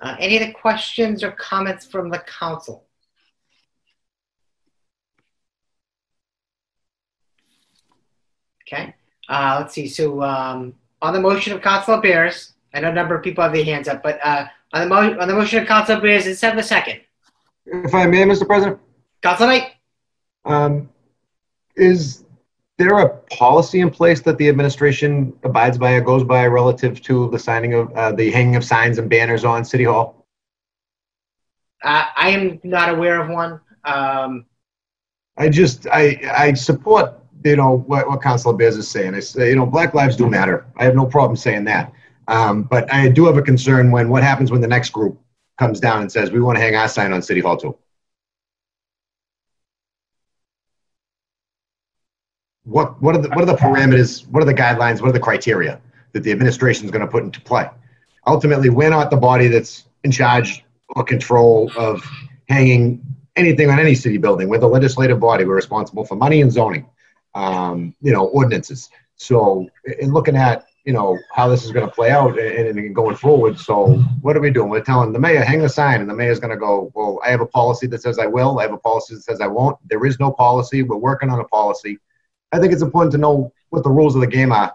Uh, 0.00 0.16
any 0.18 0.42
other 0.42 0.52
questions 0.52 1.22
or 1.22 1.32
comments 1.32 1.84
from 1.84 2.08
the 2.08 2.18
council? 2.20 2.86
Okay, 8.66 8.94
uh, 9.28 9.56
let's 9.60 9.74
see. 9.74 9.86
So 9.86 10.22
um, 10.22 10.74
on 11.02 11.12
the 11.12 11.20
motion 11.20 11.52
of 11.52 11.60
Councilor 11.60 12.00
Bears, 12.00 12.54
I 12.72 12.80
know 12.80 12.90
a 12.90 12.94
number 12.94 13.14
of 13.14 13.22
people 13.22 13.42
have 13.42 13.52
their 13.52 13.64
hands 13.64 13.88
up, 13.88 14.02
but 14.02 14.18
uh, 14.24 14.46
on 14.72 14.88
the 14.88 14.94
on 14.94 15.28
the 15.28 15.34
motion 15.34 15.60
of 15.60 15.68
Councilor 15.68 16.00
Bears, 16.00 16.24
let's 16.24 16.40
have 16.40 16.56
a 16.56 16.62
second. 16.62 17.00
If 17.66 17.94
I 17.94 18.06
may, 18.06 18.22
Mr. 18.22 18.46
President, 18.46 18.78
Councilor 19.22 19.48
Knight, 19.48 19.72
um, 20.44 20.88
is 21.76 22.24
there 22.80 22.98
a 22.98 23.08
policy 23.36 23.80
in 23.80 23.90
place 23.90 24.20
that 24.22 24.38
the 24.38 24.48
administration 24.48 25.32
abides 25.44 25.78
by 25.78 25.92
or 25.92 26.00
goes 26.00 26.24
by 26.24 26.46
relative 26.46 27.00
to 27.02 27.30
the 27.30 27.38
signing 27.38 27.74
of 27.74 27.92
uh, 27.92 28.12
the 28.12 28.30
hanging 28.30 28.56
of 28.56 28.64
signs 28.64 28.98
and 28.98 29.08
banners 29.08 29.44
on 29.44 29.64
City 29.64 29.84
Hall? 29.84 30.20
uh, 31.82 32.04
I 32.16 32.30
am 32.30 32.60
not 32.62 32.88
aware 32.90 33.20
of 33.20 33.28
one. 33.28 33.60
Um, 33.84 34.46
I 35.36 35.48
just 35.48 35.86
I 35.86 36.20
I 36.34 36.52
support 36.54 37.14
you 37.44 37.56
know 37.56 37.78
what 37.86 38.08
what 38.08 38.22
Councilor 38.22 38.54
Bears 38.54 38.76
is 38.76 38.88
saying. 38.88 39.14
I 39.14 39.20
say 39.20 39.50
you 39.50 39.56
know 39.56 39.66
Black 39.66 39.94
lives 39.94 40.16
do 40.16 40.28
matter. 40.28 40.66
I 40.76 40.84
have 40.84 40.94
no 40.94 41.06
problem 41.06 41.36
saying 41.36 41.64
that. 41.64 41.92
Um, 42.28 42.62
but 42.64 42.92
I 42.92 43.08
do 43.08 43.26
have 43.26 43.36
a 43.36 43.42
concern 43.42 43.90
when 43.90 44.08
what 44.08 44.22
happens 44.22 44.50
when 44.50 44.60
the 44.60 44.68
next 44.68 44.90
group 44.90 45.18
comes 45.58 45.80
down 45.80 46.02
and 46.02 46.12
says 46.12 46.30
we 46.30 46.40
want 46.40 46.56
to 46.56 46.62
hang 46.62 46.76
our 46.76 46.88
sign 46.88 47.12
on 47.12 47.22
City 47.22 47.40
Hall 47.40 47.56
too. 47.56 47.76
What 52.70 53.02
what 53.02 53.16
are 53.16 53.22
the 53.22 53.28
what 53.30 53.42
are 53.42 53.46
the 53.46 53.56
parameters? 53.56 54.28
What 54.28 54.44
are 54.44 54.46
the 54.46 54.54
guidelines? 54.54 55.00
What 55.00 55.08
are 55.08 55.12
the 55.12 55.18
criteria 55.18 55.80
that 56.12 56.22
the 56.22 56.30
administration 56.30 56.84
is 56.84 56.92
going 56.92 57.04
to 57.04 57.10
put 57.10 57.24
into 57.24 57.40
play? 57.40 57.68
Ultimately, 58.28 58.70
we're 58.70 58.90
not 58.90 59.10
the 59.10 59.16
body 59.16 59.48
that's 59.48 59.86
in 60.04 60.12
charge 60.12 60.64
or 60.90 61.02
control 61.02 61.72
of 61.76 62.08
hanging 62.48 63.04
anything 63.34 63.70
on 63.70 63.80
any 63.80 63.96
city 63.96 64.18
building. 64.18 64.48
We're 64.48 64.58
the 64.58 64.68
legislative 64.68 65.18
body. 65.18 65.44
We're 65.44 65.56
responsible 65.56 66.04
for 66.04 66.14
money 66.14 66.42
and 66.42 66.52
zoning, 66.52 66.86
um, 67.34 67.92
you 68.02 68.12
know, 68.12 68.26
ordinances. 68.26 68.88
So, 69.16 69.68
in 69.98 70.12
looking 70.12 70.36
at 70.36 70.66
you 70.84 70.92
know 70.92 71.18
how 71.34 71.48
this 71.48 71.64
is 71.64 71.72
going 71.72 71.86
to 71.86 71.92
play 71.92 72.12
out 72.12 72.38
and, 72.38 72.78
and 72.78 72.94
going 72.94 73.16
forward, 73.16 73.58
so 73.58 73.94
what 74.22 74.36
are 74.36 74.40
we 74.40 74.50
doing? 74.50 74.68
We're 74.68 74.84
telling 74.84 75.12
the 75.12 75.18
mayor 75.18 75.42
hang 75.42 75.58
the 75.58 75.68
sign, 75.68 76.00
and 76.02 76.08
the 76.08 76.14
mayor's 76.14 76.38
going 76.38 76.52
to 76.52 76.56
go, 76.56 76.92
well, 76.94 77.18
I 77.24 77.30
have 77.30 77.40
a 77.40 77.46
policy 77.46 77.88
that 77.88 78.00
says 78.00 78.20
I 78.20 78.26
will. 78.26 78.60
I 78.60 78.62
have 78.62 78.72
a 78.72 78.78
policy 78.78 79.16
that 79.16 79.22
says 79.22 79.40
I 79.40 79.48
won't. 79.48 79.76
There 79.88 80.06
is 80.06 80.20
no 80.20 80.30
policy. 80.30 80.84
We're 80.84 80.96
working 80.96 81.30
on 81.30 81.40
a 81.40 81.44
policy. 81.48 81.98
I 82.52 82.58
think 82.58 82.72
it's 82.72 82.82
important 82.82 83.12
to 83.12 83.18
know 83.18 83.52
what 83.70 83.84
the 83.84 83.90
rules 83.90 84.14
of 84.14 84.20
the 84.20 84.26
game 84.26 84.52
are. 84.52 84.74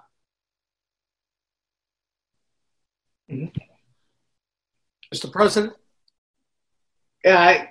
Mr. 5.14 5.32
President? 5.32 5.74
uh, 7.26 7.66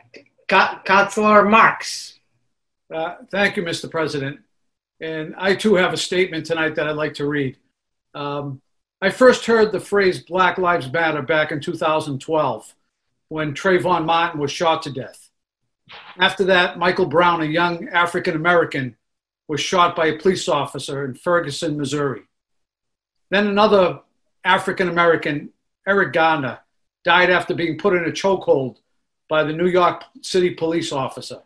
Councilor 0.49 1.45
Marks. 1.45 2.19
Uh, 2.93 3.17
Thank 3.31 3.57
you, 3.57 3.63
Mr. 3.63 3.91
President. 3.91 4.41
And 5.01 5.35
I 5.37 5.55
too 5.55 5.75
have 5.75 5.93
a 5.93 5.97
statement 5.97 6.47
tonight 6.47 6.75
that 6.77 6.89
I'd 6.89 6.97
like 6.97 7.15
to 7.15 7.27
read. 7.27 7.57
Um, 8.15 8.61
I 9.01 9.11
first 9.11 9.45
heard 9.45 9.73
the 9.73 9.81
phrase 9.81 10.21
Black 10.21 10.59
Lives 10.59 10.91
Matter 10.93 11.23
back 11.23 11.53
in 11.53 11.61
2012 11.61 12.75
when 13.29 13.55
Trayvon 13.55 14.05
Martin 14.05 14.41
was 14.41 14.51
shot 14.51 14.83
to 14.83 14.91
death. 14.91 15.31
After 16.19 16.45
that, 16.45 16.79
Michael 16.79 17.07
Brown, 17.07 17.43
a 17.43 17.47
young 17.47 17.89
African 17.89 18.37
American, 18.37 18.97
was 19.49 19.61
shot 19.61 19.95
by 19.95 20.07
a 20.07 20.19
police 20.19 20.49
officer 20.49 21.05
in 21.05 21.15
Ferguson, 21.15 21.77
Missouri. 21.77 22.23
Then 23.31 23.47
another 23.47 24.01
African 24.45 24.89
American, 24.89 25.51
Eric 25.87 26.13
Garner, 26.13 26.61
died 27.05 27.31
after 27.31 27.55
being 27.55 27.79
put 27.79 27.95
in 27.95 28.05
a 28.05 28.13
chokehold 28.13 28.77
by 29.29 29.43
the 29.43 29.53
New 29.53 29.67
York 29.67 30.05
City 30.23 30.51
police 30.51 30.93
officer. 30.93 31.43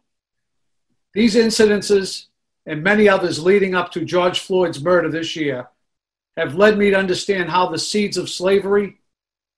These 1.14 1.34
incidences 1.34 2.26
and 2.66 2.82
many 2.82 3.08
others 3.08 3.42
leading 3.42 3.74
up 3.74 3.90
to 3.92 4.04
George 4.04 4.40
Floyd's 4.40 4.82
murder 4.82 5.10
this 5.10 5.34
year 5.34 5.68
have 6.36 6.54
led 6.54 6.78
me 6.78 6.90
to 6.90 6.98
understand 6.98 7.48
how 7.48 7.66
the 7.68 7.78
seeds 7.78 8.16
of 8.16 8.28
slavery, 8.28 8.98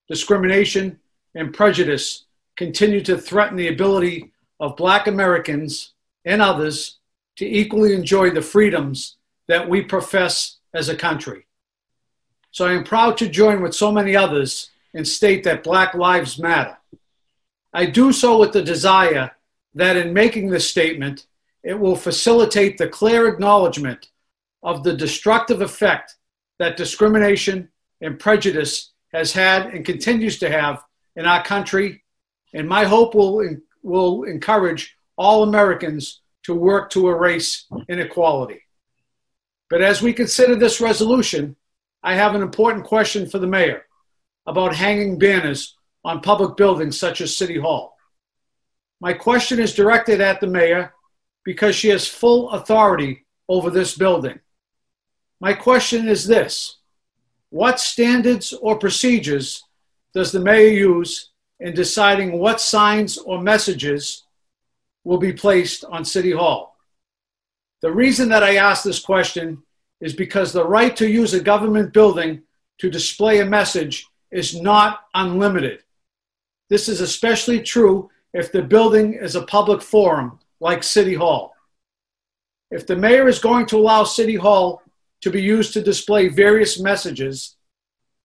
discrimination, 0.09 0.99
and 1.35 1.53
prejudice 1.53 2.25
continue 2.57 3.03
to 3.03 3.19
threaten 3.19 3.57
the 3.57 3.69
ability 3.69 4.33
of 4.61 4.77
Black 4.77 5.07
Americans 5.07 5.93
and 6.25 6.41
others 6.41 7.00
to 7.37 7.47
equally 7.47 7.95
enjoy 7.95 8.31
the 8.31 8.43
freedoms 8.43 9.17
that 9.49 9.69
we 9.69 9.83
profess 9.83 10.59
as 10.75 10.89
a 10.89 10.97
country. 10.97 11.47
So 12.51 12.67
I 12.67 12.73
am 12.73 12.85
proud 12.85 13.17
to 13.19 13.29
join 13.29 13.63
with 13.63 13.75
so 13.75 13.93
many 13.93 14.17
others 14.17 14.71
and 14.95 15.07
state 15.07 15.45
that 15.45 15.63
Black 15.63 15.95
Lives 15.95 16.39
Matter. 16.39 16.77
I 17.73 17.87
do 17.87 18.13
so 18.13 18.39
with 18.39 18.53
the 18.53 18.63
desire 18.63 19.31
that 19.75 19.97
in 19.97 20.13
making 20.13 20.49
this 20.49 20.69
statement, 20.69 21.27
it 21.63 21.79
will 21.79 21.95
facilitate 21.95 22.77
the 22.77 22.89
clear 22.89 23.29
acknowledgement 23.29 24.09
of 24.63 24.83
the 24.83 24.95
destructive 24.95 25.63
effect 25.63 26.17
that 26.59 26.77
discrimination 26.77 27.69
and 28.01 28.19
prejudice 28.19 28.93
has 29.13 29.33
had 29.33 29.67
and 29.67 29.85
continues 29.85 30.39
to 30.39 30.51
have 30.51 30.83
in 31.17 31.27
our 31.27 31.43
country. 31.45 32.03
And 32.53 32.69
my 32.69 32.85
hope 32.85 33.15
will, 33.15 33.57
will 33.83 34.25
encourage 34.25 34.97
all 35.17 35.43
Americans 35.43 36.20
to 36.45 36.55
work 36.55 36.91
to 36.91 37.09
erase 37.09 37.67
inequality. 37.89 38.63
But 39.69 39.83
as 39.83 40.03
we 40.03 40.13
consider 40.13 40.57
this 40.57 40.81
resolution, 40.81 41.57
I 42.03 42.15
have 42.15 42.35
an 42.35 42.43
important 42.43 42.85
question 42.85 43.29
for 43.29 43.39
the 43.39 43.47
mayor 43.47 43.85
about 44.47 44.75
hanging 44.75 45.19
banners 45.19 45.77
on 46.05 46.21
public 46.21 46.57
buildings 46.57 46.99
such 46.99 47.21
as 47.21 47.37
City 47.37 47.59
Hall. 47.59 47.97
My 49.01 49.13
question 49.13 49.61
is 49.61 49.75
directed 49.75 50.21
at 50.21 50.41
the 50.41 50.47
mayor 50.47 50.93
because 51.45 51.75
she 51.75 51.89
has 51.89 52.07
full 52.07 52.51
authority 52.51 53.25
over 53.49 53.71
this 53.71 53.97
building. 53.97 54.39
My 55.41 55.53
question 55.53 56.09
is 56.09 56.27
this 56.27 56.79
What 57.51 57.81
standards 57.81 58.53
or 58.53 58.79
procedures 58.79 59.65
does 60.15 60.33
the 60.33 60.41
mayor 60.41 60.69
use 60.69 61.31
in 61.61 61.75
deciding 61.75 62.39
what 62.39 62.61
signs 62.61 63.19
or 63.19 63.41
messages 63.41 64.25
will 65.05 65.19
be 65.19 65.33
placed 65.33 65.85
on 65.85 66.05
City 66.05 66.33
Hall? 66.33 66.77
The 67.83 67.93
reason 67.93 68.29
that 68.29 68.43
I 68.43 68.57
ask 68.57 68.85
this 68.85 69.01
question 69.01 69.63
is 70.01 70.15
because 70.15 70.53
the 70.53 70.67
right 70.67 70.95
to 70.97 71.09
use 71.09 71.35
a 71.35 71.41
government 71.41 71.93
building 71.93 72.43
to 72.79 72.91
display 72.91 73.41
a 73.41 73.45
message 73.45 74.07
is 74.31 74.61
not 74.61 75.01
unlimited. 75.15 75.83
This 76.69 76.89
is 76.89 77.01
especially 77.01 77.61
true 77.61 78.11
if 78.33 78.53
the 78.53 78.63
building 78.63 79.15
is 79.15 79.35
a 79.35 79.43
public 79.43 79.83
forum 79.83 80.39
like 80.61 80.83
City 80.83 81.15
Hall. 81.15 81.55
If 82.71 82.87
the 82.87 82.97
mayor 82.97 83.29
is 83.29 83.39
going 83.39 83.67
to 83.67 83.79
allow 83.79 84.05
City 84.05 84.37
Hall 84.37 84.83
to 85.23 85.31
be 85.31 85.43
used 85.43 85.73
to 85.73 85.83
display 85.83 86.29
various 86.29 86.79
messages, 86.79 87.57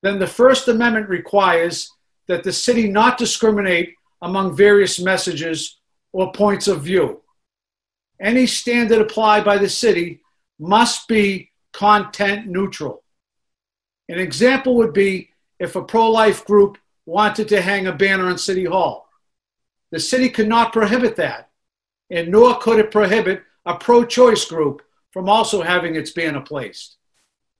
then 0.04 0.20
the 0.20 0.28
First 0.28 0.68
Amendment 0.68 1.10
requires 1.10 1.92
that 2.28 2.44
the 2.44 2.54
city 2.54 2.88
not 2.88 3.18
discriminate 3.18 3.96
among 4.22 4.56
various 4.56 5.00
messages 5.00 5.80
or 6.16 6.32
points 6.32 6.70
of 6.70 6.82
view. 6.82 7.22
Any 8.22 8.48
standard 8.48 9.02
applied 9.02 9.44
by 9.44 9.58
the 9.58 9.68
city 9.68 10.22
must 10.58 11.10
be 11.10 11.52
content 11.74 12.48
neutral. 12.48 13.04
An 14.08 14.18
example 14.18 14.76
would 14.76 14.94
be 14.94 15.32
if 15.60 15.76
a 15.76 15.84
pro 15.84 16.10
life 16.10 16.46
group 16.46 16.78
wanted 17.06 17.50
to 17.50 17.62
hang 17.62 17.88
a 17.88 17.92
banner 17.92 18.30
on 18.30 18.38
City 18.38 18.64
Hall. 18.64 19.10
The 19.92 20.00
city 20.00 20.30
could 20.30 20.48
not 20.48 20.72
prohibit 20.72 21.18
that, 21.18 21.50
and 22.10 22.30
nor 22.30 22.60
could 22.60 22.80
it 22.80 22.92
prohibit 22.92 23.44
a 23.66 23.76
pro 23.76 24.06
choice 24.06 24.46
group 24.46 24.84
from 25.12 25.28
also 25.28 25.64
having 25.64 25.96
its 25.96 26.12
banner 26.12 26.40
placed. 26.40 26.96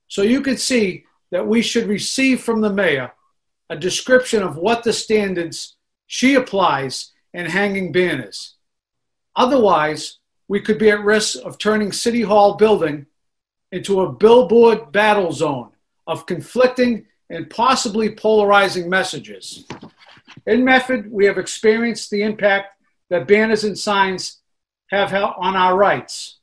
So 0.08 0.22
you 0.22 0.40
can 0.40 0.56
see 0.56 1.04
that 1.30 1.46
we 1.46 1.60
should 1.60 1.88
receive 1.88 2.40
from 2.40 2.62
the 2.62 2.72
mayor 2.72 3.12
a 3.68 3.76
description 3.76 4.42
of 4.42 4.56
what 4.56 4.82
the 4.82 4.94
standards 4.94 5.76
she 6.06 6.36
applies 6.36 7.12
in 7.36 7.44
hanging 7.44 7.92
banners. 7.92 8.54
Otherwise, 9.36 10.20
we 10.48 10.58
could 10.58 10.78
be 10.78 10.88
at 10.88 11.04
risk 11.04 11.38
of 11.44 11.58
turning 11.58 11.92
City 11.92 12.22
Hall 12.22 12.54
building 12.54 13.04
into 13.70 14.00
a 14.00 14.10
billboard 14.10 14.90
battle 14.90 15.32
zone 15.32 15.70
of 16.06 16.24
conflicting 16.24 17.04
and 17.28 17.50
possibly 17.50 18.08
polarizing 18.14 18.88
messages. 18.88 19.66
In 20.46 20.64
Medford, 20.64 21.12
we 21.12 21.26
have 21.26 21.36
experienced 21.36 22.10
the 22.10 22.22
impact 22.22 22.80
that 23.10 23.28
banners 23.28 23.64
and 23.64 23.78
signs 23.78 24.40
have 24.90 25.12
on 25.12 25.56
our 25.56 25.76
rights. 25.76 26.38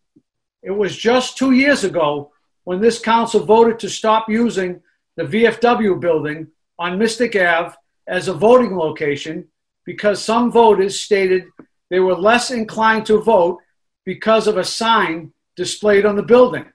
It 0.61 0.71
was 0.71 0.95
just 0.95 1.37
two 1.37 1.53
years 1.53 1.83
ago 1.83 2.31
when 2.65 2.81
this 2.81 2.99
council 2.99 3.43
voted 3.43 3.79
to 3.79 3.89
stop 3.89 4.29
using 4.29 4.79
the 5.15 5.23
VFW 5.23 5.99
building 5.99 6.49
on 6.77 6.99
Mystic 6.99 7.35
Ave 7.35 7.73
as 8.05 8.27
a 8.27 8.33
voting 8.33 8.77
location 8.77 9.47
because 9.85 10.23
some 10.23 10.51
voters 10.51 10.99
stated 10.99 11.45
they 11.89 11.99
were 11.99 12.15
less 12.15 12.51
inclined 12.51 13.05
to 13.05 13.21
vote 13.21 13.59
because 14.05 14.47
of 14.47 14.57
a 14.57 14.63
sign 14.63 15.31
displayed 15.55 16.05
on 16.05 16.15
the 16.15 16.23
building. 16.23 16.65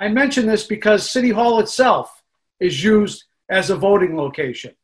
I 0.00 0.08
mention 0.08 0.46
this 0.46 0.66
because 0.66 1.10
City 1.10 1.30
Hall 1.30 1.60
itself 1.60 2.22
is 2.60 2.82
used 2.82 3.24
as 3.48 3.70
a 3.70 3.76
voting 3.76 4.16
location. 4.16 4.74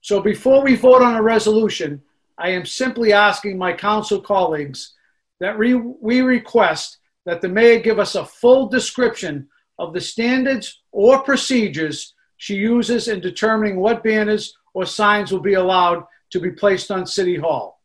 So 0.00 0.20
before 0.20 0.62
we 0.62 0.74
vote 0.74 1.02
on 1.02 1.16
a 1.16 1.22
resolution, 1.22 2.02
I 2.36 2.50
am 2.50 2.64
simply 2.64 3.12
asking 3.12 3.58
my 3.58 3.72
council 3.72 4.20
colleagues 4.20 4.94
that 5.40 5.58
we, 5.58 6.20
request 6.20 6.98
that 7.26 7.40
the 7.40 7.48
mayor 7.48 7.80
give 7.80 7.98
us 7.98 8.14
a 8.14 8.24
full 8.24 8.68
description 8.68 9.48
of 9.78 9.92
the 9.92 10.00
standards 10.00 10.82
or 10.92 11.22
procedures 11.22 12.14
she 12.36 12.54
uses 12.54 13.08
in 13.08 13.20
determining 13.20 13.76
what 13.76 14.02
banners 14.02 14.56
or 14.74 14.86
signs 14.86 15.32
will 15.32 15.40
be 15.40 15.54
allowed 15.54 16.04
to 16.30 16.40
be 16.40 16.50
placed 16.50 16.90
on 16.90 17.06
City 17.06 17.36
Hall. 17.36 17.80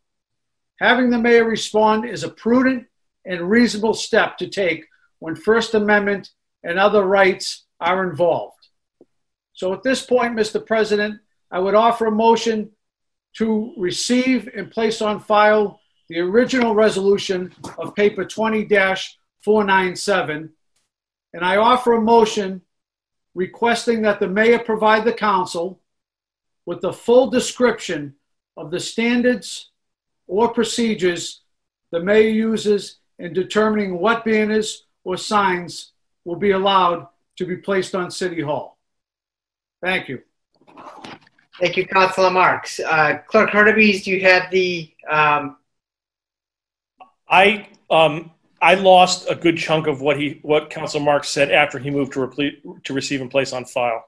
Having 0.80 1.10
the 1.10 1.18
mayor 1.18 1.46
respond 1.46 2.06
is 2.06 2.24
a 2.24 2.30
prudent 2.30 2.86
and 3.26 3.50
reasonable 3.50 3.94
step 3.94 4.38
to 4.38 4.48
take 4.48 4.86
when 5.20 5.36
First 5.36 5.74
Amendment 5.74 6.32
and 6.64 6.78
other 6.78 7.04
rights 7.04 7.66
are 7.80 8.10
involved. 8.10 8.68
So 9.54 9.74
at 9.74 9.84
this 9.84 10.06
point, 10.06 10.36
Mr. 10.36 10.66
President, 10.66 11.20
I 11.52 11.60
would 11.60 11.76
offer 11.76 12.08
a 12.08 12.12
motion 12.12 12.72
to 13.38 13.74
receive 13.78 14.50
and 14.56 14.72
place 14.72 15.02
on 15.02 15.20
file 15.20 15.80
the 16.10 16.20
original 16.20 16.76
resolution 16.76 17.54
of 17.78 17.96
paper 17.96 18.26
20 18.26 18.66
497. 18.68 20.50
And 21.34 21.46
I 21.46 21.58
offer 21.58 21.94
a 21.94 22.02
motion 22.02 22.62
requesting 23.36 24.02
that 24.04 24.20
the 24.20 24.28
mayor 24.28 24.60
provide 24.60 25.06
the 25.06 25.14
council 25.14 25.82
with 26.66 26.82
the 26.82 26.94
full 26.94 27.30
description 27.30 28.16
of 28.58 28.72
the 28.72 28.80
standards 28.80 29.70
or 30.28 30.54
procedures 30.54 31.42
the 31.92 32.00
mayor 32.00 32.30
uses 32.30 32.98
in 33.20 33.34
determining 33.34 34.00
what 34.00 34.26
banners 34.26 34.86
or 35.04 35.18
signs 35.18 35.92
will 36.26 36.36
be 36.36 36.52
allowed 36.52 37.08
to 37.38 37.46
be 37.46 37.58
placed 37.58 37.94
on 37.96 38.10
City 38.10 38.42
Hall. 38.42 38.78
Thank 39.82 40.08
you. 40.08 40.22
Thank 41.60 41.78
you, 41.78 41.86
Councilor 41.86 42.32
Marks. 42.32 42.80
Uh, 42.80 43.20
Clerk 43.28 43.52
Hurtubise, 43.52 44.04
do 44.04 44.12
you 44.12 44.22
have 44.22 44.50
the? 44.52 44.92
Um... 45.10 45.58
I 47.30 47.68
um, 47.90 48.32
I 48.62 48.76
lost 48.76 49.30
a 49.30 49.36
good 49.36 49.58
chunk 49.58 49.88
of 49.88 50.02
what 50.02 50.18
he 50.18 50.40
what 50.42 50.70
Councilor 50.70 51.04
Marks 51.04 51.30
said 51.30 51.52
after 51.52 51.80
he 51.80 51.90
moved 51.90 52.14
to 52.14 52.22
replete, 52.22 52.64
to 52.86 52.94
receive 52.94 53.22
and 53.22 53.30
place 53.30 53.54
on 53.54 53.66
file. 53.66 54.06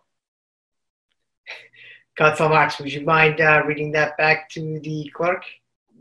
Councilor 2.18 2.50
Marks, 2.50 2.80
would 2.80 2.92
you 2.92 3.02
mind 3.02 3.42
uh, 3.42 3.62
reading 3.66 3.92
that 3.92 4.18
back 4.18 4.50
to 4.52 4.80
the 4.80 5.12
clerk? 5.14 5.44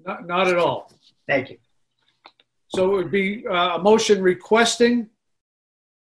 Not, 0.06 0.26
not 0.26 0.48
at 0.48 0.56
all. 0.56 0.92
Thank 1.26 1.50
you. 1.50 1.58
So 2.68 2.92
it 2.92 2.96
would 2.96 3.10
be 3.10 3.46
uh, 3.46 3.76
a 3.76 3.78
motion 3.78 4.22
requesting 4.22 5.08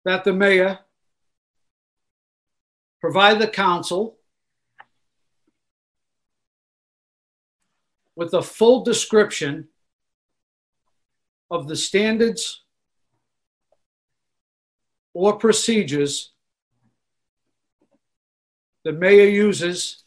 that 0.04 0.24
the 0.24 0.32
mayor 0.32 0.78
provide 3.00 3.38
the 3.38 3.48
council 3.48 4.16
with 8.16 8.32
a 8.34 8.42
full 8.42 8.82
description 8.82 9.68
of 11.50 11.68
the 11.68 11.76
standards 11.76 12.62
or 15.14 15.36
procedures 15.36 16.32
the 18.88 18.94
mayor 18.94 19.28
uses 19.28 20.04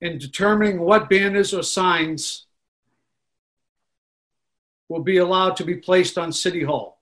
in 0.00 0.18
determining 0.18 0.78
what 0.78 1.10
banners 1.10 1.52
or 1.52 1.64
signs 1.64 2.46
will 4.88 5.02
be 5.02 5.16
allowed 5.16 5.56
to 5.56 5.64
be 5.64 5.74
placed 5.74 6.16
on 6.16 6.30
City 6.30 6.62
Hall. 6.62 7.00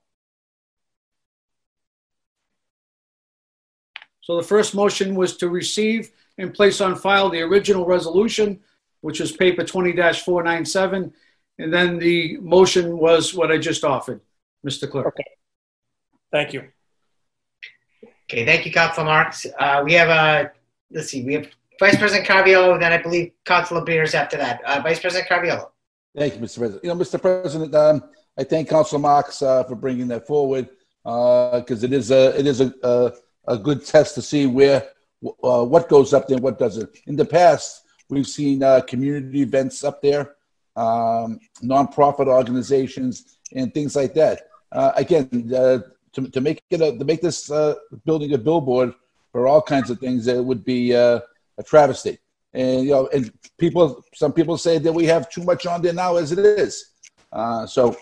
So 4.22 4.38
the 4.38 4.42
first 4.42 4.74
motion 4.74 5.16
was 5.16 5.36
to 5.36 5.50
receive 5.50 6.12
and 6.38 6.54
place 6.54 6.80
on 6.80 6.96
file 6.96 7.28
the 7.28 7.42
original 7.42 7.84
resolution 7.84 8.60
which 9.02 9.20
is 9.20 9.32
paper 9.32 9.64
20-497. 9.64 11.12
And 11.58 11.74
then 11.74 11.98
the 11.98 12.38
motion 12.38 12.96
was 12.96 13.34
what 13.34 13.52
I 13.52 13.58
just 13.58 13.84
offered, 13.84 14.22
Mr. 14.66 14.90
Clerk. 14.90 15.08
Okay. 15.08 15.24
Thank 16.30 16.54
you. 16.54 16.68
Okay, 18.32 18.46
thank 18.46 18.64
you, 18.64 18.72
Councilor 18.72 19.04
Marks. 19.04 19.46
Uh, 19.58 19.82
we 19.84 19.92
have 19.92 20.08
a, 20.08 20.12
uh, 20.12 20.48
let's 20.90 21.10
see, 21.10 21.22
we 21.22 21.34
have 21.34 21.48
Vice 21.78 21.98
President 21.98 22.26
Caraviello, 22.26 22.80
then 22.80 22.90
I 22.90 22.96
believe 22.96 23.32
Councilor 23.44 23.84
Bears 23.84 24.14
after 24.14 24.38
that. 24.38 24.62
Uh, 24.64 24.80
Vice 24.80 25.00
President 25.00 25.28
Caraviello. 25.28 25.68
Thank 26.16 26.36
you, 26.36 26.40
Mr. 26.40 26.58
President. 26.58 26.84
You 26.84 26.90
know, 26.94 26.96
Mr. 26.96 27.20
President, 27.20 27.74
um, 27.74 28.04
I 28.38 28.44
thank 28.44 28.70
Councilor 28.70 29.00
Marks 29.00 29.42
uh, 29.42 29.64
for 29.64 29.74
bringing 29.74 30.08
that 30.08 30.26
forward 30.26 30.70
because 31.04 31.84
uh, 31.84 31.86
it 31.86 31.92
is 31.92 32.10
a 32.10 32.38
it 32.38 32.46
is 32.46 32.62
a, 32.62 32.72
a, 32.82 33.12
a 33.48 33.58
good 33.58 33.84
test 33.84 34.14
to 34.14 34.22
see 34.22 34.46
where 34.46 34.88
uh, 35.44 35.64
what 35.64 35.90
goes 35.90 36.14
up 36.14 36.26
there 36.26 36.36
and 36.36 36.44
what 36.44 36.58
doesn't. 36.58 36.88
In 37.06 37.16
the 37.16 37.24
past, 37.26 37.82
We've 38.12 38.26
seen 38.26 38.62
uh, 38.62 38.82
community 38.82 39.40
events 39.40 39.84
up 39.84 40.02
there, 40.02 40.34
um, 40.76 41.40
nonprofit 41.62 42.26
organizations, 42.26 43.38
and 43.54 43.72
things 43.72 43.96
like 43.96 44.12
that. 44.14 44.42
Uh, 44.70 44.92
again, 44.96 45.28
to, 46.12 46.28
to 46.28 46.40
make 46.40 46.62
it 46.70 46.80
a, 46.80 46.96
to 46.96 47.04
make 47.04 47.20
this 47.20 47.50
uh, 47.50 47.74
building 48.04 48.32
a 48.34 48.38
billboard 48.38 48.94
for 49.30 49.46
all 49.46 49.62
kinds 49.62 49.90
of 49.90 49.98
things, 49.98 50.26
it 50.26 50.44
would 50.44 50.64
be 50.64 50.94
uh, 50.94 51.20
a 51.58 51.62
travesty. 51.62 52.18
And 52.52 52.84
you 52.84 52.90
know, 52.90 53.08
and 53.08 53.32
people, 53.58 54.04
some 54.14 54.32
people 54.32 54.58
say 54.58 54.78
that 54.78 54.92
we 54.92 55.06
have 55.06 55.30
too 55.30 55.42
much 55.42 55.66
on 55.66 55.80
there 55.80 55.94
now 55.94 56.16
as 56.16 56.32
it 56.32 56.38
is. 56.38 56.92
Uh, 57.32 57.66
so, 57.66 57.96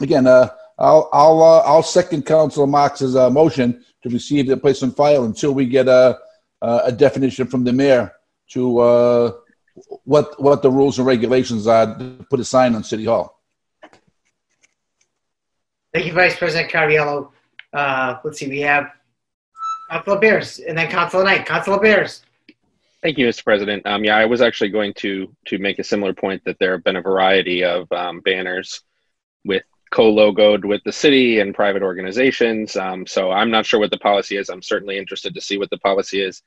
again, 0.00 0.26
I'll 0.26 1.08
I'll 1.12 1.42
I'll 1.42 1.82
second 1.82 2.26
Councilor 2.26 2.66
Marks's 2.66 3.14
motion 3.32 3.82
to 4.02 4.10
receive 4.10 4.46
the 4.46 4.58
place 4.58 4.82
on 4.82 4.90
file 4.90 5.24
until 5.24 5.52
we 5.52 5.64
get 5.64 5.88
a 5.88 6.18
a 6.60 6.92
definition 6.92 7.46
from 7.46 7.64
the 7.64 7.72
mayor 7.72 8.12
to 8.50 9.32
what 10.04 10.38
what 10.40 10.62
the 10.62 10.70
rules 10.70 10.98
and 10.98 11.06
regulations 11.06 11.66
are 11.66 11.98
to 11.98 12.26
put 12.28 12.40
a 12.40 12.44
sign 12.44 12.74
on 12.74 12.84
City 12.84 13.06
Hall. 13.06 13.40
Thank 15.94 16.06
you, 16.06 16.12
Vice 16.12 16.36
President 16.36 16.70
Caraviello. 16.70 17.30
Uh, 17.74 18.18
let's 18.24 18.38
see, 18.38 18.48
we 18.48 18.60
have 18.60 18.92
Councilor 19.90 20.18
Bears 20.18 20.60
and 20.60 20.78
then 20.78 20.90
Councilor 20.90 21.24
Knight. 21.24 21.44
Councilor 21.44 21.80
Bears. 21.80 22.22
Thank 23.02 23.18
you, 23.18 23.26
Mr. 23.26 23.44
President. 23.44 23.84
Um, 23.86 24.02
yeah, 24.04 24.16
I 24.16 24.24
was 24.24 24.40
actually 24.40 24.70
going 24.70 24.94
to 24.94 25.34
to 25.46 25.58
make 25.58 25.78
a 25.78 25.84
similar 25.84 26.14
point 26.14 26.42
that 26.44 26.58
there 26.58 26.72
have 26.72 26.84
been 26.84 26.96
a 26.96 27.02
variety 27.02 27.62
of 27.62 27.90
um, 27.92 28.20
banners 28.20 28.80
with 29.44 29.62
co-logoed 29.90 30.64
with 30.64 30.82
the 30.84 30.92
city 30.92 31.40
and 31.40 31.54
private 31.54 31.82
organizations. 31.82 32.76
Um, 32.76 33.06
so 33.06 33.30
I'm 33.30 33.50
not 33.50 33.66
sure 33.66 33.78
what 33.78 33.90
the 33.90 33.98
policy 33.98 34.36
is. 34.36 34.48
I'm 34.48 34.62
certainly 34.62 34.96
interested 34.96 35.34
to 35.34 35.40
see 35.40 35.58
what 35.58 35.70
the 35.70 35.78
policy 35.78 36.22
is 36.22 36.42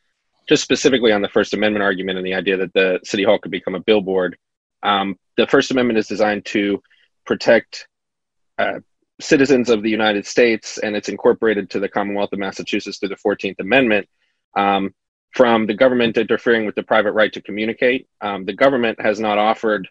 just 0.48 0.64
specifically 0.64 1.12
on 1.12 1.22
the 1.22 1.30
First 1.30 1.54
Amendment 1.54 1.84
argument 1.84 2.18
and 2.18 2.26
the 2.26 2.34
idea 2.34 2.58
that 2.58 2.74
the 2.74 3.00
City 3.04 3.24
Hall 3.24 3.38
could 3.38 3.52
become 3.52 3.76
a 3.76 3.80
billboard, 3.80 4.38
um, 4.84 5.18
the 5.36 5.48
First 5.48 5.72
Amendment 5.72 6.00
is 6.00 6.08
designed 6.08 6.46
to 6.46 6.82
protect 7.26 7.88
uh, 8.58 8.80
citizens 9.20 9.70
of 9.70 9.82
the 9.82 9.90
United 9.90 10.26
States, 10.26 10.78
and 10.78 10.96
it's 10.96 11.10
incorporated 11.10 11.70
to 11.72 11.80
the 11.80 11.90
Commonwealth 11.90 12.34
of 12.34 12.40
Massachusetts 12.40 12.98
through 12.98 13.10
the 13.10 13.16
14th 13.16 13.60
Amendment 13.60 14.08
um, 14.56 14.94
from 15.32 15.66
the 15.66 15.74
government 15.74 16.18
interfering 16.18 16.66
with 16.66 16.76
the 16.76 16.84
private 16.84 17.14
right 17.14 17.34
to 17.34 17.42
communicate. 17.42 18.08
Um, 18.22 18.46
the 18.46 18.54
government 18.54 19.02
has 19.02 19.20
not 19.20 19.38
offered 19.38 19.88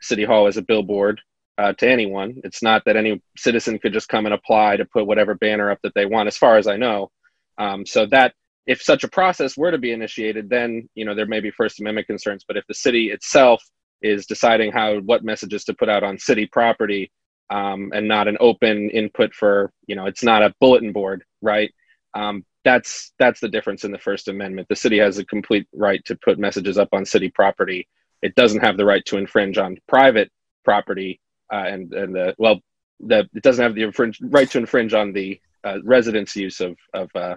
City 0.00 0.24
Hall 0.24 0.46
as 0.46 0.56
a 0.56 0.62
billboard 0.62 1.20
uh, 1.58 1.72
to 1.74 1.88
anyone. 1.88 2.40
It's 2.44 2.62
not 2.62 2.84
that 2.84 2.96
any 2.96 3.20
citizen 3.36 3.78
could 3.78 3.92
just 3.92 4.08
come 4.08 4.26
and 4.26 4.34
apply 4.34 4.76
to 4.76 4.84
put 4.84 5.06
whatever 5.06 5.34
banner 5.34 5.70
up 5.70 5.78
that 5.82 5.94
they 5.94 6.06
want, 6.06 6.28
as 6.28 6.36
far 6.36 6.56
as 6.56 6.66
I 6.66 6.76
know. 6.76 7.10
Um, 7.58 7.84
so 7.84 8.06
that 8.06 8.34
if 8.66 8.80
such 8.80 9.02
a 9.02 9.08
process 9.08 9.56
were 9.56 9.72
to 9.72 9.78
be 9.78 9.92
initiated, 9.92 10.48
then 10.48 10.88
you 10.94 11.04
know 11.04 11.14
there 11.14 11.26
may 11.26 11.40
be 11.40 11.50
First 11.50 11.80
Amendment 11.80 12.06
concerns. 12.06 12.44
But 12.46 12.56
if 12.56 12.66
the 12.68 12.74
city 12.74 13.10
itself 13.10 13.62
is 14.02 14.26
deciding 14.26 14.70
how 14.70 14.98
what 15.00 15.24
messages 15.24 15.64
to 15.64 15.74
put 15.74 15.88
out 15.88 16.04
on 16.04 16.18
city 16.18 16.46
property 16.46 17.10
um, 17.50 17.90
and 17.94 18.06
not 18.06 18.28
an 18.28 18.36
open 18.40 18.90
input 18.90 19.34
for 19.34 19.72
you 19.86 19.96
know 19.96 20.06
it's 20.06 20.22
not 20.22 20.42
a 20.42 20.54
bulletin 20.60 20.92
board, 20.92 21.24
right? 21.42 21.72
Um, 22.14 22.44
that's 22.64 23.12
that's 23.18 23.40
the 23.40 23.48
difference 23.48 23.84
in 23.84 23.92
the 23.92 23.98
First 23.98 24.28
Amendment. 24.28 24.68
The 24.68 24.76
city 24.76 24.98
has 24.98 25.18
a 25.18 25.24
complete 25.24 25.66
right 25.72 26.04
to 26.06 26.16
put 26.16 26.38
messages 26.38 26.78
up 26.78 26.88
on 26.92 27.04
city 27.04 27.30
property. 27.30 27.88
It 28.22 28.34
doesn't 28.34 28.60
have 28.60 28.76
the 28.76 28.84
right 28.84 29.04
to 29.06 29.16
infringe 29.16 29.58
on 29.58 29.78
private 29.86 30.30
property, 30.64 31.20
uh, 31.52 31.64
and 31.66 31.92
and 31.94 32.14
the 32.14 32.34
well, 32.38 32.60
the 33.00 33.28
it 33.34 33.42
doesn't 33.42 33.62
have 33.62 33.74
the 33.74 33.84
infringe, 33.84 34.18
right 34.20 34.50
to 34.50 34.58
infringe 34.58 34.92
on 34.92 35.12
the 35.12 35.40
uh, 35.64 35.78
residents' 35.84 36.36
use 36.36 36.60
of 36.60 36.76
of 36.92 37.10
uh, 37.14 37.36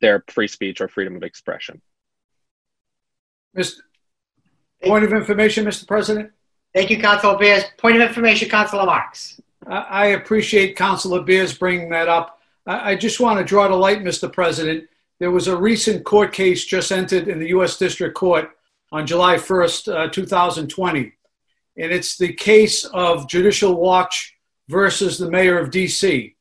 their 0.00 0.24
free 0.28 0.48
speech 0.48 0.80
or 0.80 0.88
freedom 0.88 1.16
of 1.16 1.22
expression. 1.22 1.80
Mr. 3.56 3.76
Point 4.82 5.04
of 5.04 5.12
information, 5.12 5.64
Mr. 5.64 5.86
President. 5.86 6.30
Thank 6.74 6.90
you, 6.90 6.98
Councilor 7.00 7.38
Bears. 7.38 7.64
Point 7.78 7.96
of 7.96 8.02
information, 8.02 8.50
Councilor 8.50 8.84
Marks. 8.84 9.40
I 9.68 10.06
appreciate 10.08 10.76
Councilor 10.76 11.22
Bears 11.22 11.56
bringing 11.56 11.90
that 11.90 12.08
up. 12.08 12.40
I 12.66 12.92
I 12.92 12.96
just 12.96 13.20
want 13.20 13.38
to 13.38 13.44
draw 13.44 13.68
to 13.68 13.76
light, 13.76 14.00
Mr. 14.02 14.32
President, 14.32 14.88
there 15.18 15.30
was 15.30 15.48
a 15.48 15.56
recent 15.56 16.04
court 16.04 16.32
case 16.32 16.64
just 16.64 16.92
entered 16.92 17.28
in 17.28 17.38
the 17.38 17.48
U.S. 17.48 17.78
District 17.78 18.14
Court 18.14 18.50
on 18.92 19.06
July 19.06 19.36
1st, 19.36 20.08
uh, 20.08 20.10
2020. 20.10 21.12
And 21.78 21.92
it's 21.92 22.16
the 22.18 22.32
case 22.32 22.84
of 22.84 23.28
Judicial 23.28 23.74
Watch 23.74 24.36
versus 24.68 25.18
the 25.18 25.30
mayor 25.30 25.58
of 25.58 25.70
D.C. 25.70 26.36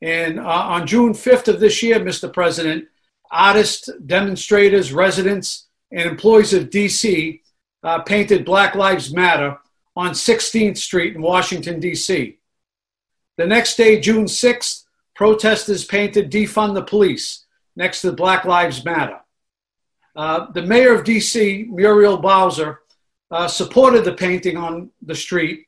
And 0.00 0.38
uh, 0.38 0.44
on 0.44 0.86
June 0.86 1.12
5th 1.12 1.48
of 1.48 1.60
this 1.60 1.82
year, 1.82 1.98
Mr. 1.98 2.32
President, 2.32 2.86
artists, 3.30 3.88
demonstrators, 4.06 4.92
residents, 4.92 5.66
and 5.90 6.08
employees 6.08 6.52
of 6.52 6.70
D.C. 6.70 7.42
Uh, 7.82 8.00
painted 8.02 8.44
Black 8.44 8.74
Lives 8.74 9.12
Matter 9.12 9.58
on 9.96 10.10
16th 10.10 10.78
Street 10.78 11.16
in 11.16 11.22
Washington, 11.22 11.80
D.C. 11.80 12.38
The 13.36 13.46
next 13.46 13.76
day, 13.76 14.00
June 14.00 14.26
6th, 14.26 14.84
protesters 15.14 15.84
painted 15.84 16.30
Defund 16.30 16.74
the 16.74 16.82
Police 16.82 17.44
next 17.76 18.02
to 18.02 18.12
Black 18.12 18.44
Lives 18.44 18.84
Matter. 18.84 19.20
Uh, 20.14 20.50
the 20.52 20.62
mayor 20.62 20.94
of 20.94 21.04
DC, 21.04 21.68
Muriel 21.68 22.18
Bowser, 22.18 22.80
uh, 23.30 23.48
supported 23.48 24.04
the 24.04 24.14
painting 24.14 24.56
on 24.56 24.90
the 25.02 25.14
street, 25.14 25.66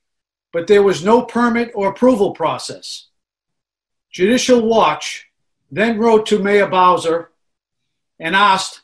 but 0.53 0.69
there 0.69 0.83
was 0.83 1.05
no 1.05 1.23
permit 1.23 1.73
or 1.75 1.89
approval 1.89 2.33
process. 2.33 3.09
Judicial 4.11 4.63
Watch 4.63 5.27
then 5.71 5.99
wrote 5.99 6.27
to 6.27 6.39
Mayor 6.39 6.69
Bowser 6.69 7.33
and 8.21 8.37
asked 8.37 8.83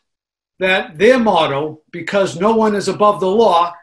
that 0.59 0.99
their 0.99 1.19
motto, 1.19 1.81
because 1.91 2.39
no 2.39 2.55
one 2.55 2.75
is 2.75 2.89
above 2.89 3.21
the 3.21 3.29
law, 3.31 3.75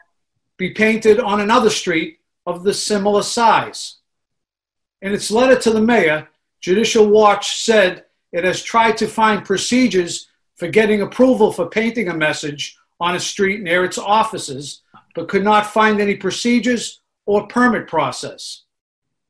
be 0.58 0.70
painted 0.70 1.18
on 1.18 1.40
another 1.40 1.70
street 1.70 2.18
of 2.46 2.62
the 2.62 2.74
similar 2.74 3.22
size. 3.22 3.99
In 5.02 5.12
its 5.12 5.30
letter 5.30 5.58
to 5.60 5.70
the 5.70 5.80
mayor, 5.80 6.28
Judicial 6.60 7.06
Watch 7.06 7.62
said 7.62 8.04
it 8.32 8.44
has 8.44 8.62
tried 8.62 8.96
to 8.98 9.08
find 9.08 9.44
procedures 9.44 10.28
for 10.56 10.68
getting 10.68 11.00
approval 11.00 11.52
for 11.52 11.68
painting 11.68 12.08
a 12.08 12.14
message 12.14 12.76
on 13.00 13.16
a 13.16 13.20
street 13.20 13.62
near 13.62 13.84
its 13.84 13.96
offices, 13.96 14.82
but 15.14 15.28
could 15.28 15.42
not 15.42 15.72
find 15.72 16.00
any 16.00 16.14
procedures 16.14 17.00
or 17.24 17.46
permit 17.46 17.88
process. 17.88 18.64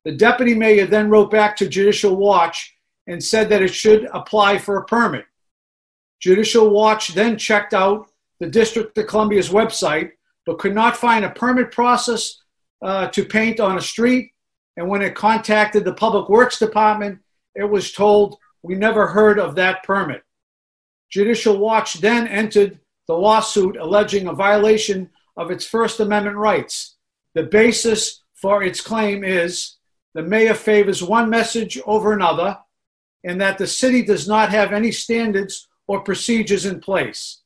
The 0.05 0.13
deputy 0.13 0.55
mayor 0.55 0.87
then 0.87 1.09
wrote 1.09 1.31
back 1.31 1.57
to 1.57 1.69
Judicial 1.69 2.17
Watch 2.17 2.75
and 3.07 3.23
said 3.23 3.49
that 3.51 3.63
it 3.63 3.75
should 3.75 4.09
apply 4.13 4.59
for 4.59 4.79
a 4.79 4.85
permit. 4.85 5.25
Judicial 6.19 6.71
Watch 6.71 7.15
then 7.15 7.39
checked 7.39 7.75
out 7.75 8.09
the 8.41 8.47
District 8.47 8.97
of 8.97 9.07
Columbia's 9.07 9.51
website, 9.51 10.13
but 10.47 10.59
could 10.59 10.75
not 10.75 10.97
find 10.97 11.25
a 11.25 11.31
permit 11.31 11.71
process 11.71 12.43
uh, 12.83 13.07
to 13.09 13.25
paint 13.25 13.61
on 13.61 13.79
a 13.79 13.83
street. 13.83 14.33
And 14.77 14.89
when 14.89 15.03
it 15.03 15.15
contacted 15.15 15.85
the 15.85 15.93
Public 15.93 16.29
Works 16.29 16.59
Department, 16.59 17.21
it 17.55 17.65
was 17.65 17.93
told, 17.93 18.39
We 18.63 18.75
never 18.75 19.09
heard 19.09 19.39
of 19.39 19.55
that 19.57 19.83
permit. 19.83 20.23
Judicial 21.11 21.59
Watch 21.59 21.95
then 21.95 22.29
entered 22.29 22.79
the 23.07 23.15
lawsuit 23.15 23.77
alleging 23.77 24.29
a 24.29 24.33
violation 24.33 25.11
of 25.37 25.51
its 25.51 25.67
First 25.67 25.99
Amendment 26.01 26.37
rights. 26.37 26.97
The 27.35 27.43
basis 27.43 28.23
for 28.35 28.63
its 28.63 28.81
claim 28.81 29.25
is 29.25 29.77
the 30.15 30.23
mayor 30.23 30.55
favors 30.55 31.03
one 31.03 31.29
message 31.29 31.81
over 31.87 32.13
another, 32.13 32.59
and 33.25 33.41
that 33.41 33.59
the 33.59 33.67
city 33.67 34.03
does 34.03 34.27
not 34.27 34.51
have 34.51 34.73
any 34.73 34.91
standards 34.91 35.69
or 35.87 36.01
procedures 36.01 36.67
in 36.67 36.81
place. 36.81 37.43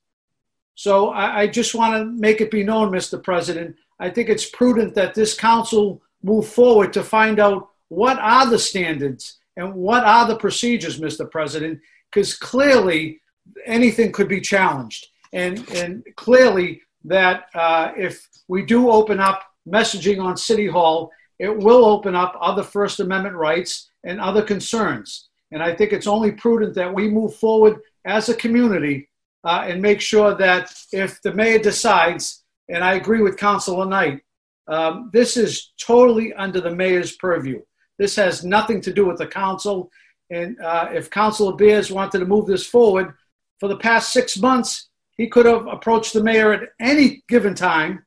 So 0.75 1.11
I, 1.11 1.43
I 1.43 1.47
just 1.47 1.75
want 1.75 1.95
to 1.95 2.05
make 2.05 2.41
it 2.41 2.51
be 2.51 2.65
known, 2.65 2.91
Mr. 2.91 3.23
President, 3.23 3.77
I 3.99 4.11
think 4.11 4.29
it's 4.29 4.49
prudent 4.49 4.95
that 4.95 5.15
this 5.15 5.35
council 5.35 6.03
move 6.25 6.49
forward 6.49 6.93
to 6.95 7.03
find 7.03 7.39
out 7.39 7.69
what 7.89 8.19
are 8.19 8.49
the 8.49 8.59
standards 8.59 9.39
and 9.57 9.75
what 9.75 10.03
are 10.03 10.27
the 10.27 10.37
procedures, 10.37 10.99
Mr. 10.99 11.31
President, 11.31 11.79
because 12.11 12.35
clearly 12.35 13.21
anything 13.67 14.11
could 14.11 14.27
be 14.27 14.41
challenged. 14.41 15.07
And, 15.33 15.69
and 15.71 16.03
clearly 16.17 16.81
that 17.05 17.45
uh, 17.55 17.93
if 17.97 18.27
we 18.49 18.65
do 18.65 18.91
open 18.91 19.21
up 19.21 19.43
messaging 19.69 20.23
on 20.23 20.37
City 20.37 20.67
Hall, 20.67 21.11
it 21.39 21.55
will 21.55 21.85
open 21.85 22.15
up 22.15 22.37
other 22.41 22.63
First 22.63 23.01
Amendment 23.01 23.37
rights 23.37 23.91
and 24.05 24.21
other 24.21 24.43
concerns. 24.43 25.29
And 25.53 25.63
I 25.63 25.75
think 25.75 25.93
it's 25.93 26.07
only 26.07 26.33
prudent 26.33 26.75
that 26.75 26.93
we 26.93 27.09
move 27.09 27.37
forward 27.37 27.81
as 28.07 28.29
a 28.29 28.35
community 28.35 29.09
uh, 29.45 29.65
and 29.67 29.83
make 29.83 30.01
sure 30.01 30.35
that 30.37 30.73
if 30.93 31.21
the 31.23 31.35
mayor 31.35 31.59
decides, 31.59 32.45
and 32.69 32.83
I 32.83 32.95
agree 32.95 33.21
with 33.21 33.37
Councilor 33.37 33.87
Knight, 33.87 34.23
um, 34.67 35.11
this 35.13 35.37
is 35.37 35.73
totally 35.81 36.33
under 36.33 36.61
the 36.61 36.75
mayor's 36.75 37.13
purview. 37.17 37.61
This 37.99 38.17
has 38.17 38.45
nothing 38.45 38.81
to 38.83 38.93
do 38.93 39.07
with 39.07 39.19
the 39.19 39.27
council. 39.27 39.91
And 40.31 40.61
uh, 40.61 40.89
if 40.93 41.11
Councilor 41.11 41.55
Bears 41.57 41.91
wanted 41.91 42.19
to 42.19 42.27
move 42.27 42.47
this 42.47 42.67
forward, 42.67 43.15
for 43.61 43.69
the 43.69 43.77
past 43.77 44.13
six 44.13 44.39
months, 44.39 44.89
he 45.17 45.29
could 45.29 45.47
have 45.47 45.67
approached 45.67 46.13
the 46.13 46.23
mayor 46.23 46.53
at 46.53 46.71
any 46.81 47.23
given 47.29 47.55
time 47.55 48.05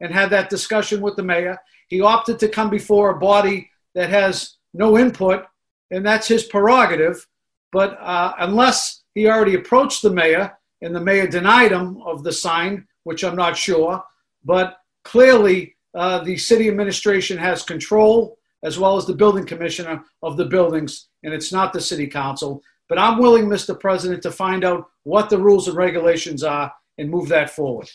and 0.00 0.12
had 0.12 0.30
that 0.30 0.50
discussion 0.50 1.00
with 1.00 1.16
the 1.16 1.22
mayor. 1.22 1.58
He 1.88 2.00
opted 2.00 2.38
to 2.40 2.48
come 2.48 2.70
before 2.70 3.10
a 3.10 3.18
body 3.18 3.70
that 3.94 4.10
has 4.10 4.56
no 4.74 4.98
input, 4.98 5.46
and 5.90 6.04
that's 6.04 6.28
his 6.28 6.44
prerogative. 6.44 7.26
But 7.72 7.98
uh, 8.00 8.34
unless 8.38 9.02
he 9.14 9.28
already 9.28 9.54
approached 9.54 10.02
the 10.02 10.10
mayor 10.10 10.56
and 10.82 10.94
the 10.94 11.00
mayor 11.00 11.26
denied 11.26 11.72
him 11.72 12.00
of 12.02 12.22
the 12.22 12.32
sign, 12.32 12.86
which 13.04 13.24
I'm 13.24 13.36
not 13.36 13.56
sure, 13.56 14.02
but 14.44 14.78
clearly 15.04 15.76
uh, 15.94 16.22
the 16.22 16.36
city 16.36 16.68
administration 16.68 17.36
has 17.38 17.62
control 17.62 18.38
as 18.62 18.78
well 18.78 18.96
as 18.96 19.06
the 19.06 19.14
building 19.14 19.46
commissioner 19.46 20.04
of 20.22 20.36
the 20.36 20.44
buildings, 20.44 21.08
and 21.22 21.32
it's 21.32 21.52
not 21.52 21.72
the 21.72 21.80
city 21.80 22.06
council. 22.06 22.62
But 22.88 22.98
I'm 22.98 23.18
willing, 23.18 23.46
Mr. 23.46 23.78
President, 23.78 24.22
to 24.22 24.32
find 24.32 24.64
out 24.64 24.88
what 25.04 25.30
the 25.30 25.38
rules 25.38 25.68
and 25.68 25.76
regulations 25.76 26.42
are 26.42 26.72
and 26.98 27.08
move 27.08 27.28
that 27.28 27.50
forward. 27.50 27.88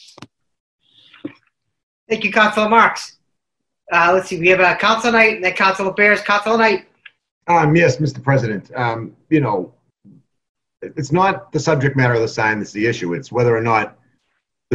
Thank 2.10 2.24
you, 2.24 2.32
Councilor 2.32 2.70
Marks. 2.70 3.18
Uh, 3.92 4.12
let's 4.14 4.30
see, 4.30 4.40
we 4.40 4.48
have 4.48 4.60
a 4.60 4.76
Councilor 4.76 5.12
Knight 5.12 5.36
and 5.36 5.44
then 5.44 5.54
Councilor 5.54 5.94
Bears. 5.94 6.22
Councilor 6.22 6.58
Knight. 6.58 6.88
Um, 7.48 7.76
yes, 7.76 7.98
Mr. 7.98 8.24
President. 8.24 8.72
Um, 8.76 9.16
you 9.30 9.40
know, 9.40 9.74
it's 10.82 11.12
not 11.12 11.52
the 11.52 11.60
subject 11.60 11.96
matter 11.96 12.14
of 12.14 12.22
the 12.22 12.28
sign 12.28 12.60
that's 12.60 12.72
the 12.72 12.86
issue. 12.86 13.14
It's 13.14 13.32
whether 13.32 13.56
or 13.56 13.62
not 13.62 13.98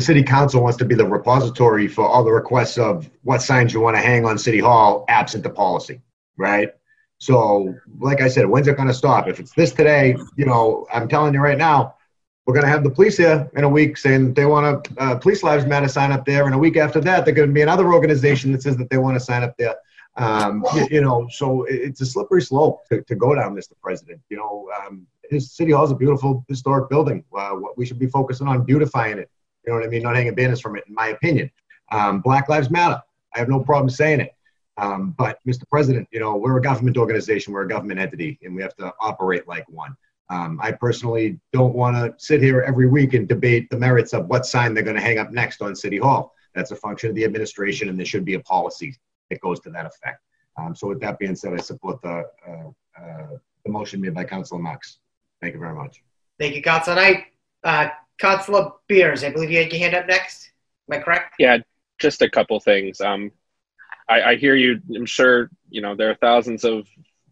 the 0.01 0.07
city 0.07 0.23
council 0.23 0.63
wants 0.63 0.79
to 0.79 0.85
be 0.87 0.95
the 0.95 1.05
repository 1.05 1.87
for 1.87 2.07
all 2.07 2.25
the 2.25 2.33
requests 2.33 2.79
of 2.79 3.11
what 3.23 3.43
signs 3.43 3.75
you 3.75 3.81
want 3.81 3.95
to 3.97 4.01
hang 4.01 4.25
on 4.25 4.39
city 4.39 4.59
hall 4.59 5.05
absent 5.09 5.43
the 5.45 5.51
policy, 5.51 6.01
right? 6.39 6.71
So, 7.19 7.75
like 7.99 8.23
I 8.23 8.29
said, 8.29 8.47
when's 8.47 8.67
it 8.67 8.77
going 8.77 8.89
to 8.89 8.95
stop? 8.95 9.29
If 9.29 9.39
it's 9.39 9.53
this 9.53 9.73
today, 9.73 10.17
you 10.39 10.47
know, 10.47 10.87
I'm 10.91 11.07
telling 11.07 11.35
you 11.35 11.41
right 11.41 11.59
now, 11.59 11.97
we're 12.47 12.55
going 12.55 12.65
to 12.65 12.71
have 12.71 12.83
the 12.83 12.89
police 12.89 13.19
here 13.19 13.51
in 13.55 13.65
a 13.65 13.69
week 13.69 13.99
saying 13.99 14.33
they 14.33 14.47
want 14.47 14.85
to 14.85 15.03
uh, 15.03 15.19
police 15.19 15.43
lives 15.43 15.67
matter 15.67 15.87
sign 15.87 16.13
up 16.13 16.25
there, 16.25 16.47
and 16.47 16.55
a 16.55 16.59
week 16.59 16.79
after 16.79 17.03
that, 17.03 17.27
they're 17.27 17.35
going 17.35 17.51
to 17.51 17.55
be 17.55 17.61
another 17.61 17.93
organization 17.93 18.53
that 18.53 18.63
says 18.63 18.79
that 18.79 18.89
they 18.89 18.97
want 18.97 19.17
to 19.17 19.21
sign 19.21 19.43
up 19.43 19.55
there. 19.59 19.75
Um, 20.17 20.65
you, 20.75 20.89
you, 20.93 21.01
know, 21.03 21.29
so 21.31 21.65
it's 21.69 22.01
a 22.01 22.07
slippery 22.07 22.41
slope 22.41 22.89
to, 22.89 23.03
to 23.03 23.15
go 23.15 23.35
down, 23.35 23.55
Mr. 23.55 23.73
President. 23.83 24.23
You 24.31 24.39
know, 24.39 24.71
um, 24.81 25.07
his 25.29 25.53
city 25.53 25.73
hall 25.73 25.85
is 25.85 25.91
a 25.91 25.95
beautiful 25.95 26.43
historic 26.49 26.89
building. 26.89 27.23
Uh, 27.37 27.57
we 27.77 27.85
should 27.85 27.99
be 27.99 28.07
focusing 28.07 28.49
on 28.49 28.65
beautifying 28.65 29.19
it. 29.19 29.31
You 29.71 29.77
know 29.77 29.83
what 29.83 29.87
I 29.87 29.91
mean? 29.91 30.03
Not 30.03 30.17
hanging 30.17 30.35
banners 30.35 30.61
from 30.61 30.77
it, 30.77 30.83
in 30.89 30.95
my 30.95 31.09
opinion. 31.11 31.49
Um, 31.93 32.23
Black 32.23 32.49
Lives 32.49 32.71
Matter. 32.71 33.01
I 33.37 33.39
have 33.39 33.49
no 33.49 33.61
problem 33.61 33.89
saying 33.89 34.19
it. 34.19 34.35
Um, 34.79 35.15
but, 35.17 35.39
Mr. 35.47 35.63
President, 35.69 36.09
you 36.11 36.19
know, 36.19 36.37
we're 36.37 36.59
a 36.59 36.61
government 36.61 36.97
organization, 36.97 37.53
we're 37.53 37.63
a 37.63 37.69
government 37.69 38.01
entity, 38.01 38.37
and 38.43 38.53
we 38.53 38.63
have 38.63 38.75
to 38.79 38.93
operate 38.99 39.47
like 39.47 39.69
one. 39.69 39.95
Um, 40.29 40.59
I 40.61 40.73
personally 40.73 41.39
don't 41.53 41.73
want 41.73 41.95
to 41.95 42.13
sit 42.19 42.43
here 42.43 42.63
every 42.63 42.89
week 42.89 43.15
and 43.15 43.29
debate 43.29 43.71
the 43.71 43.79
merits 43.79 44.13
of 44.13 44.27
what 44.27 44.45
sign 44.45 44.75
they're 44.75 44.83
going 44.83 44.97
to 44.97 45.03
hang 45.03 45.19
up 45.19 45.31
next 45.31 45.63
on 45.63 45.77
City 45.77 45.99
Hall. 45.99 46.35
That's 46.53 46.73
a 46.73 46.77
function 46.77 47.11
of 47.11 47.15
the 47.15 47.25
administration, 47.25 47.89
and 47.89 47.97
there 47.97 48.07
should 48.07 48.25
be 48.25 48.35
a 48.35 48.41
policy 48.41 48.97
that 49.31 49.41
goes 49.41 49.61
to 49.61 49.71
that 49.71 49.87
effect. 49.87 50.21
Um, 50.57 50.75
so, 50.75 50.89
with 50.89 51.01
that 51.03 51.17
being 51.21 51.37
said, 51.37 51.55
I 51.55 51.59
support 51.59 52.03
the 52.03 52.25
uh, 52.49 53.01
uh, 53.01 53.27
the 53.65 53.71
motion 53.71 54.01
made 54.01 54.15
by 54.15 54.25
Councilor 54.25 54.59
Marks. 54.59 54.99
Thank 55.41 55.55
you 55.55 55.61
very 55.61 55.77
much. 55.77 56.03
Thank 56.41 56.57
you, 56.57 56.63
Councilor 56.63 56.97
Knight. 56.97 57.27
Uh, 57.63 57.91
Councilor 58.21 58.73
Bears, 58.89 59.25
I 59.25 59.31
believe 59.31 59.51
you 59.51 59.59
had 59.59 59.73
your 59.73 59.81
hand 59.81 59.95
up 59.95 60.07
next. 60.07 60.51
Am 60.91 60.99
I 60.99 61.03
correct? 61.03 61.35
Yeah, 61.39 61.59
just 61.99 62.23
a 62.23 62.31
couple 62.31 62.61
things. 62.61 63.01
Um, 63.01 63.33
I, 64.09 64.23
I 64.23 64.37
hear 64.37 64.55
you. 64.55 64.81
I'm 64.95 65.07
sure 65.07 65.51
you 65.71 65.81
know 65.81 65.95
there 65.95 66.11
are 66.11 66.17
thousands 66.17 66.65
of 66.65 66.87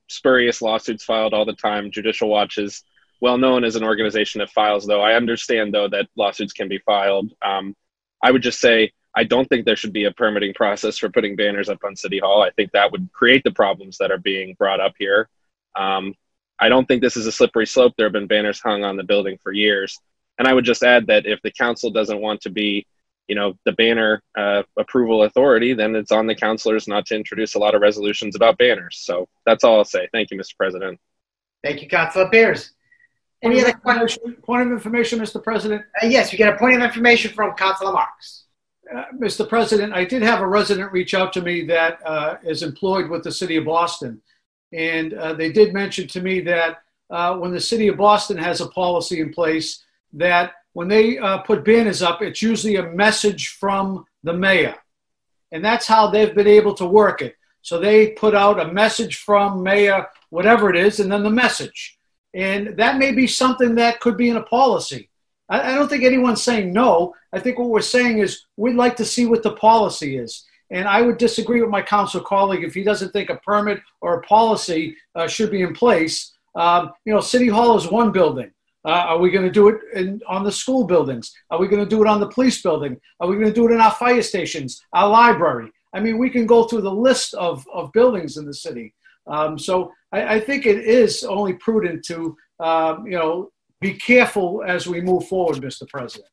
spurious 0.09 0.63
lawsuits 0.63 1.05
filed 1.05 1.35
all 1.35 1.45
the 1.45 1.53
time. 1.53 1.91
Judicial 1.91 2.29
Watch 2.29 2.59
is 2.59 2.83
well 3.21 3.37
known 3.37 3.65
as 3.65 3.77
an 3.77 3.85
organization 3.85 4.39
that 4.39 4.51
files, 4.51 4.87
though. 4.87 5.03
I 5.03 5.15
understand, 5.15 5.75
though, 5.75 5.89
that 5.89 6.09
lawsuits 6.17 6.53
can 6.53 6.69
be 6.69 6.79
filed. 6.79 7.33
Um, 7.43 7.77
I 8.23 8.31
would 8.31 8.43
just 8.43 8.61
say 8.61 8.93
I 9.15 9.25
don't 9.25 9.49
think 9.49 9.65
there 9.65 9.77
should 9.77 9.93
be 9.93 10.05
a 10.05 10.13
permitting 10.13 10.55
process 10.55 10.99
for 10.99 11.11
putting 11.11 11.37
banners 11.37 11.69
up 11.69 11.85
on 11.85 11.97
City 11.97 12.19
Hall. 12.19 12.43
I 12.43 12.51
think 12.51 12.73
that 12.73 12.93
would 12.93 13.13
create 13.13 13.43
the 13.45 13.51
problems 13.51 13.99
that 13.99 14.11
are 14.11 14.19
being 14.19 14.55
brought 14.59 14.81
up 14.81 14.95
here. 14.99 15.29
Um, 15.75 16.15
I 16.59 16.69
don't 16.69 16.87
think 16.87 17.03
this 17.03 17.17
is 17.17 17.27
a 17.27 17.33
slippery 17.33 17.67
slope. 17.67 17.95
There 17.97 18.07
have 18.07 18.13
been 18.13 18.27
banners 18.27 18.61
hung 18.61 18.85
on 18.85 18.97
the 18.97 19.05
building 19.05 19.39
for 19.43 19.53
years. 19.53 19.99
And 20.39 20.47
I 20.47 20.55
would 20.55 20.65
just 20.65 20.83
add 20.83 21.07
that 21.09 21.27
if 21.27 21.41
the 21.43 21.51
council 21.51 21.91
doesn't 21.91 22.21
want 22.21 22.41
to 22.43 22.51
be, 22.51 22.87
you 23.27 23.35
know, 23.35 23.55
the 23.65 23.73
banner 23.73 24.23
uh, 24.37 24.63
approval 24.77 25.25
authority, 25.25 25.75
then 25.75 25.95
it's 25.97 26.13
on 26.13 26.27
the 26.27 26.35
councilors 26.35 26.89
not 26.89 27.07
to 27.07 27.17
introduce 27.17 27.55
a 27.55 27.59
lot 27.59 27.75
of 27.75 27.83
resolutions 27.83 28.37
about 28.37 28.57
banners. 28.59 29.01
So 29.03 29.29
that's 29.45 29.65
all 29.65 29.79
I'll 29.79 29.85
say. 29.85 30.09
Thank 30.13 30.31
you, 30.31 30.39
Mr. 30.39 30.57
President. 30.57 30.99
Thank 31.63 31.83
you, 31.83 31.89
Councilor 31.89 32.31
Bears. 32.31 32.73
Any 33.43 33.61
other 33.61 33.73
questions? 33.73 34.37
Point 34.43 34.67
of 34.67 34.73
information, 34.73 35.19
Mr. 35.21 35.43
President? 35.43 35.83
Uh, 36.03 36.07
yes, 36.07 36.33
you 36.33 36.39
get 36.39 36.55
a 36.55 36.57
point 36.57 36.77
of 36.77 36.83
information 36.83 37.33
from 37.33 37.55
Councilor 37.55 37.93
Marks. 37.93 38.45
Uh, 38.93 39.05
Mr. 39.15 39.49
President, 39.49 39.93
I 39.93 40.05
did 40.05 40.23
have 40.23 40.41
a 40.41 40.47
resident 40.47 40.93
reach 40.93 41.15
out 41.15 41.33
to 41.35 41.43
me 41.43 41.65
that 41.67 42.01
uh, 42.07 42.37
is 42.43 42.63
employed 42.63 43.11
with 43.11 43.23
the 43.23 43.31
city 43.31 43.57
of 43.57 43.67
Boston. 43.67 44.21
And 44.73 45.15
uh, 45.15 45.35
they 45.35 45.53
did 45.53 45.73
mention 45.73 46.09
to 46.09 46.21
me 46.21 46.41
that 46.41 46.83
uh, 47.11 47.37
when 47.37 47.53
the 47.53 47.61
city 47.61 47.89
of 47.89 47.97
Boston 47.97 48.39
has 48.39 48.61
a 48.61 48.69
policy 48.69 49.21
in 49.21 49.33
place, 49.33 49.85
that 50.15 50.53
when 50.73 50.89
they 50.89 51.19
uh, 51.19 51.39
put 51.39 51.65
banners 51.65 52.03
up, 52.03 52.23
it's 52.23 52.43
usually 52.43 52.77
a 52.77 52.91
message 52.91 53.49
from 53.49 54.05
the 54.23 54.33
mayor. 54.33 54.77
And 55.53 55.65
that's 55.65 55.87
how 55.87 56.09
they've 56.09 56.35
been 56.35 56.47
able 56.47 56.75
to 56.75 56.87
work 56.87 57.23
it. 57.23 57.37
So 57.63 57.79
they 57.79 58.13
put 58.13 58.35
out 58.35 58.61
a 58.61 58.73
message 58.73 59.17
from 59.17 59.63
mayor, 59.63 60.07
whatever 60.31 60.71
it 60.71 60.77
is, 60.77 61.01
and 61.01 61.11
then 61.11 61.23
the 61.23 61.31
message. 61.31 61.99
And 62.35 62.77
that 62.77 62.99
may 62.99 63.13
be 63.13 63.27
something 63.27 63.75
that 63.77 64.01
could 64.01 64.17
be 64.17 64.31
in 64.31 64.37
a 64.37 64.43
policy. 64.43 65.11
I, 65.49 65.73
I 65.73 65.75
don't 65.75 65.89
think 65.89 66.05
anyone's 66.05 66.43
saying 66.43 66.73
no. 66.73 67.15
I 67.33 67.41
think 67.41 67.59
what 67.59 67.71
we're 67.71 67.81
saying 67.81 68.19
is 68.19 68.45
we'd 68.57 68.77
like 68.77 68.97
to 68.97 69.05
see 69.05 69.27
what 69.27 69.43
the 69.43 69.57
policy 69.57 70.17
is. 70.17 70.45
And 70.71 70.87
I 70.87 71.01
would 71.01 71.19
disagree 71.19 71.61
with 71.63 71.71
my 71.71 71.83
council 71.83 72.21
colleague 72.21 72.65
if 72.65 72.75
he 72.75 72.85
doesn't 72.85 73.13
think 73.13 73.31
a 73.31 73.37
permit 73.37 73.81
or 74.01 74.15
a 74.15 74.23
policy 74.23 74.97
uh, 75.15 75.27
should 75.27 75.51
be 75.51 75.63
in 75.63 75.73
place. 75.73 76.33
Um, 76.55 76.93
you 77.05 77.13
know, 77.13 77.21
City 77.21 77.49
Hall 77.49 77.77
is 77.77 77.91
one 77.91 78.13
building. 78.13 78.51
Uh, 78.85 78.91
are 78.91 79.19
we 79.19 79.31
going 79.31 79.45
to 79.45 79.51
do 79.51 79.69
it 79.69 79.81
in, 79.95 80.21
on 80.29 80.45
the 80.45 80.53
school 80.53 80.85
buildings? 80.85 81.33
Are 81.51 81.59
we 81.59 81.69
going 81.69 81.83
to 81.83 81.89
do 81.89 82.01
it 82.03 82.09
on 82.09 82.21
the 82.21 82.29
police 82.29 82.63
building? 82.63 82.97
Are 83.21 83.29
we 83.29 83.35
going 83.37 83.49
to 83.49 83.53
do 83.53 83.69
it 83.69 83.73
in 83.73 83.81
our 83.81 83.91
fire 83.91 84.23
stations, 84.23 84.83
our 84.93 85.09
library? 85.09 85.71
I 85.93 86.01
mean, 86.01 86.19
we 86.19 86.31
can 86.31 86.47
go 86.47 86.65
through 86.65 86.83
the 86.83 86.93
list 86.93 87.35
of, 87.35 87.67
of 87.73 87.93
buildings 87.93 88.37
in 88.37 88.47
the 88.47 88.55
city. 88.55 88.95
Um, 89.27 89.59
so 89.59 89.93
I, 90.13 90.37
I, 90.37 90.41
think 90.41 90.65
it 90.65 90.79
is 90.79 91.25
only 91.25 91.55
prudent 91.55 92.05
to, 92.07 92.37
um, 92.61 93.07
you 93.07 93.19
know, 93.19 93.51
be 93.81 93.95
careful 93.95 94.63
as 94.67 94.87
we 94.87 95.01
move 95.01 95.29
forward, 95.29 95.59
Mr. 95.59 95.87
President. 95.89 96.31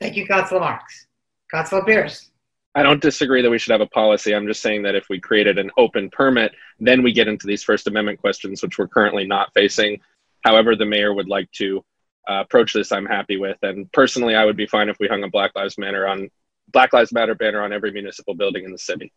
Thank 0.00 0.16
you, 0.16 0.26
Councilor 0.26 0.60
Marks. 0.60 1.06
Councilor 1.50 1.84
Bears. 1.84 2.30
I 2.74 2.82
don't 2.82 3.00
disagree 3.00 3.40
that 3.40 3.50
we 3.50 3.58
should 3.58 3.70
have 3.70 3.80
a 3.80 3.86
policy. 3.86 4.34
I'm 4.34 4.46
just 4.46 4.60
saying 4.60 4.82
that 4.82 4.96
if 4.96 5.06
we 5.08 5.20
created 5.20 5.58
an 5.58 5.70
open 5.78 6.10
permit, 6.10 6.52
then 6.80 7.02
we 7.02 7.12
get 7.12 7.28
into 7.28 7.46
these 7.46 7.62
First 7.62 7.86
Amendment 7.86 8.20
questions, 8.20 8.62
which 8.62 8.78
we're 8.78 8.88
currently 8.88 9.24
not 9.24 9.54
facing. 9.54 10.00
However, 10.44 10.76
the 10.76 10.84
mayor 10.84 11.14
would 11.14 11.28
like 11.28 11.50
to 11.52 11.84
uh, 12.28 12.40
approach 12.40 12.72
this, 12.72 12.92
I'm 12.92 13.06
happy 13.06 13.36
with. 13.36 13.56
And 13.62 13.90
personally, 13.92 14.34
I 14.34 14.44
would 14.44 14.56
be 14.56 14.66
fine 14.66 14.88
if 14.88 14.98
we 15.00 15.08
hung 15.08 15.24
a 15.24 15.28
Black 15.28 15.52
Lives 15.54 15.78
Matter 15.78 16.06
on 16.06 16.30
Black 16.72 16.92
Lives 16.92 17.12
Matter 17.12 17.34
banner 17.34 17.62
on 17.62 17.72
every 17.72 17.90
municipal 17.90 18.34
building 18.34 18.64
in 18.64 18.72
the 18.72 18.78
city. 18.78 19.12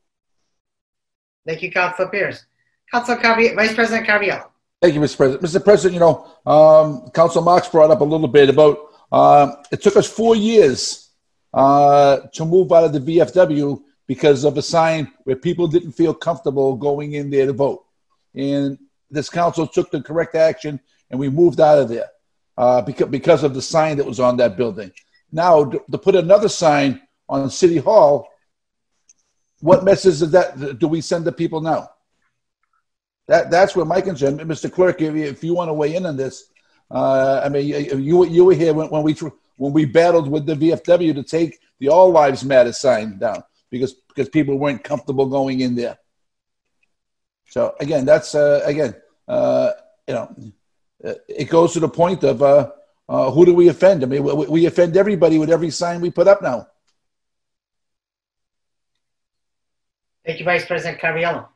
Thank 1.45 1.61
you, 1.61 1.71
Councilor 1.71 2.09
Bears. 2.09 2.45
Councilor 2.91 3.17
Carvi- 3.17 3.55
Vice 3.55 3.73
President 3.73 4.07
Caraviello. 4.07 4.47
Thank 4.81 4.95
you, 4.95 5.01
Mr. 5.01 5.17
President. 5.17 5.43
Mr. 5.43 5.63
President, 5.63 5.93
you 5.93 5.99
know, 5.99 6.27
um, 6.45 7.09
Council 7.11 7.41
Marks 7.41 7.67
brought 7.67 7.91
up 7.91 8.01
a 8.01 8.03
little 8.03 8.27
bit 8.27 8.49
about 8.49 8.77
uh, 9.11 9.55
it 9.71 9.81
took 9.81 9.95
us 9.95 10.07
four 10.07 10.35
years 10.35 11.09
uh, 11.53 12.19
to 12.33 12.45
move 12.45 12.71
out 12.71 12.83
of 12.83 12.93
the 12.93 12.99
VFW 12.99 13.81
because 14.05 14.43
of 14.43 14.57
a 14.57 14.61
sign 14.61 15.11
where 15.23 15.35
people 15.35 15.67
didn't 15.67 15.93
feel 15.93 16.13
comfortable 16.13 16.75
going 16.75 17.13
in 17.13 17.29
there 17.29 17.45
to 17.45 17.53
vote. 17.53 17.85
And 18.35 18.77
this 19.09 19.29
council 19.29 19.65
took 19.65 19.89
the 19.89 20.01
correct 20.01 20.35
action 20.35 20.79
and 21.09 21.19
we 21.19 21.29
moved 21.29 21.59
out 21.59 21.79
of 21.79 21.89
there 21.89 22.09
uh, 22.57 22.81
because, 22.81 23.07
because 23.07 23.43
of 23.43 23.53
the 23.53 23.61
sign 23.61 23.97
that 23.97 24.05
was 24.05 24.19
on 24.19 24.37
that 24.37 24.57
building. 24.57 24.91
Now, 25.31 25.65
to, 25.65 25.97
put 25.97 26.15
another 26.15 26.49
sign 26.49 27.01
on 27.27 27.49
City 27.49 27.77
Hall, 27.77 28.27
what 29.59 29.83
message 29.83 30.21
is 30.21 30.31
that 30.31 30.79
do 30.79 30.87
we 30.87 31.01
send 31.01 31.25
to 31.25 31.31
people 31.31 31.61
now? 31.61 31.89
That, 33.27 33.51
that's 33.51 33.75
where 33.75 33.85
my 33.85 34.01
concern, 34.01 34.37
Mr. 34.37 34.71
Clerk, 34.71 35.01
if 35.01 35.15
you, 35.15 35.23
if 35.23 35.43
you 35.43 35.53
want 35.53 35.69
to 35.69 35.73
weigh 35.73 35.95
in 35.95 36.05
on 36.05 36.15
this, 36.15 36.49
uh, 36.89 37.41
I 37.43 37.49
mean, 37.49 37.67
you, 37.67 38.25
you 38.25 38.45
were 38.45 38.53
here 38.53 38.73
when, 38.73 38.89
when 38.89 39.03
we 39.03 39.15
when 39.57 39.73
we 39.73 39.85
battled 39.85 40.29
with 40.29 40.45
the 40.45 40.55
VFW 40.55 41.13
to 41.15 41.23
take 41.23 41.59
the 41.79 41.89
All 41.89 42.11
Lives 42.11 42.45
Matter 42.45 42.71
sign 42.71 43.17
down 43.17 43.43
because 43.69 43.95
because 44.07 44.29
people 44.29 44.57
weren't 44.57 44.83
comfortable 44.83 45.25
going 45.25 45.59
in 45.59 45.75
there. 45.75 45.97
So 47.49 47.75
again, 47.79 48.05
that's 48.05 48.35
uh, 48.35 48.61
again, 48.63 48.95
uh, 49.27 49.71
you 50.07 50.13
know, 50.13 50.35
it 51.27 51.49
goes 51.49 51.73
to 51.73 51.79
the 51.79 51.89
point 51.89 52.23
of 52.23 52.41
uh, 52.41 52.71
uh, 53.09 53.31
who 53.31 53.45
do 53.45 53.53
we 53.53 53.69
offend? 53.69 54.03
I 54.03 54.07
mean, 54.07 54.23
we, 54.23 54.33
we 54.47 54.65
offend 54.65 54.97
everybody 54.97 55.37
with 55.39 55.49
every 55.49 55.69
sign 55.69 56.01
we 56.01 56.11
put 56.11 56.27
up 56.27 56.41
now. 56.41 56.67
Thank 60.25 60.39
you, 60.39 60.45
Vice 60.45 60.65
President 60.65 60.99
Caraviello. 60.99 61.47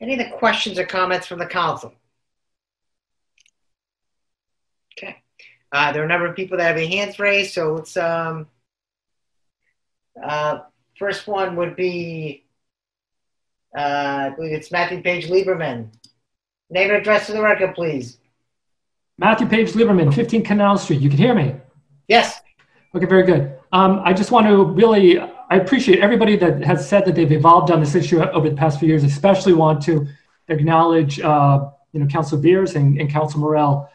Any 0.00 0.18
other 0.18 0.34
questions 0.36 0.78
or 0.78 0.86
comments 0.86 1.26
from 1.26 1.38
the 1.38 1.46
council? 1.46 1.92
Okay. 4.96 5.22
Uh, 5.70 5.92
there 5.92 6.02
are 6.02 6.06
a 6.06 6.08
number 6.08 6.26
of 6.26 6.34
people 6.34 6.56
that 6.56 6.64
have 6.64 6.76
their 6.76 6.88
hands 6.88 7.18
raised, 7.18 7.52
so 7.52 7.74
let's. 7.74 7.96
Um, 7.96 8.46
uh, 10.22 10.60
first 10.98 11.26
one 11.26 11.56
would 11.56 11.74
be, 11.76 12.44
uh, 13.76 13.80
I 13.80 14.28
believe 14.30 14.52
it's 14.52 14.70
Matthew 14.70 15.02
Page 15.02 15.28
Lieberman. 15.28 15.88
Name 16.70 16.90
and 16.90 16.98
address 16.98 17.26
to 17.26 17.32
the 17.32 17.42
record, 17.42 17.74
please. 17.74 18.18
Matthew 19.18 19.46
Page 19.46 19.72
Lieberman, 19.72 20.12
15 20.12 20.42
Canal 20.42 20.78
Street. 20.78 21.00
You 21.00 21.08
can 21.08 21.18
hear 21.18 21.34
me? 21.34 21.54
Yes. 22.08 22.40
Okay, 22.94 23.06
very 23.06 23.24
good. 23.24 23.58
Um, 23.72 24.00
I 24.04 24.12
just 24.12 24.30
want 24.30 24.46
to 24.46 24.64
really, 24.64 25.18
I 25.18 25.56
appreciate 25.56 26.00
everybody 26.00 26.36
that 26.36 26.62
has 26.64 26.86
said 26.86 27.04
that 27.06 27.14
they've 27.14 27.32
evolved 27.32 27.70
on 27.70 27.80
this 27.80 27.94
issue 27.94 28.22
over 28.22 28.48
the 28.48 28.56
past 28.56 28.78
few 28.78 28.88
years, 28.88 29.04
especially 29.04 29.52
want 29.52 29.82
to 29.84 30.06
acknowledge, 30.48 31.20
uh, 31.20 31.70
you 31.92 32.00
know, 32.00 32.06
Council 32.06 32.38
Bears 32.38 32.74
and, 32.74 33.00
and 33.00 33.10
Council 33.10 33.40
Morell. 33.40 33.88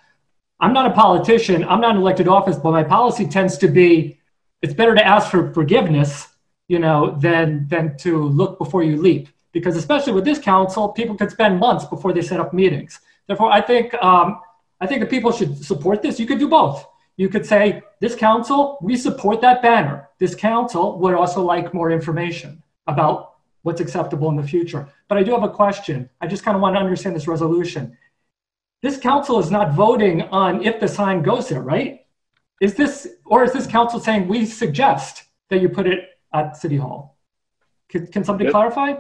I'm 0.60 0.74
not 0.74 0.90
a 0.90 0.94
politician, 0.94 1.64
I'm 1.64 1.82
not 1.82 1.96
in 1.96 2.02
elected 2.02 2.28
office, 2.28 2.58
but 2.58 2.72
my 2.72 2.84
policy 2.84 3.28
tends 3.28 3.58
to 3.60 3.68
be, 3.68 4.18
it's 4.62 4.74
better 4.74 4.96
to 4.96 5.06
ask 5.06 5.30
for 5.30 5.54
forgiveness, 5.54 6.28
you 6.68 6.80
know, 6.80 7.16
than, 7.20 7.68
than 7.68 7.98
to 7.98 8.24
look 8.24 8.58
before 8.58 8.84
you 8.84 8.98
leap. 8.98 9.30
Because 9.52 9.76
especially 9.76 10.14
with 10.14 10.26
this 10.26 10.40
council, 10.40 10.90
people 10.90 11.16
could 11.16 11.32
spend 11.32 11.60
months 11.60 11.86
before 11.86 12.14
they 12.14 12.22
set 12.22 12.40
up 12.40 12.54
meetings. 12.54 13.00
Therefore, 13.28 13.52
I 13.52 13.62
think, 13.62 13.94
um, 13.96 14.40
I 14.80 14.88
think 14.88 15.02
the 15.02 15.08
people 15.08 15.32
should 15.32 15.64
support 15.64 16.02
this. 16.02 16.20
You 16.20 16.28
could 16.28 16.40
do 16.40 16.48
both 16.48 16.86
you 17.18 17.30
could 17.30 17.46
say, 17.46 17.82
this 18.00 18.16
council, 18.16 18.78
we 18.82 18.96
support 18.96 19.42
that 19.42 19.62
banner. 19.62 20.08
This 20.20 20.36
council 20.36 21.00
would 21.00 21.16
also 21.16 21.44
like 21.44 21.74
more 21.74 21.92
information 21.92 22.62
about 22.86 23.34
what's 23.64 23.82
acceptable 23.82 24.30
in 24.30 24.36
the 24.36 24.48
future. 24.48 24.88
But 25.08 25.18
I 25.18 25.24
do 25.24 25.32
have 25.32 25.44
a 25.44 25.50
question. 25.50 26.10
I 26.22 26.28
just 26.28 26.44
kind 26.44 26.56
of 26.56 26.62
want 26.62 26.76
to 26.76 26.80
understand 26.80 27.16
this 27.16 27.28
resolution. 27.28 27.98
This 28.84 28.98
council 28.98 29.40
is 29.40 29.50
not 29.50 29.74
voting 29.74 30.22
on 30.22 30.64
if 30.64 30.80
the 30.80 30.88
sign 30.88 31.24
goes 31.24 31.50
there, 31.50 31.62
right? 31.62 32.06
Is 32.62 32.76
this, 32.76 33.08
or 33.26 33.44
is 33.44 33.52
this 33.52 33.66
council 33.66 34.00
saying 34.00 34.28
we 34.28 34.46
suggest 34.46 35.24
that 35.50 35.60
you 35.60 35.70
put 35.70 35.88
it 35.88 36.10
at 36.34 36.56
City 36.56 36.78
Hall? 36.78 37.18
Can, 37.90 38.06
can 38.08 38.24
somebody 38.24 38.50
it, 38.50 38.52
clarify? 38.52 38.94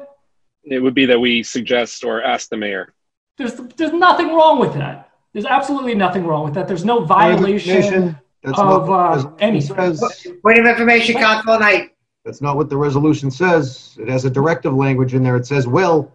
It 0.64 0.80
would 0.80 0.96
be 0.96 1.06
that 1.06 1.20
we 1.20 1.44
suggest 1.44 2.04
or 2.04 2.24
ask 2.24 2.50
the 2.50 2.58
mayor. 2.58 2.94
There's, 3.38 3.54
there's 3.54 3.94
nothing 3.94 4.34
wrong 4.34 4.60
with 4.60 4.74
that. 4.74 5.07
There's 5.34 5.46
absolutely 5.46 5.96
nothing 5.96 6.26
wrong 6.26 6.46
with 6.46 6.54
that. 6.56 6.68
There's 6.68 6.86
no 6.86 7.04
violation 7.04 8.18
That's 8.44 8.58
of 8.60 8.88
not 8.88 9.26
uh, 9.26 9.32
anything. 9.40 9.76
Point 9.76 10.60
of 10.60 10.66
information, 10.66 11.16
Council 11.16 11.60
Knight. 11.60 11.96
That's 12.26 12.42
not 12.42 12.56
what 12.58 12.70
the 12.70 12.78
resolution 12.78 13.32
says. 13.32 13.98
It 14.00 14.10
has 14.10 14.26
a 14.26 14.30
directive 14.30 14.74
language 14.74 15.14
in 15.14 15.24
there. 15.24 15.36
It 15.38 15.46
says 15.46 15.68
will. 15.68 16.12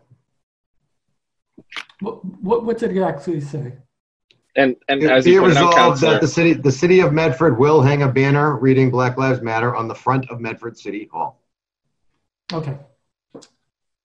What, 2.01 2.25
what, 2.43 2.65
what's 2.65 2.83
it 2.83 2.97
actually 3.01 3.41
say? 3.41 3.75
And 4.57 4.77
and 4.89 5.03
It 5.03 5.11
as 5.11 5.25
be 5.25 5.33
you 5.33 5.41
pointed 5.41 5.57
out, 5.57 5.69
resolved 5.69 5.77
Councilor, 5.77 6.13
that 6.13 6.21
the 6.21 6.29
city, 6.29 6.53
the 6.53 6.73
city 6.73 7.01
of 7.01 7.13
Medford 7.13 7.59
will 7.59 7.81
hang 7.81 8.03
a 8.03 8.09
banner 8.09 8.57
reading 8.59 8.91
Black 8.91 9.17
Lives 9.17 9.41
Matter 9.41 9.75
on 9.75 9.89
the 9.89 9.95
front 9.95 10.29
of 10.31 10.41
Medford 10.41 10.77
City 10.77 11.09
Hall. 11.11 11.41
Okay. 12.53 12.77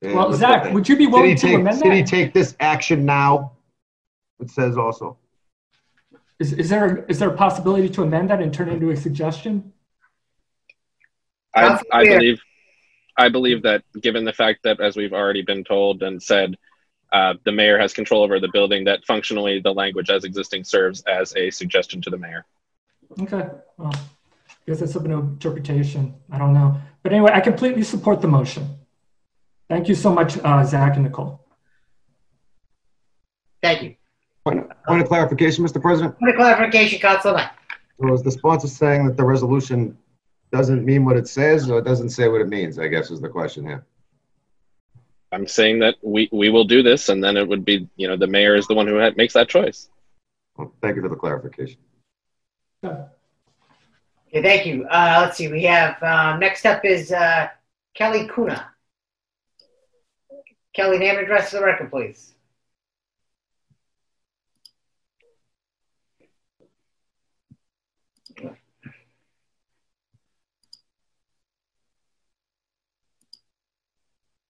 And 0.01 0.13
Well, 0.13 0.31
Zach, 0.31 0.71
would 0.73 0.87
you 0.87 0.95
be 0.95 1.07
willing 1.07 1.35
city 1.35 1.35
to 1.35 1.47
take- 1.47 1.55
amend 1.55 1.77
that? 1.77 1.83
City 1.83 2.01
that? 2.01 2.07
take 2.07 2.33
this 2.33 2.55
action 2.59 3.05
now. 3.05 3.51
It 4.39 4.49
says 4.49 4.77
also. 4.77 5.17
Is, 6.39 6.53
is 6.53 6.69
there 6.69 7.03
is 7.05 7.17
there 7.19 7.29
a 7.29 7.35
possibility 7.35 7.89
to 7.89 8.03
amend 8.03 8.29
that 8.29 8.41
and 8.41 8.53
turn 8.53 8.69
it 8.69 8.73
into 8.73 8.91
a 8.91 8.95
suggestion? 8.97 9.73
I, 11.55 11.81
I 11.91 12.03
believe 12.05 12.39
I 13.17 13.29
believe 13.29 13.63
that 13.63 13.83
given 13.99 14.23
the 14.23 14.33
fact 14.33 14.59
that 14.63 14.79
as 14.79 14.95
we've 14.95 15.13
already 15.13 15.41
been 15.41 15.63
told 15.63 16.03
and 16.03 16.21
said 16.21 16.55
uh, 17.11 17.33
the 17.43 17.51
mayor 17.51 17.79
has 17.79 17.93
control 17.93 18.21
over 18.21 18.39
the 18.39 18.49
building, 18.49 18.83
that 18.83 19.03
functionally 19.05 19.59
the 19.59 19.73
language 19.73 20.09
as 20.11 20.23
existing 20.23 20.63
serves 20.63 21.01
as 21.03 21.35
a 21.35 21.49
suggestion 21.49 22.01
to 22.01 22.09
the 22.11 22.17
mayor. 22.17 22.45
Okay, 23.19 23.47
well, 23.77 23.93
I 23.95 24.53
guess 24.67 24.81
that's 24.81 24.95
up 24.95 25.05
to 25.05 25.11
interpretation. 25.11 26.13
I 26.31 26.37
don't 26.37 26.53
know. 26.53 26.79
But 27.01 27.13
anyway, 27.13 27.31
I 27.33 27.39
completely 27.39 27.83
support 27.83 28.21
the 28.21 28.27
motion. 28.27 28.77
Thank 29.69 29.87
you 29.87 29.95
so 29.95 30.13
much, 30.13 30.37
uh, 30.37 30.63
Zach 30.65 30.95
and 30.95 31.05
Nicole. 31.05 31.43
Thank 33.63 33.81
you. 33.81 33.96
Point 34.47 34.69
point 34.87 35.01
of 35.01 35.09
clarification, 35.09 35.65
Mr. 35.65 35.81
President? 35.81 36.17
Point 36.19 36.29
of 36.29 36.37
clarification, 36.37 36.99
Council 36.99 37.33
Knight. 37.33 37.49
Was 37.97 38.23
the 38.23 38.31
sponsor 38.31 38.69
saying 38.69 39.05
that 39.05 39.17
the 39.17 39.25
resolution 39.25 39.97
doesn't 40.53 40.85
mean 40.85 41.03
what 41.03 41.17
it 41.17 41.27
says 41.27 41.69
or 41.69 41.79
it 41.79 41.83
doesn't 41.83 42.11
say 42.11 42.29
what 42.29 42.39
it 42.39 42.47
means, 42.47 42.79
I 42.79 42.87
guess 42.87 43.11
is 43.11 43.19
the 43.19 43.27
question 43.27 43.65
here. 43.65 43.85
I'm 45.33 45.47
saying 45.47 45.79
that 45.79 45.95
we, 46.01 46.29
we 46.31 46.47
will 46.47 46.63
do 46.63 46.81
this, 46.81 47.09
and 47.09 47.21
then 47.21 47.35
it 47.35 47.45
would 47.45 47.65
be, 47.65 47.89
you 47.97 48.07
know, 48.07 48.15
the 48.15 48.27
mayor 48.27 48.55
is 48.55 48.65
the 48.67 48.73
one 48.73 48.87
who 48.87 48.97
ha- 48.97 49.11
makes 49.17 49.33
that 49.33 49.49
choice. 49.49 49.89
Well, 50.55 50.71
Thank 50.81 50.95
you 50.95 51.01
for 51.01 51.09
the 51.09 51.17
clarification. 51.17 51.79
Okay, 52.85 53.03
thank 54.41 54.65
you. 54.65 54.85
Uh, 54.85 55.23
let's 55.23 55.35
see, 55.35 55.49
we 55.49 55.63
have, 55.63 56.01
uh, 56.01 56.37
next 56.37 56.65
up 56.65 56.85
is, 56.85 57.11
uh, 57.11 57.49
Kelly 57.95 58.29
Cunha. 58.29 58.63
Kelly, 60.73 60.99
name 60.99 61.17
and 61.17 61.25
address 61.25 61.49
for 61.49 61.57
the 61.57 61.65
record, 61.65 61.91
please. 61.91 62.36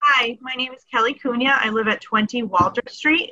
Hi, 0.09 0.37
my 0.39 0.53
name 0.53 0.71
is 0.71 0.85
Kelly 0.89 1.13
Cunha. 1.13 1.57
I 1.59 1.69
live 1.69 1.89
at 1.89 1.99
20 1.99 2.43
Walter 2.43 2.81
Street. 2.87 3.31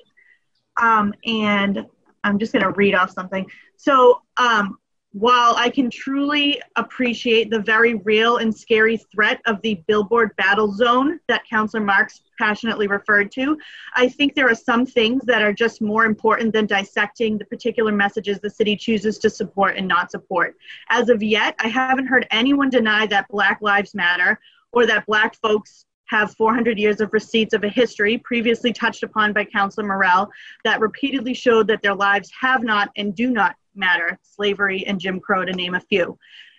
Um, 0.76 1.14
and 1.26 1.86
I'm 2.26 2.38
just 2.38 2.52
going 2.52 2.66
to 2.66 2.72
read 2.72 2.94
off 2.94 3.12
something. 3.12 3.50
So, 3.78 4.22
um, 4.36 4.78
while 5.14 5.56
I 5.56 5.70
can 5.70 5.90
truly 5.90 6.62
appreciate 6.76 7.50
the 7.50 7.62
very 7.62 7.96
real 7.96 8.38
and 8.38 8.54
scary 8.54 8.98
threat 8.98 9.40
of 9.46 9.62
the 9.62 9.82
billboard 9.88 10.36
battle 10.36 10.70
zone 10.74 11.22
that 11.30 11.48
Councillor 11.50 11.82
Marks 11.82 12.20
passionately 12.38 12.88
referred 12.88 13.32
to, 13.32 13.58
I 13.96 14.10
think 14.10 14.36
there 14.36 14.50
are 14.50 14.56
some 14.56 14.86
things 14.86 15.24
that 15.28 15.42
are 15.42 15.54
just 15.54 15.82
more 15.82 16.04
important 16.04 16.52
than 16.52 16.66
dissecting 16.66 17.38
the 17.38 17.46
particular 17.46 17.94
messages 17.94 18.42
the 18.42 18.50
city 18.50 18.76
chooses 18.76 19.18
to 19.20 19.30
support 19.30 19.78
and 19.78 19.88
not 19.88 20.12
support. 20.12 20.58
As 20.90 21.08
of 21.08 21.24
yet, 21.24 21.56
I 21.60 21.70
haven't 21.70 22.08
heard 22.08 22.28
anyone 22.32 22.70
deny 22.70 23.08
that 23.08 23.30
Black 23.30 23.60
Lives 23.62 23.96
Matter 23.96 24.38
or 24.74 24.86
that 24.86 25.06
Black 25.06 25.36
folks 25.36 25.85
have 26.08 26.36
400 26.36 26.78
years 26.78 27.02
of 27.02 27.14
receipts 27.14 27.54
of 27.54 27.64
a 27.64 27.70
history 27.70 28.18
previously 28.20 28.72
touched 28.72 29.04
upon 29.04 29.34
by 29.34 29.46
Councillor 29.46 29.88
Morell 29.88 30.30
that 30.64 30.80
repeatedly 30.80 31.34
showed 31.34 31.68
that 31.68 31.82
their 31.82 31.96
lives 31.96 32.32
have 32.40 32.64
not 32.64 32.90
and 32.96 33.16
do 33.16 33.30
not 33.32 33.56
matter, 33.76 34.18
slavery 34.22 34.86
and 34.86 35.00
Jim 35.00 35.20
Crow 35.20 35.46
to 35.46 35.54
name 35.54 35.76
a 35.76 35.80
few. 35.80 36.18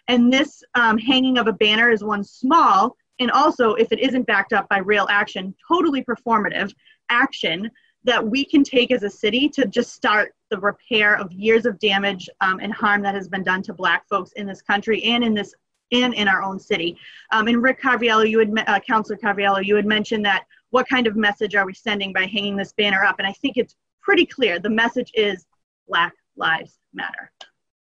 And 0.09 0.33
this 0.33 0.63
um, 0.75 0.99
hanging 0.99 1.39
of 1.39 1.47
a 1.47 1.53
banner 1.53 1.91
is 1.91 2.05
one 2.05 2.23
small, 2.23 2.97
and 3.19 3.31
also 3.31 3.75
if 3.75 3.91
it 3.93 3.99
isn't 3.99 4.27
backed 4.27 4.53
up 4.53 4.69
by 4.69 4.79
real 4.79 5.07
action, 5.11 5.55
totally 5.69 6.05
performative 6.05 6.73
action 7.09 7.71
that 8.05 8.25
we 8.25 8.45
can 8.45 8.63
take 8.63 8.93
as 8.93 9.03
a 9.03 9.11
city 9.11 9.49
to 9.49 9.67
just 9.67 9.93
start 9.93 10.33
the 10.51 10.59
repair 10.61 11.17
of 11.17 11.33
years 11.33 11.67
of 11.67 11.79
damage 11.81 12.31
um, 12.41 12.61
and 12.61 12.73
harm 12.73 13.03
that 13.03 13.17
has 13.17 13.29
been 13.29 13.43
done 13.43 13.63
to 13.63 13.75
Black 13.75 14.09
folks 14.09 14.31
in 14.33 14.47
this 14.47 14.63
country 14.63 15.03
and 15.03 15.25
in 15.25 15.35
this 15.35 15.55
and 15.93 16.15
in 16.15 16.29
our 16.29 16.43
own 16.43 16.59
city. 16.59 16.99
Um, 17.33 17.49
and 17.49 17.63
Rick 17.63 17.81
Carviello, 17.81 18.29
you 18.29 18.39
had, 18.39 18.53
uh, 18.67 18.81
Councilor 18.81 19.17
Carviello, 19.17 19.65
you 19.65 19.77
had 19.77 19.87
mentioned 19.87 20.25
that 20.25 20.45
what 20.71 20.89
kind 20.89 21.07
of 21.07 21.17
message 21.17 21.55
are 21.55 21.67
we 21.67 21.75
sending 21.75 22.13
by 22.13 22.27
hanging 22.27 22.57
this 22.57 22.73
banner 22.73 23.05
up? 23.05 23.17
And 23.19 23.27
I 23.27 23.33
think 23.33 23.57
it's 23.57 23.77
pretty 24.03 24.27
clear. 24.27 24.59
The 24.59 24.71
message 24.71 25.11
is 25.15 25.47
Black 25.89 26.13
Lives 26.37 26.79
Matter. 26.93 27.31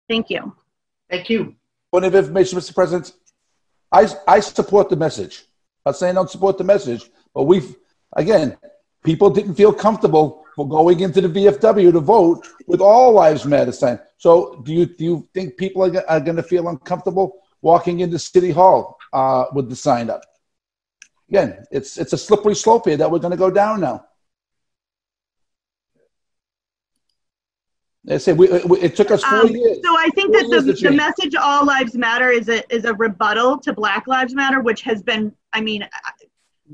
Thank 0.09 0.29
you. 0.29 0.55
Thank 1.09 1.29
you. 1.29 1.55
Point 1.91 2.05
of 2.05 2.15
information, 2.15 2.57
Mr. 2.57 2.73
President. 2.73 3.13
I, 3.91 4.07
I 4.27 4.39
support 4.39 4.89
the 4.89 4.95
message. 4.95 5.43
I'm 5.85 5.91
not 5.91 5.97
saying 5.97 6.11
I 6.11 6.15
don't 6.15 6.29
support 6.29 6.57
the 6.57 6.63
message, 6.63 7.09
but 7.33 7.43
we've, 7.43 7.75
again, 8.13 8.57
people 9.03 9.29
didn't 9.29 9.55
feel 9.55 9.73
comfortable 9.73 10.45
for 10.55 10.67
going 10.67 10.99
into 10.99 11.21
the 11.21 11.27
VFW 11.27 11.91
to 11.91 11.99
vote 11.99 12.47
with 12.67 12.81
all 12.81 13.13
lives 13.13 13.45
matter 13.45 13.71
sign. 13.71 13.99
So 14.17 14.61
do 14.63 14.73
you, 14.73 14.85
do 14.85 15.03
you 15.03 15.29
think 15.33 15.57
people 15.57 15.83
are, 15.83 16.09
are 16.09 16.19
going 16.19 16.35
to 16.37 16.43
feel 16.43 16.67
uncomfortable 16.67 17.40
walking 17.61 17.99
into 17.99 18.17
City 18.19 18.51
Hall 18.51 18.97
uh, 19.13 19.45
with 19.53 19.69
the 19.69 19.75
sign 19.75 20.09
up? 20.09 20.21
Again, 21.29 21.65
it's, 21.71 21.97
it's 21.97 22.13
a 22.13 22.17
slippery 22.17 22.55
slope 22.55 22.88
here 22.88 22.97
that 22.97 23.09
we're 23.09 23.19
going 23.19 23.31
to 23.31 23.38
go 23.38 23.49
down 23.51 23.81
now. 23.81 24.05
They 28.03 28.17
say 28.17 28.33
we, 28.33 28.47
it 28.49 28.95
took 28.95 29.11
us 29.11 29.23
four 29.23 29.41
Um, 29.41 29.47
years. 29.49 29.77
so 29.83 29.95
I 29.95 30.09
think 30.15 30.35
Four 30.35 30.49
that 30.49 30.65
the, 30.65 30.73
the 30.73 30.91
message 30.91 31.35
"All 31.35 31.63
Lives 31.63 31.95
Matter" 31.95 32.31
is 32.31 32.49
a 32.49 32.63
is 32.73 32.85
a 32.85 32.95
rebuttal 32.95 33.59
to 33.59 33.73
Black 33.73 34.07
Lives 34.07 34.33
Matter, 34.33 34.59
which 34.59 34.81
has 34.81 35.03
been. 35.03 35.31
I 35.53 35.61
mean, 35.61 35.88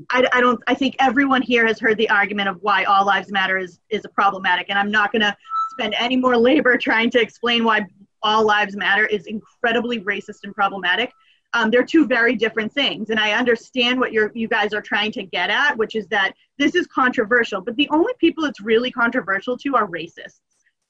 I, 0.08 0.26
I 0.32 0.40
don't. 0.40 0.58
I 0.66 0.72
think 0.74 0.96
everyone 1.00 1.42
here 1.42 1.66
has 1.66 1.78
heard 1.78 1.98
the 1.98 2.08
argument 2.08 2.48
of 2.48 2.56
why 2.62 2.84
all 2.84 3.04
lives 3.04 3.30
matter 3.30 3.58
is 3.58 3.78
is 3.90 4.02
problematic, 4.14 4.70
and 4.70 4.78
I'm 4.78 4.90
not 4.90 5.12
going 5.12 5.20
to 5.20 5.36
spend 5.72 5.94
any 5.98 6.16
more 6.16 6.34
labor 6.34 6.78
trying 6.78 7.10
to 7.10 7.20
explain 7.20 7.62
why 7.62 7.86
all 8.22 8.44
lives 8.44 8.76
matter 8.76 9.06
is 9.06 9.26
incredibly 9.26 10.00
racist 10.00 10.44
and 10.44 10.54
problematic. 10.54 11.12
Um, 11.54 11.70
they're 11.70 11.84
two 11.84 12.06
very 12.06 12.34
different 12.34 12.72
things, 12.72 13.10
and 13.10 13.18
I 13.18 13.32
understand 13.32 13.98
what 13.98 14.12
you're 14.12 14.30
you 14.34 14.48
guys 14.48 14.74
are 14.74 14.82
trying 14.82 15.12
to 15.12 15.22
get 15.22 15.48
at, 15.48 15.76
which 15.78 15.94
is 15.94 16.06
that 16.08 16.32
this 16.58 16.74
is 16.74 16.86
controversial, 16.86 17.62
but 17.62 17.74
the 17.76 17.88
only 17.90 18.12
people 18.18 18.44
it's 18.44 18.60
really 18.60 18.90
controversial 18.90 19.56
to 19.58 19.74
are 19.74 19.86
racists. 19.86 20.40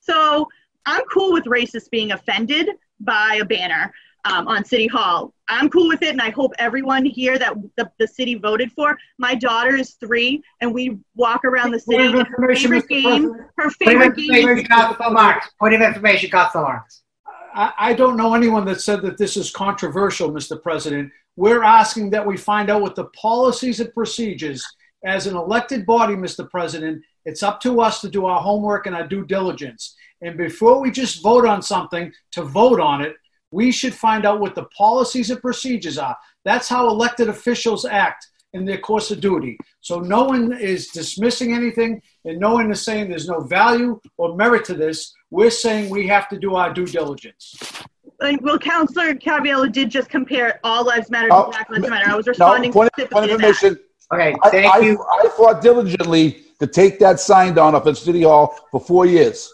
So 0.00 0.48
I'm 0.84 1.02
cool 1.12 1.32
with 1.32 1.44
racists 1.44 1.88
being 1.90 2.12
offended 2.12 2.70
by 3.00 3.38
a 3.40 3.44
banner 3.44 3.92
um, 4.24 4.48
on 4.48 4.64
City 4.64 4.86
Hall. 4.86 5.32
I'm 5.48 5.68
cool 5.70 5.88
with 5.88 6.02
it, 6.02 6.10
and 6.10 6.20
I 6.20 6.30
hope 6.30 6.52
everyone 6.58 7.04
here 7.04 7.38
that 7.38 7.54
the, 7.76 7.90
the 7.98 8.06
city 8.06 8.34
voted 8.34 8.72
for. 8.72 8.98
My 9.18 9.34
daughter 9.34 9.76
is 9.76 9.94
three, 9.94 10.42
and 10.60 10.72
we 10.72 10.98
walk 11.14 11.44
around 11.44 11.70
the 11.70 11.80
city. 11.80 12.10
Point 12.10 12.14
of 12.14 12.20
and 12.20 12.28
Her 12.28 12.54
favorite 12.54 12.84
Mr. 12.84 12.88
game, 12.88 13.02
President. 13.04 13.50
her 13.56 13.70
Point 13.70 14.02
of 14.02 14.18
information, 14.18 14.66
Councilor 14.66 15.10
Marks. 15.10 15.50
Point 15.58 15.74
of 15.74 15.80
information, 15.82 16.30
Councilor 16.30 16.62
Marks. 16.62 17.02
I, 17.54 17.92
don't 17.94 18.16
know 18.16 18.34
anyone 18.34 18.64
that 18.66 18.80
said 18.80 19.02
that 19.02 19.18
this 19.18 19.36
is 19.36 19.50
controversial, 19.50 20.30
Mr. 20.30 20.60
President. 20.60 21.10
We're 21.36 21.62
asking 21.62 22.10
that 22.10 22.26
we 22.26 22.36
find 22.36 22.70
out 22.70 22.82
what 22.82 22.94
the 22.94 23.06
policies 23.06 23.80
and 23.80 23.92
procedures 23.92 24.64
as 25.04 25.26
an 25.26 25.36
elected 25.36 25.86
body, 25.86 26.14
Mr. 26.14 26.48
President. 26.48 27.02
It's 27.24 27.42
up 27.42 27.60
to 27.60 27.80
us 27.80 28.00
to 28.00 28.08
do 28.08 28.26
our 28.26 28.40
homework 28.40 28.86
and 28.86 28.96
our 28.96 29.06
due 29.06 29.24
diligence. 29.24 29.94
And 30.22 30.36
before 30.36 30.80
we 30.80 30.90
just 30.90 31.22
vote 31.22 31.46
on 31.46 31.62
something 31.62 32.12
to 32.32 32.42
vote 32.42 32.80
on 32.80 33.02
it, 33.02 33.14
we 33.50 33.70
should 33.70 33.94
find 33.94 34.26
out 34.26 34.40
what 34.40 34.54
the 34.54 34.64
policies 34.64 35.30
and 35.30 35.40
procedures 35.40 35.98
are. 35.98 36.16
That's 36.44 36.68
how 36.68 36.88
elected 36.88 37.28
officials 37.28 37.84
act 37.84 38.26
in 38.52 38.64
their 38.64 38.78
course 38.78 39.10
of 39.10 39.20
duty. 39.20 39.58
So 39.88 40.00
no 40.00 40.24
one 40.24 40.52
is 40.52 40.88
dismissing 40.88 41.54
anything 41.54 42.02
and 42.26 42.38
no 42.38 42.52
one 42.52 42.70
is 42.70 42.82
saying 42.82 43.08
there's 43.08 43.26
no 43.26 43.40
value 43.40 43.98
or 44.18 44.36
merit 44.36 44.66
to 44.66 44.74
this. 44.74 45.14
We're 45.30 45.50
saying 45.50 45.88
we 45.88 46.06
have 46.08 46.28
to 46.28 46.38
do 46.38 46.56
our 46.56 46.74
due 46.74 46.84
diligence. 46.84 47.56
And, 48.20 48.38
well, 48.42 48.58
Councillor 48.58 49.14
Caviello 49.14 49.72
did 49.72 49.88
just 49.88 50.10
compare 50.10 50.60
all 50.62 50.84
lives 50.84 51.08
matter 51.08 51.28
Oh, 51.30 51.44
to 51.44 51.50
Black 51.52 51.70
Lives 51.70 51.88
Matter. 51.88 52.10
I 52.10 52.16
was 52.16 52.26
No, 52.26 52.32
responding 52.32 52.70
point, 52.70 52.92
point 52.92 53.08
specifically 53.08 53.48
of 53.48 53.58
to 53.60 53.70
that. 53.70 53.80
Okay, 54.12 54.36
I, 54.42 54.50
thank 54.50 54.74
I, 54.74 54.78
you. 54.80 55.02
I 55.02 55.28
fought 55.34 55.62
diligently 55.62 56.42
to 56.60 56.66
take 56.66 56.98
that 56.98 57.18
sign 57.18 57.54
down 57.54 57.74
up 57.74 57.86
at 57.86 57.96
City 57.96 58.24
Hall 58.24 58.58
for 58.70 58.80
four 58.82 59.06
years. 59.06 59.50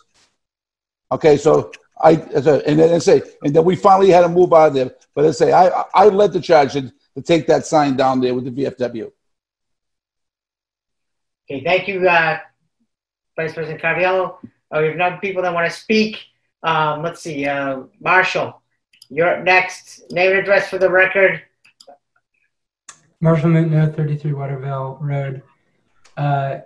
Okay, 1.13 1.37
so 1.37 1.71
I, 2.01 2.15
and 2.15 2.81
then 2.81 2.93
I 2.93 2.99
say, 2.99 3.23
and 3.45 3.55
then 3.55 3.65
we 3.65 3.77
finally 3.77 4.11
had 4.11 4.23
to 4.23 4.29
move 4.29 4.53
out 4.53 4.69
of 4.69 4.75
there. 4.75 4.91
But 5.15 5.27
I 5.27 5.31
say, 5.31 5.53
I, 5.53 5.85
I 5.95 6.07
led 6.07 6.33
the 6.33 6.41
charge 6.41 6.73
to, 6.73 6.93
to 7.15 7.23
take 7.23 7.47
that 7.47 7.67
sign 7.67 7.95
down 7.95 8.21
there 8.21 8.35
with 8.35 8.47
the 8.47 8.65
VFW. 8.65 9.13
Okay, 11.55 11.63
thank 11.63 11.87
you, 11.87 12.09
uh, 12.09 12.39
Vice 13.37 13.55
President 13.55 13.81
Carviello. 13.81 14.39
Uh, 14.73 14.81
we 14.81 14.89
have 14.89 14.97
none 14.97 15.21
people 15.21 15.41
that 15.41 15.55
want 15.55 15.71
to 15.71 15.77
speak. 15.77 16.19
Um, 16.65 17.01
let's 17.01 17.21
see, 17.21 17.47
uh, 17.47 17.83
Marshall, 18.01 18.61
you're 19.09 19.39
up 19.39 19.45
next. 19.45 20.03
Name 20.11 20.31
and 20.31 20.41
address 20.41 20.69
for 20.69 20.79
the 20.79 20.91
record. 20.91 21.43
Marshall 23.21 23.51
Mutno, 23.51 23.95
33 23.95 24.33
Waterville 24.33 24.99
Road. 25.01 25.43
Uh, 26.17 26.59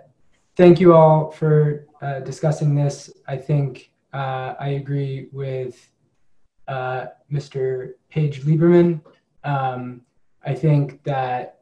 thank 0.55 0.79
you 0.79 0.95
all 0.95 1.29
for 1.29 1.85
uh, 2.01 2.21
discussing 2.21 2.73
this. 2.73 3.11
I 3.27 3.37
think 3.37 3.91
uh, 4.11 4.55
I 4.59 4.69
agree 4.69 5.29
with 5.31 5.87
uh, 6.67 7.05
Mr. 7.31 7.91
Page 8.09 8.41
Lieberman. 8.41 9.01
Um, 9.43 10.01
I 10.43 10.55
think 10.55 11.03
that 11.03 11.59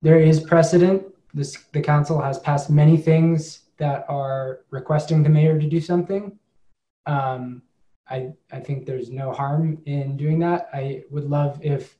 there 0.00 0.18
is 0.18 0.40
precedent. 0.40 1.11
This, 1.34 1.56
the 1.72 1.80
council 1.80 2.20
has 2.20 2.38
passed 2.38 2.70
many 2.70 2.96
things 2.96 3.60
that 3.78 4.04
are 4.08 4.60
requesting 4.70 5.22
the 5.22 5.28
mayor 5.28 5.58
to 5.58 5.66
do 5.66 5.80
something. 5.80 6.38
Um, 7.06 7.62
I, 8.08 8.32
I 8.52 8.60
think 8.60 8.84
there's 8.84 9.10
no 9.10 9.32
harm 9.32 9.80
in 9.86 10.16
doing 10.16 10.38
that. 10.40 10.68
I 10.72 11.04
would 11.10 11.24
love 11.24 11.58
if 11.62 11.96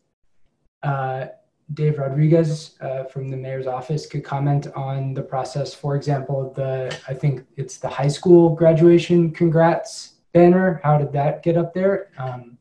uh, 0.82 1.26
Dave 1.74 1.98
Rodriguez 1.98 2.76
uh, 2.80 3.04
from 3.04 3.28
the 3.28 3.36
mayor's 3.36 3.66
office 3.66 4.06
could 4.06 4.24
comment 4.24 4.66
on 4.74 5.14
the 5.14 5.22
process. 5.22 5.74
For 5.74 5.96
example, 5.96 6.52
the 6.54 6.96
I 7.08 7.14
think 7.14 7.44
it's 7.56 7.78
the 7.78 7.88
high 7.88 8.08
school 8.08 8.54
graduation 8.54 9.30
congrats 9.30 10.14
banner. 10.32 10.80
How 10.82 10.98
did 10.98 11.12
that 11.12 11.42
get 11.42 11.56
up 11.56 11.72
there? 11.72 12.10
Um, 12.18 12.58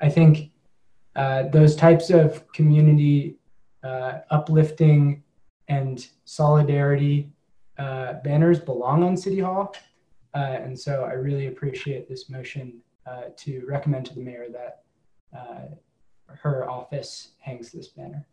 I 0.00 0.08
think 0.08 0.50
uh, 1.16 1.44
those 1.48 1.74
types 1.76 2.10
of 2.10 2.50
community 2.52 3.36
uh, 3.82 4.20
uplifting 4.30 5.22
and 5.68 6.08
solidarity 6.24 7.30
uh, 7.78 8.14
banners 8.24 8.58
belong 8.58 9.02
on 9.02 9.16
City 9.16 9.40
Hall. 9.40 9.74
Uh, 10.34 10.58
and 10.62 10.78
so 10.78 11.04
I 11.04 11.12
really 11.12 11.46
appreciate 11.46 12.08
this 12.08 12.28
motion 12.28 12.80
uh, 13.06 13.24
to 13.36 13.64
recommend 13.66 14.06
to 14.06 14.14
the 14.14 14.20
mayor 14.20 14.46
that 14.50 14.82
her 16.28 16.68
office 16.68 17.30
hangs 17.40 17.72
this 17.72 17.88
banner. 17.88 18.26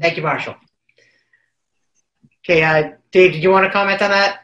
Thank 0.00 0.16
you, 0.16 0.22
Marshall. 0.22 0.56
Okay, 2.44 2.62
uh, 2.62 2.92
Dave, 3.10 3.32
did 3.32 3.42
you 3.42 3.50
want 3.50 3.66
to 3.66 3.70
comment 3.70 4.02
on 4.02 4.10
that? 4.10 4.40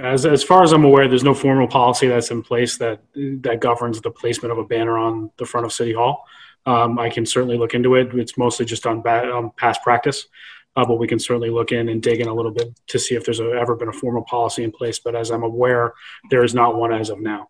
As, 0.00 0.26
as 0.26 0.44
far 0.44 0.62
as 0.62 0.72
I'm 0.72 0.84
aware, 0.84 1.08
there's 1.08 1.24
no 1.24 1.34
formal 1.34 1.66
policy 1.66 2.06
that's 2.06 2.30
in 2.30 2.42
place 2.42 2.76
that 2.78 3.00
that 3.14 3.60
governs 3.60 4.00
the 4.00 4.10
placement 4.10 4.52
of 4.52 4.58
a 4.58 4.64
banner 4.64 4.98
on 4.98 5.30
the 5.38 5.46
front 5.46 5.64
of 5.64 5.72
City 5.72 5.94
Hall. 5.94 6.26
Um, 6.66 6.98
I 6.98 7.08
can 7.08 7.24
certainly 7.24 7.56
look 7.56 7.74
into 7.74 7.94
it. 7.94 8.12
It's 8.14 8.36
mostly 8.36 8.66
just 8.66 8.86
on 8.86 9.00
ba- 9.00 9.32
um, 9.32 9.52
past 9.56 9.82
practice, 9.82 10.26
uh, 10.74 10.84
but 10.84 10.98
we 10.98 11.06
can 11.06 11.20
certainly 11.20 11.48
look 11.48 11.70
in 11.70 11.88
and 11.88 12.02
dig 12.02 12.20
in 12.20 12.26
a 12.26 12.34
little 12.34 12.50
bit 12.50 12.68
to 12.88 12.98
see 12.98 13.14
if 13.14 13.24
there's 13.24 13.38
a, 13.38 13.52
ever 13.52 13.76
been 13.76 13.88
a 13.88 13.92
formal 13.92 14.24
policy 14.24 14.64
in 14.64 14.72
place. 14.72 14.98
But 14.98 15.14
as 15.14 15.30
I'm 15.30 15.44
aware, 15.44 15.94
there 16.30 16.42
is 16.42 16.54
not 16.54 16.76
one 16.76 16.92
as 16.92 17.08
of 17.08 17.20
now. 17.20 17.48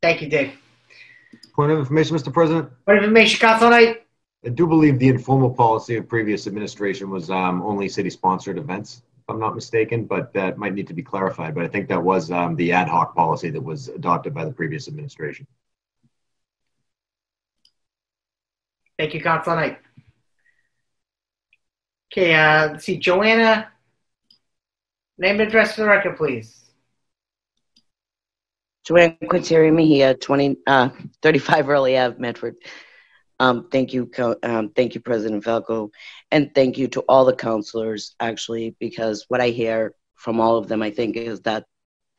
Thank 0.00 0.22
you, 0.22 0.28
Dave. 0.28 0.54
Point 1.54 1.72
of 1.72 1.78
information, 1.78 2.16
Mr. 2.16 2.32
President. 2.32 2.70
Point 2.86 2.98
of 2.98 3.04
information, 3.04 3.40
Council 3.40 3.68
Knight. 3.68 4.02
I 4.44 4.50
do 4.50 4.66
believe 4.66 4.98
the 4.98 5.08
informal 5.08 5.50
policy 5.50 5.96
of 5.96 6.08
previous 6.08 6.46
administration 6.46 7.10
was 7.10 7.28
um, 7.28 7.60
only 7.62 7.88
city-sponsored 7.88 8.56
events, 8.56 9.02
if 9.16 9.24
I'm 9.28 9.40
not 9.40 9.56
mistaken, 9.56 10.04
but 10.04 10.32
that 10.32 10.56
might 10.56 10.74
need 10.74 10.86
to 10.86 10.94
be 10.94 11.02
clarified. 11.02 11.56
But 11.56 11.64
I 11.64 11.68
think 11.68 11.88
that 11.88 12.02
was 12.02 12.30
um, 12.30 12.54
the 12.54 12.72
ad 12.72 12.88
hoc 12.88 13.16
policy 13.16 13.50
that 13.50 13.60
was 13.60 13.88
adopted 13.88 14.32
by 14.32 14.44
the 14.44 14.52
previous 14.52 14.86
administration. 14.86 15.46
Thank 18.98 19.14
you, 19.14 19.20
Council 19.20 19.54
Knight. 19.54 19.78
Okay, 22.12 22.34
uh, 22.34 22.72
let's 22.72 22.84
see, 22.84 22.98
Joanna, 22.98 23.68
name 25.18 25.40
and 25.40 25.48
address 25.48 25.74
for 25.74 25.82
the 25.82 25.86
record, 25.86 26.16
please. 26.16 26.72
Joanne 28.84 29.16
Quinteri 29.22 29.72
Mejia, 29.72 30.14
20, 30.14 30.56
uh, 30.66 30.88
35 31.22 31.68
Early 31.68 31.98
Ave, 31.98 32.18
Medford. 32.18 32.56
Um, 33.38 33.68
thank 33.70 33.92
you, 33.92 34.10
um, 34.42 34.70
thank 34.70 34.94
you, 34.94 35.00
President 35.00 35.44
Falco, 35.44 35.90
and 36.32 36.52
thank 36.54 36.76
you 36.76 36.88
to 36.88 37.02
all 37.02 37.24
the 37.24 37.36
councilors. 37.36 38.16
Actually, 38.18 38.74
because 38.80 39.26
what 39.28 39.40
I 39.40 39.50
hear 39.50 39.94
from 40.16 40.40
all 40.40 40.56
of 40.56 40.66
them, 40.66 40.82
I 40.82 40.90
think, 40.90 41.16
is 41.16 41.42
that 41.42 41.66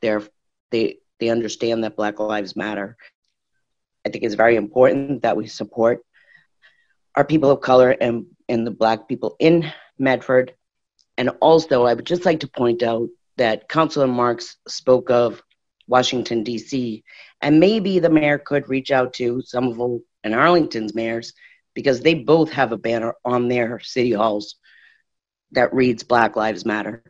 they're 0.00 0.22
they 0.70 0.98
they 1.18 1.28
understand 1.28 1.84
that 1.84 1.96
Black 1.96 2.20
Lives 2.20 2.56
Matter. 2.56 2.96
I 4.06 4.08
think 4.08 4.24
it's 4.24 4.34
very 4.34 4.56
important 4.56 5.22
that 5.22 5.36
we 5.36 5.46
support 5.46 6.00
our 7.16 7.24
people 7.24 7.50
of 7.50 7.60
color 7.60 7.90
and, 7.90 8.26
and 8.48 8.66
the 8.66 8.70
black 8.70 9.08
people 9.08 9.36
in 9.38 9.70
Medford. 9.98 10.54
And 11.18 11.30
also, 11.40 11.84
I 11.84 11.94
would 11.94 12.06
just 12.06 12.24
like 12.24 12.40
to 12.40 12.48
point 12.48 12.82
out 12.82 13.08
that 13.36 13.68
Councilor 13.68 14.06
Marks 14.06 14.56
spoke 14.68 15.10
of 15.10 15.42
Washington, 15.86 16.44
D.C., 16.44 17.02
and 17.42 17.60
maybe 17.60 17.98
the 17.98 18.10
mayor 18.10 18.38
could 18.38 18.68
reach 18.68 18.90
out 18.90 19.12
to 19.14 19.42
some 19.42 19.68
of 19.68 19.76
them 19.76 20.02
and 20.22 20.34
Arlington's 20.34 20.94
mayors 20.94 21.32
because 21.74 22.00
they 22.00 22.14
both 22.14 22.50
have 22.52 22.72
a 22.72 22.78
banner 22.78 23.14
on 23.24 23.48
their 23.48 23.80
city 23.80 24.12
halls 24.12 24.56
that 25.52 25.74
reads 25.74 26.02
Black 26.02 26.36
Lives 26.36 26.64
Matter. 26.64 27.02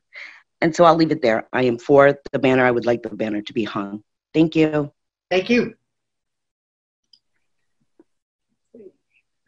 And 0.60 0.74
so 0.74 0.84
I'll 0.84 0.96
leave 0.96 1.10
it 1.10 1.22
there. 1.22 1.48
I 1.52 1.64
am 1.64 1.78
for 1.78 2.18
the 2.32 2.38
banner. 2.38 2.64
I 2.64 2.70
would 2.70 2.86
like 2.86 3.02
the 3.02 3.10
banner 3.10 3.42
to 3.42 3.52
be 3.52 3.64
hung. 3.64 4.02
Thank 4.34 4.56
you. 4.56 4.92
Thank 5.30 5.50
you. 5.50 5.74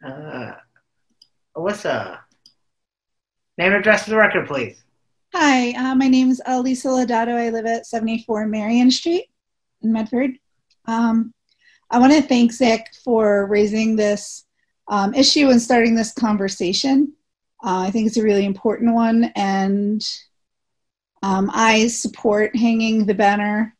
Uh, 0.03 0.51
Alyssa, 1.55 2.19
name 3.57 3.71
and 3.71 3.75
address 3.75 4.03
for 4.03 4.09
the 4.09 4.17
record, 4.17 4.47
please. 4.47 4.83
Hi, 5.33 5.71
uh, 5.71 5.95
my 5.95 6.09
name 6.09 6.29
is 6.29 6.41
Elisa 6.45 6.89
Lodato. 6.89 7.35
I 7.35 7.49
live 7.51 7.65
at 7.65 7.85
74 7.85 8.47
Marion 8.47 8.91
Street 8.91 9.29
in 9.81 9.93
Medford. 9.93 10.31
Um, 10.85 11.33
I 11.89 11.99
want 11.99 12.11
to 12.11 12.21
thank 12.21 12.51
Zach 12.51 12.93
for 13.05 13.45
raising 13.45 13.95
this 13.95 14.45
um, 14.89 15.13
issue 15.13 15.49
and 15.49 15.61
starting 15.61 15.95
this 15.95 16.11
conversation. 16.11 17.13
Uh, 17.63 17.85
I 17.87 17.91
think 17.91 18.07
it's 18.07 18.17
a 18.17 18.23
really 18.23 18.45
important 18.45 18.93
one, 18.93 19.31
and 19.37 20.05
um, 21.21 21.49
I 21.53 21.87
support 21.87 22.57
hanging 22.57 23.05
the 23.05 23.13
banner. 23.13 23.73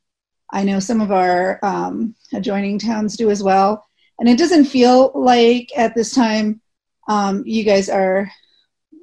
I 0.54 0.64
know 0.64 0.80
some 0.80 1.02
of 1.02 1.12
our 1.12 1.60
um, 1.64 2.16
adjoining 2.32 2.80
towns 2.80 3.18
do 3.18 3.30
as 3.30 3.44
well. 3.44 3.86
And 4.20 4.30
it 4.30 4.38
doesn't 4.38 4.66
feel 4.66 5.12
like 5.16 5.72
at 5.76 5.96
this 5.96 6.14
time 6.14 6.62
um, 7.08 7.44
you 7.46 7.64
guys 7.64 7.90
are 7.90 8.32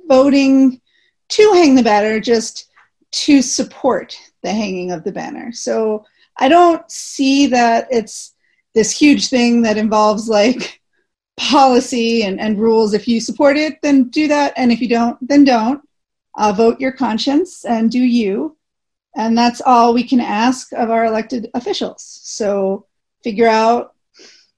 voting 0.06 0.80
to 1.28 1.52
hang 1.52 1.74
the 1.74 1.82
banner, 1.82 2.20
just 2.20 2.68
to 3.12 3.42
support 3.42 4.18
the 4.42 4.50
hanging 4.50 4.92
of 4.92 5.04
the 5.04 5.12
banner. 5.12 5.52
So 5.52 6.04
I 6.38 6.48
don't 6.48 6.88
see 6.90 7.46
that 7.48 7.88
it's 7.90 8.34
this 8.74 8.96
huge 8.96 9.28
thing 9.28 9.62
that 9.62 9.76
involves 9.76 10.28
like 10.28 10.80
policy 11.36 12.22
and, 12.22 12.40
and 12.40 12.58
rules. 12.58 12.94
If 12.94 13.08
you 13.08 13.20
support 13.20 13.56
it, 13.56 13.80
then 13.82 14.04
do 14.08 14.28
that. 14.28 14.52
And 14.56 14.70
if 14.70 14.80
you 14.80 14.88
don't, 14.88 15.16
then 15.26 15.44
don't. 15.44 15.82
Uh, 16.36 16.52
vote 16.52 16.80
your 16.80 16.92
conscience 16.92 17.64
and 17.64 17.90
do 17.90 17.98
you. 17.98 18.56
And 19.16 19.36
that's 19.36 19.60
all 19.60 19.92
we 19.92 20.04
can 20.04 20.20
ask 20.20 20.72
of 20.72 20.90
our 20.90 21.04
elected 21.04 21.50
officials. 21.54 22.20
So 22.22 22.86
figure 23.24 23.48
out 23.48 23.94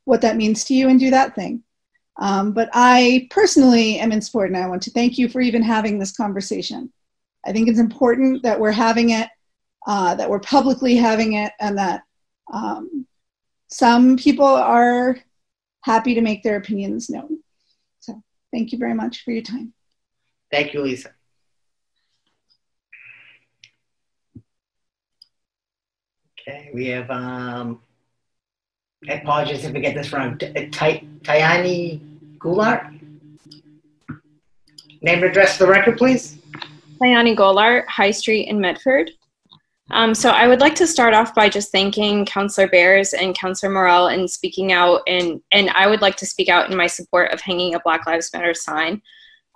what 0.04 0.20
that 0.22 0.36
means 0.36 0.64
to 0.64 0.74
you 0.74 0.88
and 0.88 0.98
do 0.98 1.10
that 1.10 1.34
thing. 1.34 1.62
Um, 2.18 2.52
but 2.52 2.68
I 2.72 3.28
personally 3.30 3.98
am 3.98 4.12
in 4.12 4.20
support, 4.20 4.48
and 4.48 4.56
I 4.56 4.68
want 4.68 4.82
to 4.82 4.90
thank 4.90 5.18
you 5.18 5.28
for 5.28 5.40
even 5.40 5.62
having 5.62 5.98
this 5.98 6.14
conversation. 6.14 6.92
I 7.46 7.52
think 7.52 7.68
it's 7.68 7.78
important 7.78 8.42
that 8.42 8.60
we're 8.60 8.70
having 8.70 9.10
it, 9.10 9.28
uh, 9.86 10.14
that 10.14 10.28
we're 10.28 10.40
publicly 10.40 10.96
having 10.96 11.34
it, 11.34 11.52
and 11.58 11.78
that 11.78 12.02
um, 12.52 13.06
some 13.68 14.16
people 14.16 14.46
are 14.46 15.18
happy 15.82 16.14
to 16.14 16.20
make 16.20 16.42
their 16.42 16.56
opinions 16.56 17.08
known. 17.08 17.38
So 18.00 18.22
thank 18.52 18.72
you 18.72 18.78
very 18.78 18.94
much 18.94 19.24
for 19.24 19.32
your 19.32 19.42
time. 19.42 19.72
Thank 20.50 20.74
you, 20.74 20.82
Lisa. 20.82 21.12
Okay, 26.38 26.70
we 26.74 26.88
have 26.88 27.10
um, 27.10 27.80
I 29.08 29.14
apologize 29.14 29.64
if 29.64 29.74
I 29.74 29.78
get 29.80 29.94
this 29.94 30.12
wrong. 30.12 30.38
Tayani 30.38 32.00
Goulart? 32.38 33.00
Name 35.00 35.18
and 35.18 35.24
address 35.24 35.56
for 35.56 35.64
the 35.64 35.70
record, 35.70 35.98
please. 35.98 36.38
Tayani 37.00 37.36
Goulart, 37.36 37.86
High 37.88 38.12
Street 38.12 38.48
in 38.48 38.60
Medford. 38.60 39.10
Um, 39.90 40.14
so 40.14 40.30
I 40.30 40.46
would 40.46 40.60
like 40.60 40.76
to 40.76 40.86
start 40.86 41.12
off 41.12 41.34
by 41.34 41.48
just 41.48 41.72
thanking 41.72 42.24
Councillor 42.24 42.68
Bears 42.68 43.12
and 43.12 43.36
Councillor 43.36 43.72
Morell 43.72 44.08
in 44.08 44.28
speaking 44.28 44.72
out, 44.72 45.02
and, 45.08 45.40
and 45.50 45.70
I 45.70 45.86
would 45.88 46.00
like 46.00 46.16
to 46.16 46.26
speak 46.26 46.48
out 46.48 46.70
in 46.70 46.76
my 46.76 46.86
support 46.86 47.32
of 47.32 47.40
hanging 47.40 47.74
a 47.74 47.80
Black 47.80 48.06
Lives 48.06 48.32
Matter 48.32 48.54
sign. 48.54 49.02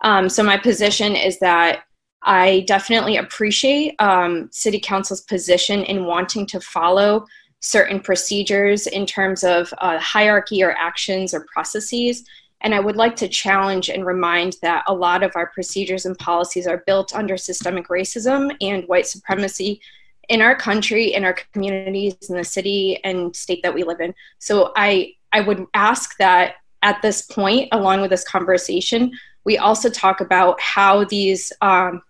Um, 0.02 0.28
so 0.28 0.42
my 0.42 0.58
position 0.58 1.14
is 1.14 1.38
that 1.38 1.84
I 2.22 2.64
definitely 2.66 3.16
appreciate 3.16 3.94
um, 4.00 4.48
City 4.52 4.80
Council's 4.80 5.22
position 5.22 5.84
in 5.84 6.04
wanting 6.04 6.46
to 6.48 6.60
follow 6.60 7.24
certain 7.60 8.00
procedures 8.00 8.86
in 8.86 9.06
terms 9.06 9.44
of 9.44 9.72
uh, 9.78 9.98
hierarchy 9.98 10.62
or 10.62 10.72
actions 10.72 11.34
or 11.34 11.46
processes. 11.52 12.24
And 12.60 12.74
I 12.74 12.80
would 12.80 12.96
like 12.96 13.16
to 13.16 13.28
challenge 13.28 13.88
and 13.88 14.06
remind 14.06 14.56
that 14.62 14.84
a 14.86 14.94
lot 14.94 15.22
of 15.22 15.32
our 15.34 15.48
procedures 15.48 16.06
and 16.06 16.18
policies 16.18 16.66
are 16.66 16.82
built 16.86 17.14
under 17.14 17.36
systemic 17.36 17.88
racism 17.88 18.54
and 18.60 18.84
white 18.84 19.06
supremacy 19.06 19.80
in 20.28 20.42
our 20.42 20.56
country, 20.56 21.14
in 21.14 21.24
our 21.24 21.36
communities, 21.52 22.16
in 22.28 22.36
the 22.36 22.44
city 22.44 22.98
and 23.04 23.34
state 23.36 23.62
that 23.62 23.74
we 23.74 23.84
live 23.84 24.00
in. 24.00 24.14
So 24.38 24.72
I, 24.76 25.14
I 25.32 25.40
would 25.40 25.66
ask 25.74 26.16
that 26.18 26.54
at 26.82 27.02
this 27.02 27.22
point, 27.22 27.68
along 27.72 28.00
with 28.00 28.10
this 28.10 28.24
conversation, 28.24 29.12
we 29.44 29.58
also 29.58 29.88
talk 29.88 30.20
about 30.20 30.60
how 30.60 31.04
these 31.04 31.52
um, 31.60 32.02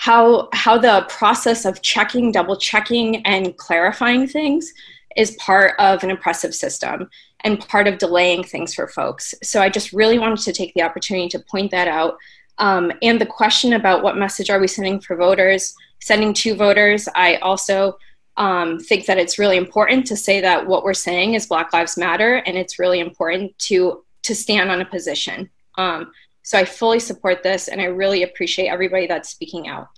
how 0.00 0.48
how 0.54 0.78
the 0.78 1.04
process 1.10 1.66
of 1.66 1.82
checking 1.82 2.32
double 2.32 2.56
checking 2.56 3.16
and 3.26 3.54
clarifying 3.58 4.26
things 4.26 4.72
is 5.14 5.32
part 5.32 5.74
of 5.78 6.02
an 6.02 6.10
oppressive 6.10 6.54
system 6.54 7.10
and 7.40 7.60
part 7.60 7.86
of 7.86 7.98
delaying 7.98 8.42
things 8.42 8.72
for 8.72 8.88
folks 8.88 9.34
so 9.42 9.60
i 9.60 9.68
just 9.68 9.92
really 9.92 10.18
wanted 10.18 10.38
to 10.38 10.54
take 10.54 10.72
the 10.72 10.82
opportunity 10.82 11.28
to 11.28 11.38
point 11.38 11.70
that 11.70 11.86
out 11.86 12.16
um, 12.56 12.90
and 13.02 13.20
the 13.20 13.26
question 13.26 13.74
about 13.74 14.02
what 14.02 14.16
message 14.16 14.48
are 14.48 14.58
we 14.58 14.66
sending 14.66 14.98
for 15.00 15.16
voters 15.16 15.74
sending 16.00 16.32
to 16.32 16.54
voters 16.54 17.06
i 17.14 17.36
also 17.36 17.94
um, 18.38 18.78
think 18.78 19.04
that 19.04 19.18
it's 19.18 19.38
really 19.38 19.58
important 19.58 20.06
to 20.06 20.16
say 20.16 20.40
that 20.40 20.66
what 20.66 20.82
we're 20.82 20.94
saying 20.94 21.34
is 21.34 21.46
Black 21.46 21.74
Lives 21.74 21.98
Matter, 21.98 22.36
and 22.36 22.56
it's 22.56 22.78
really 22.78 23.00
important 23.00 23.58
to 23.58 24.02
to 24.22 24.34
stand 24.34 24.70
on 24.70 24.80
a 24.80 24.84
position. 24.84 25.50
Um, 25.76 26.12
so 26.42 26.58
I 26.58 26.64
fully 26.64 27.00
support 27.00 27.42
this, 27.42 27.68
and 27.68 27.80
I 27.80 27.84
really 27.84 28.22
appreciate 28.22 28.68
everybody 28.68 29.06
that's 29.06 29.28
speaking 29.28 29.68
out. 29.68 29.88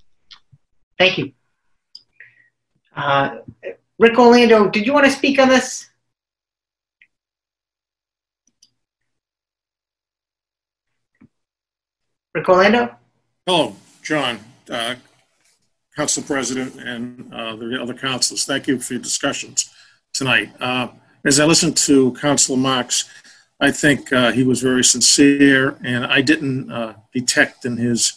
Thank 0.99 1.19
you. 1.19 1.33
Uh, 2.95 3.39
Rick 3.99 4.19
Orlando, 4.19 4.69
did 4.69 4.87
you 4.87 4.93
want 4.93 5.07
to 5.07 5.13
speak 5.13 5.39
on 5.39 5.49
this? 5.49 5.89
Rick 12.35 12.49
Orlando? 12.49 12.97
Hello, 13.47 13.77
John, 14.03 14.39
uh, 14.71 14.95
Council 15.95 16.23
President, 16.23 16.75
and 16.77 17.33
uh, 17.33 17.57
the 17.57 17.81
other 17.81 17.95
councilors. 17.95 18.45
Thank 18.45 18.67
you 18.67 18.79
for 18.79 18.95
your 18.95 19.03
discussions 19.03 19.71
tonight. 20.13 20.51
Uh, 20.59 20.89
as 21.25 21.39
I 21.39 21.45
listened 21.45 21.77
to 21.79 22.13
Councilor 22.15 22.57
Marks, 22.57 23.09
I 23.63 23.71
think 23.71 24.13
uh, 24.13 24.33
he 24.33 24.43
was 24.43 24.61
very 24.61 24.83
sincere, 24.83 25.79
and 25.85 26.05
I 26.05 26.21
didn't 26.21 26.69
uh, 26.73 26.95
detect 27.15 27.65
in 27.65 27.77
his 27.77 28.15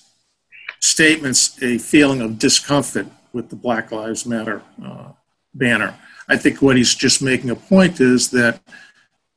statements 0.80 1.62
a 1.62 1.78
feeling 1.78 2.20
of 2.22 2.40
discomfort 2.40 3.06
with 3.32 3.50
the 3.50 3.56
Black 3.56 3.92
Lives 3.92 4.26
Matter 4.26 4.64
uh, 4.84 5.10
banner. 5.54 5.94
I 6.28 6.38
think 6.38 6.64
what 6.64 6.78
he's 6.78 6.96
just 6.96 7.22
making 7.22 7.52
a 7.52 7.56
point 7.56 8.02
is 8.02 8.32
that 8.32 8.60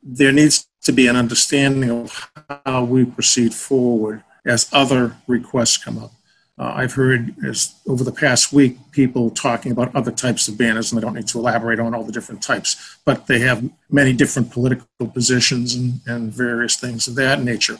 there 0.02 0.32
needs 0.32 0.66
to 0.84 0.92
be 0.92 1.08
an 1.08 1.16
understanding 1.16 1.90
of 1.90 2.30
how 2.64 2.84
we 2.84 3.04
proceed 3.04 3.52
forward 3.52 4.24
as 4.46 4.66
other 4.72 5.14
requests 5.26 5.76
come 5.76 5.98
up. 5.98 6.12
Uh, 6.58 6.72
I've 6.74 6.94
heard 6.94 7.34
as 7.46 7.74
over 7.86 8.02
the 8.02 8.12
past 8.12 8.52
week 8.52 8.76
people 8.90 9.30
talking 9.30 9.70
about 9.70 9.94
other 9.94 10.10
types 10.10 10.48
of 10.48 10.58
banners, 10.58 10.90
and 10.90 10.98
I 10.98 11.02
don't 11.02 11.14
need 11.14 11.28
to 11.28 11.38
elaborate 11.38 11.78
on 11.78 11.94
all 11.94 12.02
the 12.02 12.12
different 12.12 12.42
types, 12.42 12.98
but 13.04 13.26
they 13.28 13.38
have 13.40 13.68
many 13.90 14.12
different 14.12 14.50
political 14.50 15.06
positions 15.12 15.74
and, 15.74 16.00
and 16.06 16.32
various 16.32 16.76
things 16.76 17.06
of 17.06 17.14
that 17.14 17.42
nature. 17.42 17.78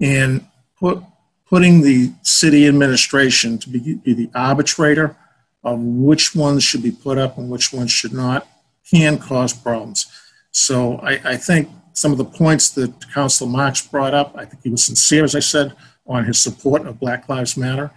And 0.00 0.46
put, 0.78 1.02
putting 1.48 1.80
the 1.80 2.12
city 2.22 2.68
administration 2.68 3.58
to 3.58 3.68
be, 3.68 3.94
be 3.94 4.12
the 4.12 4.30
arbitrator 4.34 5.16
of 5.64 5.80
which 5.80 6.34
ones 6.34 6.62
should 6.62 6.82
be 6.82 6.92
put 6.92 7.18
up 7.18 7.36
and 7.36 7.50
which 7.50 7.72
ones 7.72 7.90
should 7.90 8.12
not 8.12 8.46
can 8.88 9.18
cause 9.18 9.52
problems. 9.52 10.06
So 10.52 10.98
I, 10.98 11.20
I 11.24 11.36
think 11.36 11.68
some 11.92 12.12
of 12.12 12.18
the 12.18 12.24
points 12.24 12.70
that 12.70 13.12
Councilor 13.12 13.50
Marks 13.50 13.86
brought 13.86 14.14
up, 14.14 14.34
I 14.36 14.44
think 14.44 14.62
he 14.62 14.70
was 14.70 14.84
sincere, 14.84 15.24
as 15.24 15.34
I 15.34 15.40
said, 15.40 15.76
on 16.06 16.24
his 16.24 16.40
support 16.40 16.86
of 16.86 16.98
Black 16.98 17.28
Lives 17.28 17.56
Matter. 17.56 17.90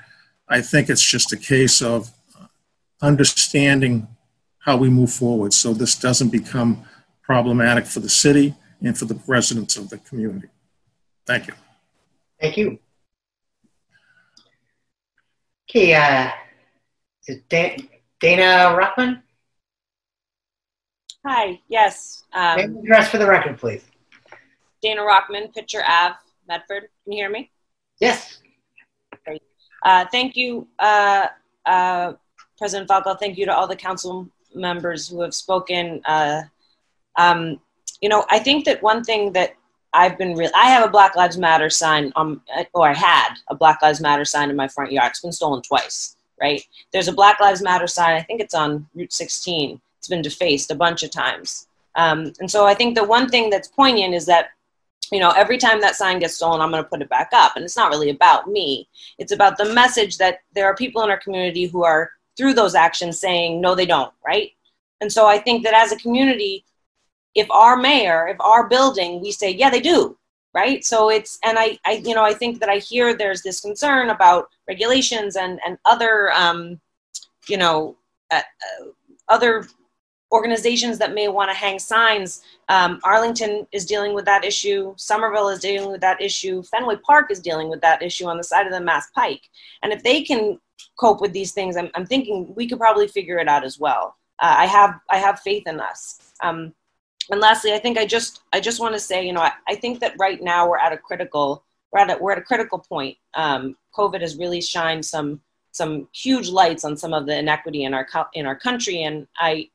I 0.47 0.61
think 0.61 0.89
it's 0.89 1.03
just 1.03 1.31
a 1.33 1.37
case 1.37 1.81
of 1.81 2.11
understanding 3.01 4.07
how 4.59 4.77
we 4.77 4.89
move 4.89 5.11
forward 5.11 5.53
so 5.53 5.73
this 5.73 5.95
doesn't 5.95 6.29
become 6.29 6.83
problematic 7.21 7.85
for 7.85 7.99
the 7.99 8.09
city 8.09 8.55
and 8.81 8.97
for 8.97 9.05
the 9.05 9.19
residents 9.27 9.77
of 9.77 9.89
the 9.89 9.97
community. 9.99 10.47
Thank 11.25 11.47
you. 11.47 11.53
Thank 12.39 12.57
you. 12.57 12.79
Okay, 15.69 15.93
uh, 15.95 16.29
is 17.27 17.37
it 17.37 17.49
Dan- 17.49 17.89
Dana 18.19 18.77
Rockman? 18.77 19.21
Hi, 21.25 21.59
yes. 21.69 22.23
Um, 22.33 22.57
Name 22.57 22.69
and 22.75 22.83
address 22.83 23.09
for 23.09 23.17
the 23.17 23.25
record, 23.25 23.57
please. 23.57 23.83
Dana 24.81 25.01
Rockman, 25.01 25.53
Pitcher 25.53 25.81
Ave, 25.87 26.15
Medford. 26.47 26.89
Can 27.03 27.13
you 27.13 27.17
hear 27.23 27.29
me? 27.29 27.49
Yes. 28.01 28.39
Uh, 29.83 30.05
thank 30.11 30.35
you, 30.35 30.67
uh, 30.79 31.27
uh, 31.65 32.13
President 32.57 32.87
Falco. 32.87 33.15
Thank 33.15 33.37
you 33.37 33.45
to 33.45 33.53
all 33.53 33.67
the 33.67 33.75
council 33.75 34.27
members 34.55 35.09
who 35.09 35.21
have 35.21 35.33
spoken. 35.33 36.01
Uh, 36.05 36.43
um, 37.17 37.59
you 38.01 38.09
know, 38.09 38.25
I 38.29 38.39
think 38.39 38.65
that 38.65 38.81
one 38.81 39.03
thing 39.03 39.33
that 39.33 39.55
I've 39.93 40.17
been 40.17 40.35
real, 40.35 40.51
I 40.55 40.69
have 40.69 40.85
a 40.85 40.89
Black 40.89 41.15
Lives 41.15 41.37
Matter 41.37 41.69
sign, 41.69 42.11
on, 42.15 42.41
or 42.73 42.89
I 42.89 42.93
had 42.93 43.35
a 43.49 43.55
Black 43.55 43.81
Lives 43.81 44.01
Matter 44.01 44.25
sign 44.25 44.49
in 44.49 44.55
my 44.55 44.67
front 44.67 44.91
yard. 44.91 45.11
It's 45.11 45.21
been 45.21 45.31
stolen 45.31 45.61
twice, 45.61 46.15
right? 46.41 46.63
There's 46.91 47.07
a 47.07 47.13
Black 47.13 47.39
Lives 47.39 47.61
Matter 47.61 47.87
sign, 47.87 48.15
I 48.15 48.21
think 48.21 48.41
it's 48.41 48.55
on 48.55 48.87
Route 48.95 49.13
16. 49.13 49.79
It's 49.99 50.07
been 50.07 50.21
defaced 50.21 50.71
a 50.71 50.75
bunch 50.75 51.03
of 51.03 51.11
times. 51.11 51.67
Um, 51.95 52.33
and 52.39 52.49
so 52.49 52.65
I 52.65 52.73
think 52.73 52.95
the 52.95 53.03
one 53.03 53.29
thing 53.29 53.49
that's 53.49 53.67
poignant 53.67 54.15
is 54.15 54.25
that 54.25 54.47
you 55.13 55.19
know, 55.19 55.31
every 55.31 55.57
time 55.57 55.81
that 55.81 55.95
sign 55.95 56.19
gets 56.19 56.35
stolen, 56.35 56.61
I'm 56.61 56.71
going 56.71 56.83
to 56.83 56.89
put 56.89 57.01
it 57.01 57.09
back 57.09 57.29
up. 57.33 57.55
And 57.55 57.63
it's 57.63 57.77
not 57.77 57.91
really 57.91 58.09
about 58.09 58.47
me. 58.47 58.87
It's 59.17 59.31
about 59.31 59.57
the 59.57 59.73
message 59.73 60.17
that 60.17 60.39
there 60.53 60.65
are 60.65 60.75
people 60.75 61.03
in 61.03 61.09
our 61.09 61.19
community 61.19 61.65
who 61.65 61.83
are 61.83 62.11
through 62.37 62.53
those 62.53 62.75
actions 62.75 63.19
saying, 63.19 63.61
no, 63.61 63.75
they 63.75 63.85
don't, 63.85 64.13
right? 64.25 64.51
And 65.01 65.11
so 65.11 65.27
I 65.27 65.37
think 65.37 65.63
that 65.63 65.73
as 65.73 65.91
a 65.91 65.97
community, 65.97 66.65
if 67.35 67.49
our 67.51 67.75
mayor, 67.75 68.27
if 68.27 68.39
our 68.39 68.67
building, 68.67 69.21
we 69.21 69.31
say, 69.31 69.51
yeah, 69.51 69.69
they 69.69 69.81
do, 69.81 70.17
right? 70.53 70.83
So 70.83 71.09
it's, 71.09 71.39
and 71.43 71.57
I, 71.59 71.77
I 71.85 72.01
you 72.03 72.15
know, 72.15 72.23
I 72.23 72.33
think 72.33 72.59
that 72.59 72.69
I 72.69 72.77
hear 72.77 73.15
there's 73.15 73.41
this 73.41 73.59
concern 73.59 74.09
about 74.09 74.49
regulations 74.67 75.35
and, 75.35 75.59
and 75.65 75.77
other, 75.85 76.31
um, 76.33 76.79
you 77.47 77.57
know, 77.57 77.97
uh, 78.31 78.37
uh, 78.37 78.85
other 79.29 79.67
organizations 80.33 80.97
that 80.97 81.13
may 81.13 81.27
want 81.27 81.51
to 81.51 81.55
hang 81.55 81.77
signs. 81.77 82.41
Um, 82.67 82.99
Arlington 83.03 83.67
is 83.71 83.85
dealing 83.85 84.13
with 84.13 84.25
that 84.25 84.43
issue. 84.43 84.93
Somerville 84.97 85.49
is 85.49 85.59
dealing 85.59 85.91
with 85.91 86.01
that 86.01 86.21
issue. 86.21 86.63
Fenway 86.63 86.97
Park 86.97 87.31
is 87.31 87.39
dealing 87.39 87.69
with 87.69 87.81
that 87.81 88.01
issue 88.01 88.25
on 88.25 88.37
the 88.37 88.43
side 88.43 88.65
of 88.65 88.73
the 88.73 88.81
Mass 88.81 89.09
Pike. 89.11 89.43
And 89.83 89.93
if 89.93 90.01
they 90.01 90.23
can 90.23 90.59
cope 90.99 91.21
with 91.21 91.33
these 91.33 91.51
things, 91.51 91.77
I'm, 91.77 91.89
I'm 91.93 92.07
thinking 92.07 92.51
we 92.55 92.67
could 92.67 92.79
probably 92.79 93.07
figure 93.07 93.37
it 93.37 93.47
out 93.47 93.63
as 93.63 93.79
well. 93.79 94.15
Uh, 94.39 94.55
I 94.57 94.65
have 94.65 94.99
I 95.09 95.17
have 95.17 95.39
faith 95.39 95.67
in 95.67 95.79
us. 95.79 96.19
Um, 96.41 96.73
and 97.29 97.39
lastly, 97.39 97.73
I 97.73 97.79
think 97.79 97.97
I 97.97 98.05
just 98.05 98.41
I 98.51 98.59
just 98.59 98.79
want 98.79 98.95
to 98.95 98.99
say, 98.99 99.25
you 99.25 99.33
know, 99.33 99.41
I, 99.41 99.51
I 99.67 99.75
think 99.75 99.99
that 99.99 100.15
right 100.17 100.41
now 100.41 100.67
we're 100.67 100.79
at 100.79 100.91
a 100.91 100.97
critical 100.97 101.63
we're 101.91 101.99
at 101.99 102.09
a, 102.09 102.17
we're 102.19 102.31
at 102.31 102.39
a 102.39 102.41
critical 102.41 102.79
point. 102.79 103.17
Um, 103.35 103.77
COVID 103.95 104.21
has 104.21 104.35
really 104.35 104.61
shined 104.61 105.05
some 105.05 105.41
some 105.71 106.07
huge 106.13 106.49
lights 106.49 106.83
on 106.85 106.97
some 106.97 107.13
of 107.13 107.25
the 107.25 107.37
inequity 107.37 107.83
in 107.83 107.93
our 107.93 108.07
in 108.33 108.45
our 108.45 108.55
country, 108.55 109.03
and 109.03 109.27
I 109.37 109.69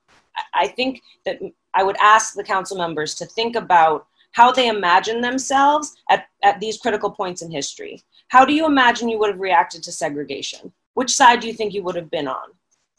I 0.54 0.68
think 0.68 1.02
that 1.24 1.38
I 1.74 1.82
would 1.82 1.96
ask 2.00 2.34
the 2.34 2.44
council 2.44 2.76
members 2.76 3.14
to 3.16 3.26
think 3.26 3.56
about 3.56 4.06
how 4.32 4.52
they 4.52 4.68
imagine 4.68 5.20
themselves 5.20 5.96
at, 6.10 6.26
at 6.42 6.60
these 6.60 6.78
critical 6.78 7.10
points 7.10 7.42
in 7.42 7.50
history. 7.50 8.02
How 8.28 8.44
do 8.44 8.52
you 8.52 8.66
imagine 8.66 9.08
you 9.08 9.18
would 9.18 9.30
have 9.30 9.40
reacted 9.40 9.82
to 9.84 9.92
segregation? 9.92 10.72
Which 10.94 11.14
side 11.14 11.40
do 11.40 11.46
you 11.46 11.54
think 11.54 11.72
you 11.72 11.82
would 11.82 11.96
have 11.96 12.10
been 12.10 12.28
on? 12.28 12.48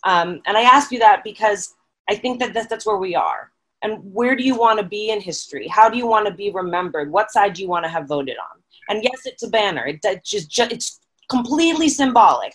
Um, 0.03 0.41
and 0.45 0.57
I 0.57 0.61
ask 0.61 0.91
you 0.91 0.99
that 0.99 1.23
because 1.23 1.75
I 2.09 2.15
think 2.15 2.39
that 2.39 2.53
that's, 2.53 2.85
where 2.85 2.97
we 2.97 3.15
are. 3.15 3.51
And 3.81 3.99
where 4.13 4.35
do 4.35 4.43
you 4.43 4.55
want 4.55 4.79
to 4.79 4.85
be 4.85 5.11
in 5.11 5.21
history? 5.21 5.67
How 5.67 5.89
do 5.89 5.97
you 5.97 6.07
want 6.07 6.27
to 6.27 6.33
be 6.33 6.51
remembered? 6.51 7.11
What 7.11 7.31
side 7.31 7.53
do 7.53 7.61
you 7.61 7.69
want 7.69 7.85
to 7.85 7.89
have 7.89 8.07
voted 8.07 8.37
on? 8.37 8.61
And 8.89 9.03
yes, 9.03 9.21
it's 9.25 9.43
a 9.43 9.49
banner. 9.49 9.85
It, 9.85 9.99
it 10.03 10.23
just, 10.23 10.49
just, 10.49 10.71
it's 10.71 10.99
completely 11.29 11.89
symbolic, 11.89 12.53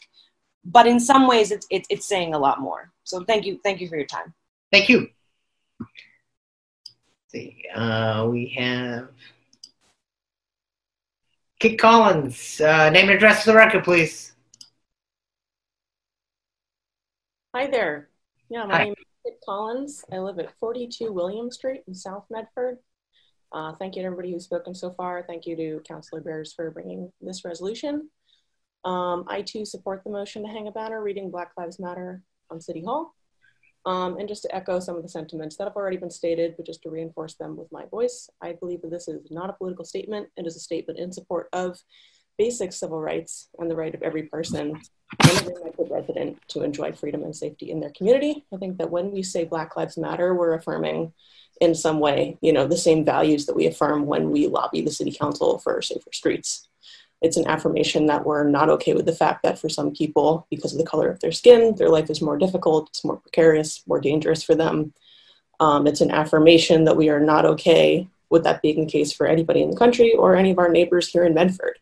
but 0.64 0.86
in 0.86 0.98
some 0.98 1.26
ways, 1.26 1.50
it's, 1.50 1.66
it, 1.70 1.86
it's 1.88 2.06
saying 2.06 2.34
a 2.34 2.38
lot 2.38 2.60
more. 2.60 2.90
So 3.04 3.24
thank 3.24 3.46
you, 3.46 3.60
thank 3.62 3.80
you 3.80 3.88
for 3.88 3.96
your 3.96 4.06
time. 4.06 4.34
Thank 4.74 4.88
you. 4.88 5.06
Let's 5.78 5.90
see, 7.28 7.62
uh, 7.72 8.26
we 8.28 8.48
have 8.56 9.10
Kit 11.60 11.78
Collins. 11.78 12.60
Uh, 12.60 12.90
name 12.90 13.04
and 13.04 13.12
address 13.12 13.44
for 13.44 13.52
the 13.52 13.56
record, 13.56 13.84
please. 13.84 14.32
Hi 17.54 17.68
there. 17.68 18.08
Yeah, 18.48 18.64
my 18.64 18.78
Hi. 18.78 18.84
name 18.86 18.94
is 18.98 19.04
Kit 19.24 19.38
Collins. 19.46 20.04
I 20.12 20.18
live 20.18 20.40
at 20.40 20.52
42 20.58 21.12
William 21.12 21.52
Street 21.52 21.84
in 21.86 21.94
South 21.94 22.24
Medford. 22.28 22.78
Uh, 23.52 23.76
thank 23.78 23.94
you 23.94 24.02
to 24.02 24.06
everybody 24.06 24.32
who's 24.32 24.42
spoken 24.42 24.74
so 24.74 24.90
far. 24.90 25.22
Thank 25.24 25.46
you 25.46 25.54
to 25.54 25.82
Councilor 25.86 26.20
Bears 26.20 26.52
for 26.52 26.72
bringing 26.72 27.12
this 27.20 27.44
resolution. 27.44 28.10
Um, 28.84 29.24
I 29.28 29.42
too 29.42 29.64
support 29.64 30.02
the 30.02 30.10
motion 30.10 30.42
to 30.42 30.48
hang 30.48 30.66
a 30.66 30.72
banner 30.72 31.00
reading 31.00 31.30
Black 31.30 31.52
Lives 31.56 31.78
Matter 31.78 32.22
on 32.50 32.60
City 32.60 32.82
Hall. 32.82 33.14
Um, 33.86 34.18
and 34.18 34.26
just 34.26 34.42
to 34.42 34.54
echo 34.54 34.80
some 34.80 34.96
of 34.96 35.02
the 35.02 35.08
sentiments 35.08 35.56
that 35.56 35.64
have 35.64 35.76
already 35.76 35.98
been 35.98 36.10
stated, 36.10 36.54
but 36.56 36.64
just 36.64 36.82
to 36.82 36.90
reinforce 36.90 37.34
them 37.34 37.56
with 37.56 37.70
my 37.70 37.84
voice, 37.86 38.30
I 38.42 38.52
believe 38.52 38.80
that 38.82 38.90
this 38.90 39.08
is 39.08 39.30
not 39.30 39.50
a 39.50 39.52
political 39.52 39.84
statement. 39.84 40.28
It 40.36 40.46
is 40.46 40.56
a 40.56 40.60
statement 40.60 40.98
in 40.98 41.12
support 41.12 41.48
of 41.52 41.78
basic 42.38 42.72
civil 42.72 43.00
rights 43.00 43.48
and 43.58 43.70
the 43.70 43.76
right 43.76 43.94
of 43.94 44.02
every 44.02 44.24
person 44.24 44.80
and 45.20 45.38
every 45.38 45.86
resident 45.90 46.38
to 46.48 46.62
enjoy 46.62 46.92
freedom 46.92 47.22
and 47.22 47.36
safety 47.36 47.70
in 47.70 47.80
their 47.80 47.92
community. 47.96 48.44
I 48.52 48.56
think 48.56 48.78
that 48.78 48.90
when 48.90 49.12
we 49.12 49.22
say 49.22 49.44
Black 49.44 49.76
Lives 49.76 49.96
Matter, 49.96 50.34
we're 50.34 50.54
affirming 50.54 51.12
in 51.60 51.74
some 51.74 52.00
way, 52.00 52.36
you 52.40 52.52
know, 52.52 52.66
the 52.66 52.76
same 52.76 53.04
values 53.04 53.46
that 53.46 53.54
we 53.54 53.66
affirm 53.66 54.06
when 54.06 54.30
we 54.30 54.46
lobby 54.48 54.80
the 54.80 54.90
city 54.90 55.12
council 55.12 55.58
for 55.58 55.80
safer 55.82 56.10
streets. 56.12 56.68
It's 57.24 57.38
an 57.38 57.48
affirmation 57.54 58.06
that 58.06 58.24
we're 58.26 58.48
not 58.58 58.68
okay 58.74 58.92
with 58.92 59.06
the 59.06 59.20
fact 59.22 59.42
that 59.42 59.58
for 59.58 59.70
some 59.70 59.90
people, 60.00 60.46
because 60.50 60.72
of 60.72 60.78
the 60.78 60.90
color 60.92 61.08
of 61.10 61.20
their 61.20 61.32
skin, 61.32 61.74
their 61.76 61.88
life 61.96 62.10
is 62.10 62.20
more 62.28 62.38
difficult, 62.44 62.90
it's 62.90 63.04
more 63.04 63.16
precarious, 63.16 63.82
more 63.86 64.00
dangerous 64.10 64.42
for 64.42 64.54
them. 64.54 64.92
Um, 65.58 65.86
it's 65.86 66.02
an 66.02 66.10
affirmation 66.10 66.84
that 66.84 66.98
we 67.00 67.08
are 67.08 67.24
not 67.32 67.46
okay 67.52 68.06
with 68.28 68.44
that 68.44 68.60
being 68.60 68.80
the 68.80 68.92
case 68.96 69.10
for 69.12 69.26
anybody 69.26 69.62
in 69.62 69.70
the 69.70 69.82
country 69.84 70.10
or 70.12 70.36
any 70.36 70.50
of 70.50 70.58
our 70.58 70.68
neighbors 70.68 71.08
here 71.08 71.24
in 71.24 71.32
Medford. 71.32 71.78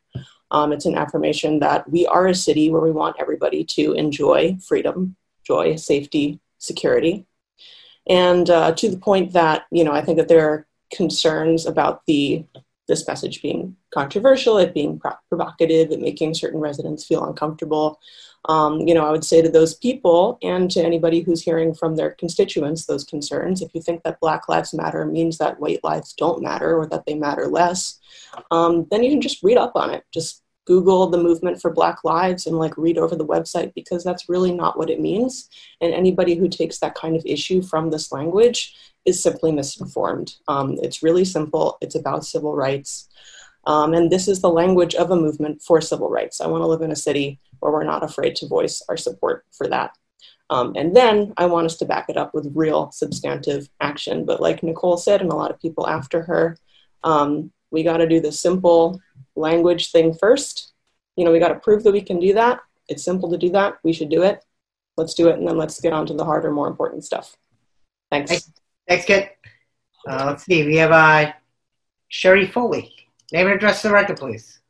Um, 0.52 0.73
it's 0.73 0.86
an 0.86 0.98
affirmation 1.02 1.59
that 1.60 1.90
we 1.90 2.06
are 2.06 2.27
a 2.28 2.35
city 2.35 2.70
where 2.70 2.82
we 2.82 2.93
want 2.93 3.16
everybody 3.19 3.64
to 3.77 3.94
enjoy 3.94 4.56
freedom, 4.69 5.16
joy, 5.44 5.77
safety, 5.77 6.39
security, 6.59 7.27
And 8.06 8.48
uh, 8.51 8.73
to 8.73 8.90
the 8.90 8.98
point 8.98 9.32
that, 9.32 9.66
you 9.70 9.85
know, 9.85 9.93
I 9.93 10.02
think 10.02 10.19
that 10.19 10.28
there 10.28 10.48
are 10.48 10.66
concerns 10.93 11.66
about 11.66 12.05
the 12.06 12.44
this 12.93 13.09
message 13.09 13.40
being 13.40 13.74
controversial, 13.90 14.59
it 14.59 14.74
being 14.74 14.98
pro- 14.98 15.14
provocative, 15.31 15.90
it 15.90 16.01
making 16.01 16.35
certain 16.35 16.60
residents 16.60 17.06
feel 17.06 17.24
uncomfortable. 17.24 17.98
Um, 18.51 18.81
you 18.81 18.93
know, 18.93 19.06
I 19.06 19.10
would 19.10 19.24
say 19.24 19.40
to 19.40 19.48
those 19.48 19.74
people 19.74 20.39
and 20.43 20.70
to 20.73 20.85
anybody 20.85 21.20
who's 21.20 21.40
hearing 21.40 21.73
from 21.73 21.97
their 21.97 22.10
constituents 22.10 22.85
those 22.85 23.05
concerns, 23.05 23.62
if 23.62 23.70
you 23.74 23.81
think 23.81 24.02
that 24.02 24.20
Black 24.20 24.47
Lives 24.47 24.74
Matter 24.74 25.06
means 25.06 25.39
that 25.39 25.59
white 25.59 25.82
lives 25.82 26.12
don't 26.12 26.43
matter 26.43 26.77
or 26.77 26.86
that 26.89 27.06
they 27.06 27.14
matter 27.14 27.47
less, 27.47 27.98
um, 28.51 28.86
then 28.90 29.02
you 29.02 29.10
can 29.10 29.23
just 29.23 29.43
read 29.43 29.56
up 29.56 29.73
on 29.74 29.89
it. 29.90 30.05
Just 30.12 30.43
Google 30.64 31.09
the 31.09 31.23
movement 31.23 31.60
for 31.60 31.73
Black 31.73 32.05
Lives 32.05 32.47
and 32.47 32.59
like 32.59 32.77
read 32.77 32.98
over 32.98 33.16
the 33.16 33.27
website 33.27 33.73
because 33.74 34.05
that's 34.05 34.28
really 34.28 34.52
not 34.52 34.78
what 34.78 34.90
it 34.90 35.01
means. 35.01 35.48
And 35.81 35.94
anybody 35.94 36.35
who 36.35 36.48
takes 36.48 36.78
that 36.78 36.94
kind 36.94 37.16
of 37.16 37.23
issue 37.24 37.62
from 37.62 37.90
this 37.90 38.12
language 38.12 38.74
is 39.05 39.23
simply 39.23 39.53
misinformed. 39.53 40.35
Um, 40.49 40.79
it's 40.83 41.03
really 41.03 41.24
simple. 41.24 41.79
It's 41.81 41.95
about 41.95 42.24
civil 42.24 42.55
rights. 42.55 43.09
Um, 43.65 43.95
and 43.95 44.11
this 44.11 44.29
is 44.29 44.41
the 44.41 44.51
language 44.51 44.95
of 44.95 45.11
a 45.11 45.16
movement 45.16 45.62
for 45.62 45.81
civil 45.81 46.11
rights. 46.11 46.41
I 46.41 46.47
want 46.47 46.62
to 46.62 46.66
live 46.66 46.83
in 46.83 46.91
a 46.91 46.97
city 46.97 47.39
where 47.61 47.73
we're 47.73 47.85
not 47.85 48.03
afraid 48.03 48.37
to 48.37 48.49
voice 48.49 48.83
our 48.89 48.97
support 48.97 49.45
for 49.53 49.69
that. 49.69 49.97
Um, 50.51 50.74
and 50.77 50.95
then 50.95 51.33
I 51.37 51.47
want 51.47 51.66
us 51.66 51.77
to 51.79 51.85
back 51.85 52.09
it 52.09 52.16
up 52.16 52.35
with 52.35 52.53
real 52.55 52.91
substantive 52.93 53.69
action. 53.81 54.24
But 54.24 54.41
like 54.41 54.62
Nicole 54.62 54.97
said, 54.97 55.23
and 55.23 55.33
a 55.33 55.37
lot 55.37 55.51
of 55.51 55.61
people 55.61 55.89
after 55.89 56.23
her, 56.23 56.59
um, 57.05 57.53
we 57.70 57.83
got 57.83 57.99
to 57.99 58.09
do 58.09 58.20
the 58.20 58.33
simple 58.33 59.01
language 59.35 59.91
thing 59.93 60.12
first. 60.12 60.73
You 61.16 61.24
know, 61.24 61.33
we 61.33 61.39
got 61.39 61.49
to 61.49 61.61
prove 61.61 61.85
that 61.85 61.93
we 61.93 62.03
can 62.03 62.19
do 62.19 62.35
that. 62.35 62.61
It's 62.89 63.05
simple 63.05 63.31
to 63.31 63.39
do 63.39 63.51
that. 63.51 63.79
We 63.83 63.93
should 63.93 64.11
do 64.11 64.23
it. 64.23 64.45
Let's 64.97 65.15
do 65.15 65.29
it. 65.29 65.39
And 65.39 65.49
then 65.49 65.57
let's 65.57 65.81
get 65.81 65.93
on 65.93 66.07
to 66.07 66.15
the 66.15 66.24
harder, 66.24 66.51
more 66.51 66.69
important 66.69 67.05
stuff. 67.05 67.37
Thanks. 68.11 68.31
Thanks, 68.93 69.06
Kit. 69.06 69.39
Uh, 70.06 70.27
let's 70.27 70.44
see. 70.44 70.66
We 70.66 70.77
have 70.77 70.93
uh, 70.93 71.32
Sherry 72.09 72.47
Foley. 72.47 72.94
Name 73.32 73.47
and 73.47 73.56
address 73.56 73.81
to 73.81 73.89
the 73.89 73.94
record, 73.94 74.19
please. 74.19 74.60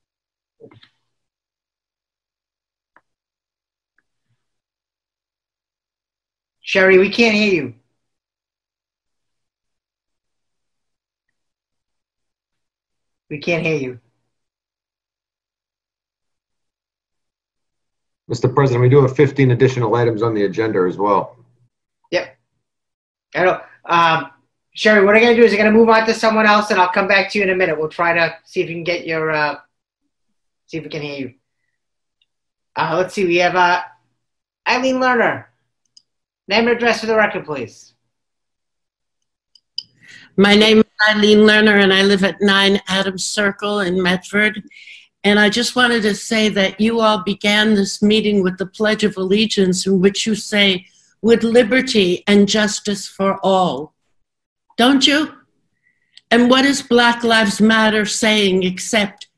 Sherry, 6.60 6.98
we 6.98 7.10
can't 7.10 7.34
hear 7.34 7.52
you. 7.52 7.74
We 13.28 13.38
can't 13.38 13.66
hear 13.66 13.76
you. 13.76 13.98
Mr. 18.30 18.54
President, 18.54 18.82
we 18.82 18.88
do 18.88 19.02
have 19.02 19.16
15 19.16 19.50
additional 19.50 19.92
items 19.96 20.22
on 20.22 20.32
the 20.32 20.44
agenda 20.44 20.86
as 20.88 20.96
well. 20.96 21.34
Yep. 22.12 22.36
I 23.34 23.44
know. 23.44 23.60
Um, 23.93 24.31
Sherry, 24.74 25.05
what 25.05 25.14
I'm 25.14 25.20
going 25.20 25.36
to 25.36 25.40
do 25.40 25.47
is 25.47 25.52
I'm 25.52 25.59
going 25.59 25.70
to 25.70 25.78
move 25.78 25.90
on 25.90 26.06
to 26.06 26.14
someone 26.14 26.47
else 26.47 26.70
and 26.70 26.81
I'll 26.81 26.89
come 26.89 27.06
back 27.06 27.31
to 27.31 27.39
you 27.39 27.44
in 27.44 27.51
a 27.51 27.55
minute. 27.55 27.78
We'll 27.78 27.90
try 27.90 28.14
to 28.14 28.35
see 28.47 28.62
if 28.62 28.69
we 28.69 28.73
can 28.73 28.85
get 28.85 29.06
your, 29.06 29.31
uh, 29.31 29.56
see 30.66 30.78
if 30.78 30.85
we 30.85 30.89
can 30.89 31.02
hear 31.02 31.19
you. 31.19 31.35
Uh, 32.74 32.94
let's 32.97 33.12
see. 33.12 33.27
We 33.27 33.36
have 33.36 33.55
uh, 33.55 33.82
Eileen 34.66 34.97
Lerner. 34.97 35.44
Name 36.48 36.69
and 36.69 36.77
address 36.77 37.01
for 37.01 37.06
the 37.06 37.16
record, 37.16 37.44
please. 37.44 37.93
My 40.39 40.55
name 40.55 40.78
is 40.78 40.85
Eileen 41.10 41.40
Lerner, 41.40 41.82
and 41.82 41.93
I 41.93 42.02
live 42.02 42.24
at 42.24 42.40
9 42.40 42.81
Adams 42.89 43.24
Circle 43.24 43.81
in 43.81 44.02
Medford. 44.02 44.62
And 45.23 45.39
I 45.39 45.51
just 45.51 45.77
wanted 45.77 46.02
to 46.05 46.14
say 46.14 46.48
that 46.48 46.81
you 46.81 47.01
all 47.01 47.23
began 47.23 47.74
this 47.74 48.02
meeting 48.02 48.43
with 48.43 48.56
the 48.56 48.66
Pledge 48.66 49.05
of 49.05 49.19
Allegiance, 49.19 49.86
in 49.86 50.01
which 50.01 50.27
you 50.27 50.35
say, 50.35 50.86
with 51.22 51.44
liberty 51.44 52.24
and 52.26 52.48
justice 52.48 53.06
for 53.06 53.38
all. 53.42 53.94
Don't 54.76 55.06
you? 55.06 55.32
And 56.30 56.50
what 56.50 56.64
is 56.64 56.82
Black 56.82 57.22
Lives 57.22 57.60
Matter 57.60 58.04
saying 58.04 58.64
except 58.64 59.28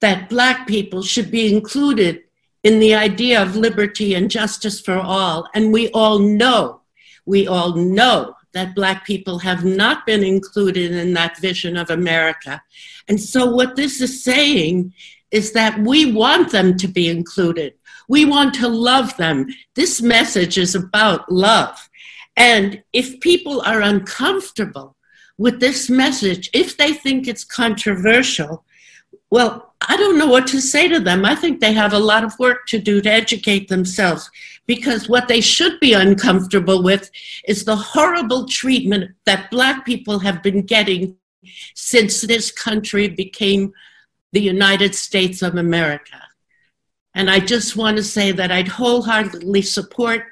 that 0.00 0.28
Black 0.28 0.66
people 0.66 1.02
should 1.02 1.30
be 1.30 1.52
included 1.52 2.22
in 2.62 2.78
the 2.78 2.94
idea 2.94 3.40
of 3.40 3.56
liberty 3.56 4.14
and 4.14 4.30
justice 4.30 4.80
for 4.80 4.98
all? 4.98 5.48
And 5.54 5.72
we 5.72 5.88
all 5.90 6.18
know, 6.18 6.82
we 7.24 7.46
all 7.46 7.74
know 7.74 8.34
that 8.52 8.74
Black 8.74 9.06
people 9.06 9.38
have 9.38 9.64
not 9.64 10.04
been 10.04 10.22
included 10.22 10.92
in 10.92 11.14
that 11.14 11.38
vision 11.38 11.76
of 11.76 11.90
America. 11.90 12.60
And 13.08 13.20
so, 13.20 13.46
what 13.46 13.76
this 13.76 14.00
is 14.00 14.22
saying 14.22 14.92
is 15.30 15.52
that 15.52 15.78
we 15.78 16.12
want 16.12 16.52
them 16.52 16.76
to 16.76 16.88
be 16.88 17.08
included. 17.08 17.74
We 18.12 18.26
want 18.26 18.52
to 18.56 18.68
love 18.68 19.16
them. 19.16 19.46
This 19.74 20.02
message 20.02 20.58
is 20.58 20.74
about 20.74 21.32
love. 21.32 21.88
And 22.36 22.82
if 22.92 23.18
people 23.20 23.62
are 23.62 23.80
uncomfortable 23.80 24.96
with 25.38 25.60
this 25.60 25.88
message, 25.88 26.50
if 26.52 26.76
they 26.76 26.92
think 26.92 27.26
it's 27.26 27.42
controversial, 27.42 28.66
well, 29.30 29.72
I 29.88 29.96
don't 29.96 30.18
know 30.18 30.26
what 30.26 30.46
to 30.48 30.60
say 30.60 30.88
to 30.88 31.00
them. 31.00 31.24
I 31.24 31.34
think 31.34 31.58
they 31.58 31.72
have 31.72 31.94
a 31.94 32.06
lot 32.10 32.22
of 32.22 32.38
work 32.38 32.66
to 32.66 32.78
do 32.78 33.00
to 33.00 33.10
educate 33.10 33.68
themselves 33.68 34.30
because 34.66 35.08
what 35.08 35.26
they 35.26 35.40
should 35.40 35.80
be 35.80 35.94
uncomfortable 35.94 36.82
with 36.82 37.10
is 37.48 37.64
the 37.64 37.76
horrible 37.76 38.44
treatment 38.44 39.12
that 39.24 39.50
Black 39.50 39.86
people 39.86 40.18
have 40.18 40.42
been 40.42 40.60
getting 40.60 41.16
since 41.74 42.20
this 42.20 42.52
country 42.52 43.08
became 43.08 43.72
the 44.32 44.42
United 44.42 44.94
States 44.94 45.40
of 45.40 45.56
America. 45.56 46.20
And 47.14 47.30
I 47.30 47.40
just 47.40 47.76
want 47.76 47.96
to 47.98 48.02
say 48.02 48.32
that 48.32 48.50
I'd 48.50 48.68
wholeheartedly 48.68 49.62
support 49.62 50.24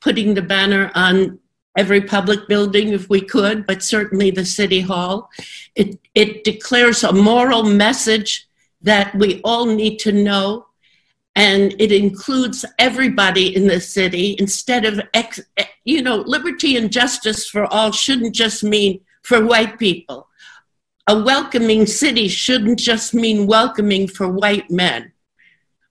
putting 0.00 0.34
the 0.34 0.42
banner 0.42 0.90
on 0.94 1.38
every 1.76 2.00
public 2.00 2.48
building 2.48 2.88
if 2.88 3.08
we 3.08 3.20
could, 3.20 3.66
but 3.66 3.82
certainly 3.82 4.30
the 4.30 4.44
City 4.44 4.80
Hall. 4.80 5.30
It, 5.74 5.98
it 6.14 6.44
declares 6.44 7.04
a 7.04 7.12
moral 7.12 7.62
message 7.62 8.48
that 8.82 9.14
we 9.14 9.40
all 9.44 9.66
need 9.66 9.98
to 10.00 10.12
know, 10.12 10.66
and 11.34 11.74
it 11.78 11.92
includes 11.92 12.64
everybody 12.78 13.54
in 13.54 13.66
the 13.66 13.80
city 13.80 14.36
instead 14.38 14.84
of, 14.84 15.00
ex, 15.12 15.40
eh, 15.58 15.64
you 15.84 16.02
know, 16.02 16.16
liberty 16.16 16.76
and 16.76 16.90
justice 16.90 17.48
for 17.48 17.66
all 17.66 17.92
shouldn't 17.92 18.34
just 18.34 18.64
mean 18.64 19.00
for 19.22 19.44
white 19.44 19.78
people. 19.78 20.28
A 21.08 21.20
welcoming 21.22 21.86
city 21.86 22.28
shouldn't 22.28 22.78
just 22.78 23.14
mean 23.14 23.46
welcoming 23.46 24.08
for 24.08 24.28
white 24.28 24.70
men. 24.70 25.12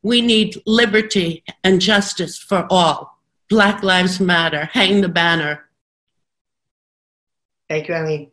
We 0.06 0.22
need 0.22 0.62
liberty 0.68 1.44
and 1.64 1.82
justice 1.82 2.38
for 2.38 2.68
all. 2.70 3.18
Black 3.50 3.82
Lives 3.82 4.20
Matter. 4.20 4.66
Hang 4.66 5.02
the 5.02 5.10
banner. 5.10 5.68
Thank 7.68 7.88
you, 7.88 7.96
Eileen. 7.96 8.32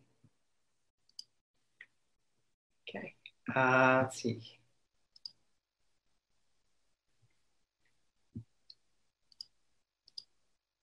Okay. 2.87 3.15
Uh, 3.57 4.01
let's 4.03 4.21
see. 4.21 4.43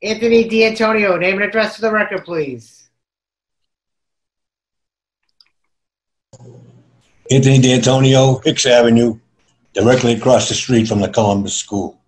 Anthony 0.01 0.47
D'Antonio, 0.49 1.17
name 1.17 1.35
and 1.35 1.43
address 1.43 1.75
for 1.75 1.83
the 1.83 1.91
record, 1.91 2.25
please. 2.25 2.89
Anthony 7.29 7.59
D'Antonio, 7.59 8.39
Hicks 8.39 8.65
Avenue, 8.65 9.19
directly 9.73 10.13
across 10.13 10.49
the 10.49 10.55
street 10.55 10.87
from 10.87 10.99
the 10.99 11.09
Columbus 11.09 11.55
School. 11.55 11.99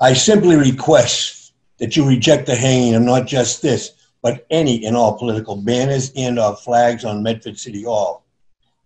I 0.00 0.12
simply 0.14 0.56
request 0.56 1.52
that 1.78 1.96
you 1.96 2.06
reject 2.06 2.46
the 2.46 2.56
hanging 2.56 2.94
of 2.94 3.02
not 3.02 3.26
just 3.26 3.62
this, 3.62 3.92
but 4.22 4.46
any 4.50 4.84
and 4.84 4.96
all 4.96 5.18
political 5.18 5.56
banners 5.56 6.12
and 6.16 6.38
or 6.38 6.56
flags 6.56 7.04
on 7.04 7.22
Medford 7.22 7.58
City 7.58 7.84
Hall. 7.84 8.24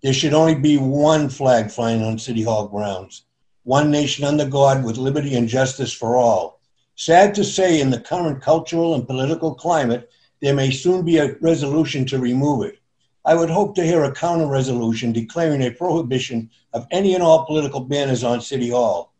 There 0.03 0.13
should 0.13 0.35
only 0.35 0.55
be 0.55 0.77
one 0.77 1.29
flag 1.29 1.71
flying 1.71 2.03
on 2.03 2.19
City 2.19 2.43
Hall 2.43 2.69
grounds. 2.69 3.23
One 3.65 3.91
nation 3.91 4.25
under 4.25 4.45
God 4.45 4.85
with 4.85 4.99
liberty 4.99 5.35
and 5.35 5.49
justice 5.49 5.93
for 5.93 6.17
all. 6.17 6.61
Sad 6.97 7.35
to 7.35 7.45
say, 7.45 7.81
in 7.81 7.91
the 7.91 7.99
current 7.99 8.43
cultural 8.43 8.95
and 8.95 9.07
political 9.07 9.55
climate, 9.55 10.11
there 10.41 10.55
may 10.55 10.71
soon 10.71 11.05
be 11.05 11.17
a 11.17 11.35
resolution 11.41 12.05
to 12.07 12.19
remove 12.19 12.65
it. 12.67 12.79
I 13.25 13.35
would 13.35 13.51
hope 13.51 13.75
to 13.77 13.85
hear 13.85 14.05
a 14.05 14.13
counter 14.13 14.47
resolution 14.47 15.13
declaring 15.13 15.63
a 15.63 15.71
prohibition 15.71 16.51
of 16.75 16.87
any 16.91 17.15
and 17.15 17.23
all 17.23 17.47
political 17.47 17.81
banners 17.81 18.25
on 18.25 18.41
City 18.41 18.71
Hall. 18.71 19.15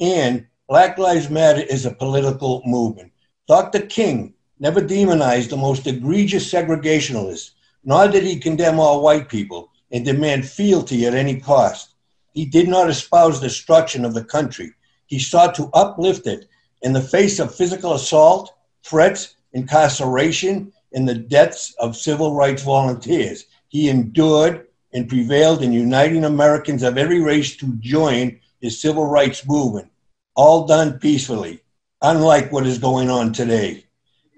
And 0.00 0.46
Black 0.68 0.96
Lives 0.96 1.28
Matter 1.28 1.60
is 1.60 1.84
a 1.84 1.94
political 1.94 2.62
movement. 2.64 3.12
Dr. 3.46 3.80
King 3.80 4.32
never 4.58 4.80
demonized 4.80 5.50
the 5.50 5.56
most 5.56 5.86
egregious 5.86 6.50
segregationalists, 6.50 7.50
nor 7.84 8.08
did 8.08 8.22
he 8.22 8.38
condemn 8.38 8.80
all 8.80 9.02
white 9.02 9.28
people 9.28 9.70
and 9.90 10.04
demand 10.04 10.48
fealty 10.48 11.04
at 11.06 11.14
any 11.14 11.38
cost. 11.38 11.94
He 12.32 12.46
did 12.46 12.68
not 12.68 12.88
espouse 12.88 13.40
destruction 13.40 14.04
of 14.04 14.14
the 14.14 14.24
country. 14.24 14.72
He 15.06 15.18
sought 15.18 15.54
to 15.56 15.70
uplift 15.74 16.26
it 16.26 16.46
in 16.82 16.92
the 16.92 17.00
face 17.00 17.38
of 17.38 17.54
physical 17.54 17.94
assault, 17.94 18.54
threats, 18.84 19.34
incarceration, 19.52 20.72
and 20.92 21.08
the 21.08 21.14
deaths 21.14 21.74
of 21.78 21.96
civil 21.96 22.34
rights 22.34 22.62
volunteers. 22.62 23.44
He 23.68 23.88
endured 23.88 24.66
and 24.94 25.08
prevailed 25.08 25.62
in 25.62 25.72
uniting 25.72 26.24
Americans 26.24 26.84
of 26.84 26.96
every 26.96 27.20
race 27.20 27.56
to 27.56 27.76
join 27.80 28.40
his 28.60 28.80
civil 28.80 29.06
rights 29.06 29.46
movement, 29.46 29.90
all 30.36 30.66
done 30.66 30.98
peacefully, 30.98 31.60
unlike 32.00 32.52
what 32.52 32.66
is 32.66 32.78
going 32.78 33.10
on 33.10 33.32
today. 33.32 33.84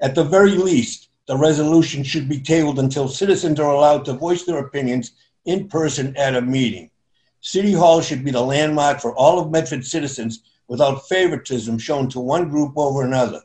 At 0.00 0.14
the 0.14 0.24
very 0.24 0.52
least, 0.52 1.10
the 1.26 1.36
resolution 1.36 2.02
should 2.02 2.28
be 2.28 2.40
tabled 2.40 2.78
until 2.78 3.08
citizens 3.08 3.60
are 3.60 3.72
allowed 3.72 4.04
to 4.06 4.14
voice 4.14 4.44
their 4.44 4.58
opinions 4.58 5.12
in 5.44 5.68
person 5.68 6.16
at 6.16 6.34
a 6.34 6.40
meeting. 6.40 6.90
City 7.40 7.72
Hall 7.72 8.00
should 8.00 8.24
be 8.24 8.30
the 8.30 8.40
landmark 8.40 9.00
for 9.00 9.14
all 9.14 9.38
of 9.38 9.50
Medford 9.50 9.84
citizens 9.84 10.40
without 10.68 11.06
favoritism 11.08 11.78
shown 11.78 12.08
to 12.08 12.18
one 12.18 12.48
group 12.48 12.72
over 12.76 13.04
another. 13.04 13.42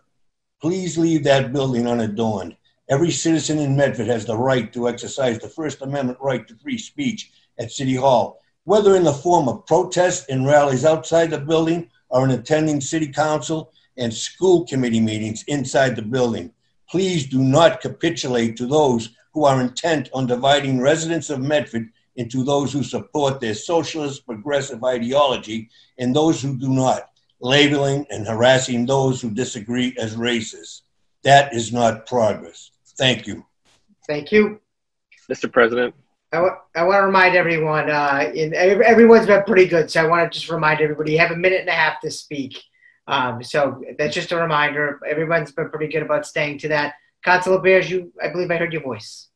Please 0.62 0.98
leave 0.98 1.24
that 1.24 1.52
building 1.52 1.88
unadorned. 1.88 2.56
Every 2.92 3.10
citizen 3.10 3.58
in 3.60 3.78
Medford 3.78 4.08
has 4.08 4.26
the 4.26 4.38
right 4.38 4.74
to 4.74 4.90
exercise 4.90 5.40
the 5.40 5.48
First 5.48 5.82
Amendment 5.82 6.20
right 6.22 6.46
to 6.46 6.58
free 6.58 6.78
speech 6.78 7.32
at 7.58 7.72
City 7.72 7.96
Hall, 7.96 8.42
whether 8.66 8.98
in 8.98 9.06
the 9.06 9.14
form 9.14 9.48
of 9.48 9.66
protests 9.66 10.26
and 10.28 10.46
rallies 10.46 10.84
outside 10.84 11.30
the 11.30 11.38
building 11.38 11.90
or 12.10 12.26
in 12.26 12.32
attending 12.32 12.82
City 12.82 13.08
Council 13.08 13.72
and 13.96 14.14
school 14.14 14.66
committee 14.66 15.00
meetings 15.00 15.46
inside 15.48 15.96
the 15.96 16.02
building. 16.02 16.52
Please 16.90 17.28
do 17.28 17.40
not 17.42 17.80
capitulate 17.80 18.58
to 18.58 18.68
those 18.68 19.12
who 19.34 19.46
are 19.46 19.62
intent 19.62 20.10
on 20.14 20.28
dividing 20.28 20.82
residents 20.82 21.30
of 21.30 21.40
Medford 21.40 21.88
into 22.18 22.44
those 22.44 22.74
who 22.74 22.84
support 22.84 23.40
their 23.40 23.56
socialist 23.56 24.26
progressive 24.26 24.84
ideology 24.84 25.70
and 25.98 26.14
those 26.14 26.42
who 26.42 26.58
do 26.58 26.68
not, 26.68 27.10
labeling 27.40 28.06
and 28.10 28.28
harassing 28.28 28.86
those 28.86 29.22
who 29.22 29.32
disagree 29.32 29.96
as 29.98 30.18
racist. 30.18 30.82
That 31.24 31.56
is 31.56 31.72
not 31.72 32.06
progress. 32.06 32.71
Thank 33.02 33.26
you. 33.26 33.44
Thank 34.06 34.32
you. 34.32 34.62
Mr. 35.28 35.52
President, 35.52 35.96
I 36.32 36.40
want 36.40 36.62
to 36.76 36.84
remind 36.84 37.36
everyone, 37.36 37.90
uh, 37.90 38.32
in, 38.32 38.54
everyone's 38.54 39.26
been 39.26 39.44
pretty 39.44 39.66
good, 39.66 39.90
so 39.90 40.04
I 40.04 40.08
want 40.08 40.32
to 40.32 40.40
just 40.40 40.52
remind 40.52 40.82
everybody, 40.82 41.14
you 41.14 41.18
have 41.18 41.32
a 41.32 41.36
minute 41.36 41.62
and 41.62 41.70
a 41.70 41.74
half 41.74 42.00
to 42.02 42.12
speak. 42.12 42.62
Um, 43.08 43.42
so 43.42 43.84
that's 43.98 44.14
just 44.14 44.32
a 44.32 44.38
reminder. 44.38 45.00
Everyone's 45.10 45.52
been 45.52 45.72
pretty 45.72 45.92
good 45.92 46.04
about 46.04 46.28
staying 46.28 46.60
to 46.60 46.68
that. 46.68 46.94
Councilor 47.26 47.60
Bears, 47.60 47.90
you, 47.90 48.14
I 48.24 48.30
believe 48.30 48.52
I 48.52 48.58
heard 48.58 48.72
your 48.72 48.84
voice. 48.84 49.30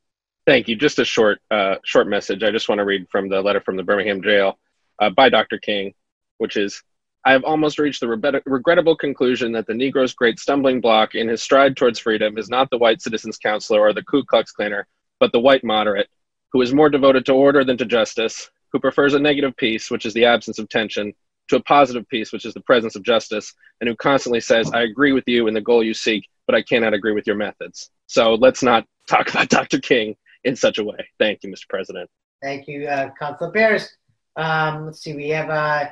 Thank 0.46 0.68
you. 0.68 0.76
Just 0.76 1.00
a 1.00 1.06
short, 1.06 1.40
uh, 1.50 1.78
short 1.84 2.08
message. 2.08 2.44
I 2.44 2.52
just 2.52 2.70
want 2.70 2.78
to 2.78 2.86
read 2.86 3.10
from 3.10 3.30
the 3.30 3.42
letter 3.42 3.62
from 3.62 3.78
the 3.78 3.84
Birmingham 3.84 4.22
jail 4.22 4.60
uh, 5.00 5.10
by 5.10 5.30
Dr. 5.30 5.58
King, 5.58 5.96
which 6.38 6.56
is 6.56 6.84
I 7.26 7.32
have 7.32 7.44
almost 7.44 7.80
reached 7.80 8.02
the 8.02 8.08
regret- 8.08 8.44
regrettable 8.46 8.96
conclusion 8.96 9.52
that 9.54 9.66
the 9.66 9.74
Negro's 9.74 10.14
great 10.14 10.40
stumbling 10.40 10.80
block 10.80 11.16
in 11.16 11.28
his 11.28 11.42
stride 11.42 11.76
towards 11.76 11.98
freedom 11.98 12.38
is 12.38 12.50
not 12.50 12.70
the 12.70 12.78
white 12.78 13.02
citizens 13.02 13.38
counselor 13.38 13.80
or 13.82 13.94
the 13.94 14.04
Ku 14.04 14.24
Klux 14.24 14.54
Klaner, 14.54 14.84
but 15.20 15.32
the 15.32 15.40
white 15.40 15.64
moderate, 15.64 16.08
who 16.52 16.62
is 16.62 16.72
more 16.72 16.90
devoted 16.90 17.26
to 17.26 17.34
order 17.34 17.64
than 17.64 17.78
to 17.78 17.86
justice, 17.86 18.52
who 18.72 18.80
prefers 18.80 19.16
a 19.16 19.20
negative 19.20 19.58
peace, 19.58 19.90
which 19.90 20.06
is 20.06 20.14
the 20.14 20.26
absence 20.26 20.60
of 20.60 20.70
tension, 20.70 21.14
to 21.48 21.56
a 21.56 21.64
positive 21.64 22.08
peace, 22.10 22.32
which 22.32 22.46
is 22.46 22.54
the 22.54 22.62
presence 22.62 22.96
of 22.96 23.02
justice, 23.02 23.54
and 23.82 23.90
who 23.90 23.96
constantly 23.96 24.40
says, 24.40 24.72
I 24.72 24.84
agree 24.84 25.12
with 25.12 25.28
you 25.28 25.48
in 25.48 25.54
the 25.56 25.62
goal 25.62 25.84
you 25.84 25.94
seek, 25.96 26.28
but 26.46 26.56
I 26.56 26.62
cannot 26.62 26.94
agree 26.94 27.14
with 27.14 27.26
your 27.26 27.36
methods. 27.36 27.90
So 28.06 28.36
let's 28.36 28.62
not 28.62 28.86
talk 29.10 29.30
about 29.30 29.50
Dr. 29.50 29.80
King 29.80 30.16
in 30.44 30.56
such 30.56 30.78
a 30.78 30.84
way. 30.84 31.08
Thank 31.18 31.44
you, 31.44 31.52
Mr. 31.52 31.68
President. 31.70 32.10
Thank 32.44 32.68
you, 32.68 32.88
uh, 32.88 33.10
Councilor 33.18 33.52
Bears. 33.52 33.90
Um, 34.36 34.86
let's 34.86 35.02
see, 35.02 35.16
we 35.16 35.30
have 35.30 35.50
uh, 35.50 35.88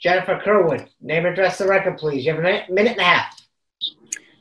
Jennifer 0.00 0.40
Kerwood. 0.44 0.88
Name 1.00 1.26
and 1.26 1.32
address 1.32 1.58
the 1.58 1.66
record, 1.66 1.98
please. 1.98 2.24
You 2.24 2.32
have 2.32 2.40
a 2.40 2.42
minute, 2.42 2.70
minute 2.70 2.92
and 2.92 3.00
a 3.00 3.04
half. 3.04 3.42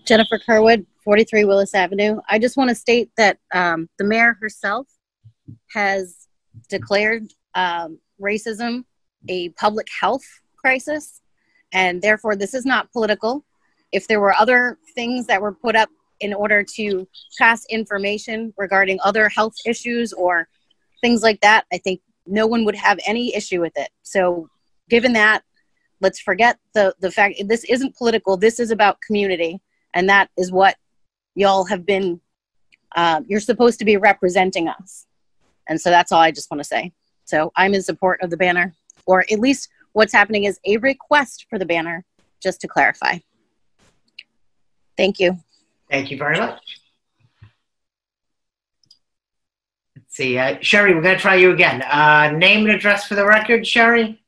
Jennifer 0.05 0.39
Kerwood, 0.39 0.85
43 1.03 1.45
Willis 1.45 1.73
Avenue. 1.73 2.19
I 2.29 2.39
just 2.39 2.57
want 2.57 2.69
to 2.69 2.75
state 2.75 3.09
that 3.17 3.39
um, 3.53 3.89
the 3.97 4.05
mayor 4.05 4.37
herself 4.39 4.87
has 5.73 6.27
declared 6.69 7.33
um, 7.55 7.99
racism 8.21 8.83
a 9.29 9.49
public 9.49 9.87
health 9.99 10.23
crisis, 10.55 11.21
and 11.73 12.01
therefore 12.01 12.35
this 12.35 12.53
is 12.53 12.65
not 12.65 12.91
political. 12.91 13.45
If 13.91 14.07
there 14.07 14.19
were 14.19 14.33
other 14.33 14.77
things 14.95 15.27
that 15.27 15.41
were 15.41 15.53
put 15.53 15.75
up 15.75 15.89
in 16.19 16.33
order 16.33 16.63
to 16.75 17.07
pass 17.37 17.65
information 17.69 18.53
regarding 18.57 18.99
other 19.03 19.29
health 19.29 19.55
issues 19.65 20.13
or 20.13 20.47
things 21.01 21.21
like 21.21 21.41
that, 21.41 21.65
I 21.71 21.77
think 21.77 22.01
no 22.25 22.47
one 22.47 22.65
would 22.65 22.75
have 22.75 22.99
any 23.05 23.35
issue 23.35 23.61
with 23.61 23.73
it. 23.75 23.89
So, 24.03 24.49
given 24.89 25.13
that, 25.13 25.43
let's 26.01 26.19
forget 26.19 26.57
the 26.73 26.95
the 26.99 27.11
fact 27.11 27.35
this 27.47 27.63
isn't 27.65 27.95
political. 27.95 28.37
This 28.37 28.59
is 28.59 28.71
about 28.71 29.01
community, 29.01 29.59
and 29.93 30.09
that 30.09 30.29
is 30.37 30.51
what 30.51 30.75
y'all 31.35 31.65
have 31.65 31.85
been. 31.85 32.21
Uh, 32.95 33.21
you're 33.27 33.39
supposed 33.39 33.79
to 33.79 33.85
be 33.85 33.97
representing 33.97 34.67
us, 34.67 35.05
and 35.67 35.79
so 35.79 35.89
that's 35.89 36.11
all 36.11 36.21
I 36.21 36.31
just 36.31 36.49
want 36.49 36.59
to 36.59 36.67
say. 36.67 36.93
So 37.25 37.51
I'm 37.55 37.73
in 37.73 37.81
support 37.81 38.21
of 38.21 38.29
the 38.29 38.37
banner, 38.37 38.73
or 39.05 39.25
at 39.31 39.39
least 39.39 39.69
what's 39.93 40.13
happening 40.13 40.45
is 40.45 40.59
a 40.65 40.77
request 40.77 41.45
for 41.49 41.59
the 41.59 41.65
banner, 41.65 42.05
just 42.41 42.61
to 42.61 42.67
clarify. 42.67 43.17
Thank 44.95 45.19
you. 45.19 45.37
Thank 45.89 46.11
you 46.11 46.17
very 46.17 46.39
much. 46.39 46.59
Let's 49.95 50.15
see, 50.15 50.37
uh, 50.37 50.57
Sherry, 50.61 50.95
we're 50.95 51.01
going 51.01 51.15
to 51.15 51.21
try 51.21 51.35
you 51.35 51.51
again. 51.51 51.81
Uh, 51.81 52.31
name 52.31 52.65
and 52.65 52.75
address 52.75 53.07
for 53.07 53.15
the 53.15 53.25
record, 53.25 53.67
Sherry. 53.67 54.21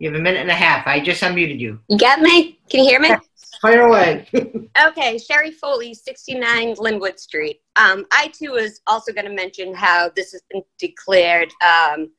You 0.00 0.10
have 0.10 0.18
a 0.18 0.22
minute 0.22 0.40
and 0.40 0.50
a 0.50 0.54
half. 0.54 0.86
I 0.86 0.98
just 0.98 1.22
unmuted 1.22 1.60
you. 1.60 1.78
You 1.90 1.98
got 1.98 2.20
me? 2.20 2.58
Can 2.70 2.82
you 2.84 2.88
hear 2.88 3.00
me? 3.00 3.10
Fire 3.60 3.82
away. 3.82 4.26
okay, 4.86 5.18
Sherry 5.18 5.50
Foley, 5.50 5.92
69 5.92 6.76
Linwood 6.78 7.20
Street. 7.20 7.60
Um, 7.76 8.06
I 8.10 8.28
too 8.28 8.52
was 8.52 8.80
also 8.86 9.12
going 9.12 9.26
to 9.26 9.34
mention 9.34 9.74
how 9.74 10.10
this 10.16 10.32
has 10.32 10.42
been 10.50 10.62
declared 10.78 11.50
um, 11.62 12.10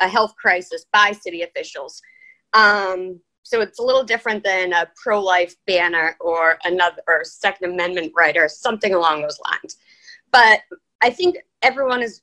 a 0.00 0.08
health 0.08 0.34
crisis 0.36 0.84
by 0.92 1.12
city 1.12 1.40
officials. 1.40 2.02
Um, 2.52 3.18
so 3.42 3.62
it's 3.62 3.78
a 3.78 3.82
little 3.82 4.04
different 4.04 4.44
than 4.44 4.74
a 4.74 4.90
pro 5.02 5.18
life 5.18 5.56
banner 5.66 6.16
or 6.20 6.58
another 6.64 7.00
or 7.08 7.24
Second 7.24 7.72
Amendment 7.72 8.12
right 8.14 8.36
or 8.36 8.50
something 8.50 8.92
along 8.92 9.22
those 9.22 9.40
lines. 9.50 9.78
But 10.30 10.60
I 11.00 11.08
think 11.08 11.38
everyone 11.62 12.02
is 12.02 12.20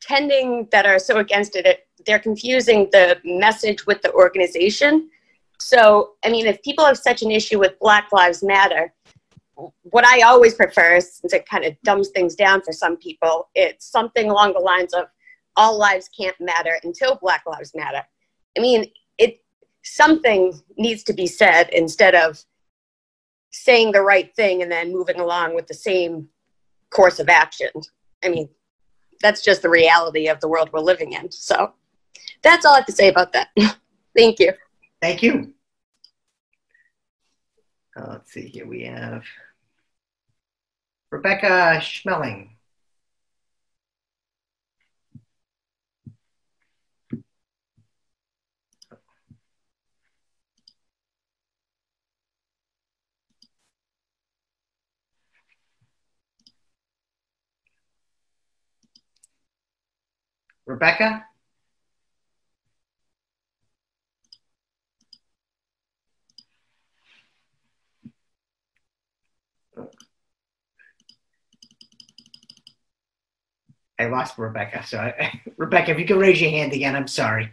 tending 0.00 0.68
that 0.72 0.86
are 0.86 0.98
so 0.98 1.18
against 1.18 1.54
it, 1.54 1.86
they're 2.06 2.18
confusing 2.18 2.88
the 2.92 3.20
message 3.24 3.86
with 3.86 4.02
the 4.02 4.12
organization. 4.12 5.10
So, 5.60 6.12
I 6.24 6.30
mean, 6.30 6.46
if 6.46 6.62
people 6.62 6.84
have 6.84 6.98
such 6.98 7.22
an 7.22 7.30
issue 7.30 7.58
with 7.58 7.78
Black 7.78 8.12
Lives 8.12 8.42
Matter, 8.42 8.92
what 9.82 10.04
I 10.04 10.22
always 10.22 10.54
prefer, 10.54 11.00
since 11.00 11.32
it 11.32 11.48
kind 11.48 11.64
of 11.64 11.74
dumbs 11.84 12.08
things 12.08 12.34
down 12.34 12.62
for 12.62 12.72
some 12.72 12.96
people, 12.96 13.48
it's 13.54 13.86
something 13.86 14.30
along 14.30 14.54
the 14.54 14.60
lines 14.60 14.92
of 14.92 15.06
all 15.56 15.78
lives 15.78 16.08
can't 16.08 16.38
matter 16.40 16.78
until 16.82 17.16
Black 17.16 17.44
Lives 17.46 17.72
Matter. 17.74 18.02
I 18.56 18.60
mean, 18.60 18.86
it 19.18 19.40
something 19.82 20.60
needs 20.76 21.02
to 21.04 21.12
be 21.12 21.26
said 21.26 21.68
instead 21.70 22.14
of 22.14 22.44
saying 23.52 23.92
the 23.92 24.02
right 24.02 24.34
thing 24.34 24.62
and 24.62 24.72
then 24.72 24.92
moving 24.92 25.20
along 25.20 25.54
with 25.54 25.68
the 25.68 25.74
same 25.74 26.28
course 26.90 27.20
of 27.20 27.28
action. 27.28 27.70
I 28.24 28.28
mean, 28.28 28.48
that's 29.22 29.42
just 29.42 29.62
the 29.62 29.70
reality 29.70 30.26
of 30.26 30.40
the 30.40 30.48
world 30.48 30.70
we're 30.72 30.80
living 30.80 31.12
in. 31.12 31.30
So 31.30 31.72
that's 32.42 32.64
all 32.64 32.74
I 32.74 32.78
have 32.78 32.86
to 32.86 32.92
say 32.92 33.08
about 33.08 33.32
that. 33.32 33.48
Thank 34.16 34.38
you. 34.38 34.52
Thank 35.00 35.22
you. 35.22 35.52
Uh, 37.96 38.06
let's 38.10 38.32
see 38.32 38.48
here. 38.48 38.66
We 38.66 38.84
have 38.84 39.24
Rebecca 41.10 41.78
Schmeling. 41.80 42.50
Rebecca? 60.66 61.26
I 74.04 74.08
lost 74.08 74.38
Rebecca. 74.38 74.84
So, 74.86 74.98
I, 74.98 75.40
Rebecca, 75.56 75.92
if 75.92 75.98
you 75.98 76.04
could 76.04 76.18
raise 76.18 76.40
your 76.40 76.50
hand 76.50 76.72
again, 76.72 76.94
I'm 76.94 77.08
sorry. 77.08 77.50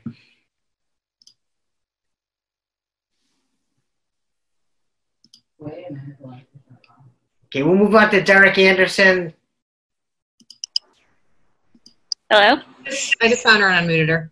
Okay, 5.63 7.63
we'll 7.63 7.75
move 7.75 7.95
on 7.95 8.09
to 8.11 8.21
Derek 8.21 8.57
Anderson. 8.57 9.33
Hello? 12.29 12.61
I 13.21 13.29
just 13.29 13.43
found 13.43 13.61
her 13.61 13.69
and 13.69 13.87
unmuted 13.87 14.09
her. 14.09 14.31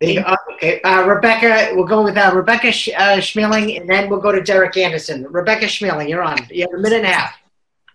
There 0.00 0.10
you 0.10 0.22
go. 0.22 0.36
Okay, 0.54 0.80
uh, 0.82 1.06
Rebecca, 1.06 1.74
we'll 1.74 1.86
go 1.86 2.04
with 2.04 2.16
uh, 2.16 2.30
Rebecca 2.34 2.70
Sch- 2.70 2.90
uh, 2.90 3.16
Schmeling, 3.16 3.80
and 3.80 3.88
then 3.88 4.08
we'll 4.08 4.20
go 4.20 4.30
to 4.30 4.42
Derek 4.42 4.76
Anderson. 4.76 5.24
Rebecca 5.24 5.66
Schmeling, 5.66 6.08
you're 6.08 6.22
on. 6.22 6.38
You 6.50 6.62
have 6.62 6.78
a 6.78 6.78
minute 6.78 6.98
and 6.98 7.06
a 7.06 7.12
half. 7.12 7.34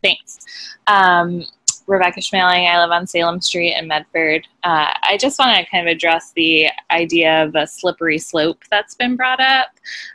Thanks. 0.03 0.39
Um, 0.87 1.45
Rebecca 1.91 2.21
Schmeling. 2.21 2.71
I 2.71 2.81
live 2.81 2.91
on 2.91 3.05
Salem 3.05 3.41
Street 3.41 3.75
in 3.75 3.85
Medford. 3.85 4.47
Uh, 4.63 4.93
I 5.03 5.17
just 5.19 5.37
want 5.37 5.57
to 5.57 5.69
kind 5.69 5.85
of 5.85 5.91
address 5.91 6.31
the 6.37 6.69
idea 6.89 7.43
of 7.43 7.53
a 7.55 7.67
slippery 7.67 8.17
slope 8.17 8.63
that's 8.71 8.95
been 8.95 9.17
brought 9.17 9.41
up. 9.41 9.67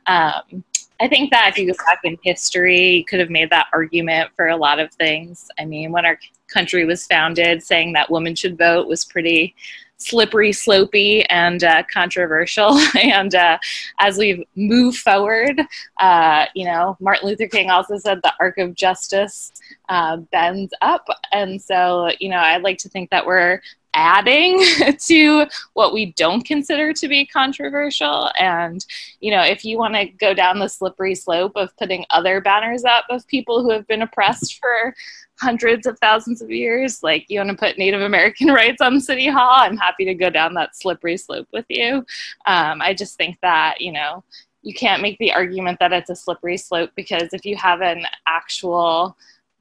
Um, 0.06 0.64
I 1.00 1.06
think 1.06 1.30
that 1.32 1.50
if 1.50 1.58
you 1.58 1.66
go 1.66 1.76
back 1.84 2.00
in 2.04 2.16
history, 2.22 2.96
you 2.96 3.04
could 3.04 3.20
have 3.20 3.28
made 3.28 3.50
that 3.50 3.66
argument 3.74 4.30
for 4.34 4.48
a 4.48 4.56
lot 4.56 4.78
of 4.80 4.90
things. 4.94 5.50
I 5.58 5.66
mean, 5.66 5.92
when 5.92 6.06
our 6.06 6.18
country 6.48 6.86
was 6.86 7.06
founded, 7.06 7.62
saying 7.62 7.92
that 7.92 8.10
women 8.10 8.34
should 8.34 8.56
vote 8.56 8.88
was 8.88 9.04
pretty 9.04 9.54
slippery, 9.98 10.50
slopey, 10.50 11.24
and 11.30 11.64
uh, 11.64 11.82
controversial. 11.92 12.78
and 13.02 13.34
uh, 13.34 13.58
as 13.98 14.18
we 14.18 14.46
move 14.54 14.96
forward, 14.96 15.60
uh, 15.98 16.46
you 16.54 16.64
know, 16.64 16.96
Martin 17.00 17.28
Luther 17.28 17.48
King 17.48 17.70
also 17.70 17.98
said 17.98 18.20
the 18.22 18.32
arc 18.40 18.58
of 18.58 18.74
justice 18.74 19.52
uh, 19.88 20.16
bends 20.16 20.72
up. 20.82 21.06
And 21.32 21.60
so, 21.60 22.10
you 22.20 22.28
know, 22.28 22.38
I'd 22.38 22.62
like 22.62 22.78
to 22.78 22.88
think 22.88 23.10
that 23.10 23.26
we're 23.26 23.60
adding 23.96 24.62
to 25.06 25.46
what 25.72 25.92
we 25.92 26.12
don't 26.12 26.44
consider 26.44 26.92
to 26.92 27.08
be 27.08 27.26
controversial. 27.26 28.30
And, 28.38 28.84
you 29.20 29.32
know, 29.32 29.42
if 29.42 29.64
you 29.64 29.78
want 29.78 29.94
to 29.94 30.04
go 30.04 30.34
down 30.34 30.60
the 30.60 30.68
slippery 30.68 31.14
slope 31.14 31.52
of 31.56 31.76
putting 31.78 32.04
other 32.10 32.40
banners 32.40 32.84
up 32.84 33.06
of 33.10 33.26
people 33.26 33.62
who 33.62 33.70
have 33.70 33.86
been 33.88 34.02
oppressed 34.02 34.60
for 34.60 34.94
hundreds 35.40 35.86
of 35.86 35.98
thousands 35.98 36.40
of 36.42 36.50
years, 36.50 37.02
like 37.02 37.24
you 37.28 37.40
want 37.40 37.50
to 37.50 37.56
put 37.56 37.78
Native 37.78 38.02
American 38.02 38.48
rights 38.52 38.80
on 38.80 39.00
City 39.00 39.28
Hall, 39.28 39.54
I'm 39.56 39.76
happy 39.76 40.04
to 40.04 40.14
go 40.14 40.30
down 40.30 40.54
that 40.54 40.76
slippery 40.76 41.16
slope 41.16 41.48
with 41.52 41.66
you. 41.68 42.04
Um, 42.46 42.82
I 42.82 42.94
just 42.94 43.16
think 43.16 43.38
that, 43.40 43.80
you 43.80 43.92
know, 43.92 44.22
you 44.62 44.74
can't 44.74 45.02
make 45.02 45.16
the 45.18 45.32
argument 45.32 45.78
that 45.80 45.92
it's 45.92 46.10
a 46.10 46.16
slippery 46.16 46.56
slope 46.56 46.90
because 46.96 47.32
if 47.32 47.44
you 47.44 47.56
have 47.56 47.80
an 47.80 48.04
actual 48.26 49.16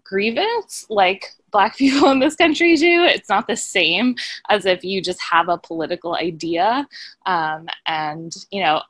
grievance 0.06 0.86
like 0.90 1.34
black 1.52 1.76
people 1.78 2.10
in 2.10 2.20
this 2.20 2.36
country 2.36 2.76
do 2.76 3.04
it's 3.04 3.30
not 3.30 3.48
the 3.48 3.56
same 3.56 4.16
as 4.50 4.66
if 4.66 4.84
you 4.84 5.02
just 5.02 5.22
have 5.22 5.50
a 5.50 5.58
political 5.58 6.16
idea 6.16 6.88
um, 7.26 7.68
and 7.88 8.34
you 8.52 8.62
know 8.62 8.82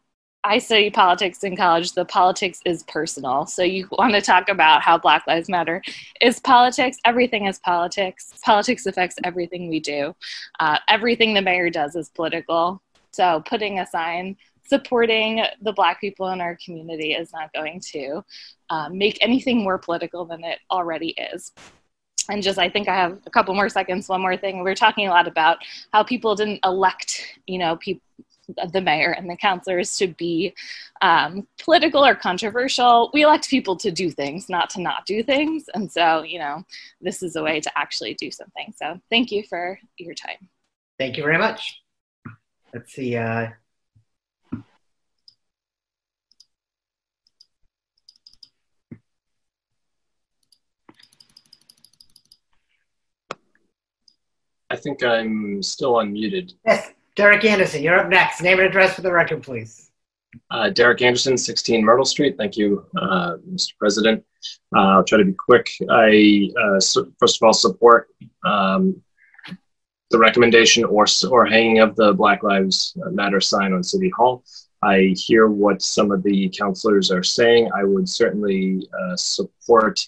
I 0.47 0.59
study 0.59 0.91
politics 0.91 1.43
in 1.43 1.57
college. 1.57 1.93
The 1.93 2.05
politics 2.05 2.59
is 2.65 2.83
personal. 2.83 3.47
So 3.47 3.63
you 3.63 3.87
want 3.91 4.13
to 4.13 4.21
talk 4.21 4.47
about 4.47 4.83
how 4.83 4.97
Black 4.97 5.25
Lives 5.25 5.49
Matter 5.49 5.81
is 6.21 6.39
politics. 6.39 6.97
Everything 7.03 7.47
is 7.47 7.57
politics. 7.59 8.31
Politics 8.43 8.85
affects 8.85 9.15
everything 9.23 9.69
we 9.69 9.79
do. 9.79 10.15
Uh, 10.59 10.77
everything 10.87 11.33
the 11.33 11.41
mayor 11.41 11.71
does 11.71 11.95
is 11.95 12.09
political. 12.09 12.79
So 13.11 13.41
putting 13.47 13.79
a 13.79 13.87
sign 13.87 14.37
supporting 14.65 15.43
the 15.61 15.73
Black 15.73 16.01
people 16.01 16.29
in 16.29 16.41
our 16.41 16.57
community 16.63 17.13
is 17.13 17.31
not 17.31 17.53
going 17.53 17.79
to 17.91 18.23
um, 18.69 18.97
make 18.97 19.17
anything 19.21 19.63
more 19.63 19.77
political 19.77 20.25
than 20.25 20.43
it 20.43 20.59
already 20.71 21.15
is 21.33 21.51
and 22.29 22.41
just 22.41 22.57
i 22.57 22.67
think 22.67 22.87
i 22.87 22.95
have 22.95 23.19
a 23.27 23.29
couple 23.29 23.53
more 23.53 23.69
seconds 23.69 24.09
one 24.09 24.19
more 24.19 24.35
thing 24.35 24.63
we 24.63 24.71
are 24.71 24.73
talking 24.75 25.07
a 25.07 25.11
lot 25.11 25.27
about 25.27 25.57
how 25.93 26.01
people 26.01 26.33
didn't 26.33 26.59
elect 26.63 27.37
you 27.45 27.59
know 27.59 27.75
people 27.75 28.01
the 28.71 28.81
mayor 28.81 29.11
and 29.11 29.29
the 29.29 29.35
councilors 29.35 29.97
to 29.97 30.07
be 30.07 30.53
um, 31.01 31.47
political 31.59 32.05
or 32.05 32.15
controversial. 32.15 33.09
We 33.13 33.23
elect 33.23 33.49
people 33.49 33.75
to 33.77 33.91
do 33.91 34.09
things, 34.09 34.49
not 34.49 34.69
to 34.71 34.81
not 34.81 35.05
do 35.05 35.23
things. 35.23 35.65
And 35.73 35.91
so, 35.91 36.23
you 36.23 36.39
know, 36.39 36.63
this 37.01 37.23
is 37.23 37.35
a 37.35 37.43
way 37.43 37.59
to 37.59 37.71
actually 37.77 38.13
do 38.15 38.31
something. 38.31 38.73
So 38.77 38.99
thank 39.09 39.31
you 39.31 39.43
for 39.49 39.79
your 39.97 40.13
time. 40.13 40.49
Thank 40.97 41.17
you 41.17 41.23
very 41.23 41.37
much. 41.37 41.81
Let's 42.73 42.93
see. 42.93 43.15
Uh... 43.17 43.49
I 54.69 54.75
think 54.75 55.03
I'm 55.03 55.61
still 55.61 55.95
unmuted. 55.95 56.53
Yes. 56.65 56.91
Derek 57.15 57.45
Anderson, 57.45 57.81
you're 57.81 57.97
up 57.97 58.09
next. 58.09 58.41
Name 58.41 58.59
and 58.59 58.67
address 58.67 58.95
for 58.95 59.01
the 59.01 59.11
record, 59.11 59.43
please. 59.43 59.91
Uh, 60.51 60.69
Derek 60.69 61.01
Anderson, 61.01 61.37
16 61.37 61.83
Myrtle 61.83 62.05
Street. 62.05 62.35
Thank 62.37 62.57
you, 62.57 62.85
uh, 62.97 63.37
Mr. 63.49 63.77
President. 63.79 64.23
Uh, 64.75 64.97
I'll 64.97 65.03
try 65.03 65.19
to 65.19 65.25
be 65.25 65.33
quick. 65.33 65.69
I, 65.89 66.49
uh, 66.61 66.79
so 66.79 67.07
first 67.19 67.37
of 67.37 67.45
all, 67.45 67.53
support 67.53 68.09
um, 68.43 69.01
the 70.11 70.19
recommendation 70.19 70.83
or, 70.83 71.05
or 71.29 71.45
hanging 71.45 71.79
of 71.79 71.95
the 71.95 72.13
Black 72.13 72.43
Lives 72.43 72.93
Matter 73.11 73.39
sign 73.39 73.71
on 73.71 73.81
City 73.81 74.09
Hall. 74.09 74.43
I 74.81 75.15
hear 75.17 75.47
what 75.47 75.81
some 75.81 76.11
of 76.11 76.21
the 76.21 76.49
councilors 76.49 77.11
are 77.11 77.23
saying. 77.23 77.69
I 77.73 77.83
would 77.83 78.07
certainly 78.07 78.87
uh, 78.99 79.15
support 79.15 80.05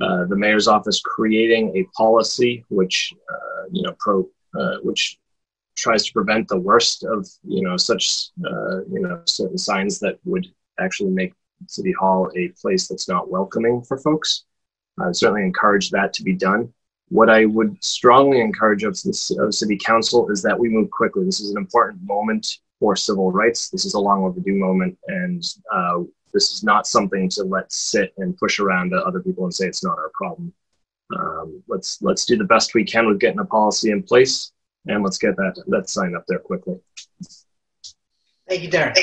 uh, 0.00 0.24
the 0.24 0.36
mayor's 0.36 0.68
office 0.68 1.00
creating 1.00 1.76
a 1.76 1.84
policy 1.96 2.64
which, 2.68 3.14
you 3.70 3.82
know, 3.82 3.94
pro, 3.98 4.28
which 4.82 5.18
tries 5.76 6.04
to 6.04 6.12
prevent 6.12 6.48
the 6.48 6.58
worst 6.58 7.04
of 7.04 7.28
you 7.42 7.62
know 7.62 7.76
such 7.76 8.28
uh, 8.44 8.78
you 8.84 9.00
know 9.00 9.20
certain 9.24 9.58
signs 9.58 9.98
that 9.98 10.18
would 10.24 10.46
actually 10.78 11.10
make 11.10 11.34
City 11.66 11.92
Hall 11.92 12.30
a 12.36 12.48
place 12.60 12.88
that's 12.88 13.08
not 13.08 13.30
welcoming 13.30 13.82
for 13.82 13.98
folks. 13.98 14.44
I 14.98 15.12
certainly 15.12 15.42
encourage 15.42 15.90
that 15.90 16.12
to 16.14 16.22
be 16.22 16.34
done. 16.34 16.72
What 17.08 17.30
I 17.30 17.44
would 17.44 17.82
strongly 17.82 18.40
encourage 18.40 18.84
of, 18.84 19.00
this, 19.02 19.30
of 19.38 19.54
City 19.54 19.76
Council 19.76 20.30
is 20.30 20.42
that 20.42 20.58
we 20.58 20.68
move 20.68 20.90
quickly. 20.90 21.24
This 21.24 21.40
is 21.40 21.50
an 21.50 21.58
important 21.58 22.02
moment 22.02 22.58
for 22.80 22.96
civil 22.96 23.30
rights. 23.30 23.68
This 23.70 23.84
is 23.84 23.94
a 23.94 24.00
long 24.00 24.24
overdue 24.24 24.54
moment, 24.54 24.96
and 25.08 25.42
uh, 25.72 26.00
this 26.34 26.52
is 26.52 26.62
not 26.62 26.86
something 26.86 27.28
to 27.30 27.44
let 27.44 27.72
sit 27.72 28.12
and 28.18 28.36
push 28.36 28.58
around 28.58 28.90
to 28.90 28.96
other 28.96 29.20
people 29.20 29.44
and 29.44 29.54
say 29.54 29.66
it's 29.66 29.84
not 29.84 29.96
our 29.96 30.10
problem. 30.12 30.52
Um, 31.16 31.62
let's 31.68 32.02
let's 32.02 32.26
do 32.26 32.36
the 32.36 32.44
best 32.44 32.74
we 32.74 32.84
can 32.84 33.06
with 33.06 33.20
getting 33.20 33.38
a 33.38 33.44
policy 33.44 33.90
in 33.90 34.02
place 34.02 34.52
and 34.86 35.02
let's 35.02 35.18
get 35.18 35.36
that 35.36 35.62
that 35.68 35.88
sign 35.88 36.14
up 36.14 36.24
there 36.26 36.40
quickly. 36.40 36.78
Thank 38.48 38.62
you, 38.62 38.70
Derek. 38.70 38.98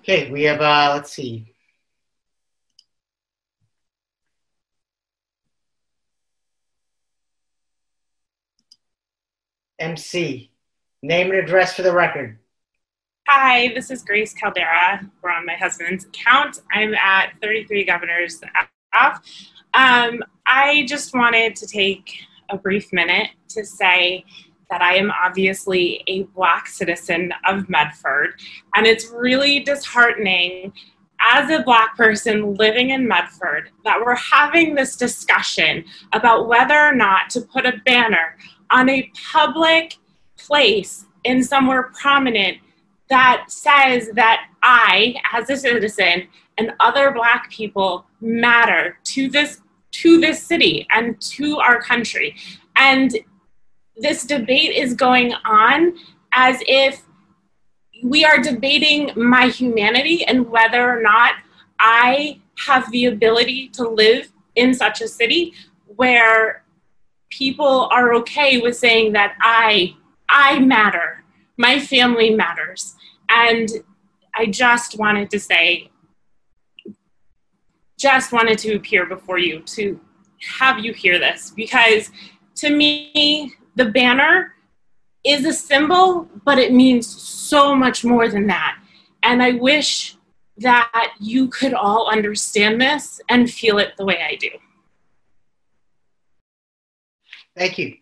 Okay, 0.00 0.30
we 0.30 0.42
have 0.42 0.60
uh, 0.60 0.92
let's 0.94 1.12
see. 1.12 1.50
MC, 9.78 10.50
name 11.02 11.30
and 11.30 11.38
address 11.38 11.74
for 11.74 11.82
the 11.82 11.92
record. 11.92 12.38
Hi, 13.26 13.72
this 13.74 13.90
is 13.90 14.02
Grace 14.02 14.34
Caldera. 14.34 15.00
We're 15.22 15.30
on 15.30 15.46
my 15.46 15.54
husband's 15.54 16.04
account. 16.04 16.60
I'm 16.70 16.94
at 16.94 17.32
33 17.40 17.82
Governors 17.84 18.38
Ave. 18.92 19.18
Um, 19.72 20.22
I 20.46 20.84
just 20.86 21.14
wanted 21.14 21.56
to 21.56 21.66
take 21.66 22.18
a 22.50 22.58
brief 22.58 22.92
minute 22.92 23.30
to 23.48 23.64
say 23.64 24.26
that 24.68 24.82
I 24.82 24.96
am 24.96 25.10
obviously 25.10 26.04
a 26.06 26.24
Black 26.34 26.66
citizen 26.66 27.32
of 27.46 27.66
Medford. 27.70 28.34
And 28.76 28.86
it's 28.86 29.06
really 29.06 29.60
disheartening 29.60 30.74
as 31.18 31.48
a 31.48 31.62
Black 31.62 31.96
person 31.96 32.54
living 32.56 32.90
in 32.90 33.08
Medford 33.08 33.70
that 33.84 34.02
we're 34.04 34.16
having 34.16 34.74
this 34.74 34.96
discussion 34.96 35.82
about 36.12 36.46
whether 36.46 36.78
or 36.78 36.94
not 36.94 37.30
to 37.30 37.40
put 37.40 37.64
a 37.64 37.80
banner 37.86 38.36
on 38.68 38.90
a 38.90 39.10
public 39.32 39.96
place 40.36 41.06
in 41.24 41.42
somewhere 41.42 41.90
prominent 41.98 42.58
that 43.14 43.44
says 43.46 44.10
that 44.14 44.48
I, 44.60 45.14
as 45.32 45.48
a 45.48 45.56
citizen, 45.56 46.26
and 46.58 46.72
other 46.80 47.12
Black 47.12 47.48
people 47.48 48.06
matter 48.20 48.98
to 49.04 49.30
this 49.30 49.60
to 49.92 50.20
this 50.20 50.42
city 50.42 50.84
and 50.90 51.20
to 51.20 51.58
our 51.58 51.80
country. 51.80 52.34
And 52.74 53.16
this 53.96 54.24
debate 54.24 54.74
is 54.74 54.94
going 54.94 55.32
on 55.44 55.96
as 56.32 56.56
if 56.66 57.02
we 58.02 58.24
are 58.24 58.40
debating 58.40 59.12
my 59.14 59.46
humanity 59.46 60.24
and 60.24 60.50
whether 60.50 60.82
or 60.90 61.00
not 61.00 61.34
I 61.78 62.40
have 62.66 62.90
the 62.90 63.04
ability 63.04 63.68
to 63.74 63.88
live 63.88 64.32
in 64.56 64.74
such 64.74 65.00
a 65.00 65.06
city 65.06 65.54
where 65.86 66.64
people 67.30 67.88
are 67.92 68.12
okay 68.14 68.60
with 68.60 68.76
saying 68.76 69.12
that 69.12 69.36
I 69.40 69.94
I 70.28 70.58
matter. 70.58 71.22
My 71.56 71.78
family 71.78 72.30
matters. 72.30 72.96
And 73.34 73.68
I 74.34 74.46
just 74.46 74.98
wanted 74.98 75.30
to 75.30 75.38
say 75.38 75.90
just 77.98 78.32
wanted 78.32 78.58
to 78.58 78.74
appear 78.74 79.06
before 79.06 79.38
you 79.38 79.60
to 79.60 80.00
have 80.58 80.78
you 80.84 80.92
hear 80.92 81.18
this 81.18 81.52
because 81.54 82.10
to 82.56 82.70
me, 82.70 83.52
the 83.76 83.86
banner 83.86 84.54
is 85.24 85.44
a 85.44 85.52
symbol, 85.52 86.28
but 86.44 86.58
it 86.58 86.72
means 86.72 87.06
so 87.06 87.74
much 87.74 88.04
more 88.04 88.28
than 88.28 88.46
that. 88.46 88.78
And 89.22 89.42
I 89.42 89.52
wish 89.52 90.16
that 90.58 91.14
you 91.18 91.48
could 91.48 91.74
all 91.74 92.08
understand 92.10 92.80
this 92.80 93.20
and 93.28 93.50
feel 93.50 93.78
it 93.78 93.96
the 93.96 94.04
way 94.04 94.22
I 94.22 94.36
do. 94.36 94.50
Thank 97.56 97.78
you. 97.78 97.96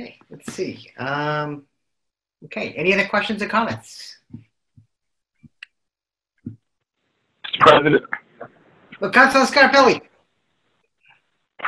Okay, 0.00 0.16
let's 0.30 0.50
see. 0.54 0.90
Um, 0.96 1.64
okay, 2.46 2.72
any 2.72 2.94
other 2.94 3.06
questions 3.06 3.42
or 3.42 3.48
comments? 3.48 4.16
President. 7.58 8.04
Well, 8.98 9.10
Councilor 9.10 9.44
Scarpelli. 9.44 10.00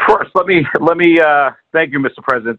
First, 0.08 0.30
let 0.34 0.46
me 0.46 0.64
let 0.80 0.96
me 0.96 1.20
uh, 1.20 1.50
thank 1.74 1.92
you, 1.92 1.98
Mr. 1.98 2.22
President. 2.22 2.58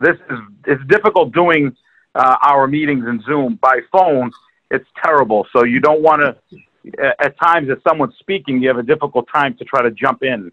This 0.00 0.16
is 0.28 0.38
it's 0.66 0.82
difficult 0.88 1.32
doing 1.32 1.76
uh, 2.16 2.36
our 2.42 2.66
meetings 2.66 3.04
in 3.06 3.22
Zoom 3.22 3.60
by 3.62 3.78
phone. 3.92 4.32
It's 4.72 4.88
terrible. 5.04 5.46
So 5.52 5.64
you 5.64 5.78
don't 5.78 6.02
want 6.02 6.22
to. 6.22 6.58
At 7.20 7.38
times, 7.38 7.68
if 7.70 7.78
someone's 7.88 8.14
speaking, 8.18 8.60
you 8.60 8.66
have 8.66 8.78
a 8.78 8.82
difficult 8.82 9.28
time 9.32 9.56
to 9.58 9.64
try 9.64 9.82
to 9.82 9.92
jump 9.92 10.24
in. 10.24 10.50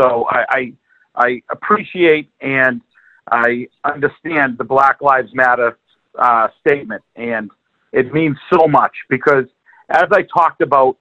So 0.00 0.26
I 0.28 0.44
I, 0.50 0.72
I 1.14 1.42
appreciate 1.50 2.30
and 2.40 2.80
I 3.30 3.68
understand 3.84 4.58
the 4.58 4.64
Black 4.64 5.00
Lives 5.00 5.30
Matter 5.34 5.78
uh, 6.18 6.48
statement, 6.60 7.02
and 7.16 7.50
it 7.92 8.12
means 8.12 8.36
so 8.52 8.66
much 8.66 8.92
because 9.08 9.44
as 9.90 10.06
I 10.12 10.22
talked 10.22 10.60
about 10.60 10.96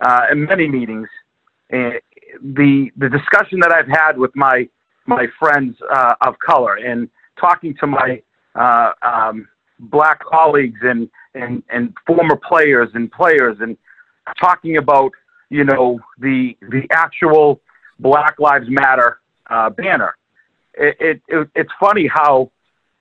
uh, 0.00 0.26
in 0.30 0.44
many 0.44 0.68
meetings, 0.68 1.08
uh, 1.72 1.98
the 2.42 2.90
the 2.96 3.08
discussion 3.08 3.60
that 3.60 3.72
I've 3.72 3.88
had 3.88 4.18
with 4.18 4.34
my 4.34 4.68
my 5.06 5.26
friends 5.38 5.76
uh, 5.90 6.14
of 6.20 6.38
color 6.38 6.76
and 6.76 7.08
talking 7.40 7.74
to 7.80 7.86
my 7.86 8.22
uh, 8.54 8.92
um, 9.02 9.48
black 9.78 10.20
colleagues 10.20 10.80
and, 10.82 11.10
and 11.34 11.62
and 11.70 11.94
former 12.06 12.36
players 12.36 12.90
and 12.94 13.10
players 13.10 13.56
and 13.60 13.76
talking 14.40 14.76
about 14.76 15.12
you 15.50 15.64
know 15.64 15.98
the 16.18 16.56
the 16.62 16.86
actual 16.90 17.60
Black 17.98 18.38
Lives 18.38 18.66
Matter 18.68 19.20
uh, 19.48 19.70
banner. 19.70 20.16
It, 20.78 20.96
it, 21.00 21.22
it, 21.28 21.48
it's 21.54 21.72
funny 21.80 22.06
how 22.06 22.50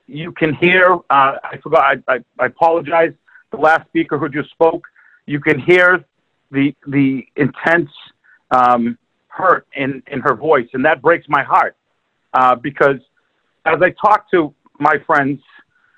you 0.07 0.31
can 0.31 0.53
hear. 0.55 0.93
Uh, 1.09 1.37
I 1.43 1.57
forgot. 1.61 1.97
I, 2.07 2.13
I, 2.13 2.19
I 2.39 2.45
apologize. 2.47 3.13
The 3.51 3.57
last 3.57 3.87
speaker 3.87 4.17
who 4.17 4.29
just 4.29 4.49
spoke. 4.51 4.85
You 5.25 5.39
can 5.39 5.59
hear 5.59 6.05
the 6.51 6.73
the 6.87 7.25
intense 7.35 7.89
um, 8.51 8.97
hurt 9.27 9.67
in 9.75 10.01
in 10.07 10.19
her 10.21 10.35
voice, 10.35 10.67
and 10.73 10.83
that 10.85 11.01
breaks 11.01 11.27
my 11.29 11.43
heart 11.43 11.75
uh, 12.33 12.55
because 12.55 12.99
as 13.65 13.81
I 13.81 13.91
talk 14.01 14.29
to 14.31 14.53
my 14.79 14.95
friends 15.05 15.41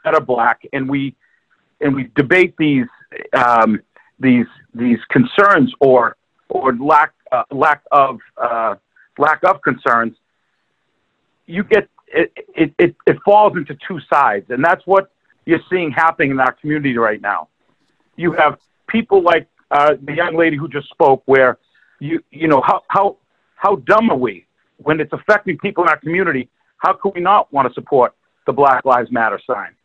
that 0.03 0.14
are 0.14 0.22
black, 0.22 0.61
and 0.73 0.89
we 0.89 1.15
and 1.81 1.95
we 1.95 2.10
debate 2.15 2.56
these 2.57 2.88
um, 3.34 3.80
these 4.19 4.47
these 4.73 4.99
concerns 5.10 5.73
or 5.80 6.18
or 6.49 6.73
lack 6.76 7.14
uh, 7.31 7.43
lack 7.51 7.84
of 7.91 8.19
uh, 8.38 8.76
lack 9.18 9.43
of 9.43 9.61
concerns, 9.61 10.15
you 11.50 11.64
get 11.64 11.90
it, 12.08 12.32
it, 12.56 12.74
it, 12.80 12.96
it 13.06 13.18
falls 13.26 13.54
into 13.56 13.76
two 13.88 14.00
sides, 14.12 14.46
and 14.50 14.64
that's 14.64 14.86
what 14.86 15.12
you're 15.46 15.60
seeing 15.70 15.92
happening 15.92 16.32
in 16.32 16.40
our 16.40 16.54
community 16.54 16.98
right 16.98 17.22
now. 17.22 17.50
You 18.16 18.32
have 18.34 18.58
people 18.88 19.22
like 19.24 19.48
uh, 19.72 19.96
the 20.02 20.14
young 20.14 20.36
lady 20.38 20.58
who 20.58 20.68
just 20.68 20.90
spoke, 20.90 21.24
where 21.26 21.58
you 22.00 22.20
you 22.32 22.48
know 22.48 22.62
how 22.66 22.84
how 22.88 23.18
how 23.56 23.78
dumb 23.78 24.10
are 24.10 24.18
we 24.18 24.46
when 24.78 25.00
it's 25.00 25.12
affecting 25.12 25.58
people 25.58 25.84
in 25.84 25.90
our 25.90 26.00
community? 26.00 26.50
How 26.78 26.94
could 26.94 27.14
we 27.16 27.22
not 27.22 27.52
want 27.52 27.68
to 27.68 27.74
support 27.74 28.16
the 28.46 28.54
Black 28.54 28.86
Lives 28.86 29.12
Matter 29.12 29.40
sign? 29.46 29.76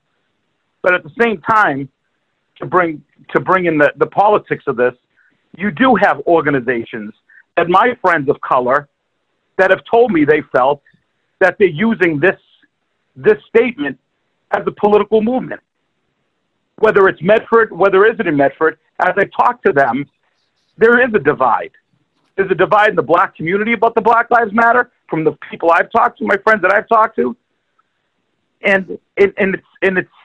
But 0.82 0.94
at 0.94 1.02
the 1.02 1.10
same 1.20 1.40
time, 1.40 1.88
to 2.58 2.66
bring 2.66 3.02
to 3.34 3.40
bring 3.40 3.64
in 3.64 3.78
the, 3.78 3.92
the 3.96 4.06
politics 4.06 4.64
of 4.66 4.76
this, 4.76 4.94
you 5.56 5.70
do 5.70 5.94
have 5.94 6.20
organizations 6.26 7.14
that 7.56 7.68
my 7.68 7.96
friends 8.02 8.28
of 8.28 8.40
color 8.40 8.88
that 9.56 9.70
have 9.70 9.80
told 9.90 10.10
me 10.10 10.24
they 10.24 10.42
felt 10.52 10.82
that 11.44 11.56
they're 11.58 11.68
using 11.68 12.18
this 12.18 12.40
this 13.14 13.38
statement 13.54 13.98
as 14.56 14.62
a 14.66 14.70
political 14.70 15.20
movement. 15.20 15.60
Whether 16.78 17.06
it's 17.06 17.22
Medford, 17.22 17.70
whether 17.70 18.06
it 18.06 18.14
isn't 18.14 18.26
in 18.26 18.36
Medford, 18.36 18.78
as 18.98 19.14
I 19.16 19.24
talk 19.40 19.62
to 19.64 19.72
them, 19.72 20.06
there 20.78 21.06
is 21.06 21.12
a 21.14 21.18
divide. 21.18 21.72
There's 22.34 22.50
a 22.50 22.54
divide 22.54 22.90
in 22.90 22.96
the 22.96 23.08
black 23.14 23.36
community 23.36 23.74
about 23.74 23.94
the 23.94 24.00
Black 24.00 24.30
Lives 24.30 24.52
Matter 24.52 24.90
from 25.08 25.22
the 25.22 25.32
people 25.50 25.70
I've 25.70 25.92
talked 25.92 26.18
to, 26.18 26.24
my 26.24 26.38
friends 26.38 26.62
that 26.62 26.72
I've 26.72 26.88
talked 26.88 27.14
to. 27.16 27.36
And, 28.62 28.98
and, 29.18 29.32
and, 29.36 29.54
it's, 29.54 29.70
and 29.82 29.98
it's 29.98 30.16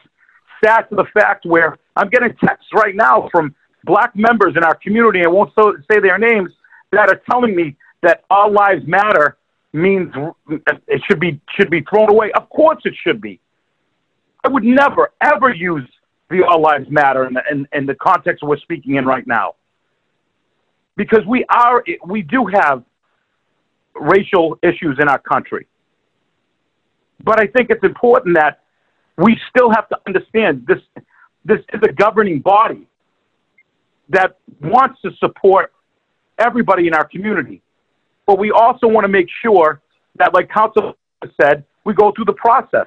sad 0.63 0.83
to 0.89 0.95
the 0.95 1.05
fact 1.13 1.45
where 1.45 1.77
I'm 1.97 2.09
getting 2.09 2.33
texts 2.43 2.69
right 2.73 2.95
now 2.95 3.27
from 3.31 3.53
black 3.83 4.15
members 4.15 4.53
in 4.55 4.63
our 4.63 4.75
community, 4.75 5.23
I 5.23 5.27
won't 5.27 5.51
so, 5.53 5.75
say 5.91 5.99
their 5.99 6.17
names, 6.17 6.49
that 6.93 7.09
are 7.09 7.21
telling 7.29 7.55
me 7.55 7.75
that 8.01 8.23
all 8.29 8.51
lives 8.51 8.87
matter 8.87 9.37
means 9.73 10.13
it 10.87 11.01
should 11.07 11.19
be 11.19 11.39
should 11.55 11.69
be 11.69 11.81
thrown 11.81 12.09
away. 12.09 12.31
Of 12.33 12.49
course, 12.49 12.81
it 12.85 12.93
should 13.03 13.21
be. 13.21 13.39
I 14.43 14.49
would 14.49 14.63
never 14.63 15.11
ever 15.21 15.53
use 15.53 15.87
the 16.29 16.43
all 16.43 16.61
lives 16.61 16.89
matter 16.89 17.25
in 17.25 17.33
the, 17.33 17.43
in, 17.51 17.67
in 17.73 17.85
the 17.85 17.95
context 17.95 18.43
we're 18.43 18.57
speaking 18.57 18.95
in 18.95 19.05
right 19.05 19.25
now, 19.27 19.55
because 20.95 21.25
we 21.27 21.45
are 21.49 21.83
we 22.05 22.21
do 22.21 22.45
have 22.47 22.83
racial 23.95 24.57
issues 24.63 24.97
in 24.99 25.07
our 25.07 25.19
country. 25.19 25.67
But 27.23 27.39
I 27.39 27.47
think 27.47 27.69
it's 27.69 27.83
important 27.83 28.37
that 28.37 28.61
we 29.17 29.37
still 29.49 29.69
have 29.69 29.89
to 29.89 29.99
understand 30.07 30.65
this 30.67 30.79
this 31.45 31.59
is 31.73 31.81
a 31.83 31.91
governing 31.91 32.39
body 32.39 32.87
that 34.09 34.37
wants 34.61 35.01
to 35.01 35.11
support 35.19 35.73
everybody 36.37 36.87
in 36.87 36.93
our 36.93 37.07
community. 37.07 37.61
But 38.29 38.37
we 38.37 38.51
also 38.51 38.85
want 38.85 39.05
to 39.05 39.07
make 39.07 39.27
sure 39.41 39.81
that, 40.17 40.35
like 40.35 40.51
Council 40.51 40.95
said, 41.41 41.63
we 41.83 41.95
go 41.95 42.11
through 42.11 42.25
the 42.25 42.33
process. 42.33 42.85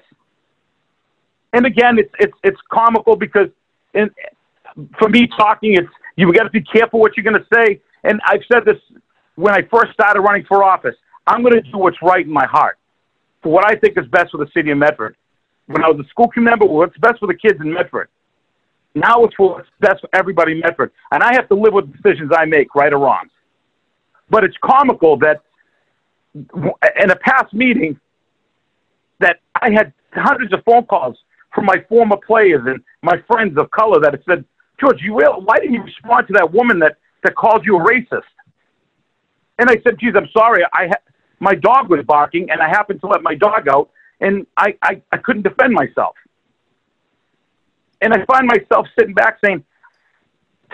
And 1.52 1.66
again, 1.66 1.98
it's 1.98 2.14
it's 2.20 2.32
it's 2.44 2.60
comical 2.72 3.16
because, 3.16 3.48
in, 3.92 4.08
for 5.00 5.08
me 5.08 5.26
talking, 5.26 5.74
it's 5.74 5.88
you 6.14 6.32
got 6.32 6.44
to 6.44 6.50
be 6.50 6.60
careful 6.60 7.00
what 7.00 7.16
you're 7.16 7.24
going 7.24 7.42
to 7.42 7.46
say. 7.52 7.80
And 8.04 8.20
I've 8.24 8.42
said 8.52 8.64
this 8.64 8.76
when 9.34 9.52
I 9.52 9.62
first 9.62 9.92
started 9.94 10.20
running 10.20 10.44
for 10.44 10.62
office. 10.62 10.94
I'm 11.26 11.42
going 11.42 11.54
to 11.54 11.62
do 11.72 11.78
what's 11.78 12.00
right 12.02 12.24
in 12.24 12.32
my 12.32 12.46
heart 12.46 12.78
for 13.42 13.50
what 13.50 13.68
I 13.68 13.74
think 13.74 13.98
is 13.98 14.06
best 14.12 14.30
for 14.30 14.38
the 14.38 14.50
city 14.54 14.70
of 14.70 14.78
Medford. 14.78 15.16
When 15.66 15.82
I 15.82 15.88
was 15.88 15.98
a 16.06 16.08
school 16.08 16.28
committee 16.28 16.50
member, 16.50 16.66
what's 16.66 16.96
best 16.98 17.18
for 17.18 17.26
the 17.26 17.34
kids 17.34 17.60
in 17.60 17.72
Medford. 17.72 18.10
Now 18.94 19.24
it's 19.24 19.34
for 19.34 19.54
what's 19.54 19.68
best 19.80 20.02
for 20.02 20.10
everybody 20.12 20.52
in 20.52 20.60
Medford. 20.60 20.92
And 21.10 21.20
I 21.20 21.34
have 21.34 21.48
to 21.48 21.56
live 21.56 21.72
with 21.72 21.90
the 21.90 21.98
decisions 21.98 22.30
I 22.32 22.44
make, 22.44 22.76
right 22.76 22.92
or 22.92 23.00
wrong. 23.00 23.28
But 24.30 24.44
it's 24.44 24.56
comical 24.62 25.18
that 25.18 25.42
in 26.34 27.10
a 27.10 27.16
past 27.16 27.52
meeting 27.52 27.98
that 29.20 29.40
I 29.60 29.70
had 29.70 29.92
hundreds 30.14 30.52
of 30.52 30.62
phone 30.64 30.86
calls 30.86 31.16
from 31.54 31.66
my 31.66 31.84
former 31.88 32.16
players 32.16 32.62
and 32.66 32.82
my 33.02 33.22
friends 33.26 33.58
of 33.58 33.70
color 33.70 34.00
that 34.00 34.12
have 34.12 34.22
said, 34.28 34.44
George, 34.80 35.00
you 35.02 35.14
will, 35.14 35.42
why 35.42 35.58
didn't 35.58 35.74
you 35.74 35.82
respond 35.82 36.26
to 36.28 36.32
that 36.34 36.52
woman 36.52 36.78
that, 36.80 36.96
that 37.22 37.34
called 37.36 37.64
you 37.64 37.76
a 37.76 37.84
racist? 37.84 38.22
And 39.58 39.70
I 39.70 39.76
said, 39.84 39.98
geez, 40.00 40.14
I'm 40.16 40.28
sorry. 40.36 40.64
I 40.72 40.88
ha- 40.88 41.12
my 41.40 41.54
dog 41.54 41.90
was 41.90 42.04
barking 42.06 42.50
and 42.50 42.60
I 42.60 42.68
happened 42.68 43.00
to 43.00 43.06
let 43.06 43.22
my 43.22 43.34
dog 43.34 43.68
out 43.68 43.90
and 44.20 44.46
I, 44.56 44.76
I, 44.82 45.02
I 45.12 45.18
couldn't 45.18 45.42
defend 45.42 45.74
myself. 45.74 46.14
And 48.00 48.12
I 48.12 48.24
find 48.24 48.46
myself 48.46 48.86
sitting 48.98 49.14
back 49.14 49.38
saying, 49.44 49.64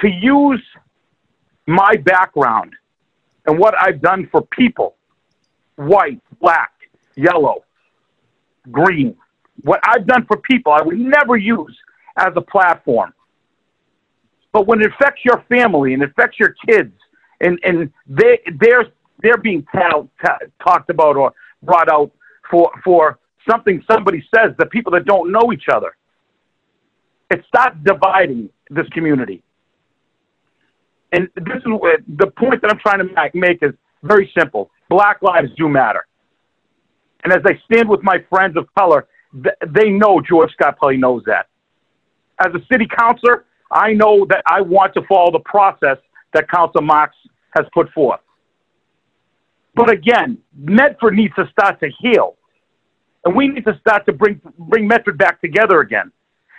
to 0.01 0.09
use 0.09 0.63
my 1.67 1.97
background 1.97 2.73
and 3.49 3.59
what 3.59 3.75
I've 3.81 4.03
done 4.03 4.29
for 4.31 4.43
people, 4.43 4.97
white, 5.77 6.21
black, 6.39 6.71
yellow, 7.17 7.65
green, 8.71 9.17
what 9.63 9.81
I've 9.83 10.07
done 10.07 10.27
for 10.27 10.37
people, 10.37 10.71
I 10.71 10.83
would 10.83 10.99
never 10.99 11.37
use 11.39 11.75
as 12.19 12.35
a 12.37 12.43
platform. 12.43 13.15
But 14.53 14.67
when 14.67 14.83
it 14.83 14.93
affects 14.93 15.25
your 15.25 15.43
family 15.49 15.95
and 15.95 16.03
affects 16.03 16.39
your 16.39 16.55
kids, 16.69 16.93
and, 17.41 17.59
and 17.65 17.91
they, 18.07 18.41
they're, 18.61 18.85
they're 19.23 19.39
being 19.39 19.67
t- 19.75 19.81
t- 20.23 20.47
talked 20.63 20.91
about 20.91 21.17
or 21.17 21.33
brought 21.63 21.89
out 21.89 22.11
for, 22.51 22.71
for 22.85 23.19
something 23.49 23.83
somebody 23.91 24.23
says, 24.35 24.53
the 24.59 24.67
people 24.67 24.93
that 24.93 25.07
don't 25.07 25.33
know 25.33 25.53
each 25.55 25.69
other. 25.73 25.97
It 27.31 27.45
starts 27.49 27.77
dividing 27.83 28.51
this 28.69 28.89
community. 28.91 29.43
And 31.13 31.29
this 31.37 31.57
is 31.57 31.65
the 32.17 32.31
point 32.37 32.61
that 32.63 32.71
I'm 32.71 32.79
trying 32.79 32.99
to 32.99 33.31
make 33.35 33.63
is 33.63 33.73
very 34.03 34.31
simple. 34.39 34.71
Black 34.89 35.23
lives 35.23 35.49
do 35.57 35.69
matter. 35.69 36.07
And 37.25 37.33
as 37.33 37.41
I 37.45 37.59
stand 37.65 37.89
with 37.89 38.03
my 38.03 38.19
friends 38.31 38.57
of 38.57 38.67
color, 38.79 39.07
they 39.33 39.91
know 39.91 40.21
George 40.21 40.51
Scarpelli 40.59 40.99
knows 40.99 41.23
that. 41.27 41.49
As 42.41 42.53
a 42.55 42.61
city 42.71 42.87
councilor, 42.87 43.45
I 43.71 43.93
know 43.93 44.25
that 44.27 44.43
I 44.47 44.61
want 44.61 44.95
to 44.95 45.03
follow 45.09 45.33
the 45.33 45.41
process 45.41 45.99
that 46.33 46.49
Council 46.49 46.83
Marks 46.83 47.17
has 47.51 47.67
put 47.75 47.91
forth. 47.93 48.21
But 49.75 49.91
again, 49.91 50.39
Medford 50.57 51.15
needs 51.15 51.35
to 51.37 51.49
start 51.51 51.81
to 51.81 51.91
heal. 52.01 52.37
And 53.25 53.35
we 53.35 53.49
need 53.49 53.65
to 53.65 53.79
start 53.81 54.07
to 54.07 54.13
bring, 54.13 54.41
bring 54.59 54.87
Medford 54.87 55.19
back 55.19 55.41
together 55.41 55.81
again. 55.81 56.13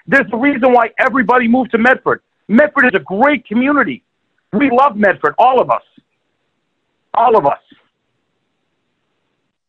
There's 0.07 0.27
a 0.33 0.37
reason 0.37 0.73
why 0.73 0.89
everybody 0.99 1.47
moved 1.47 1.71
to 1.71 1.77
Medford. 1.77 2.21
Medford 2.47 2.85
is 2.85 2.91
a 2.95 3.03
great 3.03 3.45
community. 3.45 4.03
We 4.53 4.69
love 4.71 4.95
Medford, 4.95 5.35
all 5.37 5.61
of 5.61 5.69
us. 5.69 5.83
All 7.13 7.37
of 7.37 7.45
us. 7.45 7.59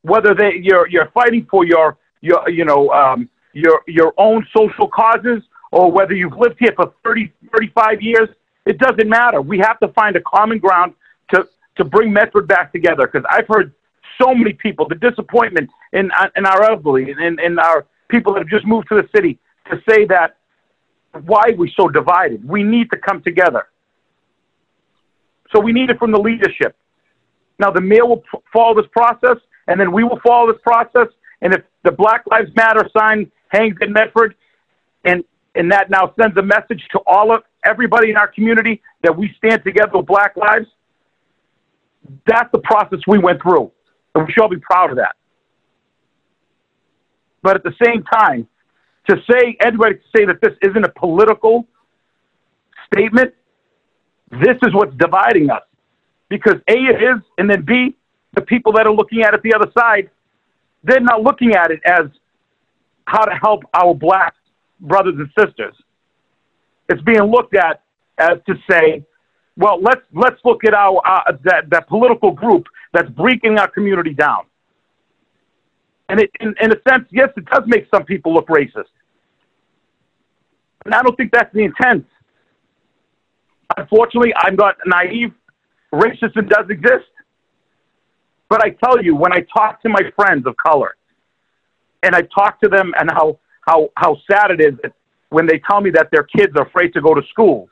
Whether 0.02 0.34
they, 0.34 0.52
you're, 0.62 0.88
you're 0.88 1.10
fighting 1.12 1.46
for 1.50 1.64
your, 1.64 1.98
your, 2.20 2.48
you 2.48 2.64
know, 2.64 2.90
um, 2.90 3.28
your, 3.52 3.82
your 3.86 4.14
own 4.16 4.46
social 4.56 4.88
causes 4.88 5.42
or 5.72 5.90
whether 5.92 6.14
you've 6.14 6.36
lived 6.36 6.56
here 6.58 6.72
for 6.74 6.92
30, 7.04 7.32
35 7.54 8.00
years, 8.00 8.28
it 8.66 8.78
doesn't 8.78 9.08
matter. 9.08 9.40
We 9.40 9.58
have 9.58 9.78
to 9.80 9.88
find 9.88 10.16
a 10.16 10.20
common 10.22 10.58
ground 10.58 10.94
to, 11.34 11.46
to 11.76 11.84
bring 11.84 12.12
Medford 12.12 12.48
back 12.48 12.72
together 12.72 13.06
because 13.06 13.26
I've 13.30 13.46
heard 13.48 13.74
so 14.20 14.34
many 14.34 14.52
people, 14.52 14.88
the 14.88 14.94
disappointment 14.96 15.70
in, 15.92 16.10
in 16.36 16.46
our 16.46 16.70
elderly 16.70 17.10
and 17.10 17.20
in, 17.20 17.40
in 17.40 17.58
our 17.58 17.86
people 18.08 18.34
that 18.34 18.40
have 18.40 18.48
just 18.48 18.66
moved 18.66 18.88
to 18.88 18.96
the 18.96 19.08
city 19.14 19.38
to 19.70 19.80
say 19.88 20.04
that 20.06 20.36
why 21.24 21.42
are 21.48 21.56
we 21.56 21.72
so 21.76 21.88
divided? 21.88 22.46
We 22.46 22.62
need 22.62 22.90
to 22.90 22.96
come 22.96 23.22
together. 23.22 23.66
So 25.52 25.60
we 25.60 25.72
need 25.72 25.90
it 25.90 25.98
from 25.98 26.12
the 26.12 26.20
leadership. 26.20 26.76
Now 27.58 27.70
the 27.70 27.80
mayor 27.80 28.06
will 28.06 28.22
follow 28.52 28.74
this 28.74 28.90
process, 28.92 29.36
and 29.66 29.78
then 29.78 29.92
we 29.92 30.04
will 30.04 30.20
follow 30.26 30.52
this 30.52 30.60
process. 30.62 31.08
And 31.42 31.54
if 31.54 31.62
the 31.84 31.92
Black 31.92 32.24
Lives 32.30 32.50
Matter 32.54 32.88
sign 32.96 33.30
hangs 33.48 33.76
in 33.80 33.92
Medford, 33.92 34.34
and 35.04 35.24
and 35.54 35.72
that 35.72 35.90
now 35.90 36.14
sends 36.20 36.36
a 36.36 36.42
message 36.42 36.86
to 36.92 37.00
all 37.06 37.34
of 37.34 37.42
everybody 37.64 38.10
in 38.10 38.16
our 38.16 38.28
community 38.28 38.80
that 39.02 39.16
we 39.16 39.34
stand 39.36 39.64
together 39.64 39.98
with 39.98 40.06
Black 40.06 40.36
Lives. 40.36 40.66
That's 42.26 42.50
the 42.52 42.60
process 42.60 43.00
we 43.06 43.18
went 43.18 43.42
through, 43.42 43.70
and 44.14 44.26
we 44.26 44.32
should 44.32 44.42
all 44.42 44.48
be 44.48 44.58
proud 44.58 44.90
of 44.90 44.96
that. 44.96 45.16
But 47.42 47.56
at 47.56 47.64
the 47.64 47.74
same 47.84 48.04
time, 48.04 48.46
to 49.08 49.16
say 49.30 49.56
anybody 49.60 49.96
to 49.96 50.00
say 50.16 50.24
that 50.26 50.40
this 50.40 50.52
isn't 50.62 50.84
a 50.84 50.90
political 50.90 51.66
statement, 52.92 53.34
this 54.30 54.56
is 54.62 54.74
what's 54.74 54.94
dividing 54.96 55.50
us. 55.50 55.62
Because 56.28 56.56
A, 56.68 56.74
it 56.74 57.02
is, 57.02 57.20
and 57.38 57.50
then 57.50 57.62
B, 57.62 57.96
the 58.34 58.42
people 58.42 58.72
that 58.72 58.86
are 58.86 58.92
looking 58.92 59.22
at 59.22 59.34
it 59.34 59.42
the 59.42 59.54
other 59.54 59.70
side, 59.76 60.10
they're 60.84 61.00
not 61.00 61.22
looking 61.22 61.54
at 61.54 61.70
it 61.70 61.80
as 61.84 62.06
how 63.06 63.24
to 63.24 63.32
help 63.32 63.64
our 63.74 63.94
black 63.94 64.34
brothers 64.80 65.14
and 65.18 65.28
sisters. 65.38 65.74
It's 66.88 67.02
being 67.02 67.22
looked 67.22 67.54
at 67.56 67.82
as 68.18 68.38
to 68.46 68.54
say, 68.70 69.04
well, 69.56 69.80
let's 69.80 70.02
let's 70.12 70.40
look 70.44 70.64
at 70.64 70.74
our 70.74 71.00
uh, 71.04 71.32
that 71.44 71.68
that 71.70 71.88
political 71.88 72.30
group 72.30 72.66
that's 72.92 73.10
breaking 73.10 73.58
our 73.58 73.68
community 73.68 74.14
down. 74.14 74.44
And 76.08 76.20
it, 76.20 76.30
in, 76.40 76.54
in 76.60 76.72
a 76.72 76.76
sense, 76.88 77.06
yes, 77.10 77.28
it 77.36 77.44
does 77.46 77.62
make 77.66 77.86
some 77.94 78.04
people 78.04 78.34
look 78.34 78.48
racist. 78.48 78.90
And 80.84 80.94
I 80.94 81.02
don't 81.02 81.16
think 81.16 81.30
that's 81.32 81.52
the 81.52 81.60
intent. 81.60 82.06
Unfortunately, 83.80 84.32
I'm 84.36 84.56
not 84.56 84.76
naive. 84.84 85.32
Racism 85.92 86.48
does 86.48 86.66
exist. 86.68 87.10
But 88.48 88.62
I 88.64 88.70
tell 88.84 89.02
you, 89.02 89.16
when 89.16 89.32
I 89.32 89.40
talk 89.56 89.80
to 89.82 89.88
my 89.88 90.02
friends 90.14 90.46
of 90.46 90.54
color, 90.56 90.96
and 92.02 92.14
I 92.14 92.22
talk 92.22 92.60
to 92.60 92.68
them 92.68 92.92
and 92.98 93.10
how, 93.10 93.38
how, 93.66 93.90
how 93.96 94.16
sad 94.30 94.50
it 94.50 94.60
is 94.60 94.74
that 94.82 94.92
when 95.30 95.46
they 95.46 95.60
tell 95.70 95.80
me 95.80 95.90
that 95.90 96.08
their 96.10 96.24
kids 96.24 96.52
are 96.56 96.66
afraid 96.66 96.92
to 96.94 97.00
go 97.00 97.14
to 97.14 97.22
school 97.30 97.68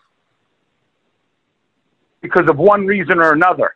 because 2.20 2.48
of 2.48 2.56
one 2.56 2.86
reason 2.86 3.18
or 3.18 3.32
another, 3.32 3.74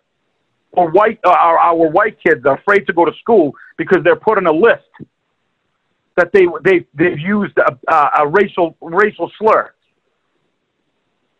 or 0.73 0.91
white, 0.91 1.19
uh, 1.25 1.31
our, 1.31 1.59
our 1.59 1.91
white 1.91 2.17
kids 2.27 2.45
are 2.47 2.57
afraid 2.59 2.87
to 2.87 2.93
go 2.93 3.05
to 3.05 3.13
school 3.21 3.53
because 3.77 3.99
they're 4.05 4.17
put 4.17 4.39
on 4.39 4.47
a 4.47 4.53
list 4.53 4.89
that 6.17 6.31
they, 6.33 6.47
they, 6.65 6.87
they've 6.95 7.19
used 7.19 7.57
a, 7.59 7.95
a 8.21 8.29
racial, 8.29 8.77
racial 8.81 9.31
slur 9.39 9.73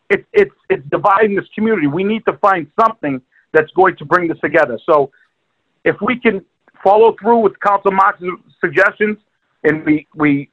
it's 0.09 0.25
it's 0.33 0.55
it's 0.69 0.83
dividing 0.89 1.35
this 1.35 1.45
community. 1.55 1.87
We 1.87 2.03
need 2.03 2.25
to 2.25 2.37
find 2.37 2.67
something 2.79 3.21
that's 3.51 3.71
going 3.71 3.95
to 3.97 4.05
bring 4.05 4.27
this 4.27 4.39
together. 4.39 4.79
So 4.85 5.11
if 5.83 5.95
we 6.01 6.19
can 6.19 6.45
follow 6.83 7.15
through 7.19 7.39
with 7.39 7.59
Council 7.59 7.91
Marks' 7.91 8.23
suggestions 8.59 9.17
and 9.63 9.85
we 9.85 10.07
we 10.15 10.49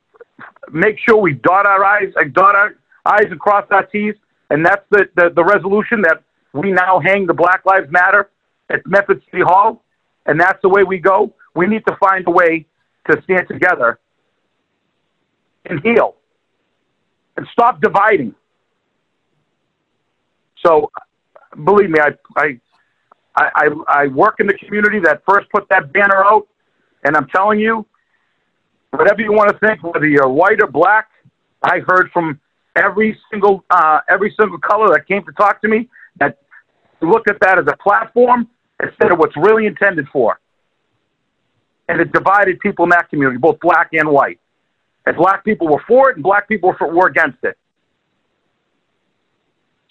make 0.73 0.97
sure 1.07 1.17
we 1.17 1.35
dot 1.35 1.67
our 1.67 1.85
I's, 1.85 2.13
like 2.17 2.33
dot 2.33 2.55
our 2.55 2.77
I's 3.05 3.27
and 3.31 3.41
cross 3.41 3.67
our 3.71 3.85
T's, 3.87 4.15
and 4.51 4.65
that's 4.65 4.85
the, 4.91 5.09
the, 5.17 5.31
the 5.35 5.45
resolution 5.45 6.03
that 6.03 6.23
we 6.53 6.73
now 6.73 7.01
hang 7.01 7.27
the 7.27 7.35
Black 7.35 7.65
Lives 7.65 7.91
Matter 7.91 8.31
at 8.71 8.87
Medford 8.87 9.23
City 9.31 9.43
Hall, 9.43 9.83
and 10.27 10.41
that's 10.41 10.61
the 10.63 10.69
way 10.69 10.83
we 10.83 10.99
go. 10.99 11.33
We 11.55 11.67
need 11.67 11.85
to 11.87 11.97
find 11.97 12.27
a 12.27 12.31
way 12.31 12.67
to 13.11 13.23
stand 13.23 13.49
together 13.49 13.99
and 15.67 15.81
heal 15.83 16.17
and 17.37 17.47
stop 17.53 17.81
dividing. 17.81 18.35
So, 20.65 20.91
believe 21.65 21.91
me, 21.91 21.99
I, 22.01 22.11
I, 22.37 22.59
I, 23.37 23.69
I 23.89 24.07
work 24.09 24.37
in 24.41 24.47
the 24.47 24.55
community 24.55 25.01
that 25.01 25.23
first 25.29 25.49
put 25.51 25.69
that 25.71 25.93
banner 25.93 26.25
out, 26.25 26.49
and 27.05 27.17
I'm 27.17 27.27
telling 27.29 27.61
you, 27.61 27.87
whatever 28.91 29.23
you 29.23 29.33
want 29.33 29.51
to 29.51 29.59
think, 29.67 29.83
whether 29.83 30.07
you're 30.07 30.29
white 30.29 30.61
or 30.63 30.67
black, 30.67 31.09
I 31.63 31.81
heard 31.87 32.11
from 32.13 32.41
every 32.77 33.19
single 33.31 33.65
uh, 33.71 34.01
every 34.09 34.35
single 34.39 34.59
color 34.59 34.89
that 34.93 35.07
came 35.07 35.25
to 35.25 35.33
talk 35.33 35.61
to 35.63 35.69
me 35.69 35.89
that 36.19 36.39
looked 37.01 37.31
at 37.31 37.39
that 37.41 37.59
as 37.59 37.67
a 37.67 37.77
platform 37.77 38.49
instead 38.83 39.13
of 39.13 39.19
what's 39.19 39.37
really 39.37 39.67
intended 39.67 40.07
for. 40.13 40.41
And 41.89 42.01
it 42.01 42.13
divided 42.13 42.61
people 42.61 42.85
in 42.85 42.91
that 42.91 43.09
community, 43.11 43.39
both 43.39 43.59
black 43.61 43.89
and 43.93 44.09
white. 44.09 44.39
And 45.07 45.17
black 45.17 45.45
people 45.45 45.67
were 45.67 45.83
for 45.89 46.11
it, 46.11 46.17
and 46.17 46.23
black 46.23 46.47
people 46.47 46.75
were 46.81 47.09
against 47.09 47.39
it. 47.43 47.57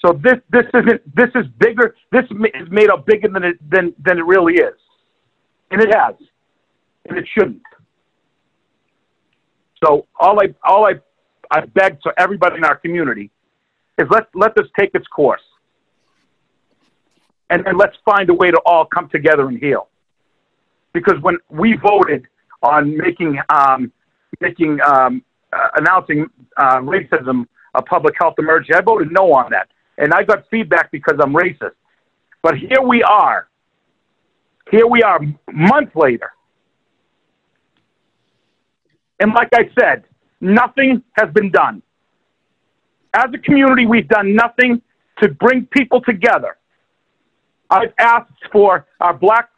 So 0.06 0.14
this 0.14 0.36
this 0.50 0.66
isn't 0.74 1.16
this 1.16 1.30
is 1.36 1.46
bigger. 1.60 1.96
This 2.12 2.24
is 2.32 2.70
made 2.70 2.90
up 2.90 3.06
bigger 3.06 3.28
than 3.28 3.44
it 3.44 3.70
than 3.70 3.94
than 4.04 4.18
it 4.18 4.26
really 4.26 4.54
is, 4.54 4.76
and 5.72 5.82
it 5.82 5.94
has, 5.94 6.16
and 7.08 7.18
it 7.18 7.28
shouldn't. 7.34 7.62
So 9.84 10.08
all 10.18 10.40
I 10.40 10.56
all 10.64 10.86
I 10.86 10.94
I 11.52 11.66
beg 11.66 12.02
to 12.04 12.14
everybody 12.18 12.58
in 12.58 12.64
our 12.64 12.78
community 12.78 13.30
is 13.98 14.08
let 14.10 14.28
let 14.34 14.56
this 14.56 14.68
take 14.80 14.92
its 14.94 15.08
course, 15.08 15.42
and 17.50 17.68
and 17.68 17.78
let's 17.78 17.98
find 18.06 18.30
a 18.30 18.34
way 18.34 18.52
to 18.52 18.60
all 18.66 18.86
come 18.86 19.10
together 19.10 19.50
and 19.50 19.60
heal. 19.60 19.90
Because 20.94 21.22
when 21.22 21.38
we 21.50 21.76
voted 21.76 22.26
on 22.64 22.96
making 22.96 23.38
um, 23.50 23.92
making 24.40 24.80
um, 24.82 25.24
uh, 25.52 25.70
announcing 25.76 26.28
uh, 26.56 26.78
racism 26.78 27.48
a 27.76 27.82
public 27.82 28.16
health 28.18 28.36
emergency, 28.40 28.74
I 28.74 28.82
voted 28.82 29.12
no 29.12 29.34
on 29.34 29.52
that 29.52 29.68
and 30.00 30.14
I 30.14 30.24
got 30.24 30.50
feedback 30.50 30.92
because 30.92 31.18
I'm 31.22 31.34
racist. 31.34 31.76
But 32.42 32.58
here 32.58 32.82
we 32.82 33.04
are. 33.04 33.50
Here 34.72 34.88
we 34.88 35.04
are, 35.04 35.20
months 35.52 35.96
later. 35.96 36.32
And 39.20 39.34
like 39.34 39.50
I 39.54 39.70
said, 39.78 40.06
nothing 40.40 41.04
has 41.14 41.30
been 41.34 41.52
done. 41.52 41.82
As 43.14 43.26
a 43.34 43.38
community, 43.40 43.86
we've 43.86 44.08
done 44.08 44.36
nothing 44.36 44.82
to 45.22 45.30
bring 45.30 45.66
people 45.66 46.02
together. 46.02 46.56
I've 47.70 47.94
asked 48.00 48.32
for 48.52 48.88
our 49.02 49.14
black 49.14 49.50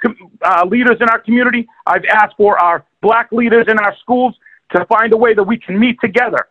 uh, 0.41 0.65
leaders 0.65 0.97
in 0.99 1.09
our 1.09 1.19
community. 1.19 1.67
I've 1.85 2.05
asked 2.05 2.35
for 2.37 2.57
our 2.57 2.85
black 3.01 3.31
leaders 3.31 3.67
in 3.69 3.77
our 3.77 3.95
schools 3.97 4.35
to 4.75 4.85
find 4.85 5.13
a 5.13 5.17
way 5.17 5.33
that 5.33 5.43
we 5.43 5.57
can 5.57 5.79
meet 5.79 5.97
together 6.01 6.47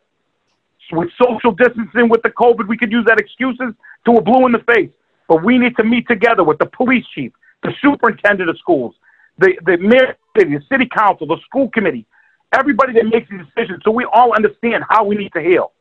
with 0.92 1.10
social 1.20 1.52
distancing 1.52 2.08
with 2.08 2.22
the 2.22 2.30
COVID, 2.30 2.68
we 2.68 2.76
could 2.76 2.92
use 2.92 3.04
that 3.06 3.18
excuses 3.18 3.74
to 4.06 4.12
a 4.12 4.20
blue 4.20 4.46
in 4.46 4.52
the 4.52 4.64
face. 4.66 4.90
But 5.28 5.44
we 5.44 5.58
need 5.58 5.76
to 5.76 5.84
meet 5.84 6.08
together 6.08 6.42
with 6.42 6.58
the 6.58 6.66
police 6.66 7.04
chief, 7.14 7.32
the 7.62 7.72
superintendent 7.82 8.50
of 8.50 8.58
schools, 8.58 8.94
the, 9.38 9.52
the 9.64 9.78
mayor, 9.78 10.16
the 10.34 10.60
city 10.70 10.86
council, 10.86 11.26
the 11.26 11.38
school 11.46 11.68
committee, 11.70 12.06
everybody 12.52 12.92
that 12.94 13.04
makes 13.04 13.30
these 13.30 13.40
decisions 13.54 13.82
so 13.84 13.90
we 13.90 14.04
all 14.12 14.34
understand 14.34 14.84
how 14.88 15.04
we 15.04 15.16
need 15.16 15.32
to 15.32 15.40
heal. 15.40 15.72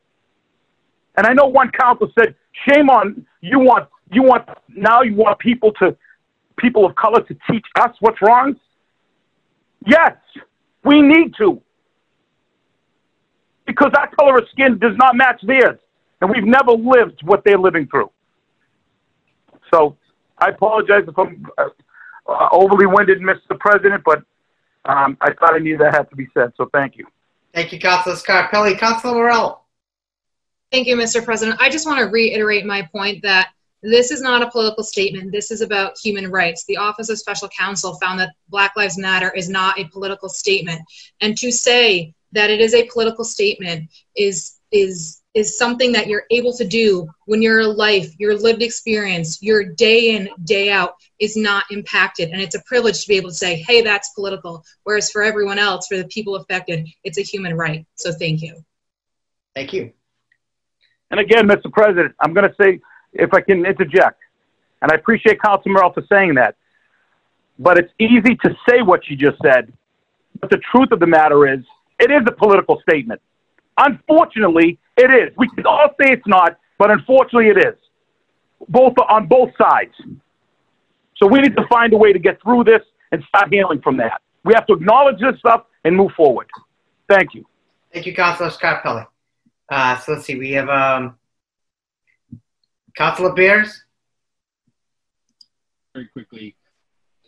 And 1.17 1.25
I 1.25 1.33
know 1.33 1.47
one 1.47 1.71
council 1.71 2.11
said, 2.17 2.35
shame 2.67 2.89
on 2.89 3.25
you 3.41 3.59
want 3.59 3.89
you 4.11 4.23
want 4.23 4.47
now 4.69 5.01
you 5.01 5.15
want 5.15 5.39
people 5.39 5.71
to 5.73 5.95
people 6.57 6.85
of 6.85 6.95
color 6.95 7.21
to 7.21 7.37
teach 7.49 7.65
us 7.75 7.95
what's 7.99 8.21
wrong? 8.21 8.55
Yes, 9.85 10.15
we 10.83 11.01
need 11.01 11.33
to 11.37 11.61
because 13.69 13.91
our 13.95 14.09
color 14.15 14.39
of 14.39 14.49
skin 14.51 14.79
does 14.79 14.97
not 14.97 15.15
match 15.15 15.39
theirs. 15.43 15.79
And 16.21 16.29
we've 16.31 16.43
never 16.43 16.71
lived 16.71 17.21
what 17.21 17.43
they're 17.45 17.59
living 17.59 17.85
through. 17.85 18.09
So 19.71 19.95
I 20.39 20.49
apologize 20.49 21.03
if 21.07 21.15
I'm 21.15 21.45
uh, 21.55 22.49
overly 22.51 22.87
winded, 22.87 23.19
Mr. 23.19 23.59
President, 23.59 24.01
but 24.03 24.23
um, 24.85 25.17
I 25.21 25.33
thought 25.33 25.53
I 25.53 25.59
needed 25.59 25.81
that 25.81 25.93
had 25.93 26.09
to 26.09 26.15
be 26.15 26.27
said. 26.33 26.51
So 26.57 26.67
thank 26.73 26.97
you. 26.97 27.05
Thank 27.53 27.71
you, 27.71 27.79
Councilor 27.79 28.15
Scarpelli. 28.15 28.75
Councilor 28.75 29.13
Morell. 29.13 29.63
Thank 30.71 30.87
you, 30.87 30.95
Mr. 30.95 31.23
President. 31.23 31.61
I 31.61 31.69
just 31.69 31.85
want 31.85 31.99
to 31.99 32.05
reiterate 32.05 32.65
my 32.65 32.81
point 32.91 33.21
that 33.21 33.51
this 33.83 34.09
is 34.09 34.19
not 34.19 34.41
a 34.41 34.49
political 34.49 34.83
statement. 34.83 35.31
This 35.31 35.51
is 35.51 35.61
about 35.61 35.95
human 36.03 36.31
rights. 36.31 36.65
The 36.65 36.77
Office 36.77 37.09
of 37.09 37.19
Special 37.19 37.49
Counsel 37.49 37.93
found 37.99 38.19
that 38.19 38.33
Black 38.49 38.75
Lives 38.75 38.97
Matter 38.97 39.31
is 39.35 39.47
not 39.47 39.79
a 39.79 39.87
political 39.89 40.27
statement. 40.27 40.81
And 41.21 41.37
to 41.37 41.51
say 41.51 42.15
that 42.31 42.49
it 42.49 42.59
is 42.59 42.73
a 42.73 42.87
political 42.87 43.23
statement 43.23 43.89
is 44.15 44.59
is 44.71 45.21
is 45.33 45.57
something 45.57 45.91
that 45.91 46.07
you're 46.07 46.25
able 46.31 46.53
to 46.53 46.65
do 46.67 47.07
when 47.25 47.41
your 47.41 47.63
life, 47.63 48.13
your 48.17 48.35
lived 48.35 48.63
experience, 48.63 49.41
your 49.41 49.63
day 49.63 50.15
in, 50.15 50.29
day 50.43 50.71
out 50.71 50.95
is 51.19 51.37
not 51.37 51.65
impacted. 51.71 52.29
And 52.29 52.41
it's 52.41 52.55
a 52.55 52.63
privilege 52.65 53.01
to 53.03 53.07
be 53.07 53.15
able 53.15 53.29
to 53.29 53.35
say, 53.35 53.55
hey, 53.61 53.81
that's 53.81 54.09
political. 54.13 54.63
Whereas 54.83 55.11
for 55.11 55.21
everyone 55.21 55.59
else, 55.59 55.87
for 55.87 55.97
the 55.97 56.07
people 56.07 56.35
affected, 56.35 56.87
it's 57.03 57.19
a 57.19 57.21
human 57.21 57.55
right. 57.55 57.85
So 57.95 58.11
thank 58.11 58.41
you. 58.41 58.63
Thank 59.55 59.71
you. 59.71 59.91
And 61.11 61.19
again, 61.19 61.47
Mr. 61.47 61.71
President, 61.71 62.15
I'm 62.19 62.33
going 62.33 62.49
to 62.49 62.55
say, 62.61 62.79
if 63.13 63.33
I 63.33 63.41
can 63.41 63.65
interject, 63.65 64.21
And 64.81 64.91
I 64.91 64.95
appreciate 64.95 65.41
Councilman 65.41 65.75
Morell 65.75 65.93
for 65.93 66.03
saying 66.09 66.35
that. 66.35 66.55
But 67.57 67.77
it's 67.77 67.91
easy 67.99 68.35
to 68.35 68.55
say 68.67 68.81
what 68.81 69.07
you 69.09 69.15
just 69.15 69.37
said. 69.43 69.73
But 70.39 70.49
the 70.49 70.61
truth 70.71 70.91
of 70.91 70.99
the 70.99 71.07
matter 71.07 71.51
is, 71.51 71.59
it 71.99 72.11
is 72.11 72.21
a 72.27 72.31
political 72.31 72.79
statement. 72.81 73.21
Unfortunately, 73.77 74.79
it 74.97 75.11
is. 75.11 75.35
We 75.37 75.49
can 75.49 75.65
all 75.65 75.89
say 76.01 76.11
it's 76.11 76.27
not, 76.27 76.57
but 76.77 76.91
unfortunately, 76.91 77.49
it 77.49 77.57
is. 77.57 77.75
Both 78.67 78.93
on 79.07 79.27
both 79.27 79.51
sides. 79.57 79.93
So 81.15 81.27
we 81.27 81.39
need 81.39 81.55
to 81.55 81.65
find 81.69 81.93
a 81.93 81.97
way 81.97 82.13
to 82.13 82.19
get 82.19 82.41
through 82.41 82.65
this 82.65 82.81
and 83.11 83.23
start 83.27 83.53
healing 83.53 83.81
from 83.81 83.97
that. 83.97 84.21
We 84.43 84.53
have 84.53 84.65
to 84.67 84.73
acknowledge 84.73 85.19
this 85.19 85.37
stuff 85.39 85.65
and 85.83 85.95
move 85.95 86.11
forward. 86.15 86.47
Thank 87.09 87.33
you. 87.33 87.45
Thank 87.93 88.05
you, 88.05 88.15
Councilor 88.15 88.49
Scarpelli. 88.49 89.05
Uh, 89.69 89.97
so 89.99 90.13
let's 90.13 90.25
see, 90.25 90.37
we 90.37 90.51
have 90.51 90.69
um, 90.69 91.15
Councilor 92.95 93.33
Bears. 93.33 93.83
very 95.93 96.07
quickly, 96.07 96.55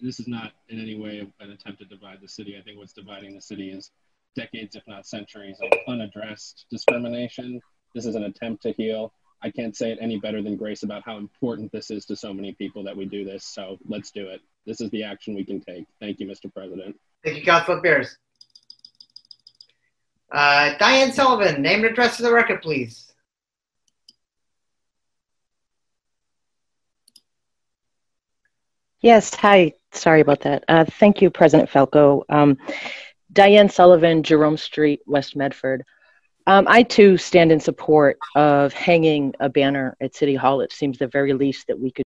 this 0.01 0.19
is 0.19 0.27
not 0.27 0.53
in 0.69 0.79
any 0.79 0.97
way 0.97 1.27
an 1.39 1.51
attempt 1.51 1.79
to 1.79 1.85
divide 1.85 2.19
the 2.21 2.27
city. 2.27 2.57
I 2.57 2.61
think 2.61 2.77
what's 2.77 2.93
dividing 2.93 3.35
the 3.35 3.41
city 3.41 3.71
is 3.71 3.91
decades, 4.35 4.75
if 4.75 4.83
not 4.87 5.05
centuries, 5.05 5.57
of 5.61 5.69
unaddressed 5.87 6.65
discrimination. 6.69 7.59
This 7.93 8.05
is 8.05 8.15
an 8.15 8.23
attempt 8.23 8.63
to 8.63 8.71
heal. 8.71 9.13
I 9.43 9.49
can't 9.49 9.75
say 9.75 9.91
it 9.91 9.97
any 10.01 10.19
better 10.19 10.41
than 10.41 10.55
Grace 10.55 10.83
about 10.83 11.03
how 11.03 11.17
important 11.17 11.71
this 11.71 11.89
is 11.89 12.05
to 12.05 12.15
so 12.15 12.33
many 12.33 12.53
people 12.53 12.83
that 12.83 12.95
we 12.95 13.05
do 13.05 13.25
this. 13.25 13.43
So 13.45 13.77
let's 13.87 14.11
do 14.11 14.27
it. 14.27 14.41
This 14.65 14.81
is 14.81 14.89
the 14.91 15.03
action 15.03 15.35
we 15.35 15.43
can 15.43 15.59
take. 15.61 15.85
Thank 15.99 16.19
you, 16.19 16.27
Mr. 16.27 16.53
President. 16.53 16.95
Thank 17.23 17.37
you, 17.37 17.43
Councilor 17.43 17.81
Bears. 17.81 18.17
Uh, 20.31 20.77
Diane 20.77 21.11
Sullivan, 21.11 21.61
name 21.61 21.79
and 21.79 21.91
address 21.91 22.17
for 22.17 22.23
the 22.23 22.31
record, 22.31 22.61
please. 22.61 23.11
Yes, 29.01 29.33
hi. 29.33 29.73
Sorry 29.93 30.21
about 30.21 30.41
that. 30.41 30.63
Uh, 30.67 30.85
thank 30.85 31.21
you, 31.21 31.31
President 31.31 31.69
Falco. 31.69 32.23
Um, 32.29 32.57
Diane 33.31 33.69
Sullivan, 33.69 34.23
Jerome 34.23 34.57
Street, 34.57 35.01
West 35.05 35.35
Medford. 35.35 35.83
Um, 36.47 36.65
I 36.67 36.83
too 36.83 37.17
stand 37.17 37.51
in 37.51 37.59
support 37.59 38.17
of 38.35 38.73
hanging 38.73 39.33
a 39.39 39.47
banner 39.47 39.95
at 40.01 40.15
City 40.15 40.35
Hall. 40.35 40.61
It 40.61 40.73
seems 40.73 40.97
the 40.97 41.07
very 41.07 41.33
least 41.33 41.67
that 41.67 41.79
we 41.79 41.91
could 41.91 41.99